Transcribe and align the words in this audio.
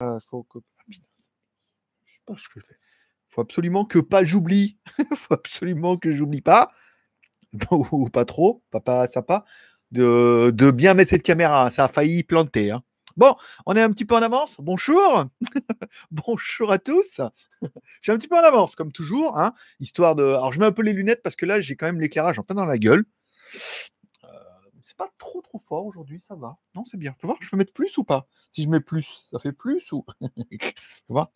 Ah, 0.00 0.18
faut 0.30 0.42
que... 0.44 0.58
ah, 0.58 0.82
putain, 0.90 1.06
je 2.04 2.12
sais 2.14 2.20
pas 2.26 2.34
ce 2.36 2.48
que 2.48 2.60
je 2.60 2.66
fais. 2.66 2.76
Faut 3.28 3.40
absolument 3.42 3.84
que 3.84 3.98
pas 3.98 4.24
j'oublie. 4.24 4.78
faut 5.16 5.34
absolument 5.34 5.96
que 5.96 6.14
j'oublie 6.14 6.40
pas, 6.42 6.70
ou 7.72 8.08
pas 8.10 8.24
trop, 8.24 8.62
papa 8.70 9.08
sympa, 9.08 9.44
de, 9.92 10.52
de 10.54 10.70
bien 10.70 10.94
mettre 10.94 11.10
cette 11.10 11.22
caméra. 11.22 11.70
Ça 11.70 11.84
a 11.86 11.88
failli 11.88 12.24
planter. 12.24 12.72
hein. 12.72 12.82
Bon, 13.16 13.34
on 13.66 13.76
est 13.76 13.82
un 13.82 13.92
petit 13.92 14.04
peu 14.06 14.16
en 14.16 14.22
avance. 14.22 14.56
Bonjour. 14.60 15.26
Bonjour 16.10 16.72
à 16.72 16.78
tous. 16.78 17.20
Je 17.62 17.68
suis 18.02 18.12
un 18.12 18.18
petit 18.18 18.28
peu 18.28 18.36
en 18.36 18.42
avance, 18.44 18.74
comme 18.76 18.92
toujours. 18.92 19.38
hein, 19.38 19.54
histoire 19.80 20.16
de. 20.16 20.24
Alors, 20.24 20.52
je 20.52 20.60
mets 20.60 20.66
un 20.66 20.72
peu 20.72 20.82
les 20.82 20.92
lunettes 20.94 21.22
parce 21.22 21.36
que 21.36 21.46
là, 21.46 21.60
j'ai 21.60 21.76
quand 21.76 21.86
même 21.86 22.00
l'éclairage 22.00 22.38
en 22.38 22.42
plein 22.42 22.56
dans 22.56 22.66
la 22.66 22.78
gueule. 22.78 23.04
C'est 24.86 24.96
pas 24.96 25.10
trop 25.18 25.40
trop 25.40 25.58
fort 25.58 25.84
aujourd'hui, 25.84 26.22
ça 26.28 26.36
va. 26.36 26.58
Non, 26.76 26.84
c'est 26.88 26.96
bien. 26.96 27.12
Tu 27.18 27.26
voir, 27.26 27.36
je 27.40 27.50
peux 27.50 27.56
mettre 27.56 27.72
plus 27.72 27.98
ou 27.98 28.04
pas? 28.04 28.28
Si 28.52 28.62
je 28.62 28.68
mets 28.68 28.78
plus, 28.78 29.26
ça 29.32 29.40
fait 29.40 29.50
plus 29.50 29.82
ou? 29.90 30.04
tu 30.48 30.58
vois? 31.08 31.32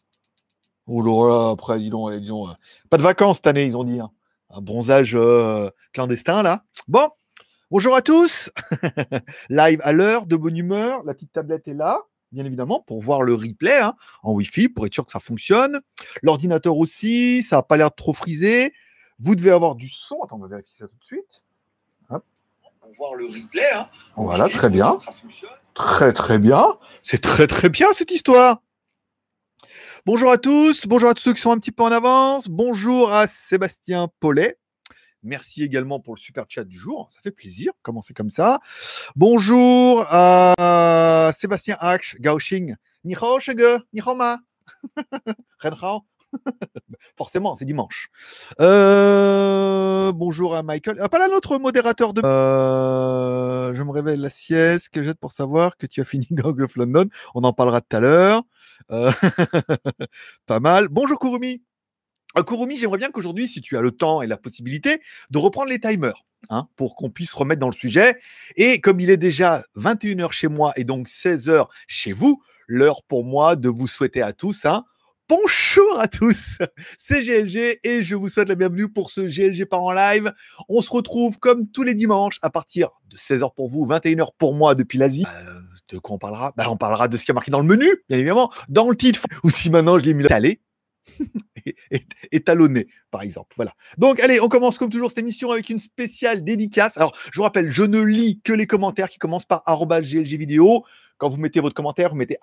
Oh 0.86 1.02
là 1.02 1.28
là, 1.28 1.50
après, 1.50 1.80
dis 1.80 1.90
donc, 1.90 2.12
eh, 2.12 2.30
euh, 2.30 2.54
pas 2.90 2.96
de 2.96 3.02
vacances 3.02 3.38
cette 3.38 3.48
année, 3.48 3.66
ils 3.66 3.76
ont 3.76 3.82
dit. 3.82 3.98
hein. 3.98 4.12
Un 4.50 4.60
bronzage 4.60 5.16
euh, 5.16 5.68
clandestin, 5.92 6.44
là. 6.44 6.64
Bon, 6.86 7.10
bonjour 7.72 7.96
à 7.96 8.02
tous. 8.02 8.52
Live 9.48 9.80
à 9.82 9.90
l'heure, 9.90 10.26
de 10.26 10.36
bonne 10.36 10.56
humeur. 10.56 11.02
La 11.02 11.14
petite 11.14 11.32
tablette 11.32 11.66
est 11.66 11.74
là, 11.74 11.98
bien 12.30 12.44
évidemment, 12.44 12.84
pour 12.86 13.00
voir 13.00 13.22
le 13.22 13.34
replay 13.34 13.78
hein, 13.78 13.96
en 14.22 14.32
Wi-Fi, 14.32 14.68
pour 14.68 14.86
être 14.86 14.94
sûr 14.94 15.04
que 15.04 15.12
ça 15.12 15.18
fonctionne. 15.18 15.80
L'ordinateur 16.22 16.76
aussi, 16.76 17.42
ça 17.42 17.56
n'a 17.56 17.62
pas 17.64 17.76
l'air 17.76 17.90
de 17.90 17.96
trop 17.96 18.12
frisé. 18.12 18.72
Vous 19.18 19.34
devez 19.34 19.50
avoir 19.50 19.74
du 19.74 19.88
son. 19.88 20.22
Attends, 20.22 20.36
on 20.36 20.42
va 20.42 20.46
vérifier 20.46 20.76
ça 20.78 20.86
tout 20.86 20.96
de 20.96 21.04
suite. 21.04 21.42
Pour 22.90 23.08
voir 23.08 23.14
le 23.14 23.26
replay. 23.26 23.70
Hein, 23.72 23.88
voilà, 24.16 24.48
très 24.48 24.68
bien. 24.68 24.96
que 24.96 25.04
ça 25.04 25.12
fonctionne. 25.12 25.50
Très 25.74 26.12
très 26.12 26.40
bien. 26.40 26.76
C'est 27.04 27.20
très 27.22 27.46
très 27.46 27.68
bien 27.68 27.86
cette 27.92 28.10
histoire. 28.10 28.62
Bonjour 30.06 30.28
à 30.28 30.38
tous, 30.38 30.86
bonjour 30.86 31.08
à 31.08 31.14
tous 31.14 31.22
ceux 31.22 31.32
qui 31.34 31.40
sont 31.40 31.52
un 31.52 31.58
petit 31.58 31.70
peu 31.70 31.84
en 31.84 31.92
avance. 31.92 32.48
Bonjour 32.48 33.12
à 33.12 33.28
Sébastien 33.28 34.08
Paulet. 34.18 34.58
Merci 35.22 35.62
également 35.62 36.00
pour 36.00 36.16
le 36.16 36.20
super 36.20 36.46
chat 36.48 36.64
du 36.64 36.76
jour. 36.76 37.08
Ça 37.12 37.20
fait 37.22 37.30
plaisir. 37.30 37.72
Commencer 37.82 38.12
comme 38.12 38.30
ça. 38.30 38.58
Bonjour 39.14 40.04
à 40.08 41.30
Sébastien 41.38 41.76
Ach, 41.78 42.16
Gaoxing. 42.18 42.74
Ni 43.04 43.14
hao, 43.14 43.38
shege, 43.38 43.82
ni 43.92 44.00
hao 44.00 44.16
ma. 44.16 44.38
Ren 45.60 45.76
hao. 45.80 46.09
Forcément, 47.16 47.56
c'est 47.56 47.64
dimanche. 47.64 48.10
Euh, 48.60 50.12
bonjour 50.12 50.54
à 50.54 50.62
Michael. 50.62 50.98
Ah, 51.00 51.08
pas 51.08 51.18
là 51.18 51.28
notre 51.28 51.58
modérateur 51.58 52.12
de. 52.12 52.22
Euh, 52.24 53.74
je 53.74 53.82
me 53.82 53.90
réveille 53.90 54.16
la 54.16 54.30
sieste 54.30 54.90
que 54.90 55.02
jette 55.02 55.18
pour 55.18 55.32
savoir 55.32 55.76
que 55.76 55.86
tu 55.86 56.00
as 56.00 56.04
fini 56.04 56.26
Gang 56.30 56.60
of 56.60 56.76
London. 56.76 57.08
On 57.34 57.44
en 57.44 57.52
parlera 57.52 57.80
tout 57.80 57.96
à 57.96 58.00
l'heure. 58.00 58.42
Euh, 58.90 59.12
pas 60.46 60.60
mal. 60.60 60.88
Bonjour 60.88 61.18
Kurumi. 61.18 61.62
Kurumi, 62.46 62.76
j'aimerais 62.76 62.98
bien 62.98 63.10
qu'aujourd'hui, 63.10 63.48
si 63.48 63.60
tu 63.60 63.76
as 63.76 63.80
le 63.80 63.90
temps 63.90 64.22
et 64.22 64.28
la 64.28 64.36
possibilité, 64.36 65.00
de 65.30 65.38
reprendre 65.38 65.68
les 65.68 65.80
timers 65.80 66.24
hein, 66.48 66.68
pour 66.76 66.94
qu'on 66.94 67.10
puisse 67.10 67.32
remettre 67.32 67.60
dans 67.60 67.68
le 67.68 67.74
sujet. 67.74 68.16
Et 68.56 68.80
comme 68.80 69.00
il 69.00 69.10
est 69.10 69.16
déjà 69.16 69.64
21h 69.76 70.30
chez 70.30 70.46
moi 70.46 70.72
et 70.76 70.84
donc 70.84 71.08
16h 71.08 71.66
chez 71.88 72.12
vous, 72.12 72.40
l'heure 72.68 73.02
pour 73.02 73.24
moi 73.24 73.56
de 73.56 73.68
vous 73.68 73.88
souhaiter 73.88 74.22
à 74.22 74.32
tous 74.32 74.64
un 74.64 74.84
bonjour 75.30 76.00
à 76.00 76.08
tous. 76.08 76.58
C'est 76.98 77.20
GLG 77.20 77.78
et 77.84 78.02
je 78.02 78.16
vous 78.16 78.28
souhaite 78.28 78.48
la 78.48 78.56
bienvenue 78.56 78.88
pour 78.88 79.12
ce 79.12 79.20
GLG 79.20 79.64
par 79.64 79.80
en 79.80 79.92
live. 79.92 80.32
On 80.68 80.82
se 80.82 80.90
retrouve 80.90 81.38
comme 81.38 81.68
tous 81.68 81.84
les 81.84 81.94
dimanches 81.94 82.40
à 82.42 82.50
partir 82.50 82.90
de 83.08 83.16
16h 83.16 83.54
pour 83.54 83.70
vous, 83.70 83.86
21h 83.86 84.30
pour 84.38 84.54
moi 84.54 84.74
depuis 84.74 84.98
l'Asie. 84.98 85.24
Euh, 85.24 85.60
de 85.88 85.98
quoi 85.98 86.16
on 86.16 86.18
parlera? 86.18 86.52
Bah, 86.56 86.66
On 86.68 86.76
parlera 86.76 87.06
de 87.06 87.16
ce 87.16 87.24
qui 87.24 87.30
est 87.30 87.34
marqué 87.34 87.52
dans 87.52 87.60
le 87.60 87.66
menu, 87.66 87.86
bien 88.08 88.18
évidemment, 88.18 88.50
dans 88.68 88.90
le 88.90 88.96
titre, 88.96 89.22
ou 89.44 89.50
si 89.50 89.70
maintenant 89.70 90.00
je 90.00 90.04
l'ai 90.04 90.14
mis 90.14 90.24
là, 90.24 90.34
allez, 90.34 90.60
étalonné, 92.32 92.88
par 93.12 93.22
exemple. 93.22 93.54
Voilà. 93.54 93.72
Donc, 93.98 94.18
allez, 94.18 94.40
on 94.40 94.48
commence 94.48 94.78
comme 94.78 94.90
toujours 94.90 95.10
cette 95.10 95.18
émission 95.18 95.52
avec 95.52 95.68
une 95.70 95.78
spéciale 95.78 96.42
dédicace. 96.42 96.96
Alors, 96.96 97.16
je 97.32 97.36
vous 97.36 97.44
rappelle, 97.44 97.70
je 97.70 97.84
ne 97.84 98.00
lis 98.00 98.40
que 98.42 98.52
les 98.52 98.66
commentaires 98.66 99.08
qui 99.08 99.18
commencent 99.18 99.46
par 99.46 99.62
arobase 99.64 100.10
GLG 100.10 100.36
vidéo. 100.36 100.84
Quand 101.20 101.28
vous 101.28 101.36
mettez 101.36 101.60
votre 101.60 101.74
commentaire, 101.74 102.08
vous 102.08 102.16
mettez 102.16 102.38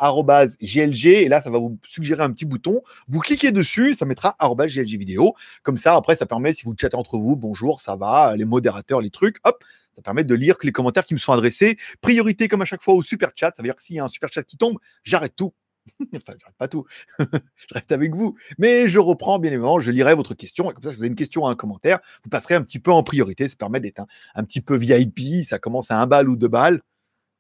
GLG 0.62 1.08
et 1.08 1.28
là, 1.30 1.42
ça 1.42 1.50
va 1.50 1.58
vous 1.58 1.80
suggérer 1.84 2.22
un 2.22 2.32
petit 2.32 2.46
bouton. 2.46 2.84
Vous 3.08 3.20
cliquez 3.20 3.52
dessus, 3.52 3.96
ça 3.96 4.06
mettra 4.06 4.38
GLG 4.40 5.00
vidéo. 5.00 5.34
Comme 5.64 5.78
ça, 5.78 5.96
après, 5.96 6.16
ça 6.16 6.28
permet, 6.28 6.54
si 6.54 6.64
vous 6.64 6.76
chattez 6.80 6.96
entre 6.96 7.18
vous, 7.18 7.36
bonjour, 7.36 7.80
ça 7.82 7.96
va, 7.96 8.36
les 8.36 8.46
modérateurs, 8.46 9.02
les 9.02 9.10
trucs, 9.10 9.38
hop, 9.46 9.64
ça 9.96 10.04
permet 10.04 10.24
de 10.24 10.36
lire 10.36 10.58
les 10.62 10.72
commentaires 10.72 11.06
qui 11.06 11.16
me 11.16 11.20
sont 11.20 11.34
adressés. 11.34 11.80
Priorité, 12.02 12.48
comme 12.48 12.62
à 12.62 12.66
chaque 12.66 12.84
fois, 12.84 12.94
au 12.94 13.02
super 13.02 13.32
chat. 13.36 13.52
Ça 13.56 13.64
veut 13.64 13.68
dire 13.68 13.76
que 13.76 13.82
s'il 13.82 13.96
y 13.96 14.00
a 14.00 14.06
un 14.06 14.10
super 14.10 14.32
chat 14.32 14.44
qui 14.44 14.58
tombe, 14.58 14.78
j'arrête 15.04 15.36
tout. 15.36 15.56
enfin, 16.16 16.34
j'arrête 16.40 16.58
pas 16.60 16.68
tout. 16.68 16.86
je 17.18 17.74
reste 17.74 17.92
avec 17.92 18.14
vous. 18.14 18.38
Mais 18.60 18.88
je 18.88 19.00
reprends, 19.00 19.40
bien 19.40 19.52
évidemment, 19.52 19.80
je 19.80 19.92
lirai 19.92 20.14
votre 20.14 20.36
question. 20.36 20.70
Et 20.70 20.76
comme 20.76 20.84
ça, 20.84 20.92
si 20.92 20.98
vous 20.98 21.02
avez 21.02 21.10
une 21.10 21.16
question 21.16 21.46
ou 21.46 21.48
un 21.48 21.56
commentaire, 21.56 21.98
vous 22.24 22.30
passerez 22.30 22.54
un 22.54 22.62
petit 22.62 22.78
peu 22.78 22.92
en 22.92 23.02
priorité. 23.02 23.50
Ça 23.50 23.56
permet 23.56 23.80
d'être 23.80 24.02
un, 24.02 24.08
un 24.36 24.44
petit 24.44 24.62
peu 24.62 24.78
VIP. 24.78 25.44
Ça 25.44 25.58
commence 25.58 25.90
à 25.90 26.00
un 26.00 26.06
balle 26.06 26.30
ou 26.30 26.36
deux 26.36 26.48
balles. 26.48 26.80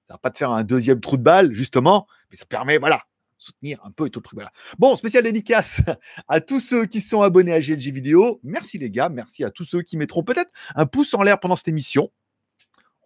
Ça 0.07 0.13
va 0.13 0.17
pas 0.17 0.29
te 0.31 0.37
faire 0.37 0.51
un 0.51 0.63
deuxième 0.63 1.01
trou 1.01 1.17
de 1.17 1.23
balle, 1.23 1.53
justement. 1.53 2.07
Mais 2.31 2.37
ça 2.37 2.45
permet, 2.45 2.77
voilà, 2.77 3.03
soutenir 3.37 3.79
un 3.83 3.91
peu 3.91 4.07
et 4.07 4.09
tout 4.09 4.19
le 4.19 4.23
truc. 4.23 4.37
Voilà. 4.37 4.51
Bon, 4.79 4.95
spécial 4.95 5.23
dédicace 5.23 5.81
à 6.27 6.41
tous 6.41 6.59
ceux 6.59 6.85
qui 6.85 7.01
sont 7.01 7.21
abonnés 7.21 7.53
à 7.53 7.59
GLG 7.59 7.91
Vidéo. 7.91 8.39
Merci 8.43 8.77
les 8.77 8.89
gars. 8.89 9.09
Merci 9.09 9.43
à 9.43 9.49
tous 9.49 9.65
ceux 9.65 9.81
qui 9.81 9.97
mettront 9.97 10.23
peut-être 10.23 10.51
un 10.75 10.85
pouce 10.85 11.13
en 11.13 11.23
l'air 11.23 11.39
pendant 11.39 11.55
cette 11.55 11.67
émission. 11.67 12.09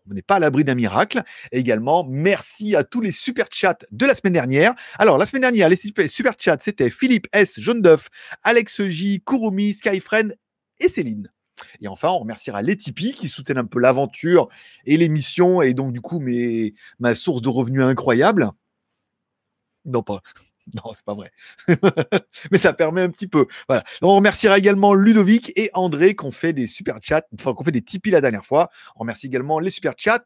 On 0.10 0.14
n'est 0.14 0.22
pas 0.22 0.36
à 0.36 0.40
l'abri 0.40 0.64
d'un 0.64 0.76
miracle. 0.76 1.22
Et 1.52 1.60
également, 1.60 2.04
merci 2.08 2.76
à 2.76 2.84
tous 2.84 3.02
les 3.02 3.12
super 3.12 3.48
chats 3.52 3.78
de 3.92 4.06
la 4.06 4.16
semaine 4.16 4.34
dernière. 4.34 4.74
Alors, 4.98 5.18
la 5.18 5.26
semaine 5.26 5.42
dernière, 5.42 5.70
les 5.70 5.76
super 5.76 6.10
super 6.10 6.34
chats, 6.38 6.58
c'était 6.60 6.90
Philippe 6.90 7.28
S, 7.34 7.60
Jaune 7.60 7.82
d'œuf, 7.82 8.10
Alex 8.44 8.88
J, 8.88 9.22
Kurumi, 9.26 9.74
Skyfriend 9.74 10.30
et 10.80 10.90
Céline. 10.90 11.32
Et 11.82 11.88
enfin, 11.88 12.10
on 12.10 12.20
remerciera 12.20 12.62
les 12.62 12.78
Tipeee 12.78 13.14
qui 13.14 13.30
soutiennent 13.30 13.58
un 13.58 13.66
peu 13.66 13.80
l'aventure 13.80 14.50
et 14.86 14.98
l'émission 14.98 15.62
et 15.62 15.74
donc, 15.74 15.94
du 15.94 16.02
coup, 16.02 16.22
ma 17.00 17.16
source 17.16 17.42
de 17.42 17.50
revenus 17.50 17.84
incroyable. 17.84 18.52
Non, 19.86 20.04
pas. 20.04 20.22
Non, 20.76 20.94
c'est 20.94 21.04
pas 21.04 21.16
vrai. 21.16 21.32
Mais 22.52 22.60
ça 22.60 22.72
permet 22.72 23.02
un 23.02 23.10
petit 23.10 23.28
peu. 23.28 23.48
Voilà. 23.68 23.84
On 24.04 24.16
remerciera 24.16 24.60
également 24.60 24.94
Ludovic 24.94 25.52
et 25.56 25.72
André 25.74 26.16
qui 26.16 26.24
ont 26.24 26.32
fait 26.32 26.54
des 26.54 26.68
super 26.68 27.00
chats, 27.02 27.24
enfin, 27.34 27.54
qui 27.54 27.62
ont 27.62 27.66
fait 27.66 27.72
des 27.72 27.82
Tipeee 27.82 28.12
la 28.12 28.22
dernière 28.22 28.46
fois. 28.46 28.70
On 28.96 29.00
remercie 29.00 29.26
également 29.26 29.60
les 29.60 29.72
super 29.72 29.96
chats, 29.98 30.24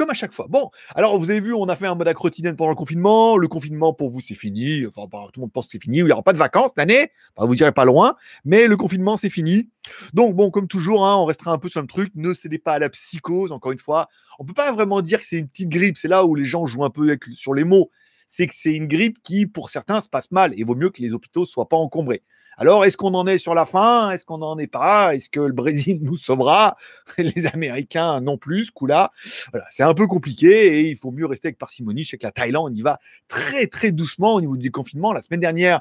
comme 0.00 0.08
à 0.08 0.14
chaque 0.14 0.32
fois. 0.32 0.46
Bon, 0.48 0.70
alors 0.94 1.18
vous 1.18 1.28
avez 1.28 1.40
vu, 1.40 1.52
on 1.52 1.68
a 1.68 1.76
fait 1.76 1.86
un 1.86 1.94
mode 1.94 2.10
quotidienne 2.14 2.56
pendant 2.56 2.70
le 2.70 2.74
confinement. 2.74 3.36
Le 3.36 3.48
confinement, 3.48 3.92
pour 3.92 4.08
vous, 4.08 4.22
c'est 4.22 4.34
fini. 4.34 4.86
Enfin, 4.86 5.02
tout 5.10 5.32
le 5.36 5.42
monde 5.42 5.52
pense 5.52 5.66
que 5.66 5.72
c'est 5.72 5.82
fini. 5.82 5.98
Il 5.98 6.04
n'y 6.06 6.12
aura 6.12 6.22
pas 6.22 6.32
de 6.32 6.38
vacances 6.38 6.68
cette 6.68 6.78
année. 6.78 7.10
Enfin, 7.36 7.46
vous 7.46 7.54
direz 7.54 7.72
pas 7.72 7.84
loin. 7.84 8.16
Mais 8.46 8.66
le 8.66 8.78
confinement, 8.78 9.18
c'est 9.18 9.28
fini. 9.28 9.68
Donc, 10.14 10.34
bon, 10.34 10.50
comme 10.50 10.68
toujours, 10.68 11.06
hein, 11.06 11.16
on 11.16 11.26
restera 11.26 11.52
un 11.52 11.58
peu 11.58 11.68
sur 11.68 11.82
le 11.82 11.86
truc. 11.86 12.12
Ne 12.14 12.32
cédez 12.32 12.58
pas 12.58 12.72
à 12.72 12.78
la 12.78 12.88
psychose. 12.88 13.52
Encore 13.52 13.72
une 13.72 13.78
fois, 13.78 14.08
on 14.38 14.46
peut 14.46 14.54
pas 14.54 14.72
vraiment 14.72 15.02
dire 15.02 15.20
que 15.20 15.26
c'est 15.26 15.36
une 15.36 15.48
petite 15.48 15.68
grippe. 15.68 15.98
C'est 15.98 16.08
là 16.08 16.24
où 16.24 16.34
les 16.34 16.46
gens 16.46 16.64
jouent 16.64 16.84
un 16.84 16.90
peu 16.90 17.02
avec- 17.08 17.24
sur 17.34 17.52
les 17.52 17.64
mots 17.64 17.90
c'est 18.30 18.46
que 18.46 18.54
c'est 18.56 18.72
une 18.72 18.86
grippe 18.86 19.18
qui, 19.24 19.46
pour 19.46 19.70
certains, 19.70 20.00
se 20.00 20.08
passe 20.08 20.30
mal. 20.30 20.52
Et 20.56 20.62
vaut 20.62 20.76
mieux 20.76 20.90
que 20.90 21.02
les 21.02 21.14
hôpitaux 21.14 21.46
soient 21.46 21.68
pas 21.68 21.76
encombrés. 21.76 22.22
Alors, 22.56 22.84
est-ce 22.84 22.96
qu'on 22.96 23.14
en 23.14 23.26
est 23.26 23.38
sur 23.38 23.54
la 23.54 23.66
fin? 23.66 24.12
Est-ce 24.12 24.24
qu'on 24.24 24.38
n'en 24.38 24.56
est 24.56 24.68
pas? 24.68 25.16
Est-ce 25.16 25.28
que 25.28 25.40
le 25.40 25.52
Brésil 25.52 25.98
nous 26.02 26.16
sauvera? 26.16 26.76
Les 27.18 27.46
Américains 27.46 28.20
non 28.20 28.38
plus, 28.38 28.66
ce 28.66 28.70
coup-là. 28.70 29.10
Voilà, 29.50 29.66
c'est 29.72 29.82
un 29.82 29.94
peu 29.94 30.06
compliqué 30.06 30.78
et 30.78 30.88
il 30.90 30.96
faut 30.96 31.10
mieux 31.10 31.26
rester 31.26 31.48
avec 31.48 31.58
parcimonie. 31.58 32.04
Je 32.04 32.10
sais 32.10 32.18
que 32.18 32.26
la 32.26 32.30
Thaïlande, 32.30 32.70
on 32.72 32.74
y 32.74 32.82
va 32.82 33.00
très, 33.26 33.66
très 33.66 33.90
doucement 33.90 34.34
au 34.34 34.40
niveau 34.40 34.56
du 34.56 34.62
déconfinement. 34.62 35.12
La 35.12 35.22
semaine 35.22 35.40
dernière, 35.40 35.80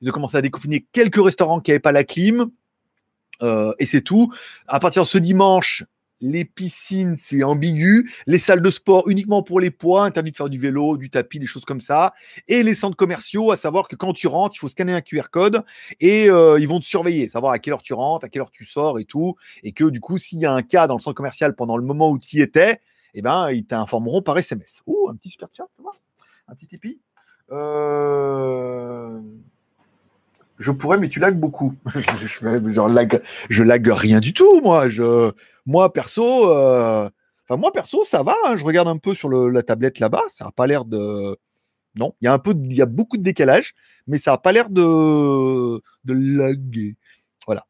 ils 0.00 0.08
ont 0.08 0.12
commencé 0.12 0.38
à 0.38 0.42
déconfiner 0.42 0.86
quelques 0.92 1.22
restaurants 1.22 1.60
qui 1.60 1.70
n'avaient 1.70 1.80
pas 1.80 1.92
la 1.92 2.04
clim. 2.04 2.50
Euh, 3.42 3.74
et 3.78 3.84
c'est 3.84 4.00
tout. 4.00 4.32
À 4.66 4.80
partir 4.80 5.02
de 5.02 5.08
ce 5.08 5.18
dimanche, 5.18 5.84
les 6.20 6.44
piscines, 6.44 7.16
c'est 7.16 7.42
ambigu. 7.42 8.10
Les 8.26 8.38
salles 8.38 8.62
de 8.62 8.70
sport 8.70 9.08
uniquement 9.08 9.42
pour 9.42 9.60
les 9.60 9.70
poids, 9.70 10.04
interdit 10.04 10.32
de 10.32 10.36
faire 10.36 10.48
du 10.48 10.58
vélo, 10.58 10.96
du 10.96 11.10
tapis, 11.10 11.38
des 11.38 11.46
choses 11.46 11.64
comme 11.64 11.80
ça. 11.80 12.12
Et 12.48 12.62
les 12.62 12.74
centres 12.74 12.96
commerciaux, 12.96 13.50
à 13.50 13.56
savoir 13.56 13.88
que 13.88 13.96
quand 13.96 14.12
tu 14.12 14.26
rentres, 14.26 14.54
il 14.56 14.58
faut 14.58 14.68
scanner 14.68 14.92
un 14.92 15.00
QR 15.00 15.30
code 15.30 15.64
et 16.00 16.28
euh, 16.28 16.58
ils 16.60 16.68
vont 16.68 16.80
te 16.80 16.84
surveiller, 16.84 17.28
savoir 17.28 17.52
à 17.52 17.58
quelle 17.58 17.72
heure 17.72 17.82
tu 17.82 17.94
rentres, 17.94 18.24
à 18.24 18.28
quelle 18.28 18.42
heure 18.42 18.50
tu 18.50 18.64
sors 18.64 18.98
et 18.98 19.04
tout. 19.04 19.36
Et 19.62 19.72
que 19.72 19.84
du 19.84 20.00
coup, 20.00 20.18
s'il 20.18 20.38
y 20.38 20.46
a 20.46 20.52
un 20.52 20.62
cas 20.62 20.86
dans 20.86 20.94
le 20.94 21.00
centre 21.00 21.16
commercial 21.16 21.54
pendant 21.54 21.76
le 21.76 21.84
moment 21.84 22.10
où 22.10 22.18
tu 22.18 22.36
y 22.36 22.42
étais, 22.42 22.80
eh 23.14 23.22
ben, 23.22 23.50
ils 23.50 23.64
t'informeront 23.64 24.22
par 24.22 24.38
SMS. 24.38 24.82
Ouh, 24.86 25.08
un 25.10 25.16
petit 25.16 25.30
super 25.30 25.48
chat, 25.56 25.66
tu 25.74 25.82
vois 25.82 25.92
Un 26.48 26.54
petit 26.54 26.66
Tipeee. 26.66 27.00
Euh... 27.50 29.20
Je 30.58 30.70
pourrais, 30.72 30.98
mais 30.98 31.08
tu 31.08 31.20
lagues 31.20 31.40
beaucoup. 31.40 31.74
je, 31.94 32.00
je, 32.00 32.26
je 32.26 33.90
rien 33.90 34.20
du 34.20 34.34
tout, 34.34 34.60
moi. 34.60 34.90
Je, 34.90 35.32
moi, 35.70 35.92
perso, 35.92 36.50
euh, 36.50 37.08
enfin, 37.48 37.60
moi, 37.60 37.72
perso, 37.72 38.04
ça 38.04 38.22
va. 38.24 38.34
hein. 38.46 38.56
Je 38.56 38.64
regarde 38.64 38.88
un 38.88 38.98
peu 38.98 39.14
sur 39.14 39.28
la 39.30 39.62
tablette 39.62 40.00
là-bas. 40.00 40.22
Ça 40.32 40.46
n'a 40.46 40.50
pas 40.52 40.66
l'air 40.66 40.84
de. 40.84 41.36
Non, 41.96 42.14
il 42.20 42.26
y 42.26 42.28
a 42.28 42.32
un 42.32 42.38
peu, 42.38 42.54
il 42.64 42.74
y 42.74 42.82
a 42.82 42.86
beaucoup 42.86 43.16
de 43.16 43.22
décalage, 43.22 43.74
mais 44.06 44.18
ça 44.18 44.32
n'a 44.32 44.38
pas 44.38 44.52
l'air 44.52 44.70
de, 44.70 44.82
de 46.04 46.12
laguer. 46.12 46.96
Voilà. 47.46 47.66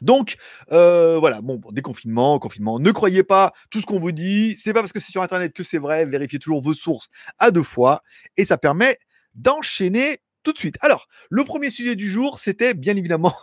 Donc, 0.00 0.36
euh, 0.72 1.18
voilà, 1.20 1.40
bon, 1.42 1.56
bon, 1.56 1.70
déconfinement, 1.72 2.38
confinement. 2.40 2.80
Ne 2.80 2.90
croyez 2.90 3.22
pas 3.22 3.52
tout 3.70 3.80
ce 3.80 3.86
qu'on 3.86 4.00
vous 4.00 4.12
dit. 4.12 4.56
C'est 4.56 4.72
pas 4.72 4.80
parce 4.80 4.92
que 4.92 5.00
c'est 5.00 5.12
sur 5.12 5.22
Internet 5.22 5.52
que 5.52 5.62
c'est 5.62 5.78
vrai. 5.78 6.06
Vérifiez 6.06 6.40
toujours 6.40 6.60
vos 6.62 6.74
sources 6.74 7.08
à 7.38 7.52
deux 7.52 7.62
fois. 7.62 8.02
Et 8.36 8.44
ça 8.44 8.58
permet 8.58 8.98
d'enchaîner 9.34 10.18
tout 10.42 10.52
de 10.52 10.58
suite. 10.58 10.76
Alors, 10.80 11.06
le 11.30 11.44
premier 11.44 11.70
sujet 11.70 11.94
du 11.94 12.08
jour, 12.10 12.40
c'était 12.40 12.74
bien 12.74 12.96
évidemment 12.96 13.34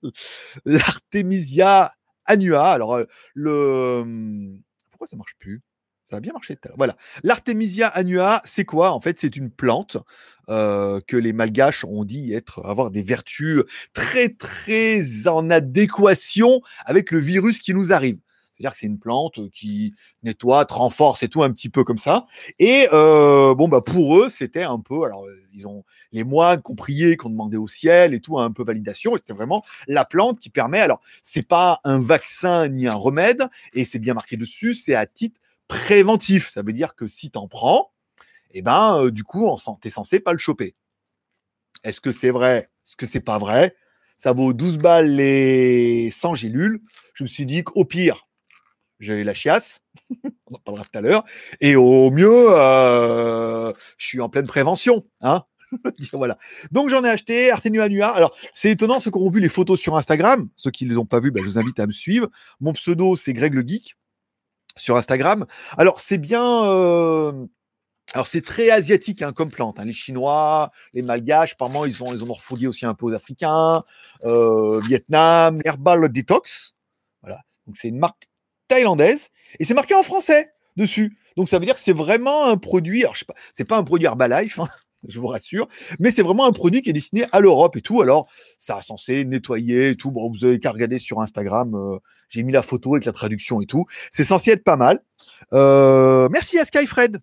l'Artemisia 0.66 1.92
annua. 2.26 2.70
Alors, 2.70 2.94
euh, 2.94 3.04
le. 3.34 4.00
Hum, 4.02 4.60
pourquoi 4.90 5.06
ça 5.06 5.16
marche 5.16 5.36
plus? 5.38 5.62
Ça 6.08 6.18
a 6.18 6.20
bien 6.20 6.32
marché 6.32 6.54
tout 6.54 6.60
à 6.64 6.68
l'heure. 6.68 6.76
Voilà. 6.78 6.96
L'Artemisia 7.24 7.88
annua, 7.88 8.40
c'est 8.44 8.64
quoi 8.64 8.92
En 8.92 9.00
fait, 9.00 9.18
c'est 9.18 9.34
une 9.34 9.50
plante 9.50 9.96
euh, 10.48 11.00
que 11.06 11.16
les 11.16 11.32
Malgaches 11.32 11.84
ont 11.84 12.04
dit 12.04 12.32
être 12.32 12.64
avoir 12.64 12.92
des 12.92 13.02
vertus 13.02 13.64
très 13.92 14.28
très 14.28 15.26
en 15.26 15.50
adéquation 15.50 16.60
avec 16.84 17.10
le 17.10 17.18
virus 17.18 17.58
qui 17.58 17.74
nous 17.74 17.92
arrive. 17.92 18.18
C'est-à-dire 18.56 18.72
que 18.72 18.78
c'est 18.78 18.86
une 18.86 18.98
plante 18.98 19.50
qui 19.50 19.94
nettoie, 20.22 20.66
renforce 20.70 21.22
et 21.22 21.28
tout 21.28 21.42
un 21.42 21.52
petit 21.52 21.68
peu 21.68 21.84
comme 21.84 21.98
ça. 21.98 22.26
Et 22.58 22.88
euh, 22.92 23.54
bon, 23.54 23.68
bah 23.68 23.82
pour 23.82 24.18
eux, 24.18 24.30
c'était 24.30 24.62
un 24.62 24.80
peu. 24.80 25.04
Alors, 25.04 25.26
ils 25.52 25.66
ont 25.66 25.84
les 26.12 26.24
moines 26.24 26.62
qui 26.62 26.72
ont 26.72 26.74
prié, 26.74 27.16
qui 27.18 27.26
ont 27.26 27.30
demandé 27.30 27.58
au 27.58 27.68
ciel 27.68 28.14
et 28.14 28.20
tout, 28.20 28.38
un 28.38 28.50
peu 28.50 28.64
validation. 28.64 29.14
Et 29.14 29.18
c'était 29.18 29.34
vraiment 29.34 29.62
la 29.88 30.06
plante 30.06 30.38
qui 30.38 30.48
permet. 30.48 30.80
Alors, 30.80 31.02
c'est 31.22 31.46
pas 31.46 31.80
un 31.84 31.98
vaccin 31.98 32.68
ni 32.68 32.86
un 32.86 32.94
remède, 32.94 33.44
et 33.74 33.84
c'est 33.84 33.98
bien 33.98 34.14
marqué 34.14 34.38
dessus. 34.38 34.74
C'est 34.74 34.94
à 34.94 35.06
titre 35.06 35.38
préventif. 35.68 36.50
Ça 36.50 36.62
veut 36.62 36.72
dire 36.72 36.94
que 36.94 37.06
si 37.08 37.30
tu 37.30 37.38
en 37.38 37.48
prends, 37.48 37.92
eh 38.52 38.62
ben, 38.62 39.02
euh, 39.02 39.10
du 39.10 39.22
coup, 39.22 39.54
tu 39.82 39.88
es 39.88 39.90
censé 39.90 40.18
pas 40.18 40.32
le 40.32 40.38
choper. 40.38 40.74
Est-ce 41.84 42.00
que 42.00 42.10
c'est 42.10 42.30
vrai? 42.30 42.70
Est-ce 42.86 42.96
que 42.96 43.06
c'est 43.06 43.20
pas 43.20 43.36
vrai? 43.36 43.76
Ça 44.16 44.32
vaut 44.32 44.54
12 44.54 44.78
balles 44.78 45.14
les 45.14 46.10
100 46.10 46.36
gélules. 46.36 46.80
Je 47.12 47.24
me 47.24 47.28
suis 47.28 47.44
dit 47.44 47.64
qu'au 47.64 47.84
pire, 47.84 48.26
j'ai 49.00 49.24
la 49.24 49.34
chiasse, 49.34 49.80
on 50.50 50.54
en 50.54 50.58
parlera 50.58 50.84
tout 50.84 50.98
à 50.98 51.00
l'heure, 51.00 51.24
et 51.60 51.76
au 51.76 52.10
mieux, 52.10 52.48
euh, 52.50 53.72
je 53.98 54.06
suis 54.06 54.20
en 54.20 54.28
pleine 54.28 54.46
prévention. 54.46 55.06
Hein 55.20 55.44
voilà. 56.12 56.38
Donc 56.70 56.88
j'en 56.88 57.04
ai 57.04 57.08
acheté 57.08 57.50
Artenu 57.50 57.80
Anua. 57.80 58.08
Alors 58.08 58.36
c'est 58.54 58.70
étonnant 58.70 59.00
ceux 59.00 59.10
qui 59.10 59.18
ont 59.18 59.30
vu 59.30 59.40
les 59.40 59.48
photos 59.48 59.80
sur 59.80 59.96
Instagram. 59.96 60.48
Ceux 60.54 60.70
qui 60.70 60.84
ne 60.84 60.90
les 60.90 60.98
ont 60.98 61.06
pas 61.06 61.20
vues, 61.20 61.32
ben, 61.32 61.42
je 61.42 61.48
vous 61.48 61.58
invite 61.58 61.80
à 61.80 61.86
me 61.86 61.92
suivre. 61.92 62.28
Mon 62.60 62.72
pseudo 62.72 63.16
c'est 63.16 63.32
Greg 63.32 63.52
le 63.52 63.66
Geek 63.66 63.96
sur 64.76 64.96
Instagram. 64.96 65.46
Alors, 65.76 66.00
c'est 66.00 66.18
bien. 66.18 66.64
Euh, 66.64 67.46
alors, 68.12 68.26
c'est 68.26 68.42
très 68.42 68.70
asiatique 68.70 69.22
hein, 69.22 69.32
comme 69.32 69.50
plante. 69.50 69.80
Hein. 69.80 69.84
Les 69.84 69.92
Chinois, 69.92 70.70
les 70.94 71.02
Malgaches, 71.02 71.54
apparemment, 71.54 71.84
ils 71.84 72.02
ont, 72.02 72.14
ils 72.14 72.22
ont 72.22 72.32
refouillé 72.32 72.68
aussi 72.68 72.86
un 72.86 72.94
peu 72.94 73.06
aux 73.06 73.12
Africains, 73.12 73.82
euh, 74.24 74.80
Vietnam, 74.80 75.60
Herbal 75.64 76.10
Detox. 76.12 76.76
Voilà. 77.22 77.40
Donc, 77.66 77.76
c'est 77.76 77.88
une 77.88 77.98
marque 77.98 78.28
thaïlandaise 78.68 79.28
et 79.58 79.64
c'est 79.64 79.74
marqué 79.74 79.94
en 79.94 80.02
français 80.02 80.52
dessus. 80.76 81.18
Donc, 81.36 81.48
ça 81.48 81.58
veut 81.58 81.66
dire 81.66 81.74
que 81.74 81.80
c'est 81.80 81.92
vraiment 81.92 82.46
un 82.46 82.56
produit. 82.56 83.02
Alors, 83.02 83.14
je 83.14 83.20
sais 83.20 83.24
pas, 83.26 83.34
c'est 83.52 83.64
pas 83.64 83.76
un 83.76 83.84
produit 83.84 84.06
Herbalife. 84.06 84.58
Hein, 84.58 84.68
je 85.08 85.20
vous 85.20 85.26
rassure. 85.28 85.68
Mais 85.98 86.10
c'est 86.10 86.22
vraiment 86.22 86.46
un 86.46 86.52
produit 86.52 86.82
qui 86.82 86.90
est 86.90 86.94
destiné 86.94 87.26
à 87.32 87.40
l'Europe 87.40 87.76
et 87.76 87.82
tout. 87.82 88.00
Alors, 88.00 88.28
ça 88.58 88.76
a 88.76 88.82
censé 88.82 89.24
nettoyer 89.24 89.90
et 89.90 89.96
tout. 89.96 90.10
Bon, 90.10 90.30
vous 90.30 90.44
avez 90.44 90.58
qu'à 90.58 90.70
regarder 90.70 90.98
sur 90.98 91.20
Instagram. 91.20 91.74
Euh, 91.74 91.98
j'ai 92.28 92.42
mis 92.42 92.52
la 92.52 92.62
photo 92.62 92.94
avec 92.94 93.04
la 93.04 93.12
traduction 93.12 93.60
et 93.60 93.66
tout. 93.66 93.86
C'est 94.10 94.24
censé 94.24 94.50
être 94.50 94.64
pas 94.64 94.76
mal. 94.76 94.98
Euh, 95.52 96.28
merci 96.30 96.58
à 96.58 96.64
Skyfred 96.64 97.20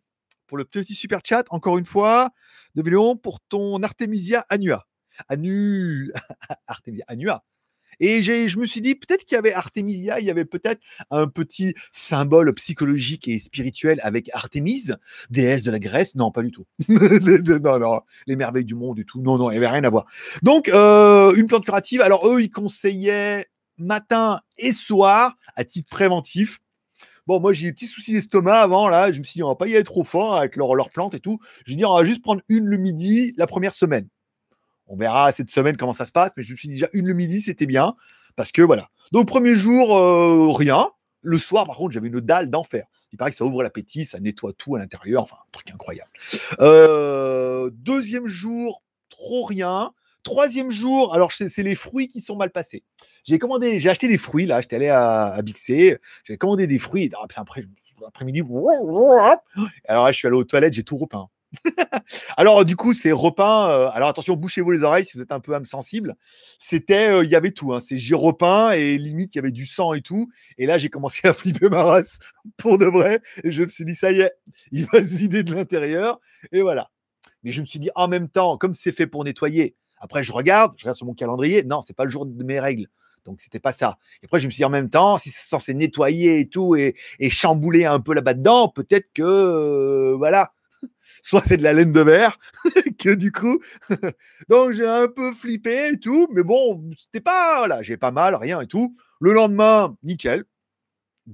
pour 0.48 0.58
le 0.58 0.66
petit 0.66 0.94
super 0.94 1.20
chat. 1.24 1.44
Encore 1.50 1.78
une 1.78 1.86
fois, 1.86 2.30
de 2.76 3.14
pour 3.16 3.40
ton 3.42 3.82
Artemisia 3.84 4.46
annua. 4.50 4.86
Anu... 5.28 6.12
Artemisia 6.68 7.06
annua. 7.08 7.44
Et 8.00 8.22
je 8.22 8.58
me 8.58 8.66
suis 8.66 8.82
dit, 8.82 8.96
peut-être 8.96 9.26
qu'il 9.26 9.36
y 9.36 9.40
avait 9.40 9.54
Artemisia, 9.54 10.20
il 10.20 10.26
y 10.26 10.32
avait 10.32 10.46
peut-être 10.46 10.82
un 11.12 11.28
petit 11.28 11.74
symbole 11.92 12.54
psychologique 12.54 13.28
et 13.28 13.40
spirituel 13.40 14.00
avec 14.04 14.30
Artémise, 14.34 14.98
déesse 15.30 15.64
de 15.64 15.72
la 15.72 15.80
Grèce. 15.80 16.16
Non, 16.16 16.32
pas 16.32 16.44
du 16.44 16.52
tout. 16.52 16.66
les 16.88 18.36
merveilles 18.36 18.66
du 18.66 18.76
monde 18.76 19.00
et 19.00 19.06
tout. 19.06 19.22
Non, 19.22 19.38
non, 19.38 19.50
il 19.52 19.54
n'y 19.54 19.58
avait 19.58 19.68
rien 19.68 19.84
à 19.84 19.90
voir. 19.90 20.06
Donc, 20.42 20.70
euh, 20.70 21.34
une 21.36 21.48
plante 21.48 21.66
curative. 21.66 22.02
Alors, 22.02 22.28
eux, 22.28 22.42
ils 22.42 22.50
conseillaient 22.50 23.48
matin 23.78 24.42
et 24.58 24.72
soir 24.72 25.36
à 25.56 25.64
titre 25.64 25.90
préventif. 25.90 26.60
Bon, 27.26 27.40
moi, 27.40 27.54
j'ai 27.54 27.68
eu 27.68 27.70
des 27.70 27.74
petits 27.74 27.88
soucis 27.88 28.12
d'estomac 28.12 28.60
avant, 28.60 28.90
là. 28.90 29.12
Je 29.12 29.20
me 29.20 29.24
suis 29.24 29.38
dit, 29.38 29.44
on 29.44 29.48
va 29.48 29.56
pas 29.56 29.68
y 29.68 29.76
aller 29.76 29.84
trop 29.84 30.04
fort 30.04 30.36
avec 30.36 30.58
leurs 30.58 30.76
leur 30.76 30.90
plantes 30.90 31.14
et 31.14 31.20
tout. 31.20 31.40
Je 31.66 31.76
dire, 31.76 31.90
on 31.90 31.98
va 31.98 32.06
juste 32.06 32.22
prendre 32.22 32.42
une 32.50 32.66
le 32.66 32.78
midi 32.78 33.34
la 33.38 33.48
première 33.48 33.74
semaine. 33.74 34.08
On 34.94 34.96
verra 34.96 35.32
cette 35.32 35.50
semaine 35.50 35.76
comment 35.76 35.92
ça 35.92 36.06
se 36.06 36.12
passe, 36.12 36.34
mais 36.38 36.44
je 36.44 36.52
me 36.52 36.56
suis 36.56 36.68
déjà 36.68 36.88
une 36.94 37.08
le 37.08 37.16
midi, 37.16 37.42
c'était 37.42 37.66
bien. 37.66 37.96
Parce 38.36 38.52
que 38.52 38.62
voilà. 38.62 38.90
Donc, 39.12 39.28
premier 39.28 39.56
jour, 39.56 39.98
euh, 39.98 40.52
rien. 40.52 40.88
Le 41.22 41.40
soir, 41.40 41.66
par 41.66 41.78
contre, 41.78 41.94
j'avais 41.94 42.10
une 42.10 42.20
dalle 42.20 42.52
d'enfer. 42.52 42.86
Il 43.12 43.18
paraît 43.18 43.32
que 43.32 43.38
ça 43.38 43.44
ouvre 43.44 43.64
l'appétit, 43.64 44.06
ça 44.06 44.20
nettoie 44.20 44.54
tout 44.54 44.76
à 44.76 44.80
l'intérieur. 44.80 45.24
Enfin, 45.24 45.38
un 45.40 45.50
truc 45.52 45.72
incroyable. 45.72 46.12
Euh, 46.60 47.72
deuxième 47.74 48.28
jour, 48.28 48.84
trop 49.10 49.44
rien. 49.46 49.94
Troisième 50.22 50.72
jour, 50.72 51.12
alors 51.16 51.32
c'est 51.32 51.64
les 51.64 51.76
fruits 51.76 52.08
qui 52.08 52.22
sont 52.22 52.36
mal 52.36 52.52
passés. 52.52 52.84
J'ai 53.26 53.40
commandé, 53.40 53.80
j'ai 53.80 53.90
acheté 53.90 54.08
des 54.08 54.20
fruits 54.20 54.46
là, 54.46 54.62
j'étais 54.62 54.76
allé 54.76 54.90
à, 54.90 55.38
Bixé, 55.44 55.98
j'ai 56.24 56.38
commandé 56.38 56.68
des 56.68 56.78
fruits, 56.78 57.06
et 57.06 57.10
puis 57.10 57.18
après, 57.36 57.64
l'après-midi, 58.00 58.42
alors 59.86 60.08
je 60.08 60.14
suis 60.14 60.28
allé 60.28 60.38
aux 60.38 60.44
toilettes, 60.44 60.74
j'ai 60.74 60.84
tout 60.84 60.96
repeint. 60.96 61.28
alors 62.38 62.66
du 62.66 62.76
coup, 62.76 62.94
c'est 62.94 63.12
repeint. 63.12 63.70
Euh, 63.70 63.90
alors 63.94 64.10
attention, 64.10 64.36
bouchez-vous 64.36 64.72
les 64.72 64.84
oreilles 64.84 65.06
si 65.06 65.18
vous 65.18 65.24
êtes 65.24 65.32
un 65.32 65.40
peu 65.40 65.54
âme 65.54 65.66
sensible. 65.66 66.16
C'était, 66.60 67.10
euh, 67.10 67.24
il 67.24 67.30
y 67.30 67.36
avait 67.36 67.52
tout. 67.52 67.74
Hein, 67.74 67.80
c'est 67.80 67.98
repeint 68.14 68.72
et 68.72 68.98
limite 68.98 69.36
il 69.36 69.38
y 69.38 69.40
avait 69.40 69.52
du 69.52 69.66
sang 69.66 69.94
et 69.94 70.02
tout. 70.02 70.30
Et 70.58 70.66
là, 70.66 70.78
j'ai 70.78 70.90
commencé 70.90 71.28
à 71.28 71.34
flipper 71.34 71.70
ma 71.70 71.84
race 71.84 72.20
pour 72.58 72.78
de 72.78 72.86
vrai. 72.86 73.22
Et 73.44 73.52
je 73.52 73.64
me 73.64 73.68
suis 73.68 73.86
dit 73.86 73.96
ça 73.96 74.12
y 74.12 74.22
est, 74.22 74.32
il 74.72 74.86
va 74.86 75.00
se 75.00 75.16
vider 75.16 75.44
de 75.44 75.54
l'intérieur. 75.54 76.20
Et 76.52 76.62
voilà. 76.62 76.90
Mais 77.44 77.52
je 77.52 77.62
me 77.62 77.66
suis 77.66 77.80
dit 77.80 77.90
en 77.96 78.08
même 78.08 78.30
temps, 78.30 78.58
comme 78.58 78.74
c'est 78.74 78.92
fait 78.92 79.08
pour 79.08 79.24
nettoyer. 79.24 79.76
Après, 80.00 80.24
je 80.24 80.34
regarde, 80.34 80.74
je 80.78 80.84
regarde 80.84 80.98
sur 80.98 81.06
mon 81.06 81.14
calendrier. 81.14 81.64
Non, 81.64 81.82
c'est 81.82 81.96
pas 81.96 82.06
le 82.06 82.12
jour 82.12 82.26
de 82.26 82.44
mes 82.44 82.60
règles. 82.60 82.88
Donc, 83.26 83.40
c'était 83.40 83.60
pas 83.60 83.72
ça. 83.72 83.98
Et 84.22 84.26
après, 84.26 84.40
je 84.40 84.48
me 84.48 84.52
suis 84.52 84.60
dit 84.60 84.66
en 84.66 84.70
même 84.70 84.90
temps, 84.90 85.18
si 85.18 85.30
c'est 85.30 85.48
censé 85.48 85.74
nettoyer 85.74 86.40
et 86.40 86.50
tout 86.50 86.76
et, 86.76 86.96
chambouler 87.30 87.86
un 87.86 88.00
peu 88.00 88.14
là-bas 88.14 88.34
dedans, 88.34 88.68
peut-être 88.68 89.08
que, 89.14 89.22
euh, 89.24 90.16
voilà, 90.18 90.52
soit 91.22 91.44
c'est 91.46 91.58
de 91.58 91.64
la 91.64 91.74
laine 91.74 91.92
de 91.92 92.02
verre, 92.02 92.38
que 93.00 93.14
du 93.14 93.32
coup. 93.32 93.60
Donc, 94.50 94.72
j'ai 94.72 94.88
un 94.88 95.08
peu 95.08 95.34
flippé 95.34 95.90
et 95.94 96.00
tout, 96.00 96.28
mais 96.34 96.44
bon, 96.44 96.84
c'était 96.98 97.22
pas, 97.22 97.60
voilà, 97.60 97.82
j'ai 97.84 97.98
pas 97.98 98.12
mal, 98.12 98.36
rien 98.36 98.62
et 98.62 98.68
tout. 98.68 98.96
Le 99.20 99.34
lendemain, 99.34 99.96
nickel. 100.04 100.46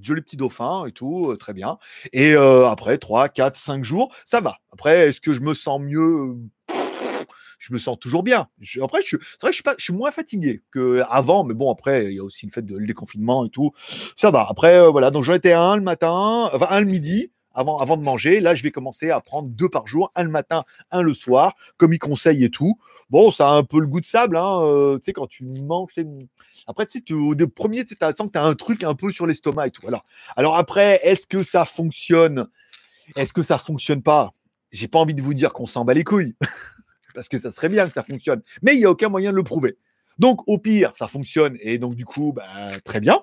Joli 0.00 0.22
petit 0.22 0.36
dauphin 0.36 0.86
et 0.86 0.92
tout, 0.92 1.30
euh, 1.30 1.36
très 1.36 1.52
bien. 1.52 1.78
Et 2.12 2.34
euh, 2.34 2.68
après, 2.68 2.98
3, 2.98 3.28
4, 3.28 3.56
5 3.56 3.84
jours, 3.84 4.14
ça 4.24 4.40
va. 4.40 4.58
Après, 4.72 5.08
est-ce 5.08 5.20
que 5.20 5.34
je 5.34 5.40
me 5.40 5.52
sens 5.52 5.80
mieux? 5.80 6.36
Je 7.58 7.74
me 7.74 7.78
sens 7.78 7.98
toujours 7.98 8.22
bien. 8.22 8.48
après, 8.82 9.00
c'est 9.02 9.16
vrai 9.16 9.20
que 9.42 9.48
je 9.48 9.54
suis, 9.54 9.62
pas, 9.62 9.74
je 9.76 9.92
moins 9.92 10.10
fatigué 10.12 10.62
qu'avant, 10.72 11.44
mais 11.44 11.54
bon, 11.54 11.70
après, 11.70 12.06
il 12.06 12.14
y 12.14 12.18
a 12.18 12.22
aussi 12.22 12.46
le 12.46 12.52
fait 12.52 12.64
de 12.64 12.76
le 12.76 12.86
déconfinement 12.86 13.44
et 13.44 13.50
tout. 13.50 13.72
Ça 14.16 14.30
va. 14.30 14.46
Après, 14.48 14.76
euh, 14.76 14.90
voilà, 14.90 15.10
donc 15.10 15.24
j'en 15.24 15.34
étais 15.34 15.52
un 15.52 15.76
le 15.76 15.82
matin, 15.82 16.48
enfin 16.52 16.68
un 16.70 16.80
le 16.80 16.86
midi. 16.86 17.32
Avant, 17.52 17.96
de 17.96 18.02
manger, 18.02 18.40
là, 18.40 18.54
je 18.54 18.62
vais 18.62 18.70
commencer 18.70 19.10
à 19.10 19.20
prendre 19.20 19.48
deux 19.48 19.68
par 19.68 19.86
jour, 19.86 20.12
un 20.14 20.22
le 20.22 20.30
matin, 20.30 20.64
un 20.90 21.02
le 21.02 21.12
soir, 21.12 21.56
comme 21.76 21.92
il 21.92 21.98
conseille 21.98 22.44
et 22.44 22.50
tout. 22.50 22.78
Bon, 23.10 23.32
ça 23.32 23.48
a 23.48 23.50
un 23.50 23.64
peu 23.64 23.80
le 23.80 23.86
goût 23.86 24.00
de 24.00 24.06
sable, 24.06 24.36
hein, 24.36 24.62
euh, 24.62 24.98
tu 24.98 25.06
sais, 25.06 25.12
quand 25.12 25.26
tu 25.26 25.44
manges. 25.44 25.90
Après, 26.68 26.86
tu 26.86 27.02
sais, 27.06 27.12
au 27.12 27.34
premier, 27.48 27.84
tu 27.84 27.96
sens 28.00 28.14
que 28.14 28.32
tu 28.32 28.38
as 28.38 28.44
un 28.44 28.54
truc 28.54 28.84
un 28.84 28.94
peu 28.94 29.10
sur 29.10 29.26
l'estomac 29.26 29.66
et 29.66 29.70
tout. 29.70 29.86
Alors, 29.86 30.04
alors 30.36 30.56
après, 30.56 31.00
est-ce 31.02 31.26
que 31.26 31.42
ça 31.42 31.64
fonctionne? 31.64 32.46
Est-ce 33.16 33.32
que 33.32 33.42
ça 33.42 33.58
fonctionne 33.58 34.02
pas? 34.02 34.32
J'ai 34.70 34.86
pas 34.86 35.00
envie 35.00 35.14
de 35.14 35.22
vous 35.22 35.34
dire 35.34 35.52
qu'on 35.52 35.66
s'en 35.66 35.84
bat 35.84 35.94
les 35.94 36.04
couilles. 36.04 36.36
parce 37.14 37.28
que 37.28 37.38
ça 37.38 37.52
serait 37.52 37.68
bien 37.68 37.88
que 37.88 37.94
ça 37.94 38.02
fonctionne. 38.02 38.42
Mais 38.62 38.74
il 38.74 38.78
n'y 38.78 38.84
a 38.84 38.90
aucun 38.90 39.08
moyen 39.08 39.30
de 39.30 39.36
le 39.36 39.42
prouver. 39.42 39.76
Donc, 40.18 40.46
au 40.48 40.58
pire, 40.58 40.92
ça 40.96 41.06
fonctionne, 41.06 41.56
et 41.60 41.78
donc, 41.78 41.94
du 41.94 42.04
coup, 42.04 42.32
bah, 42.32 42.70
très 42.84 43.00
bien. 43.00 43.22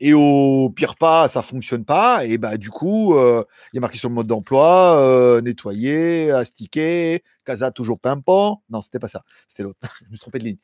Et 0.00 0.14
au 0.14 0.70
pire 0.70 0.96
pas, 0.96 1.28
ça 1.28 1.42
fonctionne 1.42 1.84
pas. 1.84 2.24
Et 2.24 2.38
bah 2.38 2.56
du 2.56 2.70
coup, 2.70 3.14
euh, 3.16 3.44
il 3.72 3.76
y 3.76 3.78
a 3.78 3.80
marqué 3.80 3.98
sur 3.98 4.08
le 4.08 4.14
mode 4.14 4.26
d'emploi, 4.28 5.00
euh, 5.00 5.40
nettoyer, 5.40 6.30
astiquer, 6.30 7.24
casa 7.44 7.70
toujours 7.72 7.98
pimpant. 7.98 8.62
Non, 8.70 8.82
c'était 8.82 9.00
pas 9.00 9.08
ça. 9.08 9.24
C'était 9.48 9.64
l'autre. 9.64 9.78
Je 10.00 10.04
me 10.06 10.10
suis 10.10 10.20
trompé 10.20 10.38
de 10.38 10.44
ligne. 10.44 10.58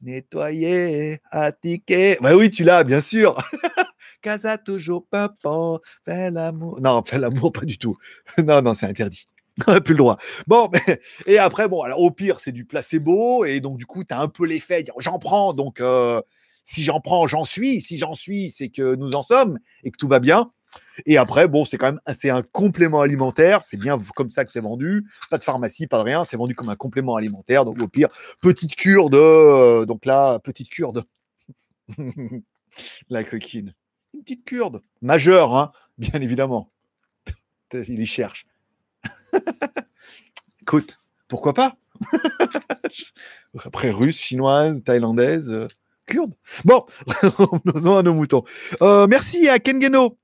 nettoyer, 0.00 1.20
astiquer. 1.30 2.18
Bah 2.20 2.34
oui, 2.34 2.50
tu 2.50 2.64
l'as, 2.64 2.84
bien 2.84 3.00
sûr. 3.00 3.36
casa 4.20 4.58
toujours 4.58 5.06
pimpant, 5.06 5.80
fais 6.04 6.30
l'amour. 6.30 6.80
Non, 6.80 7.02
fais 7.02 7.18
l'amour, 7.18 7.52
pas 7.52 7.64
du 7.64 7.78
tout. 7.78 7.96
non, 8.44 8.62
non, 8.62 8.74
c'est 8.74 8.86
interdit. 8.86 9.26
On 9.66 9.80
plus 9.80 9.92
le 9.92 9.98
droit. 9.98 10.18
Bon, 10.46 10.70
et 11.26 11.38
après, 11.38 11.68
bon, 11.68 11.82
alors 11.82 12.00
au 12.00 12.10
pire, 12.10 12.40
c'est 12.40 12.52
du 12.52 12.64
placebo, 12.64 13.44
et 13.44 13.60
donc 13.60 13.78
du 13.78 13.86
coup, 13.86 14.04
tu 14.04 14.14
as 14.14 14.20
un 14.20 14.28
peu 14.28 14.46
l'effet, 14.46 14.84
j'en 14.98 15.18
prends, 15.18 15.52
donc 15.52 15.80
euh, 15.80 16.22
si 16.64 16.82
j'en 16.82 17.00
prends, 17.00 17.26
j'en 17.26 17.44
suis, 17.44 17.80
si 17.80 17.98
j'en 17.98 18.14
suis, 18.14 18.50
c'est 18.50 18.68
que 18.68 18.94
nous 18.94 19.10
en 19.12 19.22
sommes, 19.22 19.58
et 19.84 19.90
que 19.90 19.96
tout 19.96 20.08
va 20.08 20.18
bien. 20.18 20.52
Et 21.06 21.16
après, 21.16 21.48
bon, 21.48 21.64
c'est 21.64 21.78
quand 21.78 21.86
même 21.92 22.00
un 22.06 22.42
complément 22.42 23.00
alimentaire, 23.00 23.64
c'est 23.64 23.76
bien 23.76 23.98
comme 24.14 24.30
ça 24.30 24.44
que 24.44 24.52
c'est 24.52 24.60
vendu, 24.60 25.04
pas 25.30 25.38
de 25.38 25.44
pharmacie, 25.44 25.86
pas 25.86 25.98
de 25.98 26.04
rien, 26.04 26.24
c'est 26.24 26.36
vendu 26.36 26.54
comme 26.54 26.68
un 26.68 26.76
complément 26.76 27.16
alimentaire, 27.16 27.64
donc 27.64 27.80
au 27.80 27.88
pire, 27.88 28.08
petite 28.40 28.76
cure 28.76 29.10
de, 29.10 29.18
euh, 29.18 29.86
donc 29.86 30.06
là, 30.06 30.38
petite 30.38 30.68
cure 30.68 30.92
de 30.92 31.02
la 33.10 33.24
coquine, 33.24 33.74
une 34.14 34.22
petite 34.22 34.44
cure 34.44 34.80
majeure, 35.02 35.56
hein, 35.56 35.72
bien 35.98 36.20
évidemment. 36.20 36.70
Il 37.72 38.00
y 38.00 38.06
cherche. 38.06 38.46
écoute, 40.62 40.98
pourquoi 41.28 41.54
pas? 41.54 41.76
Après 43.64 43.90
russe, 43.90 44.18
chinoise, 44.18 44.82
thaïlandaise, 44.82 45.48
euh, 45.48 45.68
kurde. 46.06 46.34
Bon, 46.64 46.84
revenons 47.22 47.96
à 47.96 48.02
nos 48.02 48.14
moutons. 48.14 48.44
Euh, 48.82 49.06
merci 49.06 49.48
à 49.48 49.58
Kengeno 49.58 50.18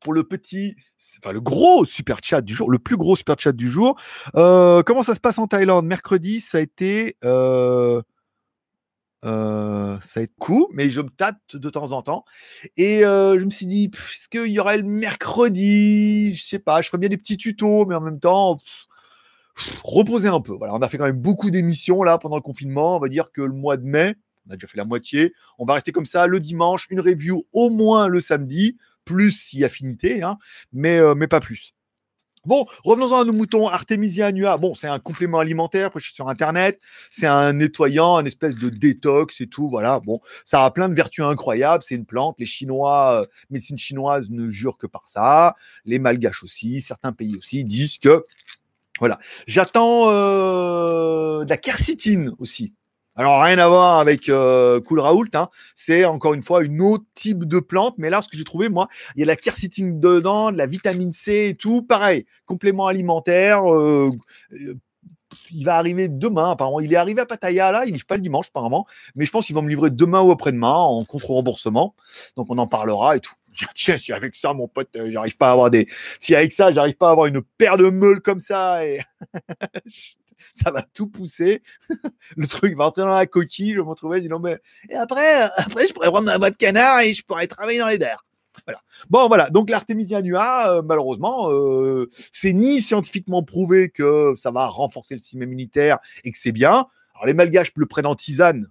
pour 0.00 0.12
le 0.12 0.24
petit, 0.24 0.74
enfin 1.22 1.32
le 1.32 1.40
gros 1.40 1.84
super 1.84 2.18
chat 2.22 2.40
du 2.40 2.54
jour, 2.54 2.70
le 2.70 2.78
plus 2.78 2.96
gros 2.96 3.16
super 3.16 3.38
chat 3.38 3.52
du 3.52 3.70
jour. 3.70 3.96
Euh, 4.34 4.82
comment 4.82 5.02
ça 5.02 5.14
se 5.14 5.20
passe 5.20 5.38
en 5.38 5.46
Thaïlande? 5.46 5.86
Mercredi, 5.86 6.40
ça 6.40 6.58
a 6.58 6.60
été. 6.60 7.14
Euh, 7.24 8.02
ça 9.22 10.18
a 10.18 10.22
été 10.24 10.34
cool, 10.40 10.64
mais 10.72 10.90
je 10.90 11.00
me 11.00 11.08
tâte 11.08 11.36
de 11.54 11.70
temps 11.70 11.92
en 11.92 12.02
temps. 12.02 12.24
Et 12.76 13.02
je 13.02 13.44
me 13.44 13.50
suis 13.50 13.66
dit, 13.66 13.90
est-ce 13.94 14.28
qu'il 14.28 14.50
y 14.50 14.58
aurait 14.58 14.78
le 14.78 14.82
mercredi? 14.82 16.34
Je 16.34 16.42
sais 16.44 16.58
pas, 16.58 16.82
je 16.82 16.88
ferais 16.88 16.98
bien 16.98 17.08
des 17.08 17.18
petits 17.18 17.36
tutos, 17.36 17.86
mais 17.86 17.94
en 17.94 18.00
même 18.00 18.18
temps, 18.18 18.58
reposer 19.84 20.28
un 20.28 20.40
peu. 20.40 20.52
Voilà, 20.52 20.74
on 20.74 20.80
a 20.80 20.88
fait 20.88 20.98
quand 20.98 21.06
même 21.06 21.20
beaucoup 21.20 21.50
d'émissions 21.50 22.02
là 22.02 22.18
pendant 22.18 22.36
le 22.36 22.42
confinement. 22.42 22.96
On 22.96 23.00
va 23.00 23.08
dire 23.08 23.32
que 23.32 23.42
le 23.42 23.52
mois 23.52 23.76
de 23.76 23.84
mai, 23.84 24.16
on 24.46 24.52
a 24.52 24.56
déjà 24.56 24.66
fait 24.66 24.78
la 24.78 24.84
moitié. 24.84 25.34
On 25.58 25.64
va 25.64 25.74
rester 25.74 25.92
comme 25.92 26.06
ça 26.06 26.26
le 26.26 26.40
dimanche, 26.40 26.86
une 26.90 27.00
review 27.00 27.46
au 27.52 27.70
moins 27.70 28.08
le 28.08 28.20
samedi 28.20 28.76
plus 29.04 29.32
si 29.32 29.64
affinité, 29.64 30.22
hein, 30.22 30.38
mais, 30.72 30.98
euh, 30.98 31.14
mais 31.14 31.26
pas 31.26 31.40
plus. 31.40 31.74
Bon, 32.44 32.66
revenons-en 32.82 33.20
à 33.20 33.24
nos 33.24 33.32
moutons. 33.32 33.68
Artemisia 33.68 34.26
annua, 34.26 34.56
bon, 34.56 34.74
c'est 34.74 34.88
un 34.88 34.98
complément 34.98 35.38
alimentaire, 35.38 35.90
je 35.94 36.00
suis 36.00 36.14
sur 36.14 36.28
Internet, 36.28 36.80
c'est 37.12 37.28
un 37.28 37.52
nettoyant, 37.52 38.18
une 38.18 38.26
espèce 38.26 38.56
de 38.56 38.68
détox 38.68 39.40
et 39.40 39.46
tout, 39.46 39.68
voilà. 39.68 40.00
Bon, 40.00 40.20
ça 40.44 40.64
a 40.64 40.70
plein 40.72 40.88
de 40.88 40.94
vertus 40.94 41.24
incroyables, 41.24 41.84
c'est 41.86 41.94
une 41.94 42.04
plante. 42.04 42.34
Les 42.40 42.46
Chinois, 42.46 43.22
euh, 43.22 43.26
médecine 43.50 43.78
chinoise 43.78 44.28
ne 44.30 44.50
jure 44.50 44.76
que 44.76 44.88
par 44.88 45.08
ça. 45.08 45.54
Les 45.84 46.00
Malgaches 46.00 46.42
aussi, 46.42 46.80
certains 46.80 47.12
pays 47.12 47.36
aussi 47.36 47.62
disent 47.62 47.98
que, 47.98 48.26
voilà. 48.98 49.20
J'attends 49.46 50.10
euh, 50.10 51.44
de 51.44 51.48
la 51.48 51.56
quercitine 51.56 52.34
aussi. 52.38 52.74
Alors 53.14 53.42
rien 53.42 53.58
à 53.58 53.68
voir 53.68 53.98
avec 53.98 54.30
euh, 54.30 54.80
Cool 54.80 55.00
Raoult, 55.00 55.26
hein. 55.34 55.48
c'est 55.74 56.06
encore 56.06 56.32
une 56.32 56.42
fois 56.42 56.64
une 56.64 56.80
autre 56.80 57.04
type 57.14 57.44
de 57.44 57.60
plante, 57.60 57.96
mais 57.98 58.08
là 58.08 58.22
ce 58.22 58.28
que 58.28 58.38
j'ai 58.38 58.44
trouvé 58.44 58.70
moi, 58.70 58.88
il 59.14 59.20
y 59.20 59.22
a 59.22 59.26
la 59.26 59.36
quercétine 59.36 60.00
dedans, 60.00 60.50
de 60.50 60.56
la 60.56 60.64
vitamine 60.64 61.12
C 61.12 61.48
et 61.50 61.54
tout, 61.54 61.82
pareil, 61.82 62.24
complément 62.46 62.86
alimentaire. 62.86 63.70
Euh, 63.70 64.10
euh, 64.54 64.74
il 65.50 65.64
va 65.64 65.76
arriver 65.76 66.08
demain, 66.08 66.52
apparemment. 66.52 66.80
Il 66.80 66.92
est 66.92 66.96
arrivé 66.96 67.20
à 67.20 67.26
Pattaya, 67.26 67.70
là, 67.72 67.84
il 67.86 67.92
livre 67.92 68.06
pas 68.06 68.16
le 68.16 68.22
dimanche, 68.22 68.46
apparemment. 68.48 68.86
Mais 69.14 69.24
je 69.24 69.30
pense 69.30 69.46
qu'il 69.46 69.54
va 69.54 69.62
me 69.62 69.68
livrer 69.68 69.90
demain 69.90 70.22
ou 70.22 70.30
après-demain 70.30 70.72
en 70.72 71.04
contre-remboursement. 71.04 71.94
Donc 72.36 72.46
on 72.50 72.58
en 72.58 72.66
parlera 72.66 73.16
et 73.16 73.20
tout. 73.20 73.34
Tiens, 73.74 73.98
si 73.98 74.12
avec 74.12 74.34
ça, 74.34 74.54
mon 74.54 74.68
pote, 74.68 74.88
j'arrive 74.94 75.36
pas 75.36 75.48
à 75.48 75.52
avoir 75.52 75.70
des. 75.70 75.86
Si 76.18 76.34
avec 76.34 76.52
ça, 76.52 76.72
j'arrive 76.72 76.96
pas 76.96 77.08
à 77.08 77.12
avoir 77.12 77.26
une 77.26 77.42
paire 77.58 77.76
de 77.76 77.88
meules 77.90 78.20
comme 78.20 78.40
ça, 78.40 78.80
ça 80.62 80.70
va 80.70 80.82
tout 80.82 81.08
pousser. 81.08 81.62
le 82.36 82.46
truc 82.46 82.76
va 82.76 82.86
entrer 82.86 83.02
dans 83.02 83.08
la 83.08 83.26
coquille, 83.26 83.74
je 83.74 83.80
me 83.80 83.82
retrouver, 83.82 84.20
dis 84.20 84.28
non, 84.28 84.38
mais. 84.38 84.60
Et 84.88 84.94
après, 84.94 85.42
après, 85.56 85.88
je 85.88 85.92
pourrais 85.92 86.08
prendre 86.08 86.26
ma 86.26 86.38
boîte 86.38 86.56
canard 86.56 87.00
et 87.00 87.14
je 87.14 87.24
pourrais 87.24 87.46
travailler 87.46 87.78
dans 87.78 87.88
les 87.88 87.98
DER. 87.98 88.16
Voilà. 88.66 88.82
Bon, 89.08 89.28
voilà. 89.28 89.50
Donc, 89.50 89.70
l'Artemisia 89.70 90.18
annua, 90.18 90.74
euh, 90.74 90.82
malheureusement, 90.82 91.50
euh, 91.50 92.10
c'est 92.32 92.52
ni 92.52 92.80
scientifiquement 92.80 93.42
prouvé 93.42 93.88
que 93.88 94.34
ça 94.36 94.50
va 94.50 94.66
renforcer 94.66 95.14
le 95.14 95.20
système 95.20 95.42
immunitaire 95.42 95.98
et 96.24 96.32
que 96.32 96.38
c'est 96.38 96.52
bien. 96.52 96.86
Alors, 97.14 97.26
les 97.26 97.34
malgaches 97.34 97.72
le 97.76 97.86
prennent 97.86 98.06
en 98.06 98.14
tisane. 98.14 98.68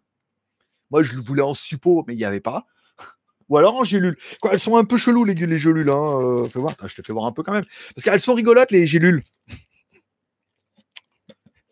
Moi, 0.91 1.03
je 1.03 1.13
le 1.13 1.21
voulais 1.21 1.41
en 1.41 1.53
suppôt, 1.53 2.03
mais 2.07 2.13
il 2.13 2.17
n'y 2.17 2.25
avait 2.25 2.41
pas. 2.41 2.65
Ou 3.49 3.57
alors 3.57 3.75
en 3.75 3.83
gélule. 3.83 4.17
elles 4.51 4.59
sont 4.59 4.77
un 4.77 4.85
peu 4.85 4.97
cheloues, 4.97 5.25
les, 5.25 5.33
les 5.33 5.57
gélules. 5.57 5.89
Hein. 5.89 6.21
Euh, 6.21 6.47
fais 6.47 6.59
voir. 6.59 6.75
je 6.85 6.95
te 6.95 7.01
fais 7.01 7.13
voir 7.13 7.25
un 7.25 7.31
peu 7.31 7.43
quand 7.43 7.53
même. 7.53 7.65
Parce 7.95 8.05
qu'elles 8.05 8.21
sont 8.21 8.33
rigolotes, 8.33 8.71
les 8.71 8.85
gélules 8.85 9.23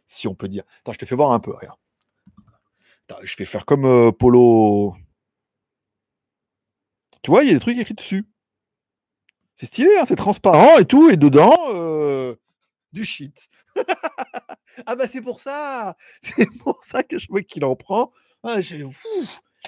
si 0.10 0.28
on 0.28 0.36
peut 0.36 0.50
dire. 0.50 0.64
Attends, 0.80 0.94
je 0.94 0.98
te 0.98 1.06
fais 1.06 1.16
voir 1.16 1.32
un 1.32 1.40
peu. 1.40 1.54
Regarde. 1.54 1.78
je 3.24 3.38
vais 3.38 3.46
faire 3.46 3.66
comme 3.66 3.86
euh, 3.86 4.12
Polo. 4.12 4.96
Tu 7.22 7.32
vois, 7.32 7.44
il 7.44 7.48
y 7.48 7.52
a 7.52 7.54
des 7.54 7.60
trucs 7.60 7.78
écrits 7.78 7.94
dessus. 7.94 8.26
C'est 9.56 9.68
stylé, 9.68 9.90
hein, 9.98 10.06
c'est 10.08 10.16
transparent 10.16 10.78
et 10.80 10.86
tout, 10.86 11.10
et 11.10 11.18
dedans, 11.18 11.56
euh, 11.70 12.36
du 12.92 13.04
shit. 13.04 13.50
ah 14.86 14.96
bah 14.96 15.06
c'est 15.08 15.22
pour 15.22 15.40
ça 15.40 15.96
C'est 16.22 16.50
pour 16.60 16.80
ça 16.84 17.04
que 17.04 17.20
je 17.20 17.28
vois 17.30 17.42
qu'il 17.42 17.66
en 17.66 17.76
prend. 17.76 18.12
Ah, 18.44 18.60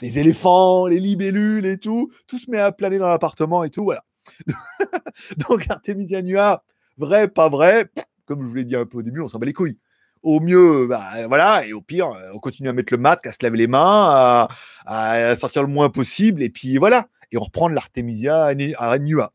les 0.01 0.17
éléphants, 0.17 0.88
les 0.88 1.00
libellules 1.00 1.65
et 1.65 1.77
tout, 1.77 2.10
tout 2.25 2.38
se 2.38 2.50
met 2.50 2.57
à 2.57 2.71
planer 2.71 2.98
dans 2.98 3.10
l'appartement 3.10 3.65
et 3.65 3.69
tout, 3.69 3.83
voilà. 3.83 4.05
Donc 5.50 5.69
Artemisia 5.69 6.21
Nua, 6.21 6.63
vrai, 6.98 7.27
pas 7.27 7.50
vrai, 7.50 7.91
comme 8.25 8.41
je 8.41 8.48
vous 8.48 8.55
l'ai 8.55 8.63
dit 8.63 8.77
un 8.77 8.86
peu 8.86 9.00
au 9.00 9.01
début, 9.01 9.19
on 9.19 9.27
s'en 9.27 9.39
bat 9.39 9.45
les 9.45 9.53
couilles. 9.53 9.77
Au 10.24 10.40
mieux, 10.40 10.86
bah, 10.88 11.28
voilà, 11.28 11.66
et 11.66 11.74
au 11.74 11.82
pire, 11.82 12.12
on 12.34 12.40
continue 12.40 12.70
à 12.70 12.74
mettre 12.74 12.94
le 12.94 13.00
masque, 13.00 13.25
à 13.25 13.32
se 13.32 13.40
laver 13.42 13.58
les 13.58 13.68
mains, 13.68 14.48
à, 14.86 15.36
sortir 15.36 15.63
le 15.63 15.68
moins 15.68 15.90
possible, 15.90 16.44
et 16.44 16.50
puis 16.50 16.78
voilà, 16.78 17.08
et 17.32 17.38
on 17.38 17.44
reprend 17.44 17.68
l'Artemisia 17.68 18.46
à 18.46 19.00
Nua. 19.00 19.34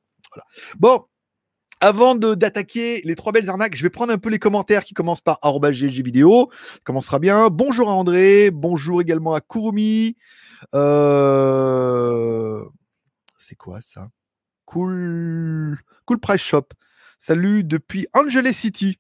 Bon, 0.78 1.04
avant 1.80 2.14
d'attaquer 2.14 3.02
les 3.04 3.14
trois 3.16 3.32
belles 3.32 3.50
arnaques, 3.50 3.76
je 3.76 3.82
vais 3.82 3.90
prendre 3.90 4.12
un 4.12 4.18
peu 4.18 4.30
les 4.30 4.38
commentaires 4.38 4.84
qui 4.84 4.94
commencent 4.94 5.20
par 5.20 5.38
vidéo. 6.02 6.50
Ça 6.52 6.78
commencera 6.84 7.18
bien. 7.18 7.48
Bonjour 7.50 7.90
à 7.90 7.92
André, 7.92 8.50
bonjour 8.50 9.02
également 9.02 9.34
à 9.34 9.40
Kurumi. 9.40 10.16
Euh, 10.74 12.64
c'est 13.36 13.56
quoi 13.56 13.80
ça? 13.82 14.08
Cool, 14.64 15.76
cool 16.06 16.18
Price 16.18 16.40
Shop. 16.40 16.68
Salut 17.18 17.62
depuis 17.62 18.06
Angeles 18.14 18.54
City. 18.54 18.98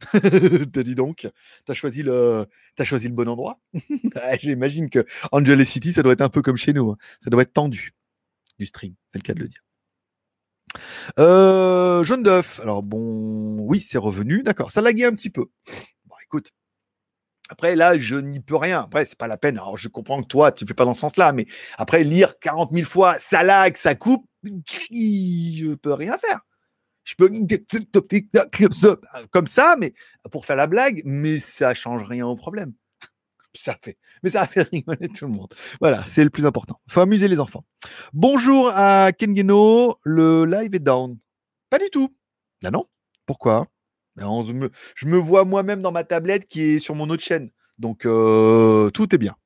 T'as 0.72 0.82
dit 0.82 0.94
donc, 0.94 1.26
t'as 1.64 1.74
choisi 1.74 2.02
le, 2.02 2.46
choisi 2.82 3.08
le 3.08 3.14
bon 3.14 3.28
endroit? 3.28 3.60
J'imagine 4.40 4.90
que 4.90 5.06
Angeles 5.32 5.64
City, 5.64 5.92
ça 5.92 6.02
doit 6.02 6.12
être 6.12 6.20
un 6.20 6.28
peu 6.28 6.42
comme 6.42 6.56
chez 6.56 6.72
nous. 6.72 6.90
Hein. 6.90 6.98
Ça 7.24 7.30
doit 7.30 7.42
être 7.42 7.54
tendu 7.54 7.94
du 8.58 8.66
string, 8.66 8.94
c'est 9.10 9.18
le 9.18 9.22
cas 9.22 9.34
de 9.34 9.40
le 9.40 9.48
dire. 9.48 9.62
Euh, 11.18 12.02
jaune 12.04 12.22
d'œuf. 12.22 12.60
Alors 12.60 12.82
bon, 12.82 13.56
oui, 13.60 13.80
c'est 13.80 13.98
revenu. 13.98 14.42
D'accord, 14.42 14.70
ça 14.70 14.82
laguait 14.82 15.06
un 15.06 15.12
petit 15.12 15.30
peu. 15.30 15.46
Bon, 16.06 16.16
écoute. 16.22 16.52
Après, 17.48 17.76
là, 17.76 17.96
je 17.96 18.16
n'y 18.16 18.40
peux 18.40 18.56
rien. 18.56 18.80
Après, 18.82 19.04
c'est 19.04 19.16
pas 19.16 19.28
la 19.28 19.36
peine. 19.38 19.56
Alors, 19.56 19.78
je 19.78 19.88
comprends 19.88 20.20
que 20.20 20.26
toi, 20.26 20.50
tu 20.50 20.66
fais 20.66 20.74
pas 20.74 20.84
dans 20.84 20.94
ce 20.94 21.00
sens-là, 21.00 21.32
mais 21.32 21.46
après, 21.78 22.02
lire 22.02 22.38
40 22.40 22.72
000 22.72 22.84
fois, 22.86 23.18
ça 23.20 23.44
lag, 23.44 23.76
ça 23.76 23.94
coupe, 23.94 24.26
je 24.42 25.74
peux 25.74 25.92
rien 25.92 26.18
faire 26.18 26.40
je 27.06 27.14
peux 27.14 27.30
comme 29.30 29.46
ça, 29.46 29.76
mais 29.78 29.94
pour 30.30 30.44
faire 30.44 30.56
la 30.56 30.66
blague, 30.66 31.02
mais 31.04 31.38
ça 31.38 31.72
change 31.72 32.02
rien 32.02 32.26
au 32.26 32.36
problème. 32.36 32.72
Ça 33.56 33.74
fait, 33.82 33.96
mais 34.22 34.28
ça 34.28 34.42
a 34.42 34.46
fait 34.46 34.62
rigoler 34.62 35.08
tout 35.08 35.24
le 35.24 35.32
monde. 35.32 35.48
Voilà, 35.80 36.04
c'est 36.06 36.22
le 36.22 36.28
plus 36.28 36.44
important. 36.44 36.78
Faut 36.90 37.00
amuser 37.00 37.26
les 37.26 37.40
enfants. 37.40 37.64
Bonjour 38.12 38.70
à 38.74 39.12
Kengeno, 39.12 39.96
le 40.04 40.44
live 40.44 40.74
est 40.74 40.84
down. 40.84 41.16
Pas 41.70 41.78
du 41.78 41.88
tout. 41.90 42.14
Ah 42.62 42.70
non? 42.70 42.84
Pourquoi? 43.24 43.66
Ben, 44.16 44.28
Je 44.94 45.06
me 45.06 45.16
vois 45.16 45.46
moi-même 45.46 45.80
dans 45.80 45.92
ma 45.92 46.04
tablette 46.04 46.46
qui 46.46 46.60
est 46.60 46.78
sur 46.80 46.94
mon 46.94 47.08
autre 47.08 47.22
chaîne. 47.22 47.50
Donc 47.78 48.04
euh, 48.04 48.90
tout 48.90 49.14
est 49.14 49.18
bien. 49.18 49.36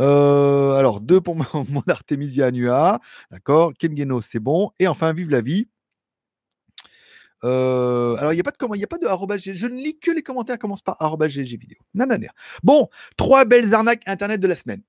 Euh, 0.00 0.74
alors, 0.74 1.00
deux 1.00 1.20
pour 1.20 1.36
mon, 1.36 1.44
mon 1.68 1.82
Artemisia 1.86 2.46
Annua. 2.46 3.00
D'accord. 3.30 3.72
Kengeno, 3.78 4.20
c'est 4.20 4.40
bon. 4.40 4.70
Et 4.80 4.88
enfin, 4.88 5.12
vive 5.12 5.30
la 5.30 5.40
vie. 5.40 5.68
Euh, 7.44 8.16
alors, 8.16 8.32
il 8.32 8.36
n'y 8.36 8.40
a 8.40 8.44
pas 8.44 8.50
de 8.50 8.56
comment, 8.56 8.74
il 8.74 8.84
a 8.84 8.86
pas 8.86 8.98
de 8.98 9.06
Je 9.38 9.66
ne 9.66 9.74
lis 9.74 9.98
que 9.98 10.10
les 10.10 10.22
commentaires 10.22 10.58
commencent 10.58 10.82
par 10.82 10.96
GG 11.28 11.56
vidéo. 11.56 11.78
Nananer. 11.94 12.30
Bon, 12.62 12.88
trois 13.16 13.44
belles 13.44 13.74
arnaques 13.74 14.02
internet 14.06 14.40
de 14.40 14.46
la 14.46 14.56
semaine. 14.56 14.82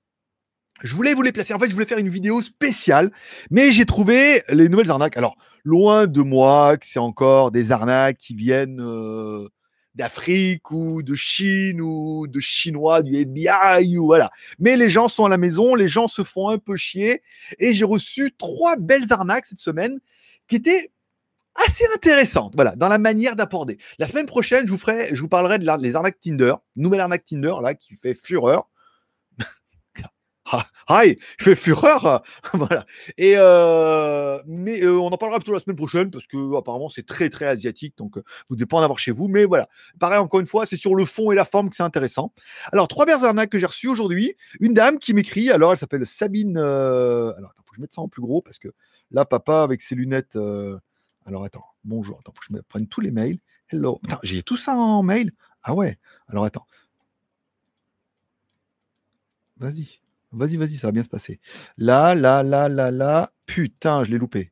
Je 0.84 0.96
voulais 0.96 1.14
vous 1.14 1.22
les 1.22 1.32
placer. 1.32 1.54
En 1.54 1.60
fait, 1.60 1.70
je 1.70 1.74
voulais 1.74 1.86
faire 1.86 2.00
une 2.00 2.10
vidéo 2.10 2.42
spéciale, 2.42 3.12
mais 3.52 3.72
j'ai 3.72 3.86
trouvé 3.86 4.44
les 4.50 4.68
nouvelles 4.68 4.92
arnaques. 4.92 5.18
Alors, 5.18 5.36
loin 5.64 6.08
de 6.08 6.22
moi 6.22 6.78
que 6.78 6.86
c'est 6.86 7.00
encore 7.00 7.52
des 7.52 7.72
arnaques 7.72 8.18
qui 8.18 8.34
viennent 8.34 8.82
euh, 8.82 9.48
d'Afrique 9.94 10.72
ou 10.72 11.04
de 11.04 11.16
Chine 11.16 11.82
ou 11.82 12.26
de 12.28 12.40
Chinois, 12.40 13.04
du 13.04 13.16
FBI 13.16 13.98
ou 13.98 14.06
voilà. 14.08 14.32
Mais 14.60 14.76
les 14.76 14.90
gens 14.90 15.08
sont 15.08 15.26
à 15.26 15.30
la 15.30 15.38
maison, 15.38 15.76
les 15.76 15.88
gens 15.88 16.08
se 16.08 16.24
font 16.24 16.50
un 16.50 16.58
peu 16.58 16.76
chier, 16.76 17.22
et 17.60 17.74
j'ai 17.74 17.86
reçu 17.86 18.34
trois 18.38 18.76
belles 18.76 19.12
arnaques 19.12 19.46
cette 19.46 19.60
semaine 19.60 20.00
qui 20.48 20.56
étaient 20.56 20.92
assez 21.56 21.86
intéressante, 21.94 22.54
voilà, 22.56 22.76
dans 22.76 22.88
la 22.88 22.98
manière 22.98 23.36
d'apporter. 23.36 23.78
La 24.00 24.08
semaine 24.08 24.26
prochaine, 24.26 24.66
je 24.66 24.72
vous 24.72 24.78
ferai, 24.78 25.14
je 25.14 25.22
vous 25.22 25.28
parlerai 25.28 25.60
de 25.60 25.66
les 25.82 25.96
arnaques 25.96 26.20
Tinder, 26.22 26.56
nouvelle 26.76 27.02
arnaque 27.02 27.26
Tinder 27.26 27.54
là 27.62 27.74
qui 27.74 27.96
fait 27.96 28.16
fureur. 28.16 28.70
Hi, 30.90 31.18
je 31.38 31.46
fais 31.46 31.56
fureur, 31.56 32.24
voilà. 32.54 32.86
Et 33.18 33.34
euh, 33.38 34.40
mais 34.46 34.82
euh, 34.82 35.00
on 35.00 35.08
en 35.08 35.18
parlera 35.18 35.40
plutôt 35.40 35.54
la 35.54 35.60
semaine 35.60 35.78
prochaine 35.78 36.12
parce 36.12 36.28
que 36.28 36.58
apparemment 36.58 36.90
c'est 36.90 37.06
très 37.06 37.30
très 37.30 37.46
asiatique, 37.46 37.98
donc 37.98 38.18
euh, 38.18 38.24
vous 38.50 38.56
devez 38.56 38.66
pas 38.66 38.78
en 38.78 38.82
avoir 38.82 39.00
chez 39.00 39.12
vous. 39.12 39.28
Mais 39.28 39.46
voilà, 39.46 39.70
pareil 40.00 40.18
encore 40.18 40.40
une 40.40 40.48
fois, 40.48 40.66
c'est 40.66 40.78
sur 40.78 40.96
le 40.96 41.06
fond 41.06 41.32
et 41.32 41.36
la 41.36 41.46
forme 41.46 41.70
que 41.70 41.76
c'est 41.76 41.84
intéressant. 41.84 42.34
Alors 42.74 42.88
trois 42.88 43.06
belles 43.06 43.24
arnaques 43.24 43.50
que 43.50 43.60
j'ai 43.60 43.66
reçues 43.66 43.88
aujourd'hui. 43.88 44.36
Une 44.60 44.74
dame 44.74 45.00
qui 45.00 45.14
m'écrit, 45.14 45.52
alors 45.52 45.72
elle 45.72 45.78
s'appelle 45.78 46.06
Sabine. 46.06 46.58
alors 46.58 47.52
attends, 47.52 47.64
faut 47.64 47.72
que 47.72 47.78
je 47.78 47.82
mette 47.82 47.94
ça 47.94 48.02
en 48.02 48.10
plus 48.10 48.22
gros 48.22 48.42
parce 48.42 48.60
que 48.60 48.70
là 49.12 49.26
papa 49.26 49.62
avec 49.64 49.82
ses 49.82 49.96
lunettes. 49.96 50.38
Alors 51.26 51.44
attends, 51.44 51.66
bonjour, 51.84 52.20
attends, 52.20 52.34
je 52.48 52.54
me 52.54 52.62
prenne 52.62 52.88
tous 52.88 53.02
les 53.02 53.12
mails. 53.12 53.40
Hello. 53.70 54.02
J'ai 54.24 54.44
tout 54.44 54.58
ça 54.58 54.76
en 54.76 55.04
mail? 55.04 55.32
Ah 55.64 55.74
ouais. 55.74 55.98
Alors 56.28 56.46
attends. 56.46 56.66
Vas-y. 59.58 60.00
Vas-y, 60.32 60.58
vas-y, 60.58 60.78
ça 60.78 60.88
va 60.88 60.92
bien 60.92 61.04
se 61.04 61.10
passer. 61.10 61.40
Là, 61.78 62.16
là, 62.16 62.42
là, 62.42 62.70
là, 62.70 62.90
là. 62.90 63.32
Putain, 63.46 64.04
je 64.04 64.12
l'ai 64.12 64.18
loupé. 64.18 64.52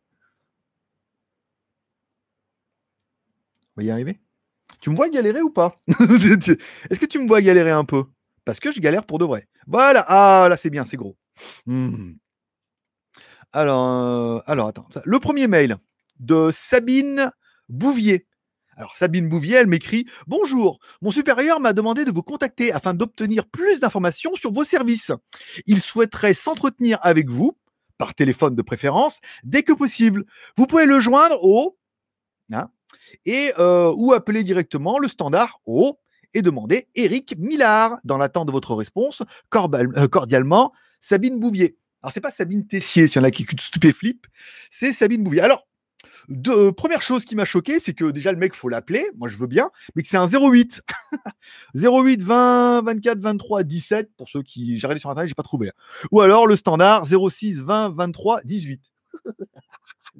On 3.75 3.81
va 3.81 3.83
y 3.83 3.91
arriver? 3.91 4.19
Tu 4.81 4.89
me 4.89 4.95
vois 4.95 5.09
galérer 5.09 5.41
ou 5.41 5.49
pas? 5.49 5.73
Est-ce 5.88 6.99
que 6.99 7.05
tu 7.05 7.19
me 7.19 7.27
vois 7.27 7.41
galérer 7.41 7.71
un 7.71 7.85
peu? 7.85 8.05
Parce 8.45 8.59
que 8.59 8.71
je 8.71 8.79
galère 8.79 9.05
pour 9.05 9.19
de 9.19 9.25
vrai. 9.25 9.47
Voilà. 9.67 10.05
Ah, 10.07 10.47
là, 10.49 10.57
c'est 10.57 10.69
bien, 10.69 10.85
c'est 10.85 10.97
gros. 10.97 11.17
Hmm. 11.65 12.13
Alors, 13.51 14.38
euh, 14.38 14.39
alors, 14.45 14.67
attends. 14.67 14.88
Le 15.05 15.19
premier 15.19 15.47
mail 15.47 15.77
de 16.19 16.49
Sabine 16.51 17.31
Bouvier. 17.67 18.27
Alors 18.75 18.95
Sabine 18.95 19.27
Bouvier, 19.27 19.57
elle 19.57 19.67
m'écrit 19.67 20.05
Bonjour, 20.27 20.79
mon 21.01 21.11
supérieur 21.11 21.59
m'a 21.59 21.73
demandé 21.73 22.05
de 22.05 22.11
vous 22.11 22.23
contacter 22.23 22.71
afin 22.71 22.93
d'obtenir 22.93 23.45
plus 23.45 23.81
d'informations 23.81 24.35
sur 24.35 24.53
vos 24.53 24.63
services. 24.63 25.11
Il 25.65 25.81
souhaiterait 25.81 26.33
s'entretenir 26.33 26.97
avec 27.01 27.29
vous, 27.29 27.57
par 27.97 28.15
téléphone 28.15 28.55
de 28.55 28.61
préférence, 28.61 29.19
dès 29.43 29.63
que 29.63 29.73
possible. 29.73 30.23
Vous 30.55 30.65
pouvez 30.65 30.85
le 30.85 31.01
joindre 31.01 31.43
au 31.43 31.77
hein, 32.53 32.69
et 33.25 33.51
euh, 33.59 33.93
ou 33.97 34.13
appeler 34.13 34.43
directement 34.43 34.97
le 34.97 35.09
standard 35.09 35.59
au 35.65 35.99
et 36.33 36.41
demander 36.41 36.88
Eric 36.95 37.38
Millard 37.38 37.97
dans 38.03 38.17
l'attente 38.17 38.47
de 38.47 38.51
votre 38.51 38.75
réponse. 38.75 39.21
Euh, 39.55 40.07
cordialement, 40.07 40.71
Sabine 40.99 41.39
Bouvier. 41.39 41.77
Alors 42.01 42.13
c'est 42.13 42.21
pas 42.21 42.31
Sabine 42.31 42.65
Tessier, 42.65 43.07
s'il 43.07 43.17
y 43.17 43.19
en 43.19 43.25
a 43.25 43.31
qui 43.31 43.45
stupéflip, 43.59 44.25
c'est 44.71 44.93
Sabine 44.93 45.23
Bouvier. 45.23 45.41
Alors 45.41 45.67
de, 46.29 46.51
euh, 46.51 46.71
première 46.71 47.01
chose 47.01 47.25
qui 47.25 47.36
m'a 47.36 47.45
choqué, 47.45 47.79
c'est 47.79 47.93
que 47.93 48.05
déjà 48.05 48.31
le 48.31 48.38
mec, 48.38 48.53
faut 48.53 48.69
l'appeler. 48.69 49.09
Moi, 49.17 49.29
je 49.29 49.38
veux 49.38 49.48
bien, 49.48 49.71
mais 49.95 50.03
que 50.03 50.07
c'est 50.07 50.17
un 50.17 50.27
08. 50.27 50.81
08 51.74 52.21
20 52.21 52.83
24 52.83 53.19
23 53.19 53.63
17 53.63 54.12
pour 54.15 54.29
ceux 54.29 54.43
qui 54.43 54.77
j'ai 54.77 54.88
regardé 54.88 55.01
sur 55.01 55.09
internet, 55.09 55.27
j'ai 55.27 55.36
pas 55.36 55.43
trouvé. 55.43 55.71
Ou 56.12 56.21
alors 56.21 56.45
le 56.45 56.55
standard 56.55 57.05
06 57.07 57.62
20 57.62 57.89
23 57.89 58.41
18. 58.45 58.81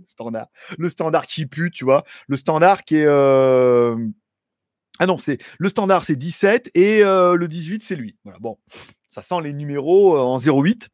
standard. 0.08 0.48
Le 0.78 0.90
standard 0.90 1.28
qui 1.28 1.46
pue, 1.46 1.70
tu 1.72 1.84
vois. 1.84 2.04
Le 2.28 2.38
standard 2.38 2.84
qui 2.84 2.98
est 2.98 3.06
euh, 3.06 3.96
Ah 4.98 5.06
non, 5.06 5.20
c'est 5.20 5.38
le 5.60 5.70
standard 5.70 6.06
c'est 6.06 6.16
17 6.16 6.72
et 6.74 7.04
euh, 7.04 7.36
le 7.36 7.48
18 7.48 7.84
c'est 7.84 7.96
lui. 7.96 8.18
Voilà, 8.24 8.40
bon. 8.40 8.58
Ça 9.10 9.22
sent 9.22 9.42
les 9.44 9.54
numéros 9.54 10.18
en 10.18 10.40
08. 10.40 10.90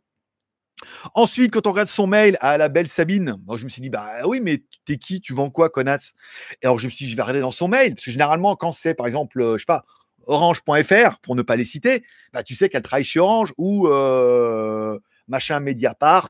Ensuite, 1.13 1.51
quand 1.51 1.67
on 1.67 1.71
regarde 1.71 1.87
son 1.87 2.07
mail 2.07 2.37
à 2.41 2.57
la 2.57 2.69
belle 2.69 2.87
Sabine, 2.87 3.37
je 3.55 3.63
me 3.63 3.69
suis 3.69 3.81
dit, 3.81 3.89
bah 3.89 4.25
oui, 4.25 4.39
mais 4.41 4.63
t'es 4.85 4.97
qui? 4.97 5.21
Tu 5.21 5.33
vends 5.33 5.49
quoi, 5.49 5.69
connasse? 5.69 6.13
Et 6.61 6.65
alors, 6.65 6.79
je 6.79 6.85
me 6.85 6.91
suis 6.91 7.05
dit, 7.05 7.11
je 7.11 7.15
vais 7.15 7.21
regarder 7.21 7.41
dans 7.41 7.51
son 7.51 7.67
mail. 7.67 7.95
Parce 7.95 8.05
que 8.05 8.11
généralement, 8.11 8.55
quand 8.55 8.71
c'est, 8.71 8.93
par 8.93 9.05
exemple, 9.05 9.41
euh, 9.41 9.53
je 9.53 9.59
sais 9.59 9.65
pas, 9.65 9.85
orange.fr, 10.27 11.19
pour 11.21 11.35
ne 11.35 11.41
pas 11.41 11.55
les 11.55 11.63
citer, 11.63 12.03
bah, 12.33 12.43
tu 12.43 12.55
sais 12.55 12.69
qu'elle 12.69 12.81
travaille 12.81 13.03
chez 13.03 13.19
Orange 13.19 13.53
ou 13.57 13.87
euh, 13.87 14.99
machin 15.27 15.63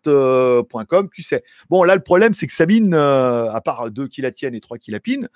euh, 0.07 0.63
tu 1.13 1.23
sais. 1.23 1.43
Bon, 1.69 1.83
là, 1.83 1.95
le 1.95 2.03
problème, 2.03 2.33
c'est 2.33 2.47
que 2.47 2.53
Sabine, 2.53 2.93
à 2.93 3.61
part 3.63 3.91
deux 3.91 4.07
qui 4.07 4.21
la 4.21 4.31
tiennent 4.31 4.55
et 4.55 4.61
trois 4.61 4.77
qui 4.77 4.91
la 4.91 4.99
pinent, 4.99 5.29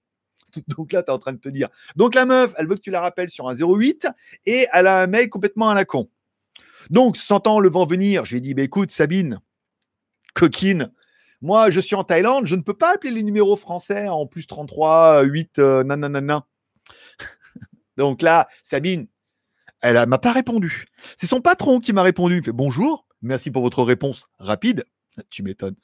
Donc 0.67 0.93
là, 0.93 1.03
tu 1.03 1.09
es 1.09 1.13
en 1.13 1.19
train 1.19 1.33
de 1.33 1.39
te 1.39 1.49
dire. 1.49 1.69
Donc 1.95 2.15
la 2.15 2.25
meuf, 2.25 2.53
elle 2.57 2.67
veut 2.67 2.75
que 2.75 2.81
tu 2.81 2.91
la 2.91 3.01
rappelles 3.01 3.29
sur 3.29 3.47
un 3.47 3.53
08 3.53 4.07
et 4.45 4.67
elle 4.73 4.87
a 4.87 5.01
un 5.01 5.07
mail 5.07 5.29
complètement 5.29 5.69
à 5.69 5.73
la 5.73 5.85
con. 5.85 6.09
Donc, 6.89 7.17
sentant 7.17 7.59
le 7.59 7.69
vent 7.69 7.85
venir, 7.85 8.25
j'ai 8.25 8.39
dit 8.39 8.53
bah, 8.53 8.63
écoute, 8.63 8.91
Sabine, 8.91 9.39
coquine, 10.33 10.91
moi, 11.41 11.71
je 11.71 11.79
suis 11.79 11.95
en 11.95 12.03
Thaïlande, 12.03 12.45
je 12.45 12.55
ne 12.55 12.61
peux 12.61 12.73
pas 12.73 12.93
appeler 12.93 13.11
les 13.11 13.23
numéros 13.23 13.55
français 13.55 14.07
en 14.07 14.27
plus 14.27 14.45
33, 14.45 15.23
8, 15.23 15.59
euh, 15.59 15.83
nanana. 15.83 16.45
Donc 17.97 18.21
là, 18.21 18.47
Sabine, 18.63 19.07
elle 19.81 20.05
m'a 20.05 20.19
pas 20.19 20.33
répondu. 20.33 20.85
C'est 21.17 21.27
son 21.27 21.41
patron 21.41 21.79
qui 21.79 21.93
m'a 21.93 22.03
répondu. 22.03 22.37
Il 22.37 22.43
fait 22.43 22.51
bonjour, 22.51 23.07
merci 23.21 23.49
pour 23.49 23.63
votre 23.63 23.83
réponse 23.83 24.27
rapide. 24.37 24.85
Tu 25.29 25.43
m'étonnes. 25.43 25.75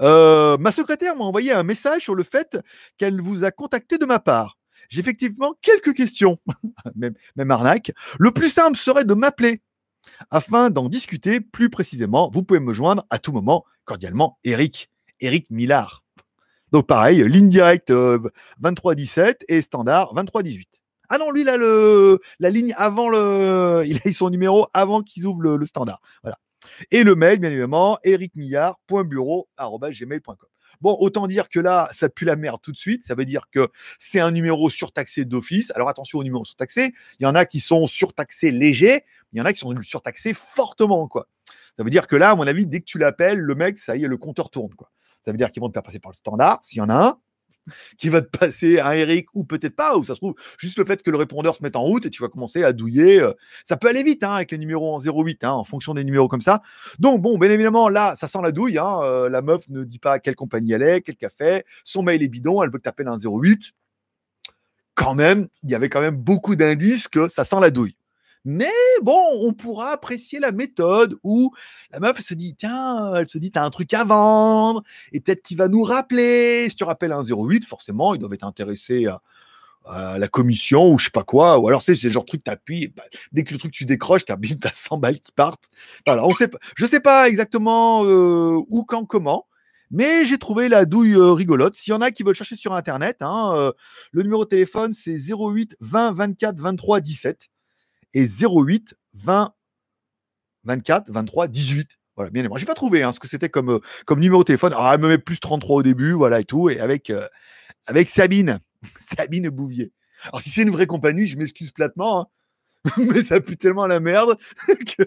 Euh, 0.00 0.56
ma 0.58 0.72
secrétaire 0.72 1.16
m'a 1.16 1.24
envoyé 1.24 1.52
un 1.52 1.62
message 1.62 2.02
sur 2.02 2.14
le 2.14 2.22
fait 2.22 2.58
qu'elle 2.96 3.20
vous 3.20 3.44
a 3.44 3.50
contacté 3.50 3.98
de 3.98 4.06
ma 4.06 4.18
part. 4.18 4.58
J'ai 4.88 5.00
effectivement 5.00 5.54
quelques 5.60 5.94
questions, 5.94 6.38
même, 6.94 7.50
arnaque. 7.50 7.92
Le 8.18 8.30
plus 8.30 8.50
simple 8.50 8.76
serait 8.76 9.04
de 9.04 9.14
m'appeler 9.14 9.62
afin 10.30 10.70
d'en 10.70 10.88
discuter 10.88 11.40
plus 11.40 11.70
précisément. 11.70 12.30
Vous 12.32 12.44
pouvez 12.44 12.60
me 12.60 12.72
joindre 12.72 13.04
à 13.10 13.18
tout 13.18 13.32
moment, 13.32 13.64
cordialement, 13.84 14.38
Eric, 14.44 14.88
Eric 15.20 15.48
Millard. 15.50 16.04
Donc 16.70 16.86
pareil, 16.86 17.26
ligne 17.28 17.48
directe 17.48 17.88
2317 17.88 19.42
euh, 19.42 19.54
et 19.54 19.62
standard 19.62 20.14
2318. 20.14 20.82
Ah 21.08 21.18
non, 21.18 21.30
lui, 21.30 21.42
il 21.42 21.48
a 21.48 21.56
la 22.38 22.50
ligne 22.50 22.74
avant 22.76 23.08
le. 23.08 23.84
Il 23.86 24.00
a 24.04 24.12
son 24.12 24.30
numéro 24.30 24.66
avant 24.74 25.02
qu'ils 25.02 25.26
ouvrent 25.26 25.56
le 25.56 25.66
standard. 25.66 26.00
Voilà. 26.22 26.38
Et 26.90 27.02
le 27.02 27.14
mail, 27.14 27.38
bien 27.38 27.50
évidemment, 27.50 27.98
ericmillard.bureau.gmail.com. 28.04 30.48
Bon, 30.80 30.96
autant 31.00 31.26
dire 31.26 31.48
que 31.48 31.58
là, 31.58 31.88
ça 31.92 32.08
pue 32.08 32.26
la 32.26 32.36
merde 32.36 32.60
tout 32.62 32.72
de 32.72 32.76
suite. 32.76 33.06
Ça 33.06 33.14
veut 33.14 33.24
dire 33.24 33.48
que 33.50 33.70
c'est 33.98 34.20
un 34.20 34.30
numéro 34.30 34.68
surtaxé 34.68 35.24
d'office. 35.24 35.72
Alors 35.74 35.88
attention 35.88 36.18
aux 36.18 36.24
numéros 36.24 36.44
surtaxés. 36.44 36.92
Il 37.18 37.22
y 37.22 37.26
en 37.26 37.34
a 37.34 37.46
qui 37.46 37.60
sont 37.60 37.86
surtaxés 37.86 38.50
légers. 38.50 39.04
Il 39.32 39.38
y 39.38 39.40
en 39.40 39.46
a 39.46 39.52
qui 39.52 39.60
sont 39.60 39.74
surtaxés 39.82 40.34
fortement, 40.34 41.08
quoi. 41.08 41.28
Ça 41.76 41.82
veut 41.82 41.90
dire 41.90 42.06
que 42.06 42.16
là, 42.16 42.30
à 42.30 42.34
mon 42.34 42.46
avis, 42.46 42.66
dès 42.66 42.80
que 42.80 42.86
tu 42.86 42.98
l'appelles, 42.98 43.38
le 43.38 43.54
mec, 43.54 43.78
ça 43.78 43.96
y 43.96 44.04
est, 44.04 44.08
le 44.08 44.16
compteur 44.16 44.50
tourne, 44.50 44.74
quoi. 44.74 44.90
Ça 45.24 45.30
veut 45.30 45.38
dire 45.38 45.50
qu'ils 45.50 45.60
vont 45.60 45.68
te 45.68 45.74
faire 45.74 45.82
passer 45.82 45.98
par 45.98 46.12
le 46.12 46.16
standard, 46.16 46.60
s'il 46.62 46.78
y 46.78 46.80
en 46.80 46.88
a 46.88 46.94
un 46.94 47.18
qui 47.98 48.08
va 48.08 48.22
te 48.22 48.36
passer 48.36 48.80
un 48.80 48.92
Eric 48.92 49.28
ou 49.34 49.44
peut-être 49.44 49.76
pas, 49.76 49.96
ou 49.96 50.04
ça 50.04 50.14
se 50.14 50.20
trouve, 50.20 50.34
juste 50.58 50.78
le 50.78 50.84
fait 50.84 51.02
que 51.02 51.10
le 51.10 51.16
répondeur 51.16 51.56
se 51.56 51.62
mette 51.62 51.76
en 51.76 51.82
route 51.82 52.06
et 52.06 52.10
tu 52.10 52.22
vas 52.22 52.28
commencer 52.28 52.64
à 52.64 52.72
douiller. 52.72 53.20
Euh, 53.20 53.32
ça 53.64 53.76
peut 53.76 53.88
aller 53.88 54.02
vite 54.02 54.24
hein, 54.24 54.32
avec 54.32 54.50
les 54.50 54.58
numéros 54.58 54.94
en 54.94 54.98
08, 54.98 55.44
hein, 55.44 55.52
en 55.52 55.64
fonction 55.64 55.94
des 55.94 56.04
numéros 56.04 56.28
comme 56.28 56.40
ça. 56.40 56.62
Donc, 56.98 57.22
bon, 57.22 57.38
bien 57.38 57.50
évidemment, 57.50 57.88
là, 57.88 58.14
ça 58.16 58.28
sent 58.28 58.40
la 58.42 58.52
douille. 58.52 58.78
Hein, 58.78 59.00
euh, 59.02 59.28
la 59.28 59.42
meuf 59.42 59.68
ne 59.68 59.84
dit 59.84 59.98
pas 59.98 60.12
à 60.12 60.18
quelle 60.18 60.36
compagnie 60.36 60.72
elle 60.72 60.82
est, 60.82 61.02
quel 61.02 61.16
café, 61.16 61.64
son 61.84 62.02
mail 62.02 62.22
est 62.22 62.28
bidon, 62.28 62.62
elle 62.62 62.70
veut 62.70 62.78
que 62.78 62.84
tu 62.84 62.88
appelles 62.88 63.08
un 63.08 63.18
08. 63.18 63.72
Quand 64.94 65.14
même, 65.14 65.48
il 65.62 65.70
y 65.70 65.74
avait 65.74 65.90
quand 65.90 66.00
même 66.00 66.16
beaucoup 66.16 66.56
d'indices 66.56 67.08
que 67.08 67.28
ça 67.28 67.44
sent 67.44 67.60
la 67.60 67.70
douille. 67.70 67.96
Mais 68.48 68.70
bon, 69.02 69.20
on 69.42 69.52
pourra 69.54 69.90
apprécier 69.90 70.38
la 70.38 70.52
méthode 70.52 71.16
où 71.24 71.52
la 71.90 71.98
meuf 71.98 72.20
se 72.20 72.32
dit 72.32 72.54
tiens, 72.54 73.12
elle 73.16 73.26
se 73.26 73.38
dit 73.38 73.50
t'as 73.50 73.64
un 73.64 73.70
truc 73.70 73.92
à 73.92 74.04
vendre 74.04 74.84
et 75.10 75.18
peut-être 75.18 75.42
qu'il 75.42 75.56
va 75.56 75.66
nous 75.66 75.82
rappeler. 75.82 76.68
Si 76.70 76.76
tu 76.76 76.84
rappelles 76.84 77.10
un 77.10 77.24
08, 77.24 77.64
forcément, 77.64 78.14
ils 78.14 78.20
doivent 78.20 78.34
être 78.34 78.46
intéressés 78.46 79.06
à, 79.06 79.20
la 80.18 80.28
commission 80.28 80.92
ou 80.92 80.98
je 80.98 81.06
sais 81.06 81.10
pas 81.10 81.24
quoi. 81.24 81.58
Ou 81.58 81.66
alors 81.66 81.82
c'est 81.82 82.00
le 82.00 82.10
genre 82.10 82.22
de 82.22 82.28
truc 82.28 82.44
t'appuies, 82.44 82.86
bah, 82.88 83.02
dès 83.32 83.42
que 83.42 83.52
le 83.52 83.58
truc 83.58 83.72
tu 83.72 83.84
décroches, 83.84 84.24
t'as 84.24 84.36
t'as 84.36 84.72
100 84.72 84.98
balles 84.98 85.18
qui 85.18 85.32
partent. 85.32 85.64
Voilà, 86.06 86.24
on 86.24 86.32
sait 86.32 86.48
pas, 86.48 86.58
je 86.76 86.86
sais 86.86 87.00
pas 87.00 87.28
exactement 87.28 88.04
euh, 88.04 88.60
où, 88.68 88.84
quand, 88.84 89.04
comment. 89.06 89.46
Mais 89.90 90.24
j'ai 90.26 90.38
trouvé 90.38 90.68
la 90.68 90.84
douille 90.84 91.14
euh, 91.14 91.32
rigolote. 91.32 91.76
S'il 91.76 91.92
y 91.92 91.94
en 91.94 92.00
a 92.00 92.12
qui 92.12 92.22
veulent 92.22 92.34
chercher 92.34 92.56
sur 92.56 92.74
Internet, 92.74 93.18
hein, 93.22 93.52
euh, 93.56 93.72
le 94.12 94.22
numéro 94.22 94.44
de 94.44 94.50
téléphone, 94.50 94.92
c'est 94.92 95.16
08 95.18 95.76
20 95.80 96.12
24 96.12 96.60
23 96.60 97.00
17 97.00 97.48
et 98.16 98.26
08 98.26 98.96
20 99.12 99.52
24 100.64 101.10
23 101.10 101.48
18. 101.48 101.88
Voilà, 102.16 102.30
bien 102.30 102.44
aimé. 102.44 102.54
J'ai 102.56 102.64
pas 102.64 102.74
trouvé 102.74 103.02
hein, 103.02 103.12
ce 103.12 103.20
que 103.20 103.28
c'était 103.28 103.50
comme, 103.50 103.70
euh, 103.70 103.80
comme 104.06 104.20
numéro 104.20 104.42
de 104.42 104.46
téléphone. 104.46 104.72
Ah, 104.74 104.92
elle 104.94 105.00
me 105.00 105.08
met 105.08 105.18
plus 105.18 105.38
33 105.38 105.76
au 105.76 105.82
début, 105.82 106.12
voilà 106.12 106.40
et 106.40 106.44
tout, 106.44 106.70
et 106.70 106.80
avec, 106.80 107.10
euh, 107.10 107.28
avec 107.86 108.08
Sabine, 108.08 108.60
Sabine 109.06 109.50
Bouvier. 109.50 109.92
Alors 110.24 110.40
si 110.40 110.48
c'est 110.48 110.62
une 110.62 110.70
vraie 110.70 110.86
compagnie, 110.86 111.26
je 111.26 111.36
m'excuse 111.36 111.72
platement, 111.72 112.20
hein, 112.20 112.26
mais 112.96 113.20
ça 113.20 113.38
pue 113.40 113.58
tellement 113.58 113.86
la 113.86 114.00
merde 114.00 114.38
que 114.66 115.02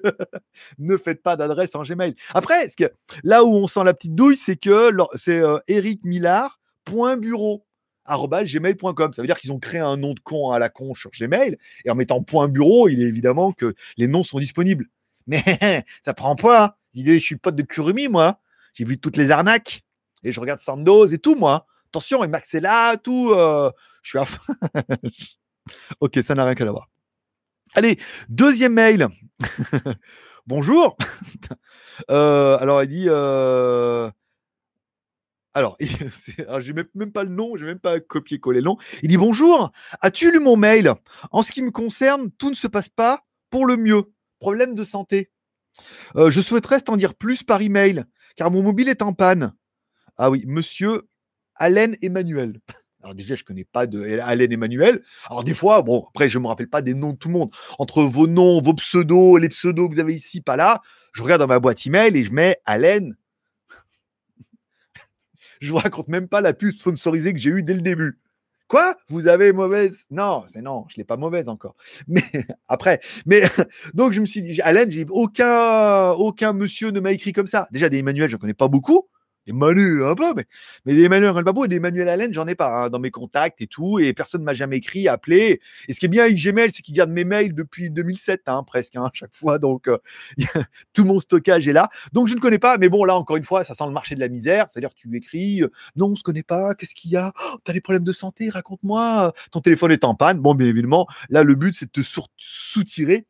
ne 0.77 0.95
faites 0.95 1.23
pas 1.23 1.35
d'adresse 1.35 1.73
en 1.73 1.83
Gmail. 1.83 2.15
Après, 2.35 2.69
là 3.23 3.43
où 3.43 3.55
on 3.55 3.65
sent 3.65 3.83
la 3.85 3.95
petite 3.95 4.13
douille, 4.13 4.37
c'est 4.37 4.57
que 4.57 4.91
c'est 5.15 5.39
euh, 5.39 5.57
Eric 5.67 6.05
Millard. 6.05 6.59
Bureau 7.19 7.65
gmail.com. 8.17 9.13
Ça 9.13 9.21
veut 9.21 9.27
dire 9.27 9.37
qu'ils 9.37 9.51
ont 9.51 9.59
créé 9.59 9.79
un 9.79 9.97
nom 9.97 10.13
de 10.13 10.19
con 10.19 10.51
à 10.51 10.59
la 10.59 10.69
con 10.69 10.93
sur 10.93 11.11
Gmail 11.11 11.57
et 11.85 11.89
en 11.89 11.95
mettant 11.95 12.21
point 12.23 12.47
bureau, 12.47 12.89
il 12.89 13.01
est 13.01 13.07
évidemment 13.07 13.51
que 13.51 13.75
les 13.97 14.07
noms 14.07 14.23
sont 14.23 14.39
disponibles. 14.39 14.87
Mais 15.27 15.43
ça 16.05 16.13
prend 16.13 16.35
pas. 16.35 16.77
Il 16.93 17.05
je 17.05 17.19
suis 17.19 17.35
pote 17.35 17.55
de 17.55 17.63
Kurumi, 17.63 18.07
moi. 18.07 18.39
J'ai 18.73 18.85
vu 18.85 18.99
toutes 18.99 19.17
les 19.17 19.31
arnaques 19.31 19.83
et 20.23 20.31
je 20.31 20.39
regarde 20.39 20.59
Sandoz 20.59 21.13
et 21.13 21.19
tout, 21.19 21.35
moi. 21.35 21.65
Attention, 21.87 22.23
et 22.23 22.27
Max 22.27 22.53
est 22.53 22.59
là, 22.59 22.97
tout. 22.97 23.31
Euh, 23.33 23.71
je 24.01 24.09
suis 24.09 24.19
à 24.19 24.25
ok, 25.99 26.19
ça 26.23 26.35
n'a 26.35 26.45
rien 26.45 26.55
qu'à 26.55 26.69
voir. 26.71 26.89
Allez, 27.73 27.99
deuxième 28.29 28.73
mail. 28.73 29.07
Bonjour. 30.47 30.97
Euh, 32.09 32.57
alors, 32.59 32.81
il 32.83 32.87
dit 32.87 33.05
euh, 33.07 34.09
alors, 35.53 35.77
je 35.79 36.71
n'ai 36.71 36.83
même 36.93 37.11
pas 37.11 37.23
le 37.23 37.29
nom, 37.29 37.55
je 37.55 37.63
n'ai 37.63 37.71
même 37.71 37.79
pas 37.79 37.99
copié-coller 37.99 38.59
le 38.59 38.65
nom. 38.65 38.77
Il 39.01 39.09
dit 39.09 39.17
Bonjour, 39.17 39.71
as-tu 40.01 40.31
lu 40.31 40.39
mon 40.39 40.55
mail? 40.55 40.93
En 41.31 41.41
ce 41.41 41.51
qui 41.51 41.63
me 41.63 41.71
concerne, 41.71 42.29
tout 42.31 42.49
ne 42.49 42.55
se 42.55 42.67
passe 42.67 42.89
pas 42.89 43.25
pour 43.49 43.65
le 43.65 43.75
mieux. 43.75 44.03
Problème 44.39 44.75
de 44.75 44.83
santé. 44.83 45.31
Euh, 46.15 46.29
je 46.29 46.41
souhaiterais 46.41 46.81
t'en 46.81 46.97
dire 46.97 47.15
plus 47.15 47.43
par 47.43 47.61
email, 47.61 48.05
car 48.35 48.51
mon 48.51 48.61
mobile 48.61 48.89
est 48.89 49.01
en 49.01 49.13
panne. 49.13 49.53
Ah 50.17 50.29
oui, 50.29 50.43
monsieur 50.45 51.07
Alain 51.55 51.93
Emmanuel. 52.01 52.59
Alors 53.01 53.15
déjà, 53.15 53.35
je 53.35 53.43
connais 53.43 53.63
pas 53.63 53.87
de 53.87 54.19
Alain 54.19 54.49
Emmanuel. 54.49 55.01
Alors 55.29 55.43
des 55.43 55.53
fois, 55.53 55.81
bon, 55.81 56.05
après, 56.09 56.29
je 56.29 56.37
me 56.37 56.47
rappelle 56.47 56.69
pas 56.69 56.81
des 56.81 56.93
noms 56.93 57.13
de 57.13 57.17
tout 57.17 57.29
le 57.29 57.33
monde. 57.33 57.51
Entre 57.79 58.03
vos 58.03 58.27
noms, 58.27 58.61
vos 58.61 58.73
pseudos, 58.73 59.39
les 59.39 59.49
pseudos 59.49 59.89
que 59.89 59.93
vous 59.93 59.99
avez 60.01 60.13
ici, 60.13 60.41
pas 60.41 60.57
là, 60.57 60.81
je 61.13 61.23
regarde 61.23 61.41
dans 61.41 61.47
ma 61.47 61.59
boîte 61.59 61.85
email 61.87 62.15
et 62.15 62.23
je 62.23 62.31
mets 62.31 62.57
Alain. 62.65 63.09
Je 65.59 65.71
vous 65.71 65.77
raconte 65.77 66.07
même 66.07 66.27
pas 66.27 66.41
la 66.41 66.53
pub 66.53 66.71
sponsorisée 66.71 67.33
que 67.33 67.39
j'ai 67.39 67.49
eue 67.49 67.63
dès 67.63 67.73
le 67.73 67.81
début. 67.81 68.19
Quoi? 68.67 68.95
Vous 69.07 69.27
avez 69.27 69.51
mauvaise? 69.51 70.05
Non, 70.11 70.45
c'est 70.47 70.61
non, 70.61 70.85
je 70.89 70.97
l'ai 70.97 71.03
pas 71.03 71.17
mauvaise 71.17 71.49
encore. 71.49 71.75
Mais 72.07 72.21
après, 72.67 72.99
mais 73.25 73.41
donc 73.95 74.13
je 74.13 74.21
me 74.21 74.27
suis 74.27 74.43
dit, 74.43 74.61
Alain, 74.61 74.85
j'ai 74.87 75.07
aucun 75.09 76.11
aucun 76.11 76.53
monsieur 76.53 76.91
ne 76.91 76.99
m'a 76.99 77.11
écrit 77.11 77.33
comme 77.33 77.47
ça. 77.47 77.67
Déjà 77.71 77.89
des 77.89 77.97
Emmanuel, 77.97 78.29
je 78.29 78.37
connais 78.37 78.53
pas 78.53 78.67
beaucoup 78.67 79.07
Manu 79.53 80.03
un 80.03 80.15
peu, 80.15 80.33
mais, 80.35 80.93
des 80.93 81.03
Emmanuel 81.03 81.43
Babou 81.43 81.65
et 81.65 81.67
des 81.67 81.77
Emmanuel 81.77 82.09
Allen, 82.09 82.33
j'en 82.33 82.47
ai 82.47 82.55
pas 82.55 82.85
hein, 82.85 82.89
dans 82.89 82.99
mes 82.99 83.11
contacts 83.11 83.61
et 83.61 83.67
tout, 83.67 83.99
et 83.99 84.13
personne 84.13 84.41
ne 84.41 84.45
m'a 84.45 84.53
jamais 84.53 84.77
écrit, 84.77 85.07
appelé. 85.07 85.61
Et 85.87 85.93
ce 85.93 85.99
qui 85.99 86.05
est 86.05 86.09
bien 86.09 86.23
avec 86.23 86.37
Gmail, 86.37 86.71
c'est 86.71 86.81
qu'il 86.81 86.95
garde 86.95 87.09
mes 87.09 87.23
mails 87.23 87.53
depuis 87.53 87.89
2007, 87.89 88.43
hein, 88.47 88.63
presque, 88.65 88.95
hein, 88.95 89.09
chaque 89.13 89.33
fois, 89.33 89.59
donc 89.59 89.87
euh, 89.87 89.97
tout 90.93 91.05
mon 91.05 91.19
stockage 91.19 91.67
est 91.67 91.73
là. 91.73 91.89
Donc 92.13 92.27
je 92.27 92.35
ne 92.35 92.39
connais 92.39 92.59
pas, 92.59 92.77
mais 92.77 92.89
bon, 92.89 93.03
là, 93.05 93.15
encore 93.15 93.37
une 93.37 93.43
fois, 93.43 93.63
ça 93.63 93.75
sent 93.75 93.85
le 93.85 93.91
marché 93.91 94.15
de 94.15 94.19
la 94.19 94.29
misère, 94.29 94.67
c'est-à-dire 94.69 94.93
tu 94.93 95.15
écris, 95.15 95.63
euh, 95.63 95.71
non, 95.95 96.07
on 96.07 96.15
se 96.15 96.23
connaît 96.23 96.43
pas, 96.43 96.75
qu'est-ce 96.75 96.95
qu'il 96.95 97.11
y 97.11 97.17
a? 97.17 97.31
Oh, 97.45 97.57
Tu 97.63 97.71
as 97.71 97.73
des 97.73 97.81
problèmes 97.81 98.03
de 98.03 98.13
santé, 98.13 98.49
raconte-moi, 98.49 99.33
ton 99.51 99.61
téléphone 99.61 99.91
est 99.91 100.03
en 100.03 100.15
panne. 100.15 100.39
Bon, 100.39 100.55
bien 100.55 100.67
évidemment, 100.67 101.07
là, 101.29 101.43
le 101.43 101.55
but, 101.55 101.75
c'est 101.75 101.85
de 101.85 101.91
te 101.91 102.01
soutirer 102.37 103.25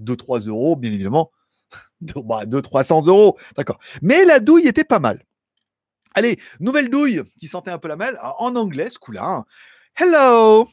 2-3 0.00 0.46
euros, 0.48 0.76
bien 0.76 0.92
évidemment. 0.92 1.30
200-300 2.02 3.08
euros, 3.08 3.38
d'accord. 3.56 3.78
Mais 4.02 4.24
la 4.24 4.40
douille 4.40 4.66
était 4.66 4.84
pas 4.84 4.98
mal. 4.98 5.24
Allez, 6.14 6.38
nouvelle 6.60 6.90
douille 6.90 7.22
qui 7.40 7.48
sentait 7.48 7.70
un 7.70 7.78
peu 7.78 7.88
la 7.88 7.96
mêle, 7.96 8.18
en 8.38 8.54
anglais, 8.56 8.90
ce 8.90 8.98
coup-là. 8.98 9.24
Hein. 9.24 9.44
Hello, 9.96 10.68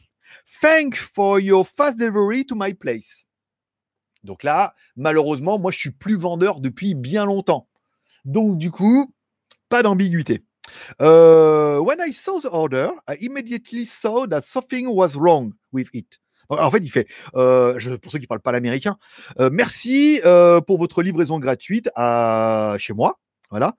thank 0.61 0.95
for 0.95 1.39
your 1.39 1.65
fast 1.65 1.97
delivery 1.97 2.45
to 2.45 2.55
my 2.57 2.73
place. 2.73 3.25
Donc 4.23 4.43
là, 4.43 4.75
malheureusement, 4.97 5.57
moi, 5.59 5.71
je 5.71 5.77
suis 5.77 5.91
plus 5.91 6.17
vendeur 6.17 6.59
depuis 6.59 6.93
bien 6.93 7.25
longtemps. 7.25 7.69
Donc 8.25 8.57
du 8.57 8.69
coup, 8.69 9.13
pas 9.69 9.81
d'ambiguïté. 9.81 10.43
Euh, 11.01 11.79
when 11.79 11.99
I 11.99 12.11
saw 12.11 12.39
the 12.41 12.49
order, 12.51 12.91
I 13.07 13.17
immediately 13.21 13.85
saw 13.85 14.27
that 14.27 14.41
something 14.41 14.87
was 14.87 15.15
wrong 15.15 15.53
with 15.71 15.87
it. 15.93 16.19
En 16.49 16.71
fait, 16.71 16.79
il 16.79 16.89
fait, 16.89 17.07
euh, 17.35 17.79
pour 18.01 18.11
ceux 18.11 18.17
qui 18.17 18.23
ne 18.23 18.27
parlent 18.27 18.41
pas 18.41 18.51
l'américain, 18.51 18.97
euh, 19.39 19.51
merci 19.51 20.19
pour 20.65 20.79
votre 20.79 21.03
livraison 21.03 21.39
gratuite 21.39 21.89
à, 21.95 22.75
chez 22.79 22.93
moi. 22.93 23.19
Voilà. 23.49 23.75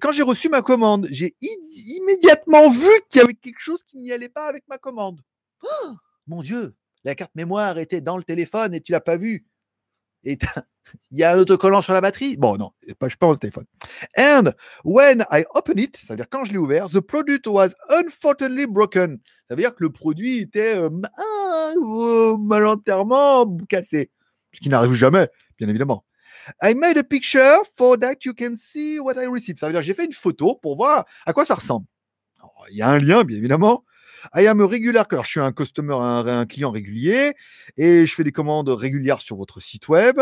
Quand 0.00 0.12
j'ai 0.12 0.22
reçu 0.22 0.48
ma 0.48 0.62
commande, 0.62 1.06
j'ai 1.10 1.36
immédiatement 1.40 2.70
vu 2.70 2.88
qu'il 3.10 3.20
y 3.20 3.24
avait 3.24 3.34
quelque 3.34 3.60
chose 3.60 3.82
qui 3.84 3.98
n'y 3.98 4.12
allait 4.12 4.28
pas 4.28 4.46
avec 4.46 4.64
ma 4.68 4.78
commande. 4.78 5.20
Oh, 5.62 5.92
mon 6.26 6.42
Dieu, 6.42 6.74
la 7.04 7.14
carte 7.14 7.34
mémoire 7.34 7.78
était 7.78 8.00
dans 8.00 8.16
le 8.16 8.22
téléphone 8.22 8.74
et 8.74 8.80
tu 8.80 8.92
l'as 8.92 9.00
pas 9.00 9.16
vu. 9.16 9.46
Et 10.24 10.38
il 11.10 11.18
y 11.18 11.24
a 11.24 11.32
un 11.32 11.38
autocollant 11.38 11.82
sur 11.82 11.92
la 11.92 12.00
batterie? 12.00 12.36
Bon, 12.36 12.56
non, 12.56 12.72
pas, 12.98 13.08
je 13.08 13.16
pas 13.16 13.30
le 13.30 13.36
téléphone. 13.36 13.66
And 14.16 14.52
when 14.84 15.24
I 15.30 15.44
open 15.54 15.78
it, 15.78 15.96
ça 15.96 16.14
veut 16.14 16.16
dire 16.16 16.28
quand 16.30 16.44
je 16.44 16.52
l'ai 16.52 16.58
ouvert, 16.58 16.88
the 16.88 17.00
product 17.00 17.46
was 17.46 17.70
unfortunately 17.88 18.66
broken. 18.66 19.18
Ça 19.48 19.54
veut 19.54 19.62
dire 19.62 19.74
que 19.74 19.84
le 19.84 19.90
produit 19.90 20.38
était 20.38 20.76
euh, 20.76 20.90
malenterement 22.38 23.56
cassé. 23.68 24.10
Ce 24.52 24.60
qui 24.60 24.68
n'arrive 24.68 24.92
jamais, 24.92 25.28
bien 25.58 25.68
évidemment. 25.68 26.04
I 26.62 26.74
made 26.74 26.98
a 26.98 27.04
picture 27.04 27.58
for 27.76 27.98
that 27.98 28.24
you 28.24 28.34
can 28.34 28.54
see 28.54 28.98
what 28.98 29.14
I 29.14 29.26
received. 29.26 29.58
Ça 29.58 29.66
veut 29.66 29.72
dire 29.72 29.82
j'ai 29.82 29.94
fait 29.94 30.04
une 30.04 30.12
photo 30.12 30.58
pour 30.60 30.76
voir 30.76 31.04
à 31.26 31.32
quoi 31.32 31.44
ça 31.44 31.54
ressemble. 31.54 31.86
Il 32.70 32.76
y 32.76 32.82
a 32.82 32.88
un 32.88 32.98
lien, 32.98 33.24
bien 33.24 33.36
évidemment. 33.36 33.84
I 34.34 34.46
am 34.46 34.60
a 34.60 34.66
regular, 34.66 35.06
je 35.10 35.28
suis 35.28 35.40
un 35.40 35.52
customer, 35.52 35.94
un, 35.94 36.46
client 36.46 36.70
régulier 36.70 37.34
et 37.76 38.06
je 38.06 38.14
fais 38.14 38.22
des 38.22 38.32
commandes 38.32 38.68
régulières 38.68 39.20
sur 39.20 39.36
votre 39.36 39.60
site 39.60 39.88
web. 39.88 40.20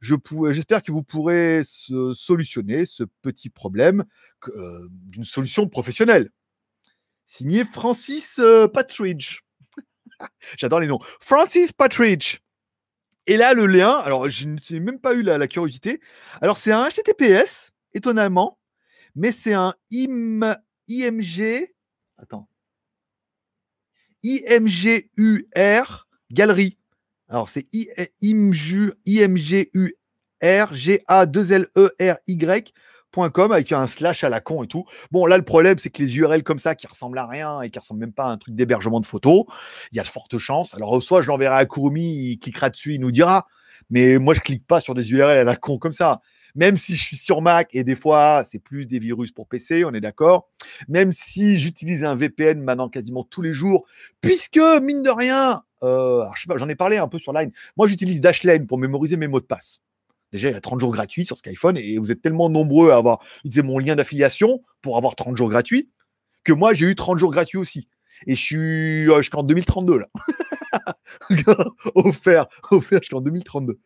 Je 0.00 0.14
j'espère 0.52 0.82
que 0.82 0.92
vous 0.92 1.02
pourrez 1.02 1.62
solutionner 1.64 2.86
ce 2.86 3.04
petit 3.22 3.50
problème 3.50 4.04
euh, 4.48 4.86
d'une 4.90 5.24
solution 5.24 5.68
professionnelle. 5.68 6.30
Signé 7.26 7.64
Francis 7.64 8.38
euh, 8.38 8.68
Patridge. 8.68 9.40
J'adore 10.56 10.80
les 10.80 10.86
noms. 10.86 11.00
Francis 11.20 11.72
Patridge. 11.72 12.38
Et 13.30 13.36
là, 13.36 13.54
le 13.54 13.66
lien, 13.66 13.92
alors 13.92 14.28
je 14.28 14.48
n'ai 14.48 14.80
même 14.80 14.98
pas 14.98 15.14
eu 15.14 15.22
la, 15.22 15.46
curiosité. 15.46 16.00
Alors, 16.40 16.58
c'est 16.58 16.72
un 16.72 16.88
HTTPS, 16.88 17.70
étonnamment, 17.94 18.58
mais 19.14 19.30
c'est 19.30 19.54
un 19.54 19.72
IM, 19.92 20.56
IMG. 20.88 21.72
Attends. 22.18 22.48
IMGUR 24.24 26.08
Galerie. 26.32 26.76
Alors, 27.28 27.48
c'est 27.48 27.68
IMGUR 28.20 28.96
G-A-2-L-E-R-Y 30.42 32.74
.com 33.12 33.52
avec 33.52 33.72
un 33.72 33.86
slash 33.86 34.24
à 34.24 34.28
la 34.28 34.40
con 34.40 34.62
et 34.62 34.66
tout. 34.66 34.84
Bon, 35.10 35.26
là, 35.26 35.36
le 35.36 35.44
problème, 35.44 35.78
c'est 35.78 35.90
que 35.90 36.02
les 36.02 36.16
URL 36.16 36.42
comme 36.42 36.58
ça 36.58 36.74
qui 36.74 36.86
ressemblent 36.86 37.18
à 37.18 37.26
rien 37.26 37.60
et 37.62 37.70
qui 37.70 37.78
ressemblent 37.78 38.00
même 38.00 38.12
pas 38.12 38.24
à 38.24 38.28
un 38.28 38.36
truc 38.36 38.54
d'hébergement 38.54 39.00
de 39.00 39.06
photos, 39.06 39.44
il 39.92 39.96
y 39.96 40.00
a 40.00 40.02
de 40.02 40.08
fortes 40.08 40.38
chances. 40.38 40.74
Alors, 40.74 41.02
soit 41.02 41.22
je 41.22 41.28
l'enverrai 41.28 41.56
à 41.56 41.66
Kurumi, 41.66 42.32
il 42.32 42.38
cliquera 42.38 42.70
dessus, 42.70 42.94
il 42.94 43.00
nous 43.00 43.10
dira. 43.10 43.46
Mais 43.90 44.18
moi, 44.18 44.34
je 44.34 44.40
clique 44.40 44.66
pas 44.66 44.80
sur 44.80 44.94
des 44.94 45.10
URL 45.12 45.38
à 45.38 45.44
la 45.44 45.56
con 45.56 45.78
comme 45.78 45.92
ça. 45.92 46.20
Même 46.54 46.76
si 46.76 46.96
je 46.96 47.02
suis 47.02 47.16
sur 47.16 47.42
Mac 47.42 47.68
et 47.72 47.84
des 47.84 47.94
fois, 47.94 48.42
c'est 48.44 48.58
plus 48.58 48.86
des 48.86 48.98
virus 48.98 49.30
pour 49.30 49.46
PC, 49.46 49.84
on 49.84 49.92
est 49.92 50.00
d'accord. 50.00 50.48
Même 50.88 51.12
si 51.12 51.58
j'utilise 51.58 52.04
un 52.04 52.14
VPN 52.14 52.60
maintenant 52.60 52.88
quasiment 52.88 53.22
tous 53.22 53.42
les 53.42 53.52
jours, 53.52 53.86
puisque, 54.20 54.60
mine 54.82 55.02
de 55.02 55.10
rien, 55.10 55.62
euh, 55.82 56.24
j'en 56.56 56.68
ai 56.68 56.74
parlé 56.74 56.98
un 56.98 57.08
peu 57.08 57.18
sur 57.18 57.32
Line. 57.32 57.52
Moi, 57.76 57.86
j'utilise 57.86 58.20
Dashlane 58.20 58.66
pour 58.66 58.78
mémoriser 58.78 59.16
mes 59.16 59.28
mots 59.28 59.40
de 59.40 59.46
passe. 59.46 59.80
Déjà, 60.32 60.48
il 60.48 60.52
y 60.52 60.56
a 60.56 60.60
30 60.60 60.80
jours 60.80 60.92
gratuits 60.92 61.24
sur 61.24 61.36
Skyphone 61.36 61.76
et 61.76 61.98
vous 61.98 62.12
êtes 62.12 62.22
tellement 62.22 62.48
nombreux 62.48 62.90
à 62.90 62.96
avoir 62.96 63.18
utilisé 63.40 63.62
mon 63.62 63.78
lien 63.78 63.96
d'affiliation 63.96 64.62
pour 64.82 64.96
avoir 64.96 65.16
30 65.16 65.36
jours 65.36 65.48
gratuits 65.48 65.90
que 66.44 66.52
moi, 66.52 66.72
j'ai 66.74 66.86
eu 66.86 66.94
30 66.94 67.18
jours 67.18 67.30
gratuits 67.30 67.58
aussi. 67.58 67.88
Et 68.26 68.34
je 68.34 68.40
suis 68.40 69.10
euh, 69.10 69.18
jusqu'en 69.18 69.42
2032 69.42 69.98
là. 69.98 70.08
offert, 71.94 72.46
offert 72.70 73.00
jusqu'en 73.00 73.20
2032. 73.20 73.78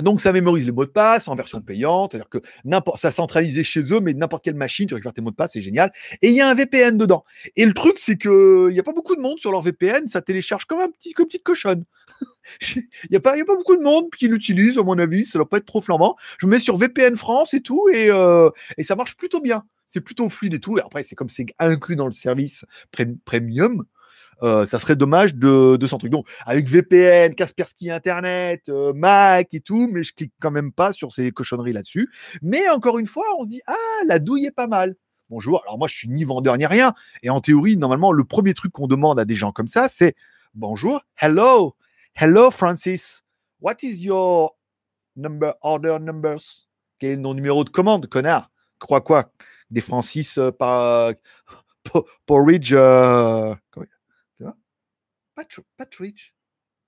Donc, 0.00 0.20
ça 0.20 0.32
mémorise 0.32 0.64
les 0.64 0.72
mots 0.72 0.84
de 0.84 0.90
passe 0.90 1.28
en 1.28 1.34
version 1.34 1.60
payante, 1.60 2.12
c'est-à-dire 2.12 2.28
que 2.28 2.38
n'importe, 2.64 2.98
ça 2.98 3.10
centralisé 3.10 3.64
chez 3.64 3.80
eux, 3.80 4.00
mais 4.00 4.14
n'importe 4.14 4.44
quelle 4.44 4.54
machine, 4.54 4.86
tu 4.86 4.94
récupères 4.94 5.12
tes 5.12 5.22
mots 5.22 5.30
de 5.30 5.36
passe, 5.36 5.52
c'est 5.54 5.60
génial. 5.60 5.92
Et 6.22 6.28
il 6.28 6.34
y 6.34 6.40
a 6.40 6.48
un 6.48 6.54
VPN 6.54 6.96
dedans. 6.96 7.24
Et 7.56 7.64
le 7.66 7.74
truc, 7.74 7.98
c'est 7.98 8.16
que 8.16 8.68
il 8.70 8.72
n'y 8.72 8.80
a 8.80 8.84
pas 8.84 8.92
beaucoup 8.92 9.16
de 9.16 9.20
monde 9.20 9.38
sur 9.38 9.50
leur 9.50 9.62
VPN, 9.62 10.08
ça 10.08 10.22
télécharge 10.22 10.66
comme 10.66 10.80
un 10.80 10.90
petit, 10.90 11.12
comme 11.12 11.26
petite 11.26 11.42
cochonne. 11.42 11.84
Il 12.64 13.10
n'y 13.10 13.16
a, 13.16 13.20
pas, 13.20 13.34
beaucoup 13.44 13.76
de 13.76 13.82
monde 13.82 14.06
qui 14.16 14.26
l'utilise, 14.26 14.78
à 14.78 14.82
mon 14.82 14.98
avis, 14.98 15.24
ça 15.24 15.38
ne 15.38 15.44
doit 15.44 15.48
pas 15.50 15.58
être 15.58 15.66
trop 15.66 15.82
flamand. 15.82 16.16
Je 16.38 16.46
me 16.46 16.52
mets 16.52 16.60
sur 16.60 16.78
VPN 16.78 17.16
France 17.16 17.52
et 17.52 17.60
tout, 17.60 17.88
et, 17.92 18.10
euh, 18.10 18.48
et 18.78 18.84
ça 18.84 18.96
marche 18.96 19.16
plutôt 19.16 19.40
bien. 19.40 19.64
C'est 19.86 20.00
plutôt 20.00 20.28
fluide 20.28 20.54
et 20.54 20.60
tout. 20.60 20.78
Et 20.78 20.80
après, 20.80 21.02
c'est 21.02 21.14
comme 21.14 21.30
c'est 21.30 21.46
inclus 21.58 21.96
dans 21.96 22.06
le 22.06 22.12
service 22.12 22.64
premium. 23.24 23.84
Euh, 24.42 24.66
ça 24.66 24.78
serait 24.78 24.96
dommage 24.96 25.34
de, 25.34 25.76
de 25.76 25.86
s'en 25.86 25.98
truc. 25.98 26.10
Donc, 26.10 26.28
avec 26.46 26.68
VPN, 26.68 27.34
Kaspersky 27.34 27.90
Internet, 27.90 28.68
euh, 28.68 28.92
Mac 28.92 29.52
et 29.52 29.60
tout, 29.60 29.88
mais 29.92 30.02
je 30.02 30.14
clique 30.14 30.32
quand 30.40 30.50
même 30.50 30.72
pas 30.72 30.92
sur 30.92 31.12
ces 31.12 31.30
cochonneries 31.30 31.72
là-dessus. 31.72 32.10
Mais 32.42 32.68
encore 32.68 32.98
une 32.98 33.06
fois, 33.06 33.24
on 33.38 33.44
se 33.44 33.48
dit, 33.48 33.62
ah, 33.66 34.04
la 34.06 34.18
douille 34.18 34.46
est 34.46 34.52
pas 34.52 34.66
mal. 34.66 34.94
Bonjour. 35.30 35.62
Alors, 35.64 35.78
moi, 35.78 35.88
je 35.88 35.96
suis 35.96 36.08
ni 36.08 36.24
vendeur 36.24 36.56
ni 36.56 36.66
rien. 36.66 36.94
Et 37.22 37.30
en 37.30 37.40
théorie, 37.40 37.76
normalement, 37.76 38.12
le 38.12 38.24
premier 38.24 38.54
truc 38.54 38.72
qu'on 38.72 38.86
demande 38.86 39.18
à 39.18 39.24
des 39.24 39.34
gens 39.34 39.52
comme 39.52 39.68
ça, 39.68 39.88
c'est 39.90 40.14
bonjour, 40.54 41.02
hello, 41.20 41.76
hello, 42.14 42.50
Francis. 42.50 43.22
What 43.60 43.76
is 43.82 44.04
your 44.04 44.56
number, 45.16 45.54
order 45.62 45.98
numbers? 46.00 46.68
Quel 46.98 47.18
est 47.18 47.22
ton 47.22 47.34
numéro 47.34 47.64
de 47.64 47.70
commande, 47.70 48.06
connard? 48.06 48.50
Crois 48.78 49.00
quoi? 49.00 49.32
Des 49.70 49.80
Francis 49.80 50.38
euh, 50.38 50.50
par, 50.50 51.12
Porridge. 52.26 52.74
Patridge. 55.76 56.32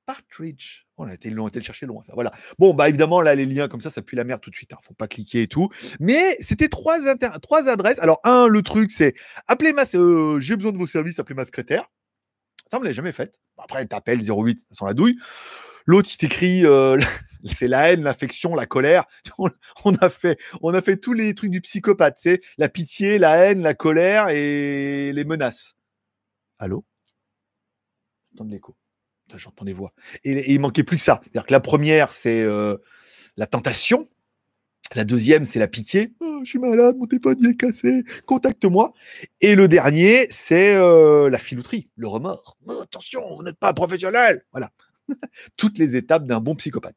Patridge. 0.07 0.83
On 0.99 1.07
a 1.07 1.15
été, 1.15 1.31
long, 1.31 1.47
été 1.47 1.61
le 1.61 1.65
chercher 1.65 1.87
loin, 1.87 2.03
ça. 2.03 2.13
Voilà. 2.15 2.33
Bon, 2.59 2.75
bah 2.75 2.89
évidemment, 2.89 3.21
là, 3.21 3.35
les 3.35 3.47
liens 3.47 3.69
comme 3.69 3.81
ça, 3.81 3.91
ça 3.91 4.03
pue 4.03 4.17
la 4.17 4.25
merde 4.25 4.41
tout 4.41 4.51
de 4.51 4.55
suite. 4.55 4.73
Hein. 4.73 4.79
Faut 4.83 4.95
pas 4.95 5.09
cliquer 5.09 5.43
et 5.43 5.47
tout. 5.47 5.69
Mais 6.01 6.37
c'était 6.41 6.69
trois, 6.69 6.99
trois 7.41 7.69
adresses. 7.69 7.99
Alors, 8.01 8.21
un, 8.25 8.49
le 8.49 8.63
truc, 8.63 8.91
c'est 8.91 9.15
appelez 9.47 9.73
ma. 9.73 9.85
Euh, 9.95 10.41
j'ai 10.41 10.57
besoin 10.57 10.73
de 10.73 10.79
vos 10.79 10.87
services, 10.87 11.19
appelez 11.19 11.37
ma 11.37 11.45
secrétaire. 11.45 11.91
Ça, 12.71 12.79
on 12.79 12.81
ne 12.81 12.87
l'a 12.87 12.93
jamais 12.93 13.13
fait. 13.13 13.39
Après, 13.59 13.85
t'appelles 13.87 14.21
08, 14.21 14.61
ça 14.61 14.67
sent 14.71 14.85
la 14.87 14.95
douille. 14.95 15.17
L'autre, 15.87 16.09
il 16.13 16.17
t'écrit, 16.17 16.65
euh, 16.65 16.99
c'est 17.45 17.69
la 17.69 17.91
haine, 17.91 18.03
l'affection, 18.03 18.55
la 18.55 18.67
colère. 18.67 19.05
On, 19.85 19.95
a 19.97 20.11
fait, 20.11 20.39
on 20.63 20.75
a 20.75 20.83
fait 20.83 20.99
tous 20.99 21.15
les 21.15 21.35
trucs 21.35 21.51
du 21.51 21.61
psychopathe, 21.63 22.19
c'est 22.19 22.43
la 22.59 22.69
pitié, 22.69 23.19
la 23.19 23.37
haine, 23.37 23.63
la 23.63 23.75
colère 23.75 24.29
et 24.29 25.13
les 25.13 25.25
menaces. 25.25 25.75
Allô? 26.59 26.85
J'entends. 28.37 28.75
J'entends 29.37 29.65
des 29.65 29.73
voix. 29.73 29.93
Et, 30.25 30.53
il 30.53 30.61
manquait 30.61 30.83
plus 30.83 30.97
que 30.97 31.03
ça. 31.03 31.21
Que 31.33 31.53
la 31.53 31.61
première, 31.61 32.13
c'est 32.13 32.43
euh, 32.43 32.77
la 33.37 33.47
tentation. 33.47 34.09
La 34.95 35.05
deuxième, 35.05 35.45
c'est 35.45 35.61
la 35.61 35.69
pitié. 35.69 36.15
Oh, 36.21 36.41
je 36.43 36.51
suis 36.51 36.59
malade, 36.59 36.97
mon 36.97 37.07
téléphone 37.07 37.45
est 37.47 37.57
cassé, 37.57 38.03
contacte-moi. 38.27 38.93
Et 39.41 39.55
le 39.55 39.69
dernier, 39.69 40.27
c'est 40.31 40.75
euh, 40.75 41.31
la 41.31 41.39
filouterie, 41.39 41.89
le 41.95 42.09
remords. 42.09 42.59
Oh, 42.67 42.81
attention, 42.83 43.37
vous 43.37 43.45
n'êtes 43.45 43.59
pas 43.59 43.73
professionnel. 43.73 44.45
Voilà. 44.51 44.73
Toutes 45.57 45.79
les 45.79 45.95
étapes 45.95 46.27
d'un 46.27 46.41
bon 46.41 46.57
psychopathe. 46.57 46.97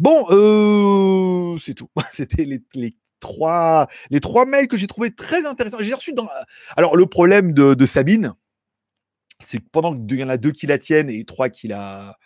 Bon, 0.00 0.26
euh, 0.30 1.56
c'est 1.58 1.74
tout. 1.74 1.90
C'était 2.14 2.44
les, 2.44 2.96
trois, 3.20 3.86
les 4.10 4.20
trois 4.20 4.44
mails 4.44 4.66
que 4.66 4.76
j'ai 4.76 4.88
trouvé 4.88 5.12
très 5.14 5.46
intéressants. 5.46 5.78
J'ai 5.80 5.94
reçu 5.94 6.12
dans. 6.12 6.28
Alors, 6.76 6.96
le 6.96 7.06
problème 7.06 7.52
de, 7.52 7.86
Sabine, 7.86 8.34
c'est 9.40 9.58
que 9.58 9.68
pendant 9.70 9.94
qu'il 9.94 10.18
y 10.18 10.24
en 10.24 10.28
a 10.28 10.36
deux 10.36 10.52
qui 10.52 10.66
la 10.66 10.78
tiennent 10.78 11.10
et 11.10 11.24
trois 11.24 11.48
qui 11.48 11.68
la, 11.68 12.16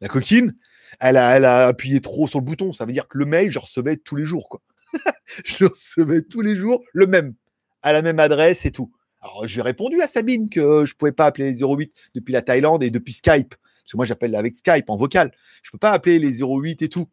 la 0.00 0.08
coquine, 0.08 0.54
elle 1.00 1.16
a, 1.16 1.66
appuyé 1.66 2.00
trop 2.00 2.26
sur 2.26 2.40
le 2.40 2.44
bouton. 2.44 2.72
Ça 2.72 2.84
veut 2.84 2.92
dire 2.92 3.08
que 3.08 3.18
le 3.18 3.24
mail, 3.24 3.50
je 3.50 3.58
recevais 3.58 3.96
tous 3.96 4.16
les 4.16 4.24
jours. 4.24 4.48
Quoi. 4.48 4.60
je 5.44 5.64
recevais 5.64 6.22
tous 6.22 6.40
les 6.40 6.54
jours, 6.54 6.82
le 6.92 7.06
même, 7.06 7.34
à 7.82 7.92
la 7.92 8.02
même 8.02 8.18
adresse 8.18 8.66
et 8.66 8.72
tout. 8.72 8.92
Alors, 9.20 9.46
j'ai 9.46 9.62
répondu 9.62 10.02
à 10.02 10.08
Sabine 10.08 10.50
que 10.50 10.84
je 10.84 10.94
pouvais 10.94 11.12
pas 11.12 11.26
appeler 11.26 11.50
les 11.50 11.62
08 11.62 11.92
depuis 12.14 12.32
la 12.32 12.42
Thaïlande 12.42 12.82
et 12.82 12.90
depuis 12.90 13.12
Skype. 13.12 13.54
Parce 13.54 13.92
que 13.92 13.96
moi, 13.96 14.06
j'appelle 14.06 14.34
avec 14.34 14.56
Skype 14.56 14.90
en 14.90 14.96
vocal. 14.96 15.32
Je 15.62 15.70
peux 15.70 15.78
pas 15.78 15.92
appeler 15.92 16.18
les 16.18 16.42
08 16.42 16.82
et 16.82 16.88
tout. 16.88 17.08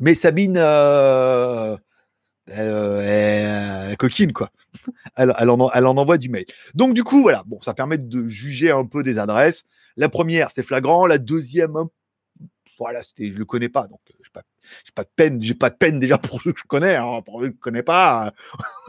Mais 0.00 0.14
Sabine, 0.14 0.56
euh, 0.56 1.76
elle, 2.48 3.96
coquine, 3.96 4.32
quoi. 4.32 4.50
Elle, 5.16 5.34
elle, 5.38 5.50
en, 5.50 5.58
en, 5.58 5.96
envoie 5.96 6.18
du 6.18 6.28
mail. 6.28 6.44
Donc, 6.74 6.94
du 6.94 7.02
coup, 7.02 7.22
voilà. 7.22 7.42
Bon, 7.46 7.60
ça 7.60 7.74
permet 7.74 7.98
de 7.98 8.28
juger 8.28 8.70
un 8.70 8.84
peu 8.84 9.02
des 9.02 9.18
adresses. 9.18 9.64
La 9.96 10.08
première, 10.08 10.50
c'est 10.50 10.62
flagrant. 10.62 11.06
La 11.06 11.18
deuxième, 11.18 11.76
un 11.76 11.88
voilà, 12.78 13.02
c'était, 13.02 13.32
je 13.32 13.38
le 13.38 13.44
connais 13.44 13.68
pas, 13.68 13.86
donc 13.86 14.00
euh, 14.10 14.14
j'ai 14.22 14.30
pas, 14.30 14.42
pas 14.94 15.04
de 15.04 15.10
peine, 15.16 15.42
j'ai 15.42 15.54
pas 15.54 15.70
de 15.70 15.76
peine 15.76 15.98
déjà 15.98 16.18
pour 16.18 16.42
ceux 16.42 16.52
que 16.52 16.58
je 16.58 16.64
connais, 16.64 16.96
hein, 16.96 17.22
pour 17.24 17.40
ceux 17.40 17.48
que 17.48 17.56
je 17.56 17.60
connais 17.60 17.82
pas, 17.82 18.32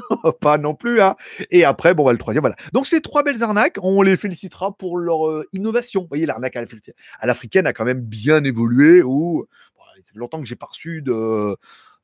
pas 0.41 0.58
non 0.58 0.76
plus. 0.76 1.00
Hein. 1.00 1.15
Et 1.52 1.63
après, 1.63 1.93
bon, 1.93 2.04
bah, 2.04 2.12
le 2.12 2.17
troisième, 2.17 2.41
voilà. 2.41 2.56
Donc 2.74 2.86
ces 2.88 3.02
trois 3.02 3.24
belles 3.24 3.43
arnaques, 3.43 3.78
on 3.82 4.02
les 4.02 4.17
félicitera 4.17 4.74
pour 4.74 4.98
leur 4.98 5.30
euh, 5.30 5.46
innovation. 5.54 6.02
Vous 6.02 6.08
voyez, 6.10 6.26
l'arnaque 6.26 6.58
à 6.58 7.26
l'africaine 7.26 7.65
a 7.65 7.74
quand 7.74 7.86
même 7.86 8.02
bien 8.02 8.43
évolué. 8.43 9.02
Ou 9.04 9.48
fait 10.08 10.20
longtemps 10.20 10.39
que 10.39 10.48
j'ai 10.48 10.56
pas 10.56 10.67
reçu 10.67 11.02
de 11.02 11.56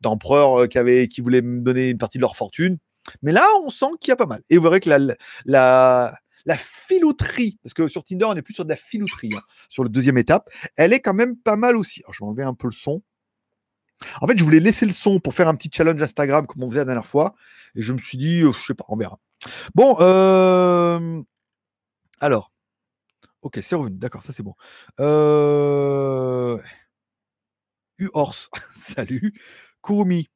d'empereurs 0.03 0.61
euh, 0.61 0.67
qui 0.67 0.77
avaient, 0.77 1.07
qui 1.07 1.21
voulaient 1.21 1.41
donner 1.41 1.89
une 1.89 1.97
partie 1.97 2.17
de 2.17 2.21
leur 2.21 2.35
fortune. 2.35 2.77
Mais 3.21 3.31
là, 3.31 3.45
on 3.63 3.69
sent 3.69 3.97
qu'il 3.99 4.09
y 4.09 4.13
a 4.13 4.15
pas 4.15 4.25
mal. 4.25 4.41
Et 4.49 4.57
vous 4.57 4.63
verrez 4.63 4.79
que 4.79 4.89
la, 4.89 5.15
la, 5.45 6.15
la 6.45 6.57
filouterie, 6.57 7.57
parce 7.63 7.73
que 7.73 7.87
sur 7.87 8.03
Tinder, 8.03 8.25
on 8.25 8.35
est 8.35 8.41
plus 8.41 8.53
sur 8.53 8.65
de 8.65 8.69
la 8.69 8.75
filouterie, 8.75 9.33
hein, 9.35 9.41
sur 9.69 9.83
la 9.83 9.89
deuxième 9.89 10.17
étape, 10.17 10.49
elle 10.75 10.93
est 10.93 10.99
quand 10.99 11.13
même 11.13 11.37
pas 11.37 11.55
mal 11.55 11.75
aussi. 11.75 12.03
Je 12.11 12.19
vais 12.19 12.27
enlever 12.27 12.43
un 12.43 12.53
peu 12.53 12.67
le 12.67 12.73
son. 12.73 13.01
En 14.21 14.27
fait, 14.27 14.37
je 14.37 14.43
voulais 14.43 14.59
laisser 14.59 14.85
le 14.85 14.91
son 14.91 15.19
pour 15.19 15.33
faire 15.33 15.47
un 15.47 15.55
petit 15.55 15.69
challenge 15.73 16.01
Instagram 16.01 16.45
comme 16.45 16.63
on 16.63 16.69
faisait 16.69 16.81
la 16.81 16.85
dernière 16.85 17.05
fois. 17.05 17.35
Et 17.75 17.81
je 17.81 17.93
me 17.93 17.97
suis 17.97 18.17
dit, 18.17 18.41
euh, 18.41 18.51
je 18.51 18.59
sais 18.59 18.73
pas, 18.73 18.85
on 18.89 18.97
verra. 18.97 19.19
Bon, 19.75 19.97
euh... 19.99 21.21
alors. 22.19 22.51
Ok, 23.41 23.59
c'est 23.61 23.75
revenu. 23.75 23.97
D'accord, 23.97 24.23
ça 24.23 24.31
c'est 24.31 24.43
bon. 24.43 24.53
Euh... 24.99 26.57
Uhors, 27.99 28.35
salut. 28.75 29.33
Kurumi, 29.83 30.29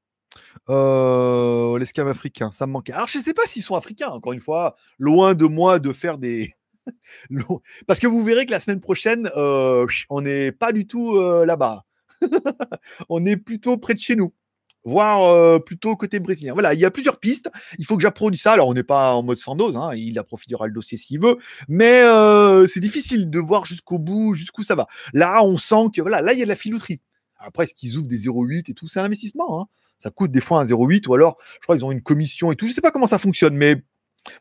euh, 0.69 1.79
l'esclave 1.79 2.10
africain, 2.10 2.51
ça 2.51 2.67
me 2.67 2.73
manquait. 2.73 2.93
Alors, 2.93 3.07
je 3.07 3.17
ne 3.17 3.23
sais 3.23 3.33
pas 3.33 3.45
s'ils 3.45 3.63
sont 3.63 3.75
africains, 3.75 4.10
encore 4.10 4.33
une 4.33 4.41
fois, 4.41 4.75
loin 4.99 5.33
de 5.33 5.45
moi 5.45 5.79
de 5.79 5.93
faire 5.93 6.17
des. 6.17 6.53
Parce 7.88 7.99
que 7.99 8.07
vous 8.07 8.23
verrez 8.23 8.45
que 8.45 8.51
la 8.51 8.60
semaine 8.60 8.79
prochaine, 8.79 9.29
euh, 9.36 9.88
on 10.10 10.21
n'est 10.21 10.51
pas 10.51 10.71
du 10.71 10.88
tout 10.88 11.15
euh, 11.15 11.45
là-bas. 11.45 11.86
on 13.10 13.25
est 13.25 13.38
plutôt 13.38 13.77
près 13.77 13.93
de 13.93 13.99
chez 13.99 14.15
nous, 14.15 14.33
voire 14.83 15.63
plutôt 15.63 15.95
côté 15.95 16.19
brésilien. 16.19 16.53
Voilà, 16.53 16.73
il 16.73 16.79
y 16.79 16.86
a 16.86 16.91
plusieurs 16.91 17.19
pistes. 17.19 17.49
Il 17.77 17.86
faut 17.86 17.95
que 17.95 18.01
j'approfondisse 18.01 18.41
ça. 18.41 18.53
Alors, 18.53 18.67
on 18.67 18.73
n'est 18.73 18.83
pas 18.83 19.13
en 19.13 19.23
mode 19.23 19.38
sans 19.38 19.55
dose, 19.55 19.75
hein, 19.77 19.93
il 19.95 20.17
approfondira 20.17 20.67
le 20.67 20.73
dossier 20.73 20.97
s'il 20.97 21.21
veut, 21.21 21.38
mais 21.67 22.01
c'est 22.67 22.79
difficile 22.79 23.29
de 23.29 23.39
voir 23.39 23.65
jusqu'au 23.65 23.99
bout, 23.99 24.33
jusqu'où 24.33 24.63
ça 24.63 24.75
va. 24.75 24.88
Là, 25.13 25.43
on 25.43 25.57
sent 25.57 25.91
que 25.95 26.01
voilà, 26.01 26.21
là, 26.21 26.33
il 26.33 26.39
y 26.39 26.41
a 26.41 26.45
de 26.45 26.49
la 26.49 26.55
filouterie. 26.55 27.01
Après, 27.39 27.65
ce 27.65 27.73
qu'ils 27.73 27.97
ouvrent 27.97 28.08
des 28.08 28.28
0,8 28.28 28.71
et 28.71 28.73
tout, 28.73 28.88
c'est 28.88 29.00
un 29.00 29.06
investissement. 29.06 29.62
Hein 29.62 29.67
ça 30.00 30.12
coûte 30.12 30.32
des 30.32 30.41
fois 30.41 30.62
un 30.62 30.65
0,8 30.65 31.08
ou 31.08 31.13
alors, 31.13 31.38
je 31.56 31.60
crois, 31.62 31.76
ils 31.76 31.86
ont 31.86 31.91
une 31.91 32.02
commission 32.02 32.52
et 32.52 32.56
tout. 32.56 32.67
Je 32.67 32.73
sais 32.73 32.82
pas 32.82 32.91
comment 32.91 33.08
ça 33.08 33.19
fonctionne, 33.19 33.56
mais 33.56 33.84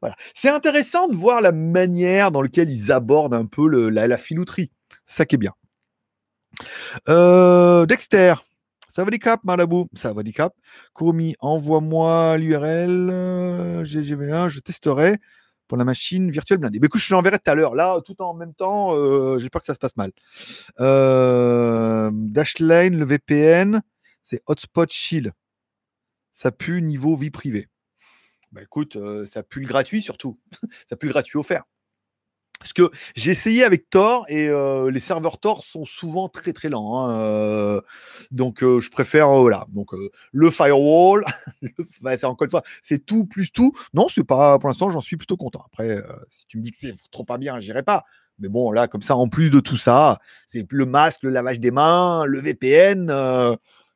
voilà. 0.01 0.17
C'est 0.35 0.49
intéressant 0.49 1.09
de 1.09 1.15
voir 1.15 1.41
la 1.41 1.53
manière 1.53 2.31
dans 2.31 2.43
laquelle 2.43 2.71
ils 2.71 2.93
abordent 2.93 3.35
un 3.35 3.47
peu 3.47 3.69
la, 3.89 4.17
filouterie. 4.17 4.71
Ça 5.05 5.25
qui 5.25 5.37
est 5.37 5.39
bien. 5.39 5.53
Euh, 7.09 7.87
Dexter. 7.87 8.35
Ça 8.93 9.05
va 9.05 9.11
les 9.11 9.19
cap, 9.19 9.41
Malabou 9.45 9.89
Ça 9.95 10.13
va 10.13 10.23
les 10.23 10.33
cap. 10.33 10.55
Kurumi, 10.95 11.37
envoie-moi 11.41 12.39
l'URL. 12.39 13.11
Euh, 13.11 13.85
je 13.85 14.61
testerai 14.61 15.17
pour 15.69 15.79
la 15.79 15.85
machine 15.85 16.31
virtuelle 16.31 16.59
blindée. 16.59 16.79
Mais 16.79 16.87
écoute, 16.87 17.01
je 17.01 17.13
l'enverrai 17.15 17.39
tout 17.39 17.51
à 17.51 17.55
l'heure. 17.55 17.75
Là, 17.75 18.01
tout 18.01 18.21
en 18.23 18.35
même 18.35 18.55
temps, 18.55 18.95
euh, 18.97 19.39
j'ai 19.39 19.51
peur 19.51 19.61
que 19.61 19.67
ça 19.67 19.75
se 19.75 19.79
passe 19.79 19.97
mal. 19.97 20.13
Euh, 20.81 22.11
Dashlane, 22.13 22.99
le 22.99 23.05
VPN, 23.05 23.83
c'est 24.23 24.43
Hotspot 24.47 24.91
Shield 24.91 25.33
ça 26.33 26.53
pue 26.53 26.83
niveau 26.83 27.17
vie 27.17 27.31
privée. 27.31 27.67
Bah 28.53 28.61
écoute, 28.63 28.99
ça 29.25 29.43
pue 29.43 29.61
le 29.61 29.67
gratuit 29.67 30.03
surtout. 30.03 30.39
ça 30.89 30.95
pue 30.95 31.07
le 31.07 31.13
gratuit 31.13 31.39
offert. 31.39 31.65
Parce 32.59 32.73
que 32.73 32.91
j'ai 33.15 33.31
essayé 33.33 33.65
avec 33.65 33.91
Tor 33.91 34.25
et 34.29 34.49
les 34.91 35.01
serveurs 35.01 35.39
Tor 35.39 35.63
sont 35.65 35.85
souvent 35.85 36.29
très 36.29 36.53
très 36.53 36.69
lents. 36.69 37.07
Hein, 37.09 37.83
donc 38.31 38.61
je 38.63 38.91
préfère 38.91 39.29
voilà. 39.29 39.67
Le 40.33 40.51
firewall, 40.51 41.25
bah, 42.01 42.17
c'est 42.17 42.25
encore 42.25 42.47
une 42.47 42.51
fois, 42.51 42.63
c'est 42.83 43.05
tout 43.05 43.27
plus 43.27 43.51
tout. 43.53 43.73
Non, 43.93 44.09
c'est 44.09 44.25
pas 44.25 44.59
pour 44.59 44.69
l'instant, 44.69 44.91
j'en 44.91 45.03
suis 45.03 45.17
plutôt 45.17 45.37
content. 45.37 45.65
Après, 45.67 46.03
si 46.29 46.47
tu 46.47 46.57
me 46.57 46.63
dis 46.63 46.73
que 46.73 46.79
c'est 46.81 46.95
trop 47.11 47.25
pas 47.25 47.39
bien, 47.39 47.61
j'irai 47.61 47.83
pas. 47.83 48.05
Mais 48.39 48.49
bon, 48.49 48.71
là, 48.73 48.89
comme 48.89 49.03
ça, 49.03 49.17
en 49.17 49.29
plus 49.29 49.51
de 49.51 49.61
tout 49.61 49.79
ça, 49.79 50.19
c'est 50.47 50.67
le 50.71 50.87
masque, 50.87 51.23
le 51.23 51.31
lavage 51.31 51.61
des 51.61 51.71
mains, 51.71 52.25
le 52.25 52.41
VPN, 52.41 53.13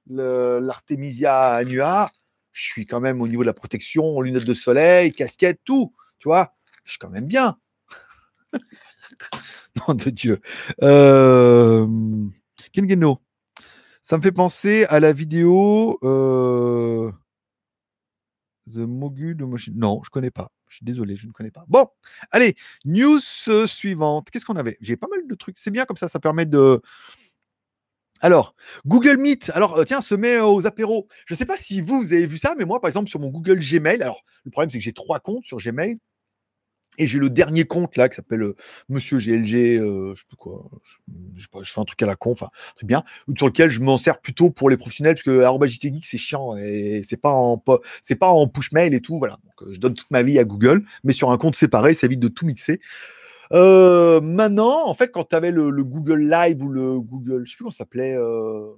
l'Artemisia 0.06 1.54
annua 1.54 2.10
je 2.52 2.66
suis 2.66 2.84
quand 2.84 3.00
même 3.00 3.20
au 3.20 3.28
niveau 3.28 3.42
de 3.42 3.46
la 3.46 3.54
protection, 3.54 4.20
lunettes 4.20 4.46
de 4.46 4.54
soleil, 4.54 5.12
casquette, 5.12 5.60
tout. 5.64 5.94
Tu 6.18 6.28
vois, 6.28 6.54
je 6.84 6.92
suis 6.92 6.98
quand 6.98 7.10
même 7.10 7.26
bien. 7.26 7.56
non 9.88 9.94
de 9.94 10.10
Dieu. 10.10 10.40
Euh... 10.82 11.86
Kengeno. 12.72 13.20
Ça 14.02 14.16
me 14.16 14.22
fait 14.22 14.32
penser 14.32 14.84
à 14.84 15.00
la 15.00 15.12
vidéo 15.12 15.98
euh... 16.02 17.10
The 18.72 18.78
Mogul 18.78 19.36
de. 19.36 19.44
Non, 19.74 20.00
je 20.04 20.10
connais 20.10 20.30
pas. 20.30 20.52
Je 20.68 20.76
suis 20.76 20.84
désolé, 20.84 21.16
je 21.16 21.26
ne 21.26 21.32
connais 21.32 21.50
pas. 21.50 21.64
Bon, 21.66 21.88
allez, 22.30 22.54
news 22.84 23.20
suivante. 23.66 24.30
Qu'est-ce 24.30 24.44
qu'on 24.44 24.54
avait? 24.54 24.76
J'ai 24.80 24.96
pas 24.96 25.08
mal 25.08 25.26
de 25.26 25.34
trucs. 25.34 25.58
C'est 25.58 25.72
bien 25.72 25.84
comme 25.84 25.96
ça, 25.96 26.08
ça 26.08 26.20
permet 26.20 26.46
de, 26.46 26.80
alors, 28.22 28.54
Google 28.86 29.16
Meet, 29.16 29.50
alors 29.54 29.78
euh, 29.78 29.84
tiens, 29.84 30.02
se 30.02 30.14
met 30.14 30.38
aux 30.40 30.66
apéros. 30.66 31.08
Je 31.26 31.34
ne 31.34 31.38
sais 31.38 31.46
pas 31.46 31.56
si 31.56 31.80
vous 31.80 32.12
avez 32.12 32.26
vu 32.26 32.36
ça, 32.36 32.54
mais 32.58 32.66
moi, 32.66 32.80
par 32.80 32.88
exemple, 32.88 33.08
sur 33.08 33.18
mon 33.18 33.28
Google 33.28 33.58
Gmail, 33.58 34.02
alors 34.02 34.22
le 34.44 34.50
problème, 34.50 34.68
c'est 34.68 34.78
que 34.78 34.84
j'ai 34.84 34.92
trois 34.92 35.20
comptes 35.20 35.44
sur 35.46 35.56
Gmail. 35.56 35.98
Et 37.00 37.06
j'ai 37.06 37.18
le 37.18 37.30
dernier 37.30 37.64
compte 37.64 37.96
là 37.96 38.08
qui 38.08 38.16
s'appelle 38.16 38.42
euh, 38.42 38.56
Monsieur 38.90 39.18
GLG, 39.18 39.78
euh, 39.78 40.14
je 40.14 40.20
sais 40.20 40.36
quoi, 40.36 40.70
je, 41.36 41.46
je, 41.62 41.72
fais 41.72 41.80
un 41.80 41.84
truc 41.84 42.02
à 42.02 42.06
la 42.06 42.14
con, 42.14 42.32
enfin, 42.32 42.50
très 42.76 42.86
bien, 42.86 43.02
sur 43.36 43.46
lequel 43.46 43.70
je 43.70 43.80
m'en 43.80 43.96
sers 43.96 44.20
plutôt 44.20 44.50
pour 44.50 44.68
les 44.68 44.76
professionnels, 44.76 45.14
parce 45.14 45.24
que 45.24 45.78
technique 45.80 46.04
c'est 46.04 46.18
chiant 46.18 46.56
et 46.56 47.02
c'est 47.08 47.16
pas 47.16 47.32
en 47.32 47.62
c'est 48.02 48.16
pas 48.16 48.28
en 48.28 48.46
push 48.48 48.72
mail 48.72 48.92
et 48.92 49.00
tout, 49.00 49.18
voilà. 49.18 49.38
Donc, 49.44 49.72
je 49.72 49.78
donne 49.78 49.94
toute 49.94 50.10
ma 50.10 50.22
vie 50.22 50.38
à 50.38 50.44
Google, 50.44 50.84
mais 51.02 51.14
sur 51.14 51.30
un 51.30 51.38
compte 51.38 51.56
séparé, 51.56 51.94
ça 51.94 52.06
évite 52.06 52.20
de 52.20 52.28
tout 52.28 52.44
mixer. 52.44 52.80
Euh, 53.52 54.20
maintenant, 54.20 54.86
en 54.86 54.94
fait, 54.94 55.08
quand 55.08 55.30
tu 55.30 55.36
avais 55.36 55.50
le, 55.50 55.72
Google 55.84 56.28
Live 56.28 56.62
ou 56.62 56.68
le 56.68 57.00
Google, 57.00 57.44
je 57.44 57.50
sais 57.50 57.56
plus 57.56 57.64
comment 57.64 57.70
ça 57.72 57.78
s'appelait, 57.78 58.14
euh, 58.14 58.72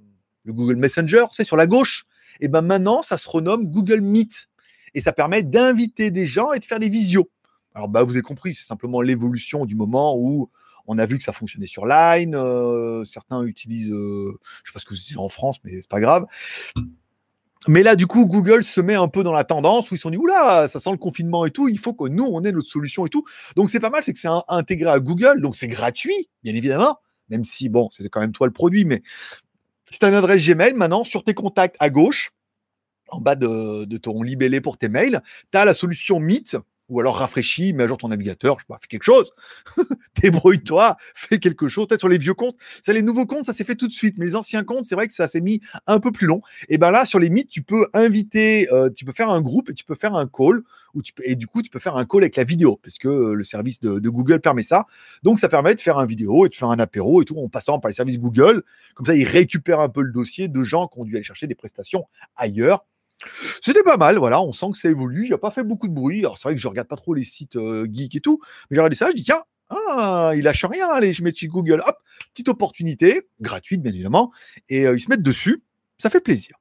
le 0.45 0.53
Google 0.53 0.77
Messenger, 0.77 1.25
c'est 1.31 1.43
sur 1.43 1.57
la 1.57 1.67
gauche, 1.67 2.05
et 2.39 2.47
ben 2.47 2.61
maintenant, 2.61 3.01
ça 3.01 3.17
se 3.17 3.29
renomme 3.29 3.65
Google 3.65 4.01
Meet. 4.01 4.47
Et 4.95 5.01
ça 5.01 5.11
permet 5.11 5.41
d'inviter 5.41 6.11
des 6.11 6.25
gens 6.25 6.53
et 6.53 6.59
de 6.59 6.65
faire 6.65 6.79
des 6.79 6.89
visios. 6.89 7.29
Alors, 7.75 7.87
bah, 7.87 8.03
vous 8.03 8.11
avez 8.11 8.21
compris, 8.21 8.53
c'est 8.53 8.65
simplement 8.65 9.01
l'évolution 9.01 9.65
du 9.65 9.75
moment 9.75 10.15
où 10.17 10.49
on 10.85 10.97
a 10.97 11.05
vu 11.05 11.17
que 11.17 11.23
ça 11.23 11.33
fonctionnait 11.33 11.67
sur 11.67 11.85
Line. 11.85 12.35
Euh, 12.35 13.05
certains 13.05 13.43
utilisent, 13.43 13.87
je 13.87 14.33
sais 14.65 14.73
pas 14.73 14.79
ce 14.79 14.85
que 14.85 14.95
c'est 14.95 15.17
en 15.17 15.29
France, 15.29 15.57
mais 15.63 15.81
c'est 15.81 15.89
pas 15.89 16.01
grave. 16.01 16.25
Mais 17.67 17.81
là, 17.81 17.95
du 17.95 18.07
coup, 18.07 18.25
Google 18.25 18.63
se 18.63 18.81
met 18.81 18.95
un 18.95 19.07
peu 19.07 19.23
dans 19.23 19.31
la 19.31 19.45
tendance 19.45 19.89
où 19.89 19.95
ils 19.95 19.97
se 19.97 20.03
sont 20.03 20.09
dit, 20.09 20.17
oula, 20.17 20.67
ça 20.67 20.79
sent 20.79 20.91
le 20.91 20.97
confinement 20.97 21.45
et 21.45 21.51
tout, 21.51 21.69
il 21.69 21.79
faut 21.79 21.93
que 21.93 22.09
nous, 22.09 22.25
on 22.25 22.43
ait 22.43 22.51
notre 22.51 22.67
solution 22.67 23.05
et 23.05 23.09
tout. 23.09 23.23
Donc, 23.55 23.69
c'est 23.69 23.79
pas 23.79 23.89
mal, 23.89 24.03
c'est 24.03 24.11
que 24.11 24.19
c'est 24.19 24.29
intégré 24.49 24.89
à 24.89 24.99
Google, 24.99 25.41
donc 25.41 25.55
c'est 25.55 25.67
gratuit, 25.67 26.29
bien 26.43 26.53
évidemment, 26.53 26.97
même 27.29 27.45
si, 27.45 27.69
bon, 27.69 27.89
c'est 27.91 28.07
quand 28.09 28.19
même 28.19 28.33
toi 28.33 28.47
le 28.47 28.53
produit, 28.53 28.83
mais 28.83 29.01
c'est 29.89 30.03
une 30.03 30.13
adresse 30.13 30.45
Gmail 30.45 30.73
maintenant 30.73 31.05
sur 31.05 31.23
tes 31.23 31.33
contacts 31.33 31.77
à 31.79 31.89
gauche, 31.89 32.31
en 33.09 33.21
bas 33.21 33.35
de, 33.35 33.97
ton 33.97 34.23
libellé 34.23 34.59
pour 34.59 34.77
tes 34.77 34.89
mails, 34.89 35.21
tu 35.51 35.57
as 35.57 35.63
la 35.63 35.73
solution 35.73 36.19
Meet 36.19 36.57
Ou 36.89 36.99
alors 36.99 37.17
rafraîchis, 37.17 37.73
mets 37.73 37.83
à 37.83 37.87
jour 37.87 37.97
ton 37.97 38.09
navigateur, 38.09 38.59
je 38.59 38.63
sais 38.63 38.67
pas, 38.67 38.77
fais 38.81 38.87
quelque 38.87 39.03
chose. 39.03 39.31
Débrouille-toi, 40.21 40.97
fais 41.15 41.39
quelque 41.39 41.67
chose. 41.67 41.87
Peut-être 41.87 42.01
sur 42.01 42.09
les 42.09 42.17
vieux 42.17 42.33
comptes. 42.33 42.57
Ça, 42.85 42.93
les 42.93 43.01
nouveaux 43.01 43.25
comptes, 43.25 43.45
ça 43.45 43.53
s'est 43.53 43.63
fait 43.63 43.75
tout 43.75 43.87
de 43.87 43.93
suite. 43.93 44.15
Mais 44.17 44.25
les 44.25 44.35
anciens 44.35 44.63
comptes, 44.63 44.85
c'est 44.85 44.95
vrai 44.95 45.07
que 45.07 45.13
ça 45.13 45.27
s'est 45.27 45.41
mis 45.41 45.61
un 45.87 45.99
peu 45.99 46.11
plus 46.11 46.27
long. 46.27 46.41
Et 46.67 46.77
ben 46.77 46.91
là, 46.91 47.05
sur 47.05 47.19
les 47.19 47.29
mythes, 47.29 47.49
tu 47.49 47.61
peux 47.61 47.87
inviter, 47.93 48.71
euh, 48.71 48.89
tu 48.89 49.05
peux 49.05 49.13
faire 49.13 49.29
un 49.29 49.41
groupe 49.41 49.69
et 49.69 49.73
tu 49.73 49.85
peux 49.85 49.95
faire 49.95 50.15
un 50.15 50.27
call. 50.27 50.63
Et 51.23 51.35
du 51.35 51.47
coup, 51.47 51.61
tu 51.61 51.71
peux 51.71 51.79
faire 51.79 51.97
un 51.97 52.05
call 52.05 52.21
avec 52.21 52.35
la 52.35 52.43
vidéo, 52.43 52.79
parce 52.83 52.99
que 52.99 53.07
euh, 53.07 53.33
le 53.33 53.43
service 53.43 53.79
de, 53.79 53.97
de 53.97 54.09
Google 54.09 54.41
permet 54.41 54.61
ça. 54.61 54.85
Donc, 55.23 55.39
ça 55.39 55.49
permet 55.49 55.73
de 55.73 55.79
faire 55.79 55.97
un 55.97 56.05
vidéo 56.05 56.45
et 56.45 56.49
de 56.49 56.53
faire 56.53 56.69
un 56.69 56.77
apéro 56.77 57.21
et 57.21 57.25
tout 57.25 57.37
en 57.37 57.49
passant 57.49 57.79
par 57.79 57.89
les 57.89 57.95
services 57.95 58.19
Google. 58.19 58.63
Comme 58.93 59.05
ça, 59.05 59.15
ils 59.15 59.23
récupèrent 59.23 59.79
un 59.79 59.89
peu 59.89 60.01
le 60.01 60.11
dossier 60.11 60.47
de 60.47 60.63
gens 60.63 60.87
qui 60.87 60.99
ont 60.99 61.05
dû 61.05 61.15
aller 61.15 61.23
chercher 61.23 61.47
des 61.47 61.55
prestations 61.55 62.05
ailleurs. 62.35 62.85
C'était 63.61 63.83
pas 63.83 63.97
mal, 63.97 64.17
voilà, 64.17 64.41
on 64.41 64.51
sent 64.51 64.67
que 64.73 64.77
ça 64.77 64.89
évolue, 64.89 65.25
il 65.25 65.29
n'a 65.31 65.37
pas 65.37 65.51
fait 65.51 65.63
beaucoup 65.63 65.87
de 65.87 65.93
bruit. 65.93 66.19
Alors 66.19 66.37
c'est 66.37 66.43
vrai 66.43 66.55
que 66.55 66.61
je 66.61 66.67
regarde 66.67 66.87
pas 66.87 66.95
trop 66.95 67.13
les 67.13 67.23
sites 67.23 67.55
euh, 67.55 67.87
geeks 67.89 68.15
et 68.15 68.19
tout, 68.19 68.39
mais 68.69 68.75
j'ai 68.75 68.81
regardé 68.81 68.95
ça, 68.95 69.09
je 69.09 69.15
dis 69.15 69.23
tiens, 69.23 69.43
ah, 69.69 70.33
il 70.35 70.43
lâche 70.43 70.65
rien, 70.65 70.89
allez, 70.89 71.13
je 71.13 71.23
mets 71.23 71.33
chez 71.33 71.47
Google, 71.47 71.81
hop, 71.85 71.97
petite 72.33 72.49
opportunité, 72.49 73.27
gratuite 73.39 73.81
bien 73.81 73.93
évidemment, 73.93 74.31
et 74.69 74.85
euh, 74.85 74.95
ils 74.95 74.99
se 74.99 75.09
mettent 75.09 75.23
dessus, 75.23 75.63
ça 75.97 76.09
fait 76.09 76.21
plaisir. 76.21 76.57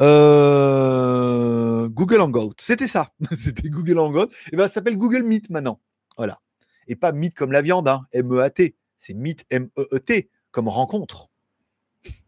Euh, 0.00 1.88
Google 1.90 2.20
Hangout, 2.22 2.54
c'était 2.58 2.88
ça, 2.88 3.12
c'était 3.38 3.68
Google 3.68 3.98
Hangout, 3.98 4.32
et 4.50 4.56
ben 4.56 4.66
ça 4.66 4.74
s'appelle 4.74 4.96
Google 4.96 5.24
Meet 5.24 5.50
maintenant, 5.50 5.80
voilà, 6.16 6.40
et 6.88 6.96
pas 6.96 7.12
Meet 7.12 7.34
comme 7.34 7.52
la 7.52 7.60
viande, 7.60 7.86
hein, 7.86 8.06
M-E-A-T, 8.12 8.74
c'est 8.96 9.14
Meet 9.14 9.44
M-E-E-T 9.50 10.30
comme 10.52 10.68
rencontre. 10.68 11.28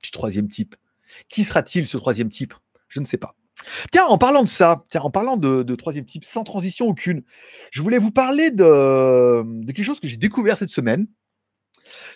Du 0.03 0.11
troisième 0.11 0.49
type. 0.49 0.77
Qui 1.29 1.45
sera-t-il 1.45 1.87
ce 1.87 1.97
troisième 1.97 2.31
type? 2.31 2.55
Je 2.95 3.01
ne 3.01 3.07
sais 3.07 3.17
pas. 3.17 3.35
Tiens, 3.91 4.05
en 4.05 4.19
parlant 4.19 4.45
de 4.45 4.49
ça, 4.49 4.79
tiens, 4.89 5.01
en 5.01 5.11
parlant 5.11 5.37
de, 5.37 5.75
troisième 5.75 6.07
type, 6.07 6.25
sans 6.25 6.45
transition 6.45 6.87
aucune, 6.87 7.23
je 7.73 7.83
voulais 7.83 7.99
vous 7.99 8.13
parler 8.13 8.51
de, 8.51 9.43
quelque 9.67 9.85
chose 9.85 9.99
que 9.99 10.07
j'ai 10.07 10.17
découvert 10.17 10.57
cette 10.57 10.71
semaine. 10.71 11.09